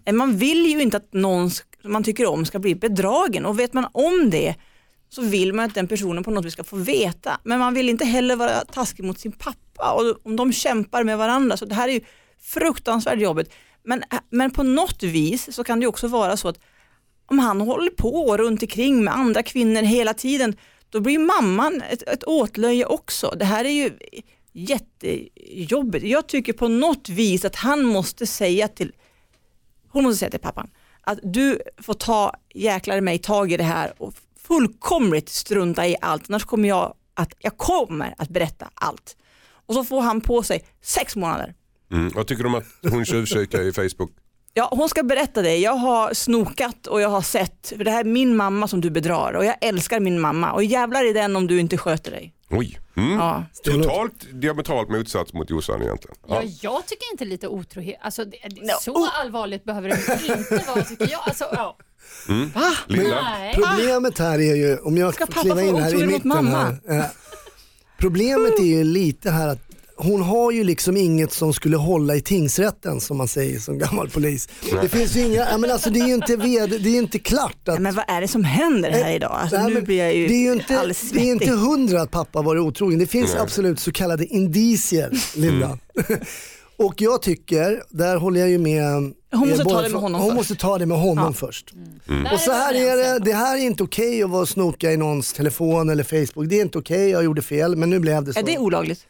Eh, 0.06 0.14
Man 0.14 0.38
vill 0.38 0.66
ju 0.66 0.82
inte 0.82 0.98
att 0.98 1.14
någon 1.14 1.50
man 1.84 2.04
tycker 2.04 2.26
om 2.26 2.46
ska 2.46 2.60
bli 2.60 2.76
bedragen 2.76 3.46
och 3.46 3.60
vet 3.60 3.74
man 3.74 3.88
om 3.92 4.30
det 4.30 4.56
så 5.10 5.22
vill 5.22 5.54
man 5.54 5.66
att 5.66 5.76
den 5.76 5.88
personen 5.88 6.24
på 6.24 6.32
något 6.32 6.46
vis 6.46 6.54
ska 6.54 6.64
få 6.64 6.76
veta. 6.76 7.40
Men 7.44 7.60
man 7.60 7.74
vill 7.74 7.90
inte 7.90 8.06
heller 8.06 8.36
vara 8.36 8.66
taskig 8.66 9.04
mot 9.06 9.20
sin 9.20 9.32
pappa 9.32 9.92
och 9.92 10.26
om 10.26 10.36
de 10.36 10.54
kämpar 10.54 11.04
med 11.04 11.18
varandra. 11.18 11.58
Så 11.58 11.66
det 11.66 11.76
här 11.76 11.88
är 11.88 11.94
ju 11.94 12.02
fruktansvärt 12.42 13.20
jobbigt. 13.20 13.54
Men, 13.84 14.04
men 14.30 14.52
på 14.52 14.64
något 14.64 15.04
vis 15.04 15.56
så 15.56 15.64
kan 15.64 15.80
det 15.80 15.88
också 15.88 16.08
vara 16.08 16.38
så 16.38 16.48
att 16.48 16.60
om 17.26 17.40
han 17.40 17.62
håller 17.62 17.92
på 17.92 18.38
runt 18.38 18.62
omkring 18.62 19.04
med 19.04 19.16
andra 19.16 19.44
kvinnor 19.44 19.82
hela 19.82 20.14
tiden, 20.14 20.56
då 20.92 21.00
blir 21.00 21.20
mamman 21.20 21.82
ett, 21.82 22.02
ett 22.02 22.24
åtlöje 22.24 22.86
också. 22.86 23.34
Det 23.40 23.46
här 23.46 23.66
är 23.66 23.70
ju 23.70 23.98
jättejobbigt. 24.52 26.06
Jag 26.06 26.28
tycker 26.28 26.54
på 26.54 26.68
något 26.68 27.10
vis 27.10 27.46
att 27.46 27.56
han 27.56 27.84
måste 27.84 28.28
säga 28.28 28.68
till, 28.68 28.92
hon 29.88 30.04
måste 30.04 30.20
säga 30.20 30.32
till 30.32 30.40
pappan, 30.40 30.70
att 31.02 31.20
du 31.24 31.62
får 31.78 31.94
ta 31.94 32.36
jäklar 32.54 33.02
mig 33.02 33.18
tag 33.20 33.52
i 33.52 33.58
det 33.58 33.64
här 33.64 33.94
och 33.98 34.14
fullkomligt 34.38 35.30
strunta 35.30 35.88
i 35.88 35.96
allt, 36.02 36.30
annars 36.30 36.46
kommer 36.46 36.70
jag 36.70 36.94
att, 37.14 37.34
jag 37.40 37.58
kommer 37.58 38.16
att 38.18 38.30
berätta 38.30 38.70
allt. 38.74 39.18
Och 39.66 39.74
så 39.74 39.84
får 39.84 40.02
han 40.02 40.22
på 40.22 40.44
sig 40.44 40.66
sex 40.82 41.16
månader. 41.16 41.54
Mm. 41.92 42.12
Vad 42.16 42.28
tycker 42.28 42.44
du 42.44 42.50
om 42.50 42.56
att 42.56 42.66
hon 42.92 43.06
tjuvkikar 43.06 43.62
i 43.62 43.74
Facebook? 43.74 44.12
Ja, 44.54 44.70
hon 44.72 44.90
ska 44.90 45.04
berätta 45.04 45.42
det. 45.42 45.58
Jag 45.58 45.76
har 45.76 46.14
snokat 46.14 46.88
och 46.88 47.02
jag 47.02 47.10
har 47.10 47.22
sett, 47.22 47.74
för 47.78 47.84
det 47.84 47.92
här 47.92 48.00
är 48.00 48.04
min 48.04 48.36
mamma 48.36 48.68
som 48.68 48.82
du 48.82 48.90
bedrar 48.90 49.34
och 49.34 49.46
jag 49.46 49.56
älskar 49.62 50.00
min 50.00 50.20
mamma 50.20 50.52
och 50.52 50.64
jävlar 50.64 51.10
i 51.10 51.14
den 51.14 51.36
om 51.36 51.48
du 51.48 51.60
inte 51.60 51.78
sköter 51.78 52.12
dig. 52.12 52.34
Oj. 52.50 52.80
Mm. 52.98 53.12
Ja. 53.14 53.44
Totalt 53.64 54.14
diametralt 54.34 54.90
motsats 54.90 55.34
mot 55.34 55.50
Jossan 55.50 55.82
egentligen. 55.82 56.16
Ja. 56.28 56.44
Ja. 56.44 56.50
jag 56.62 56.86
tycker 56.86 57.12
inte 57.12 57.26
lite 57.26 57.48
otrohet, 57.48 57.98
alltså, 58.02 58.26
det, 58.26 58.38
det, 58.50 58.62
No. 58.62 58.74
så 58.82 59.08
allvarligt 59.22 59.64
behöver 59.64 59.90
det 59.90 60.28
inte 60.38 60.66
vara 60.68 60.84
tycker 60.84 61.10
jag. 61.12 61.22
Alltså, 61.26 61.46
ja. 61.52 61.78
Linda? 62.88 63.22
Nej. 63.22 63.54
Problemet 63.56 64.20
här 64.20 64.40
är 64.40 64.56
ju, 64.56 64.78
om 64.78 64.98
jag 64.98 65.14
Ska 65.14 65.26
får 65.28 65.42
kliva 65.42 65.62
in 65.62 65.76
här 65.76 66.04
i 66.04 66.08
mitten 66.08 66.28
mamma? 66.28 66.78
här. 66.88 67.00
Eh, 67.00 67.06
problemet 67.98 68.60
är 68.60 68.64
ju 68.64 68.84
lite 68.84 69.32
här 69.32 69.48
att 69.48 69.60
hon 70.04 70.22
har 70.22 70.52
ju 70.52 70.64
liksom 70.64 70.98
inget 70.98 71.34
som 71.34 71.54
skulle 71.54 71.78
hålla 71.78 72.16
i 72.16 72.22
tingsrätten 72.22 73.02
som 73.02 73.18
man 73.18 73.28
säger 73.28 73.60
som 73.60 73.78
gammal 73.78 74.10
polis. 74.10 74.50
Det 74.82 74.90
finns 74.90 75.16
ju 75.16 75.26
inga, 75.26 75.50
ja, 75.52 75.58
men 75.58 75.72
alltså 75.72 75.90
det 75.90 76.00
är 76.00 76.08
ju 76.08 76.14
inte, 76.14 76.36
ved, 76.36 76.70
det 76.70 76.90
är 76.90 76.98
inte 76.98 77.20
klart 77.20 77.68
att 77.68 77.82
Men 77.82 77.96
vad 77.96 78.06
är 78.08 78.22
det 78.22 78.28
som 78.28 78.44
händer 78.44 78.92
här 78.92 79.14
idag? 79.16 79.32
Alltså, 79.32 79.58
Nej, 79.58 79.74
nu 79.74 79.82
blir 79.82 79.98
jag 79.98 80.16
ju, 80.16 80.28
det 80.28 80.34
är 80.34 80.44
ju 80.44 80.54
inte, 80.54 80.80
alldeles 80.80 81.12
det 81.12 81.20
är 81.20 81.32
inte 81.32 81.52
hundra 81.52 82.02
att 82.02 82.12
pappa 82.12 82.42
varit 82.42 82.62
otrogen. 82.62 83.00
Det 83.00 83.08
finns 83.08 83.36
absolut 83.36 83.80
så 83.80 83.92
kallade 83.92 84.26
indicier, 84.26 85.10
Linda. 85.36 85.78
Och 86.78 87.02
jag 87.02 87.22
tycker, 87.22 87.84
där 87.90 88.16
håller 88.16 88.40
jag 88.40 88.50
ju 88.50 88.58
med 88.58 89.14
Hon 89.32 89.50
måste 89.50 89.64
ta 89.64 89.82
det 89.82 89.90
med 89.90 90.02
honom 90.02 90.22
Hon 90.22 90.30
först. 90.30 90.38
måste 90.38 90.56
ta 90.56 90.78
det 90.78 90.86
med 90.86 90.98
honom 90.98 91.26
Ja. 91.26 91.34
först. 91.34 91.74
Där 92.08 92.34
Och 92.34 92.40
så 92.40 92.52
här 92.52 92.74
är 92.74 92.98
det, 92.98 93.26
det 93.26 93.34
här 93.34 93.58
är 93.58 93.62
inte 93.62 93.84
okej 93.84 94.24
att 94.24 94.30
vara 94.30 94.42
och 94.42 94.50
snoka 94.50 94.92
i 94.92 94.98
någons 94.98 95.34
telefon 95.34 95.90
eller 95.90 96.04
Facebook. 96.04 96.50
Det 96.50 96.56
är 96.58 96.62
inte 96.62 96.78
okej, 96.78 97.10
jag 97.10 97.24
gjorde 97.24 97.42
fel 97.42 97.76
men 97.76 97.90
nu 97.90 98.00
blev 98.00 98.24
det 98.24 98.34
så. 98.34 98.40
Är 98.40 98.44
det 98.44 98.58
olagligt? 98.58 99.06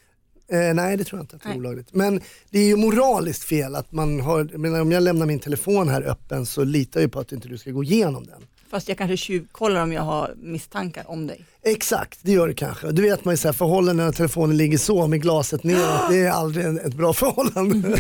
Eh, 0.52 0.74
nej 0.74 0.98
det 0.98 1.04
tror 1.04 1.20
jag 1.20 1.24
inte 1.24 1.36
att 1.36 1.42
det 1.44 1.48
är 1.48 1.50
Nej. 1.50 1.58
olagligt. 1.60 1.88
Men 1.94 2.22
det 2.50 2.60
är 2.60 2.64
ju 2.66 2.76
moraliskt 2.76 3.44
fel 3.44 3.76
att 3.76 3.92
man 3.92 4.20
har, 4.20 4.44
menar, 4.58 4.82
om 4.82 4.92
jag 4.92 5.04
lämnar 5.04 5.26
min 5.26 5.40
telefon 5.40 5.90
här 5.90 6.02
öppen 6.02 6.46
så 6.46 6.64
litar 6.64 7.02
jag 7.02 7.12
på 7.12 7.20
att 7.20 7.32
inte 7.32 7.48
du 7.48 7.58
ska 7.58 7.72
gå 7.72 7.84
igenom 7.84 8.26
den. 8.26 8.42
Fast 8.70 8.88
jag 8.90 8.98
kanske 8.98 9.18
tjuvkollar 9.18 9.84
om 9.84 9.94
jag 9.94 10.02
har 10.02 10.34
misstankar 10.38 11.04
om 11.08 11.28
dig. 11.28 11.46
Exakt, 11.64 12.20
det 12.22 12.32
gör 12.32 12.48
det 12.48 12.54
kanske. 12.54 12.92
Du 12.92 13.02
vet 13.02 13.26
man 13.26 13.34
ju 13.34 13.38
så 13.38 13.48
här, 13.48 13.54
förhållanden 13.54 14.06
när 14.06 14.14
telefonen 14.14 14.58
ligger 14.58 14.78
så 14.78 15.08
med 15.08 15.22
glaset 15.22 15.64
neråt, 15.64 16.10
det 16.10 16.18
är 16.20 16.32
aldrig 16.32 16.66
en- 16.66 16.80
ett 16.80 16.94
bra 16.94 17.14
förhållande. 17.14 17.88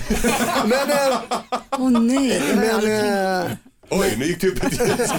men 0.65 0.89
eh, 0.89 1.17
Åh 1.79 1.89
nej, 1.89 2.41
jag 2.55 2.69
aldrig 2.75 2.99
tänkt. 3.01 3.11
men, 3.13 3.45
eh, 3.45 3.51
Oj, 3.93 4.15
nu 4.17 4.25
gick 4.25 4.41
det 4.41 4.47
upp 4.47 4.63
ett 4.63 4.71
ljus. 4.73 5.11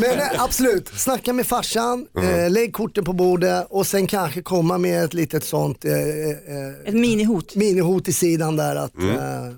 Men 0.00 0.18
eh, 0.18 0.42
absolut, 0.42 0.88
snacka 0.88 1.32
med 1.32 1.46
farsan, 1.46 2.06
eh, 2.22 2.50
lägg 2.50 2.72
korten 2.72 3.04
på 3.04 3.12
bordet 3.12 3.66
och 3.70 3.86
sen 3.86 4.06
kanske 4.06 4.42
komma 4.42 4.78
med 4.78 5.04
ett 5.04 5.14
litet 5.14 5.44
sånt 5.44 5.84
eh, 5.84 5.92
eh, 5.92 5.98
Ett 6.84 6.94
minihot. 6.94 7.54
minihot 7.54 8.08
i 8.08 8.12
sidan 8.12 8.56
där 8.56 8.76
att 8.76 8.98
eh, 8.98 9.08
eh, 9.14 9.52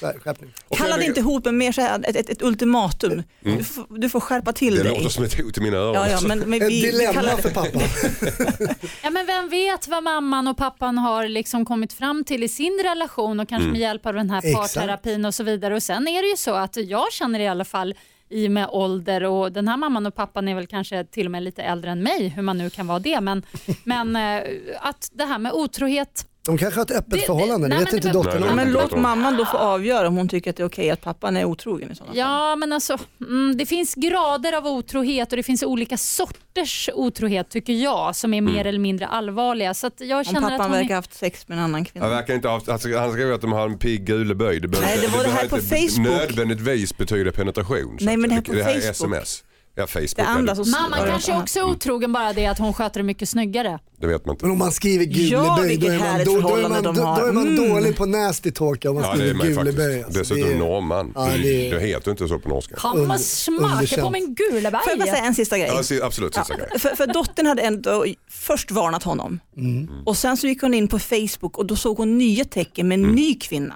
skärpning. 0.00 0.52
Kalla 0.70 0.90
det 0.90 0.98
men- 0.98 1.06
inte 1.06 1.20
hot 1.20 1.44
men 1.44 1.58
mer 1.58 1.72
så 1.72 1.80
här, 1.80 2.04
ett, 2.08 2.16
ett, 2.16 2.30
ett 2.30 2.42
ultimatum. 2.42 3.22
Du, 3.40 3.64
får, 3.64 3.98
du 3.98 4.08
får 4.08 4.20
skärpa 4.20 4.52
till 4.52 4.74
Det 4.74 4.82
dig. 4.82 4.92
låter 4.92 5.08
som 5.08 5.24
ett 5.24 5.40
hot 5.40 5.58
i 5.58 5.60
mina 5.60 5.76
öron. 5.76 5.94
Ja, 5.94 6.08
ja, 6.10 6.20
men, 6.28 6.38
men 6.38 6.62
Ett 6.62 6.68
vi, 6.68 6.82
vi 6.82 6.90
dilemma 6.90 7.12
kallar 7.12 7.36
för 7.36 7.48
det, 7.48 7.54
pappa. 7.54 7.78
Ja, 9.02 9.10
men 9.10 9.26
vem 9.26 9.48
vet 9.48 9.88
vad 9.88 10.02
mamman 10.02 10.48
och 10.48 10.56
pappan 10.56 10.98
har 10.98 11.28
liksom 11.28 11.64
kommit 11.64 11.92
fram 11.92 12.24
till 12.24 12.42
i 12.42 12.48
sin 12.48 12.80
relation 12.84 13.40
och 13.40 13.48
kanske 13.48 13.68
med 13.68 13.80
hjälp 13.80 14.06
av 14.06 14.14
den 14.14 14.30
här 14.30 14.54
parterapin 14.54 15.24
och 15.24 15.34
så 15.34 15.42
vidare. 15.44 15.74
Och 15.74 15.82
Sen 15.82 16.08
är 16.08 16.22
det 16.22 16.28
ju 16.28 16.36
så 16.36 16.54
att 16.54 16.76
jag 16.76 17.12
känner 17.12 17.40
i 17.40 17.48
alla 17.48 17.64
fall 17.64 17.94
i 18.28 18.46
och 18.46 18.50
med 18.50 18.68
ålder 18.70 19.24
och 19.24 19.52
den 19.52 19.68
här 19.68 19.76
mamman 19.76 20.06
och 20.06 20.14
pappan 20.14 20.48
är 20.48 20.54
väl 20.54 20.66
kanske 20.66 21.04
till 21.04 21.26
och 21.26 21.30
med 21.32 21.42
lite 21.42 21.62
äldre 21.62 21.90
än 21.90 22.02
mig, 22.02 22.28
hur 22.28 22.42
man 22.42 22.58
nu 22.58 22.70
kan 22.70 22.86
vara 22.86 22.98
det. 22.98 23.20
Men, 23.20 23.42
men 23.84 24.16
eh, 24.16 24.42
att 24.80 25.10
det 25.12 25.24
här 25.24 25.38
med 25.38 25.52
otrohet, 25.52 26.26
De 26.46 26.58
kanske 26.58 26.80
har 26.80 26.84
ett 26.84 26.90
öppet 26.90 27.10
Det- 27.12 27.18
förhållande, 27.26 27.68
det 27.68 27.74
nej, 27.74 27.84
vet 27.84 27.92
inte 27.94 28.08
det- 28.08 28.12
dottern 28.14 28.40
Nej, 28.40 28.50
om. 28.50 28.56
men 28.56 28.66
det- 28.66 28.72
låt 28.72 28.98
mamman 28.98 29.36
då 29.36 29.44
få 29.44 29.56
avgöra 29.56 30.08
om 30.08 30.16
hon 30.16 30.28
tycker 30.28 30.50
att 30.50 30.56
det 30.56 30.62
är 30.62 30.66
okej 30.66 30.90
att 30.90 31.00
pappan 31.00 31.36
är 31.36 31.44
otrogen 31.44 31.92
i 31.92 31.94
sådana 31.94 32.10
fall. 32.12 32.18
ja 32.18 32.56
men 32.56 32.72
alltså 32.72 32.98
mm, 33.20 33.56
det 33.56 33.66
finns 33.66 33.94
grader 33.94 34.52
av 34.52 34.66
otrohet 34.66 35.32
och 35.32 35.36
det 35.36 35.42
finns 35.42 35.62
olika 35.62 35.96
sorters 35.96 36.90
otrohet 36.94 37.50
tycker 37.50 37.72
jag 37.72 38.16
som 38.16 38.34
är 38.34 38.40
mer 38.40 38.64
eller 38.66 38.78
mindre 38.78 39.06
allvarliga. 39.06 39.74
Så 39.74 39.86
att 39.86 40.00
jag 40.00 40.18
Om 40.18 40.24
känner 40.24 40.40
att 40.42 40.48
pappan 40.58 40.66
är- 40.72 40.76
verkar 40.76 40.88
ha 40.88 40.94
haft 40.96 41.14
sex 41.14 41.48
med 41.48 41.58
en 41.58 41.64
annan 41.64 41.84
kvinna. 41.84 42.06
Han 42.06 42.14
verkar 42.16 42.34
inte 42.34 42.48
ha 42.48 42.54
haft, 42.54 42.68
alltså, 42.68 42.98
han 42.98 43.12
skrev 43.12 43.32
att 43.34 43.40
de 43.40 43.52
har 43.52 43.68
en 43.68 43.78
pigg 43.78 44.04
guleböj. 44.06 44.60
Det, 44.60 44.80
Nej, 44.80 44.98
det 45.02 45.08
var 45.08 45.24
det 45.24 45.30
här 45.30 45.48
behöver 45.48 45.48
på 45.48 45.56
Facebook. 45.62 45.98
nödvändigtvis 46.18 46.96
betyda 46.96 47.32
penetration. 47.32 47.98
Nej, 48.00 48.16
men 48.16 48.28
det 48.30 48.34
här 48.34 48.42
på 48.42 48.52
det 48.52 48.62
här 48.62 48.70
är 48.70 48.80
Facebook. 48.80 48.90
sms. 49.16 49.44
Ja, 49.78 49.86
Facebook. 49.86 50.16
Det 50.16 50.22
andra 50.24 50.54
ja, 50.56 50.64
så 50.64 50.70
Mamman 50.70 50.90
var 50.98 51.06
det 51.06 51.12
kanske 51.12 51.32
något 51.32 51.42
också 51.42 51.58
är 51.58 51.64
otrogen 51.64 52.12
bara 52.12 52.32
det 52.32 52.46
att 52.46 52.58
hon 52.58 52.74
sköter 52.74 53.00
det 53.00 53.04
mycket 53.04 53.28
snyggare. 53.28 53.78
det 54.00 54.06
vet 54.06 54.26
man 54.26 54.34
inte. 54.34 54.44
Men 54.44 54.52
om 54.52 54.58
man 54.58 54.72
skriver 54.72 55.04
Ja, 55.10 55.56
guleböj 55.60 55.76
då 55.76 55.86
är 55.90 55.98
man, 55.98 56.24
då, 56.24 56.40
då 56.40 56.56
är 56.56 56.68
man, 56.68 56.82
då, 56.82 57.02
har. 57.02 57.20
då 57.20 57.26
är 57.26 57.32
man 57.32 57.46
Mm. 57.48 57.68
dålig 57.68 57.96
på 57.96 58.06
nasty 58.06 58.50
talk 58.50 58.84
om 58.84 58.94
man 58.94 59.04
Ja, 59.04 59.14
det 59.16 59.24
är 59.30 59.34
skriver 59.34 59.54
guleböj. 59.54 60.02
faktiskt. 60.02 60.18
alltså. 60.18 60.34
Dessutom 60.34 60.52
är- 60.54 60.58
norrman. 60.58 61.12
Ja, 61.14 61.28
det, 61.42 61.70
det 61.70 61.80
heter 61.80 62.10
inte 62.10 62.28
så 62.28 62.38
på 62.38 62.48
norska. 62.48 62.74
Kan 62.76 63.06
man 63.06 63.18
smaka 63.18 64.00
på 64.02 64.10
min 64.10 64.36
Får 64.50 64.62
jag 64.62 64.72
bara 64.72 65.06
säga 65.06 65.16
en 65.24 65.34
sista 65.34 65.58
grej? 65.58 65.68
Ja, 65.90 66.06
absolut, 66.06 66.34
sista 66.34 66.54
Ja, 66.58 66.66
grej. 66.66 66.78
för, 66.80 66.96
för 66.96 67.06
dottern 67.06 67.46
hade 67.46 67.62
ändå 67.62 68.04
först 68.30 68.70
varnat 68.70 69.02
honom 69.02 69.40
Mm. 69.56 69.88
och 70.06 70.16
sen 70.16 70.36
så 70.36 70.46
gick 70.46 70.62
hon 70.62 70.74
in 70.74 70.88
på 70.88 70.98
Facebook 70.98 71.58
och 71.58 71.66
då 71.66 71.76
såg 71.76 71.96
hon 71.96 72.18
nya 72.18 72.44
tecken 72.44 72.88
med 72.88 72.98
en 72.98 73.04
Mm. 73.04 73.16
ny 73.16 73.34
kvinna. 73.34 73.74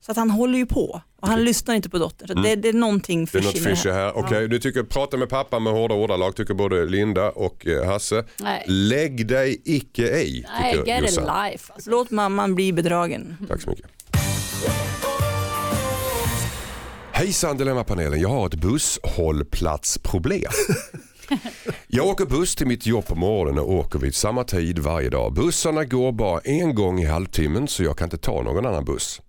Så 0.00 0.10
att 0.12 0.16
han 0.16 0.30
håller 0.30 0.58
ju 0.58 0.66
på 0.66 1.02
och 1.20 1.28
han 1.28 1.44
lyssnar 1.44 1.74
inte 1.74 1.90
på 1.90 1.98
dottern. 1.98 2.28
Så 2.28 2.34
det, 2.34 2.56
det 2.56 2.68
är 2.68 2.72
någonting 2.72 3.18
Mm. 3.18 3.28
Det 3.32 3.38
är 3.38 3.42
något 3.42 3.52
fishy 3.52 3.76
fishy 3.76 3.90
här. 3.90 3.98
här. 3.98 4.16
Okej, 4.16 4.48
du 4.48 4.58
tycker 4.58 4.82
prata 4.82 5.16
med 5.16 5.28
pappa 5.28 5.58
med 5.58 5.72
hårda 5.72 5.94
ordalag 5.94 6.36
tycker 6.36 6.54
både 6.54 6.84
Linda 6.84 7.30
och 7.30 7.66
eh, 7.66 7.86
Hasse. 7.86 8.24
Nej. 8.40 8.64
Lägg 8.66 9.26
dig 9.26 9.62
icke 9.64 10.02
i 10.02 10.46
Nej, 10.60 10.82
get 10.86 11.18
a 11.18 11.44
life. 11.50 11.72
Alltså. 11.72 11.90
Låt 11.90 12.10
mamman 12.10 12.54
bli 12.54 12.72
bedragen. 12.72 13.36
Tack 13.48 13.62
så 13.62 13.70
mycket. 13.70 13.86
Hejsan 17.12 17.56
Dilemmapanelen, 17.56 18.20
jag 18.20 18.28
har 18.28 18.46
ett 18.46 18.54
busshållplatsproblem. 18.54 20.42
Jag 21.86 22.06
åker 22.06 22.26
buss 22.26 22.56
till 22.56 22.66
mitt 22.66 22.86
jobb 22.86 23.06
på 23.06 23.14
morgonen 23.14 23.58
och 23.64 23.72
åker 23.72 23.98
vid 23.98 24.14
samma 24.14 24.44
tid 24.44 24.78
varje 24.78 25.08
dag. 25.10 25.34
Bussarna 25.34 25.84
går 25.84 26.12
bara 26.12 26.40
en 26.40 26.74
gång 26.74 27.00
i 27.00 27.04
halvtimmen 27.06 27.68
så 27.68 27.82
jag 27.82 27.98
kan 27.98 28.06
inte 28.06 28.18
ta 28.18 28.42
någon 28.42 28.66
annan 28.66 28.84
buss. 28.84 29.20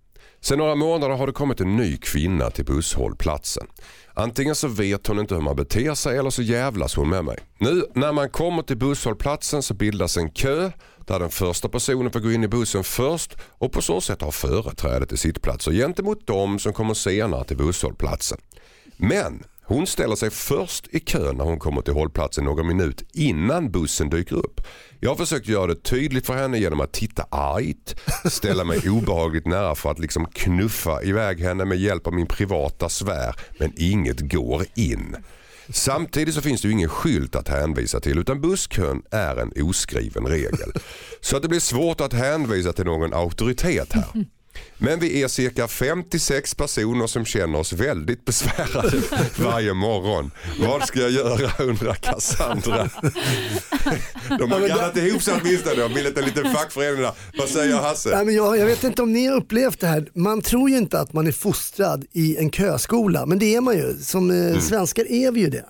Sen 0.44 0.58
några 0.58 0.74
månader 0.74 1.14
har 1.14 1.26
det 1.26 1.32
kommit 1.32 1.60
en 1.60 1.76
ny 1.76 1.96
kvinna 1.96 2.50
till 2.50 2.64
busshållplatsen. 2.64 3.66
Antingen 4.14 4.54
så 4.54 4.68
vet 4.68 5.06
hon 5.06 5.18
inte 5.18 5.34
hur 5.34 5.42
man 5.42 5.56
beter 5.56 5.94
sig 5.94 6.18
eller 6.18 6.30
så 6.30 6.42
jävlas 6.42 6.94
hon 6.94 7.08
med 7.08 7.24
mig. 7.24 7.38
Nu 7.58 7.84
när 7.94 8.12
man 8.12 8.30
kommer 8.30 8.62
till 8.62 8.76
busshållplatsen 8.76 9.62
så 9.62 9.74
bildas 9.74 10.16
en 10.16 10.30
kö 10.30 10.70
där 11.06 11.18
den 11.20 11.30
första 11.30 11.68
personen 11.68 12.12
får 12.12 12.20
gå 12.20 12.32
in 12.32 12.44
i 12.44 12.48
bussen 12.48 12.84
först 12.84 13.36
och 13.58 13.72
på 13.72 13.82
så 13.82 14.00
sätt 14.00 14.22
ha 14.22 14.30
företräde 14.30 15.06
till 15.06 15.18
sittplatser 15.18 15.72
gentemot 15.72 16.26
de 16.26 16.58
som 16.58 16.72
kommer 16.72 16.94
senare 16.94 17.44
till 17.44 17.56
busshållplatsen. 17.56 18.38
Men 18.96 19.44
hon 19.64 19.86
ställer 19.86 20.16
sig 20.16 20.30
först 20.30 20.88
i 20.90 21.00
kön 21.00 21.36
när 21.36 21.44
hon 21.44 21.58
kommer 21.58 21.82
till 21.82 21.94
hållplatsen 21.94 22.44
någon 22.44 22.66
minut 22.66 23.04
innan 23.12 23.70
bussen 23.70 24.10
dyker 24.10 24.36
upp. 24.36 24.60
Jag 25.00 25.10
har 25.10 25.16
försökt 25.16 25.48
göra 25.48 25.66
det 25.66 25.82
tydligt 25.82 26.26
för 26.26 26.34
henne 26.34 26.58
genom 26.58 26.80
att 26.80 26.92
titta 26.92 27.26
argt, 27.30 28.00
ställa 28.32 28.64
mig 28.64 28.90
obehagligt 28.90 29.46
nära 29.46 29.74
för 29.74 29.90
att 29.90 29.98
liksom 29.98 30.26
knuffa 30.26 31.02
iväg 31.02 31.40
henne 31.40 31.64
med 31.64 31.78
hjälp 31.78 32.06
av 32.06 32.12
min 32.12 32.26
privata 32.26 32.88
sfär 32.88 33.34
men 33.58 33.72
inget 33.76 34.32
går 34.32 34.64
in. 34.74 35.16
Samtidigt 35.68 36.34
så 36.34 36.40
finns 36.40 36.62
det 36.62 36.68
ju 36.68 36.72
ingen 36.72 36.88
skylt 36.88 37.36
att 37.36 37.48
hänvisa 37.48 38.00
till 38.00 38.18
utan 38.18 38.40
busskön 38.40 39.02
är 39.10 39.36
en 39.36 39.52
oskriven 39.68 40.26
regel. 40.26 40.72
Så 41.20 41.36
att 41.36 41.42
det 41.42 41.48
blir 41.48 41.60
svårt 41.60 42.00
att 42.00 42.12
hänvisa 42.12 42.72
till 42.72 42.84
någon 42.84 43.14
auktoritet 43.14 43.92
här. 43.92 44.24
Men 44.78 45.00
vi 45.00 45.22
är 45.22 45.28
cirka 45.28 45.68
56 45.68 46.54
personer 46.54 47.06
som 47.06 47.24
känner 47.24 47.58
oss 47.58 47.72
väldigt 47.72 48.24
besvärade 48.24 49.02
varje 49.38 49.74
morgon. 49.74 50.30
Vad 50.60 50.82
ska 50.82 51.00
jag 51.00 51.10
göra 51.10 51.64
undrar 51.64 51.94
Cassandra. 51.94 52.90
De 54.38 54.52
har 54.52 54.68
kallat 54.68 54.96
ihop 54.96 55.22
sig 55.22 55.34
åtminstone, 55.42 55.74
de 55.74 55.82
har 55.82 55.88
bildat 55.88 56.18
en 56.18 56.24
liten 56.24 56.54
fackförening 56.54 57.02
där. 57.02 57.12
Vad 57.38 57.48
säger 57.48 57.76
Hasse? 57.76 58.10
Nej, 58.16 58.24
men 58.24 58.34
jag, 58.34 58.58
jag 58.58 58.66
vet 58.66 58.84
inte 58.84 59.02
om 59.02 59.12
ni 59.12 59.26
har 59.26 59.36
upplevt 59.36 59.80
det 59.80 59.86
här. 59.86 60.08
Man 60.14 60.42
tror 60.42 60.70
ju 60.70 60.76
inte 60.76 61.00
att 61.00 61.12
man 61.12 61.26
är 61.26 61.32
fostrad 61.32 62.04
i 62.12 62.36
en 62.36 62.50
köskola, 62.50 63.26
men 63.26 63.38
det 63.38 63.54
är 63.54 63.60
man 63.60 63.76
ju. 63.76 63.96
Som 64.02 64.30
eh, 64.30 64.58
svenskar 64.58 65.12
är 65.12 65.30
vi 65.30 65.40
ju 65.40 65.50
det. 65.50 65.64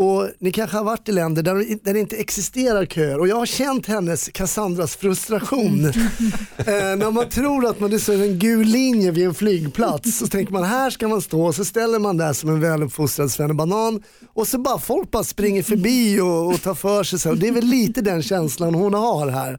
Och 0.00 0.28
ni 0.38 0.52
kanske 0.52 0.76
har 0.76 0.84
varit 0.84 1.08
i 1.08 1.12
länder 1.12 1.42
där, 1.42 1.54
där 1.84 1.94
det 1.94 2.00
inte 2.00 2.16
existerar 2.16 2.86
köer 2.86 3.20
och 3.20 3.28
jag 3.28 3.36
har 3.36 3.46
känt 3.46 3.86
hennes, 3.86 4.28
Cassandras 4.28 4.96
frustration. 4.96 5.84
eh, 6.56 6.64
när 6.66 7.10
man 7.10 7.28
tror 7.28 7.66
att 7.66 7.80
man 7.80 7.92
är 7.92 7.98
så 7.98 8.12
en 8.12 8.38
gul 8.38 8.66
linje 8.66 9.10
vid 9.10 9.26
en 9.26 9.34
flygplats 9.34 10.18
så 10.18 10.26
tänker 10.26 10.52
man 10.52 10.64
här 10.64 10.90
ska 10.90 11.08
man 11.08 11.22
stå 11.22 11.46
och 11.46 11.54
så 11.54 11.64
ställer 11.64 11.98
man 11.98 12.16
där 12.16 12.32
som 12.32 12.50
en 12.50 12.60
väluppfostrad 12.60 13.30
svennebanan 13.30 14.02
och 14.34 14.48
så 14.48 14.58
bara 14.58 14.78
folk 14.78 15.10
bara 15.10 15.24
springer 15.24 15.62
förbi 15.62 16.20
och, 16.20 16.46
och 16.46 16.62
tar 16.62 16.74
för 16.74 17.04
sig. 17.04 17.18
Så. 17.18 17.32
Det 17.32 17.48
är 17.48 17.52
väl 17.52 17.64
lite 17.64 18.00
den 18.00 18.22
känslan 18.22 18.74
hon 18.74 18.94
har 18.94 19.28
här. 19.28 19.58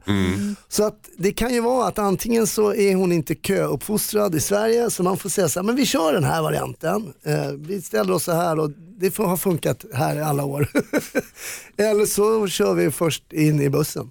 Så 0.68 0.84
att 0.84 1.08
det 1.18 1.32
kan 1.32 1.54
ju 1.54 1.60
vara 1.60 1.88
att 1.88 1.98
antingen 1.98 2.46
så 2.46 2.74
är 2.74 2.94
hon 2.94 3.12
inte 3.12 3.34
köuppfostrad 3.34 4.34
i 4.34 4.40
Sverige 4.40 4.90
så 4.90 5.02
man 5.02 5.16
får 5.16 5.28
säga 5.28 5.48
så 5.48 5.60
här, 5.60 5.64
men 5.64 5.76
vi 5.76 5.86
kör 5.86 6.12
den 6.12 6.24
här 6.24 6.42
varianten. 6.42 7.12
Eh, 7.22 7.52
vi 7.58 7.82
ställer 7.82 8.12
oss 8.14 8.24
så 8.24 8.32
här 8.32 8.58
och 8.58 8.70
det 9.02 9.10
får 9.10 9.24
ha 9.24 9.36
funkat 9.36 9.84
här 9.94 10.16
i 10.16 10.20
alla 10.32 10.44
år. 10.44 10.68
Eller 11.76 12.06
så 12.06 12.48
kör 12.48 12.74
vi 12.74 12.90
först 12.90 13.32
in 13.32 13.60
i 13.60 13.68
bussen. 13.70 14.10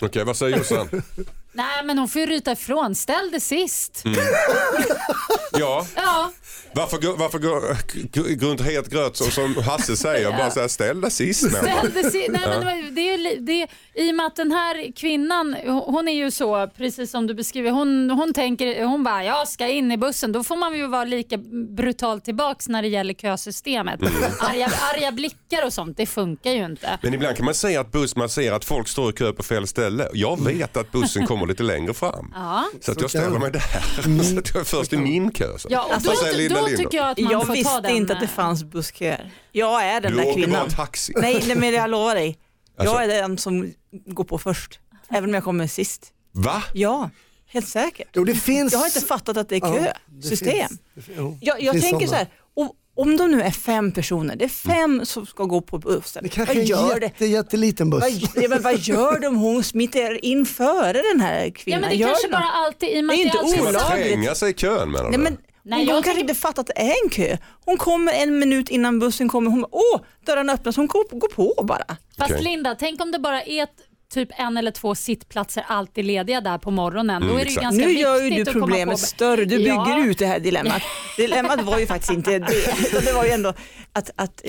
Okej, 0.00 0.24
vad 0.24 0.36
säger 0.36 0.56
Jossan? 0.58 1.02
Nej 1.52 1.84
men 1.84 1.98
hon 1.98 2.08
får 2.08 2.20
ju 2.20 2.26
ryta 2.26 2.52
ifrån, 2.52 2.94
ställ 2.94 3.30
det 3.32 3.40
sist. 3.40 4.02
Ja, 5.52 5.86
Ja, 5.96 6.32
varför, 6.76 7.16
varför 7.18 7.38
gå 7.38 8.46
runt 8.46 8.60
het 8.60 8.90
gröt 8.90 9.16
så, 9.16 9.24
som 9.24 9.56
Hasse 9.56 9.96
säger? 9.96 10.30
Bara 10.30 10.50
så 10.50 10.60
här, 10.60 10.68
ställ 10.68 11.00
det 11.00 11.10
sist 11.10 11.42
med 11.42 11.52
ställ 11.52 11.90
det 11.94 12.02
sist. 12.10 12.28
Nej, 12.30 12.40
men 12.48 12.50
det 12.60 12.64
var- 12.66 12.90
det 12.90 13.00
är, 13.08 13.12
ju 13.16 13.22
li- 13.22 13.36
det 13.40 13.62
är, 13.62 13.68
I 13.94 14.10
och 14.10 14.14
med 14.14 14.26
att 14.26 14.36
den 14.36 14.52
här 14.52 14.92
kvinnan, 14.96 15.56
hon 15.66 16.08
är 16.08 16.12
ju 16.12 16.30
så, 16.30 16.68
precis 16.76 17.10
som 17.10 17.26
du 17.26 17.34
beskriver, 17.34 17.70
hon, 17.70 18.10
hon 18.10 18.34
tänker, 18.34 18.84
hon 18.84 19.04
bara 19.04 19.24
jag 19.24 19.48
ska 19.48 19.66
in 19.68 19.92
i 19.92 19.96
bussen. 19.96 20.32
Då 20.32 20.44
får 20.44 20.56
man 20.56 20.74
ju 20.76 20.86
vara 20.86 21.04
lika 21.04 21.36
brutalt 21.76 22.24
tillbaks 22.24 22.68
när 22.68 22.82
det 22.82 22.88
gäller 22.88 23.14
kösystemet. 23.14 24.00
Arga, 24.40 24.70
arga 24.94 25.12
blickar 25.12 25.66
och 25.66 25.72
sånt, 25.72 25.96
det 25.96 26.06
funkar 26.06 26.50
ju 26.50 26.64
inte. 26.64 26.98
Men 27.02 27.14
ibland 27.14 27.36
kan 27.36 27.44
man 27.44 27.54
säga 27.54 27.80
att 27.80 27.92
buss, 27.92 28.16
man 28.16 28.28
ser 28.28 28.52
att 28.52 28.64
folk 28.64 28.88
står 28.88 29.10
i 29.10 29.12
kö 29.12 29.32
på 29.32 29.42
fel 29.42 29.66
ställe. 29.66 30.08
Jag 30.12 30.44
vet 30.44 30.76
att 30.76 30.92
bussen 30.92 31.26
kommer 31.26 31.46
lite 31.46 31.62
längre 31.62 31.94
fram. 31.94 32.32
Ja. 32.34 32.64
Så 32.80 32.92
att 32.92 33.00
jag 33.00 33.10
ställer 33.10 33.38
mig 33.38 33.50
där. 33.50 33.60
Så 34.22 34.38
att 34.38 34.54
jag 34.54 34.60
är 34.60 34.64
först 34.64 34.92
i 34.92 34.96
min 34.96 35.30
kö. 35.30 35.58
Så. 35.58 35.68
Ja, 35.70 35.82
och 35.96 36.02
då, 36.02 36.10
då 36.48 36.65
Tycker 36.68 36.98
jag 36.98 37.10
att 37.10 37.18
man 37.18 37.32
Jag 37.32 37.40
får 37.40 37.46
ta 37.46 37.52
visste 37.52 37.80
den. 37.80 37.90
inte 37.96 38.12
att 38.14 38.20
det 38.20 38.26
fanns 38.28 38.64
bussköer. 38.64 39.30
Jag 39.52 39.84
är 39.84 40.00
den 40.00 40.12
Du 40.12 40.18
där 40.18 40.24
åker 40.26 40.34
bara 40.40 40.44
kvinnan. 40.46 40.68
taxi. 40.70 41.12
Nej, 41.16 41.42
nej 41.46 41.56
men 41.56 41.74
jag 41.74 41.90
lovar 41.90 42.14
dig. 42.14 42.38
Alltså- 42.78 42.94
Jag 42.94 43.04
är 43.04 43.08
den 43.08 43.38
som 43.38 43.72
går 44.06 44.24
på 44.24 44.38
först. 44.38 44.80
Även 45.10 45.30
om 45.30 45.34
jag 45.34 45.44
kommer 45.44 45.66
sist. 45.66 46.12
Va? 46.32 46.62
Ja, 46.74 47.10
helt 47.46 47.68
säkert. 47.68 48.08
Jo, 48.12 48.24
det 48.24 48.34
finns... 48.34 48.72
Jag 48.72 48.78
har 48.78 48.86
inte 48.86 49.00
fattat 49.00 49.36
att 49.36 49.48
det 49.48 49.56
är 49.56 49.60
Ja, 49.60 49.92
det 50.06 50.22
kösystem. 50.22 50.68
fin- 50.94 51.14
jo, 51.16 51.38
Jag, 51.40 51.62
jag 51.62 51.72
tänker 51.72 51.88
sådana. 51.90 52.08
så 52.08 52.14
här, 52.14 52.26
om, 52.54 52.70
om 52.96 53.16
de 53.16 53.30
nu 53.30 53.42
är 53.42 53.50
fem 53.50 53.92
personer, 53.92 54.36
det 54.36 54.44
är 54.44 54.48
fem 54.48 55.06
som 55.06 55.26
ska 55.26 55.44
gå 55.44 55.60
på 55.60 55.78
bussen. 55.78 56.22
Det 56.22 56.28
kanske 56.28 56.54
vad 56.54 56.62
är 56.64 56.66
gör 56.66 56.94
en 56.94 57.00
det? 57.00 57.06
jätte, 57.06 57.26
jätteliten 57.26 57.90
buss. 57.90 58.02
Vad, 58.02 58.42
ja, 58.44 58.48
men 58.48 58.62
vad 58.62 58.78
gör 58.78 59.18
de 59.20 59.26
om 59.26 59.36
hon 59.36 59.64
smiter 59.64 60.24
in 60.24 60.46
före 60.46 61.02
den 61.12 61.20
här 61.20 61.44
Ja, 61.44 61.50
kvinnan? 61.54 61.80
men 61.80 61.90
det 61.90 61.96
gör 61.96 62.08
kanske 62.08 62.26
de? 62.26 62.32
bara 62.32 62.50
alltid, 62.52 62.88
i 62.88 63.00
och 63.00 63.04
med 63.04 63.16
Det 63.16 63.20
är 63.22 63.24
inte 63.24 63.38
olagligt. 63.38 63.80
så- 63.80 63.88
Tränga 63.88 64.34
sig 64.34 64.50
i 64.50 64.54
kön 64.54 64.90
menar 64.90 65.02
Nej, 65.10 65.12
du? 65.12 65.18
men 65.18 65.36
Nej, 65.68 65.78
hon 65.78 65.86
jag 65.86 65.94
kanske 65.94 66.10
tycker- 66.10 66.20
inte 66.20 66.34
fattar 66.34 66.60
att 66.60 66.66
det 66.66 66.80
är 66.80 66.94
en 67.04 67.10
kö. 67.10 67.36
Hon 67.64 67.76
kommer 67.76 68.12
en 68.12 68.38
minut 68.38 68.68
innan 68.68 68.98
bussen 68.98 69.28
kommer. 69.28 69.50
Hon 69.50 69.60
bara, 69.60 69.68
åh, 69.72 70.00
dörrarna 70.26 70.52
öppnas. 70.52 70.76
Hon 70.76 70.86
går, 70.86 71.18
går 71.18 71.28
på 71.28 71.64
bara. 71.64 71.84
Fast 72.18 72.30
Okej. 72.30 72.42
Linda, 72.44 72.74
tänk 72.78 73.00
om 73.00 73.12
det 73.12 73.18
bara 73.18 73.42
är 73.42 73.62
ett, 73.62 73.70
typ 74.14 74.28
en 74.32 74.56
eller 74.56 74.70
två 74.70 74.94
sittplatser 74.94 75.64
alltid 75.68 76.04
lediga 76.04 76.40
där 76.40 76.58
på 76.58 76.70
morgonen. 76.70 77.22
Då 77.22 77.28
är 77.28 77.32
det 77.32 77.38
ju 77.38 77.42
exakt. 77.46 77.62
ganska 77.62 77.86
Nu 77.86 77.92
gör 77.92 78.16
ju 78.16 78.22
viktigt 78.22 78.44
du 78.44 78.50
att 78.50 78.52
komma 78.54 78.66
problemet 78.66 78.94
på. 78.94 78.98
större. 78.98 79.44
Du 79.44 79.56
bygger 79.56 79.72
Ja. 79.74 80.06
ut 80.06 80.18
det 80.18 80.26
här 80.26 80.38
dilemmat. 80.40 80.82
Dilemmat 81.16 81.62
var 81.62 81.78
ju 81.78 81.86
faktiskt 81.86 82.12
inte 82.12 82.30
det. 82.38 82.52
utan 82.88 83.04
Det 83.04 83.12
var 83.12 83.24
ju 83.24 83.30
ändå 83.30 83.52
att, 83.92 84.10
att 84.16 84.42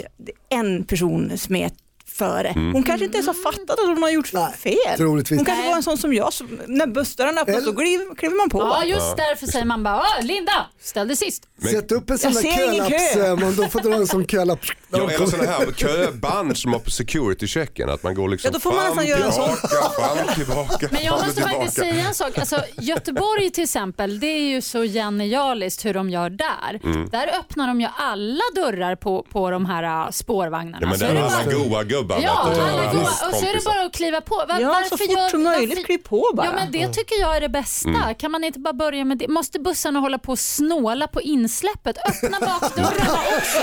en 0.50 0.84
person 0.84 1.38
smet 1.38 1.74
före. 2.18 2.52
Hon 2.56 2.84
kanske 2.84 3.06
inte 3.06 3.18
ens 3.18 3.28
har 3.28 3.34
fattat 3.52 3.70
att 3.80 3.88
hon 3.88 4.04
har 4.04 4.10
gjort 4.10 4.34
Nej, 4.34 4.54
fel. 4.54 4.98
troligtvis. 4.98 5.40
Hon 5.40 5.46
kanske 5.46 5.62
Nej. 5.62 5.70
var 5.70 5.78
en 5.78 5.84
sån 5.84 5.98
som 5.98 6.14
jag, 6.14 6.34
som, 6.34 6.60
när 6.68 6.88
bussdörrarna 6.88 7.42
öppnas 7.42 7.64
så 7.64 7.74
kliver, 7.76 8.38
man 8.38 8.50
på. 8.50 8.60
Ja, 8.60 8.84
just 8.86 9.18
därför 9.18 9.48
säger 9.48 9.66
man 9.66 9.84
bara 9.84 9.96
"Åh, 9.98 10.26
Linda, 10.26 10.66
ställ 10.82 11.08
dig 11.08 11.18
sist. 11.18 11.44
Sätt 11.72 11.92
upp 11.92 12.10
en 12.10 12.18
sån 12.18 12.32
Jag 12.34 12.44
där 12.44 12.58
kölapps, 12.58 13.14
kö. 13.14 13.26
eh, 13.28 13.40
man, 13.40 13.56
de 13.56 13.70
får 13.70 13.80
dra 13.80 13.94
en 13.96 14.08
sån 14.08 14.28
kölapp. 14.28 14.60
Ja, 14.92 14.98
eller 15.10 15.26
sådana 15.26 15.50
här 15.52 15.72
köband 15.78 16.58
som 16.58 16.74
har 16.74 16.80
på 16.80 16.90
security-checken. 16.92 17.90
Att 17.90 18.04
man 18.04 18.16
går 18.16 18.30
liksom 18.30 18.48
Ja, 18.50 18.54
då 18.54 18.60
får 18.60 18.72
man 18.72 18.80
fram, 18.80 18.96
nästan 18.96 19.06
göra 19.08 19.32
tillbaka, 19.32 19.68
fram, 19.68 20.36
tillbaka, 20.36 20.88
Men 20.92 21.04
jag 21.04 21.18
fram 21.18 21.28
måste 21.28 21.42
faktiskt 21.42 21.76
tillbaka. 21.76 21.94
säga 21.96 22.08
en 22.08 22.14
sak. 22.14 22.38
Alltså, 22.38 22.62
Göteborg 22.82 23.50
till 23.52 23.64
exempel, 23.64 24.20
det 24.20 24.28
är 24.28 24.40
ju 24.42 24.62
så 24.62 24.84
genialiskt 24.84 25.86
hur 25.86 25.94
de 25.94 26.10
gör 26.10 26.30
där. 26.30 26.80
Mm. 26.84 27.10
Där 27.10 27.28
öppnar 27.40 27.68
de 27.68 27.82
ju 27.82 27.88
alla 27.98 28.44
dörrar 28.56 28.96
på, 28.96 29.26
på 29.32 29.52
de 29.52 29.66
här 29.66 29.84
äh, 30.06 30.12
spårvagnarna. 30.12 30.78
Ja, 30.82 30.88
men 30.88 31.00
det 31.00 31.06
är 31.06 31.22
alla 31.24 31.52
goa 31.54 31.84
gubbar. 31.84 32.07
Ja, 32.10 32.46
vet 32.50 32.56
du, 32.58 32.62
alla 32.64 32.84
hans 32.84 33.22
och 33.24 33.36
så 33.40 33.46
är 33.46 33.54
det 33.54 33.64
bara 33.66 33.86
att 33.86 33.94
kliva 33.94 34.22
på. 34.22 34.36
Va- 34.36 34.58
Ja, 34.62 34.68
varför 34.68 34.90
så 34.90 34.98
fort 34.98 35.10
gör, 35.18 35.30
som 35.30 35.44
möjligt, 35.44 35.86
kliv 35.86 35.98
på 35.98 36.30
bara. 36.34 36.46
Ja, 36.46 36.52
men 36.54 36.72
det 36.72 36.88
tycker 36.94 37.20
jag 37.20 37.36
är 37.38 37.42
det 37.42 37.50
bästa. 37.50 37.90
Mm. 37.90 38.16
Kan 38.16 38.32
man 38.32 38.44
inte 38.44 38.60
bara 38.60 38.74
börja 38.74 39.06
med 39.06 39.18
det? 39.18 39.28
Måste 39.28 39.60
bussarna 39.60 40.00
hålla 40.00 40.18
på 40.20 40.32
och 40.32 40.40
snåla 40.40 41.08
på 41.08 41.22
insläppet? 41.22 41.98
Öppna 41.98 42.40
bakdörrarna 42.40 43.20
också. 43.38 43.60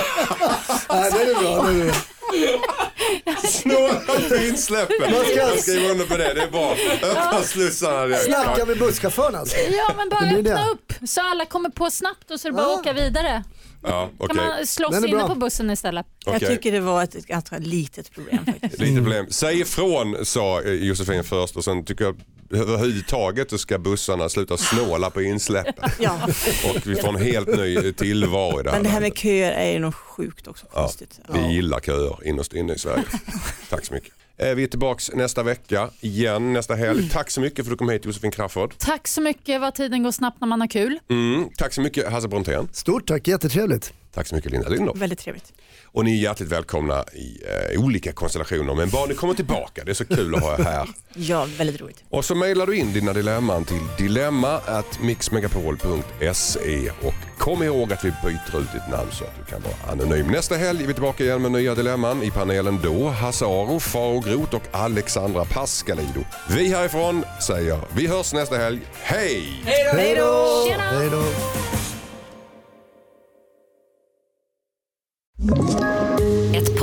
Nej, 0.95 1.11
det 1.13 1.23
är 1.31 1.35
bra. 1.35 1.63
Det 2.33 2.45
är 2.45 2.59
bra. 3.25 3.49
Snåla 3.49 4.01
på 4.29 4.37
insläppen. 4.37 4.97
Man 5.01 5.21
ska- 5.25 5.35
Jag 5.35 5.59
skriver 5.59 5.91
under 5.91 6.07
på 6.07 6.17
det, 6.17 6.35
det 6.35 6.43
är 6.43 6.51
bra. 6.51 6.77
Öppna 7.03 7.43
slussarna. 7.43 8.17
Snacka 8.17 8.65
med 8.65 8.79
busschauffören 8.79 9.35
alltså. 9.35 9.57
Ja, 9.57 9.91
men 9.97 10.09
bara 10.09 10.21
öppna 10.39 10.71
upp 10.71 10.93
så 11.09 11.21
alla 11.21 11.45
kommer 11.45 11.69
på 11.69 11.91
snabbt 11.91 12.31
och 12.31 12.41
så 12.41 12.49
är 12.49 12.53
det 12.53 12.57
bara 12.57 12.67
att 12.75 12.81
åka 12.81 12.93
vidare. 12.93 13.45
Ja, 13.85 14.11
okej. 14.19 14.37
Kan 14.37 14.47
man 14.47 14.67
slåss 14.67 15.05
inne 15.05 15.29
på 15.29 15.35
bussen 15.35 15.71
istället? 15.71 16.07
Jag 16.25 16.37
Okej. 16.37 16.49
tycker 16.49 16.73
det 16.73 16.81
var 16.81 17.03
ett, 17.03 17.27
ganska 17.27 17.59
litet 17.59 18.11
problem 18.13 18.45
faktiskt. 18.45 18.79
Lite 18.79 18.95
problem. 18.97 19.27
Säg 19.31 19.61
ifrån 19.61 20.25
sa 20.25 20.63
eh, 20.63 20.73
Josefin 20.73 21.25
först 21.25 21.57
och 21.57 21.65
sen 21.65 21.85
tycker 21.85 22.05
jag 22.05 22.17
överhuvudtaget 22.51 23.51
så 23.51 23.59
ska 23.59 23.79
bussarna 23.79 24.29
sluta 24.29 24.57
snåla 24.57 25.11
på 25.11 25.23
insläppen. 25.23 25.91
Ja. 26.01 26.29
Och 26.71 26.87
vi 26.87 26.97
får 26.97 27.09
en 27.09 27.17
helt 27.23 27.57
ny 27.57 27.93
tillvaro 27.93 28.61
i 28.61 28.63
det 28.63 28.71
här 28.71 28.77
Men 28.77 28.83
det 28.85 28.89
här 28.91 29.01
med 29.01 29.09
landet. 29.09 29.19
köer 29.19 29.53
är 29.53 29.73
ju 29.73 29.79
något 29.79 29.95
sjukt 29.95 30.47
också. 30.49 30.67
Ja, 30.75 30.81
Konstigt. 30.81 31.21
vi 31.33 31.53
gillar 31.53 31.81
köer 31.81 32.19
innerst 32.29 32.53
inne 32.53 32.75
i 32.75 32.79
Sverige. 32.79 33.05
Tack 33.71 33.85
så 33.85 33.95
mycket. 33.95 34.13
Eh, 34.37 34.55
Vi 34.55 34.63
är 34.63 34.67
tillbaks 34.67 35.11
nästa 35.15 35.43
vecka 35.43 35.91
igen, 36.01 36.53
nästa 36.53 36.75
helg. 36.75 37.11
Tack 37.11 37.31
så 37.31 37.41
mycket 37.41 37.65
för 37.65 37.73
att 37.73 37.79
du 37.79 37.79
kom 37.79 37.89
hit 37.89 38.05
Josefin 38.05 38.31
Crafoord. 38.31 38.75
Tack 38.79 39.09
så 39.09 39.21
mycket 39.21 39.61
vad 39.61 39.75
tiden 39.75 40.03
går 40.03 40.11
snabbt 40.11 40.41
när 40.41 40.49
man 40.49 40.61
har 40.61 40.69
kul. 40.69 40.99
Mm, 41.11 41.49
tack 41.57 41.73
så 41.73 41.81
mycket 41.81 42.09
Hasse 42.13 42.29
Brontén. 42.29 42.69
Stort 42.73 43.07
tack, 43.09 43.29
jättetrevligt. 43.29 43.93
Tack 44.15 44.27
så 44.27 44.35
mycket 44.35 44.53
Linda 44.53 44.69
Lindorff. 44.69 44.99
Väldigt 44.99 45.19
trevligt. 45.19 45.53
Och 45.85 46.05
ni 46.05 46.19
är 46.19 46.23
hjärtligt 46.23 46.49
välkomna 46.49 47.05
i 47.13 47.43
eh, 47.75 47.81
olika 47.85 48.13
konstellationer. 48.13 48.75
Men 48.75 48.91
bara 48.91 49.07
ni 49.07 49.15
kommer 49.15 49.35
tillbaka, 49.35 49.85
det 49.85 49.91
är 49.93 49.95
så 49.95 50.05
kul 50.05 50.35
att 50.35 50.43
ha 50.43 50.55
er 50.59 50.63
här. 50.65 50.89
Ja, 51.17 51.49
väldigt 51.59 51.81
roligt. 51.81 52.05
Och 52.09 52.25
så 52.25 52.35
mejlar 52.35 52.67
du 52.67 52.77
in 52.77 52.93
dina 52.93 53.13
dilemman 53.13 53.65
till 53.65 53.81
dilemma@mixmegapol.se 53.99 56.91
och 57.03 57.15
kom 57.39 57.63
ihåg 57.63 57.93
att 57.93 58.05
vi 58.05 58.11
byter 58.11 58.61
ut 58.61 58.73
ditt 58.73 58.89
namn 58.91 59.11
så 59.13 59.25
att 59.25 59.31
du 59.39 59.45
kan 59.53 59.63
vara 59.63 59.75
anonym. 59.93 60.27
Nästa 60.27 60.57
helg 60.57 60.83
är 60.83 60.87
vi 60.87 60.93
tillbaka 60.93 61.25
igen 61.25 61.43
med 61.43 61.53
nya 61.53 61.75
dilemman. 61.75 62.23
I 62.23 62.31
panelen 62.31 62.79
då 62.83 63.09
Hasse 63.09 63.45
Aro, 63.45 63.81
Faro 63.81 64.21
Groth 64.21 64.55
och 64.55 64.63
Alexandra 64.71 65.45
Pascalido. 65.45 66.21
Vi 66.51 66.69
härifrån 66.69 67.25
säger 67.47 67.79
vi 67.97 68.07
hörs 68.07 68.33
nästa 68.33 68.57
helg. 68.57 68.81
Hej! 69.03 69.63
Hej 69.65 70.15
då! 70.17 70.67
Hej 70.79 71.11
då! 71.11 71.25
Thank 75.41 76.21
you. 76.21 76.44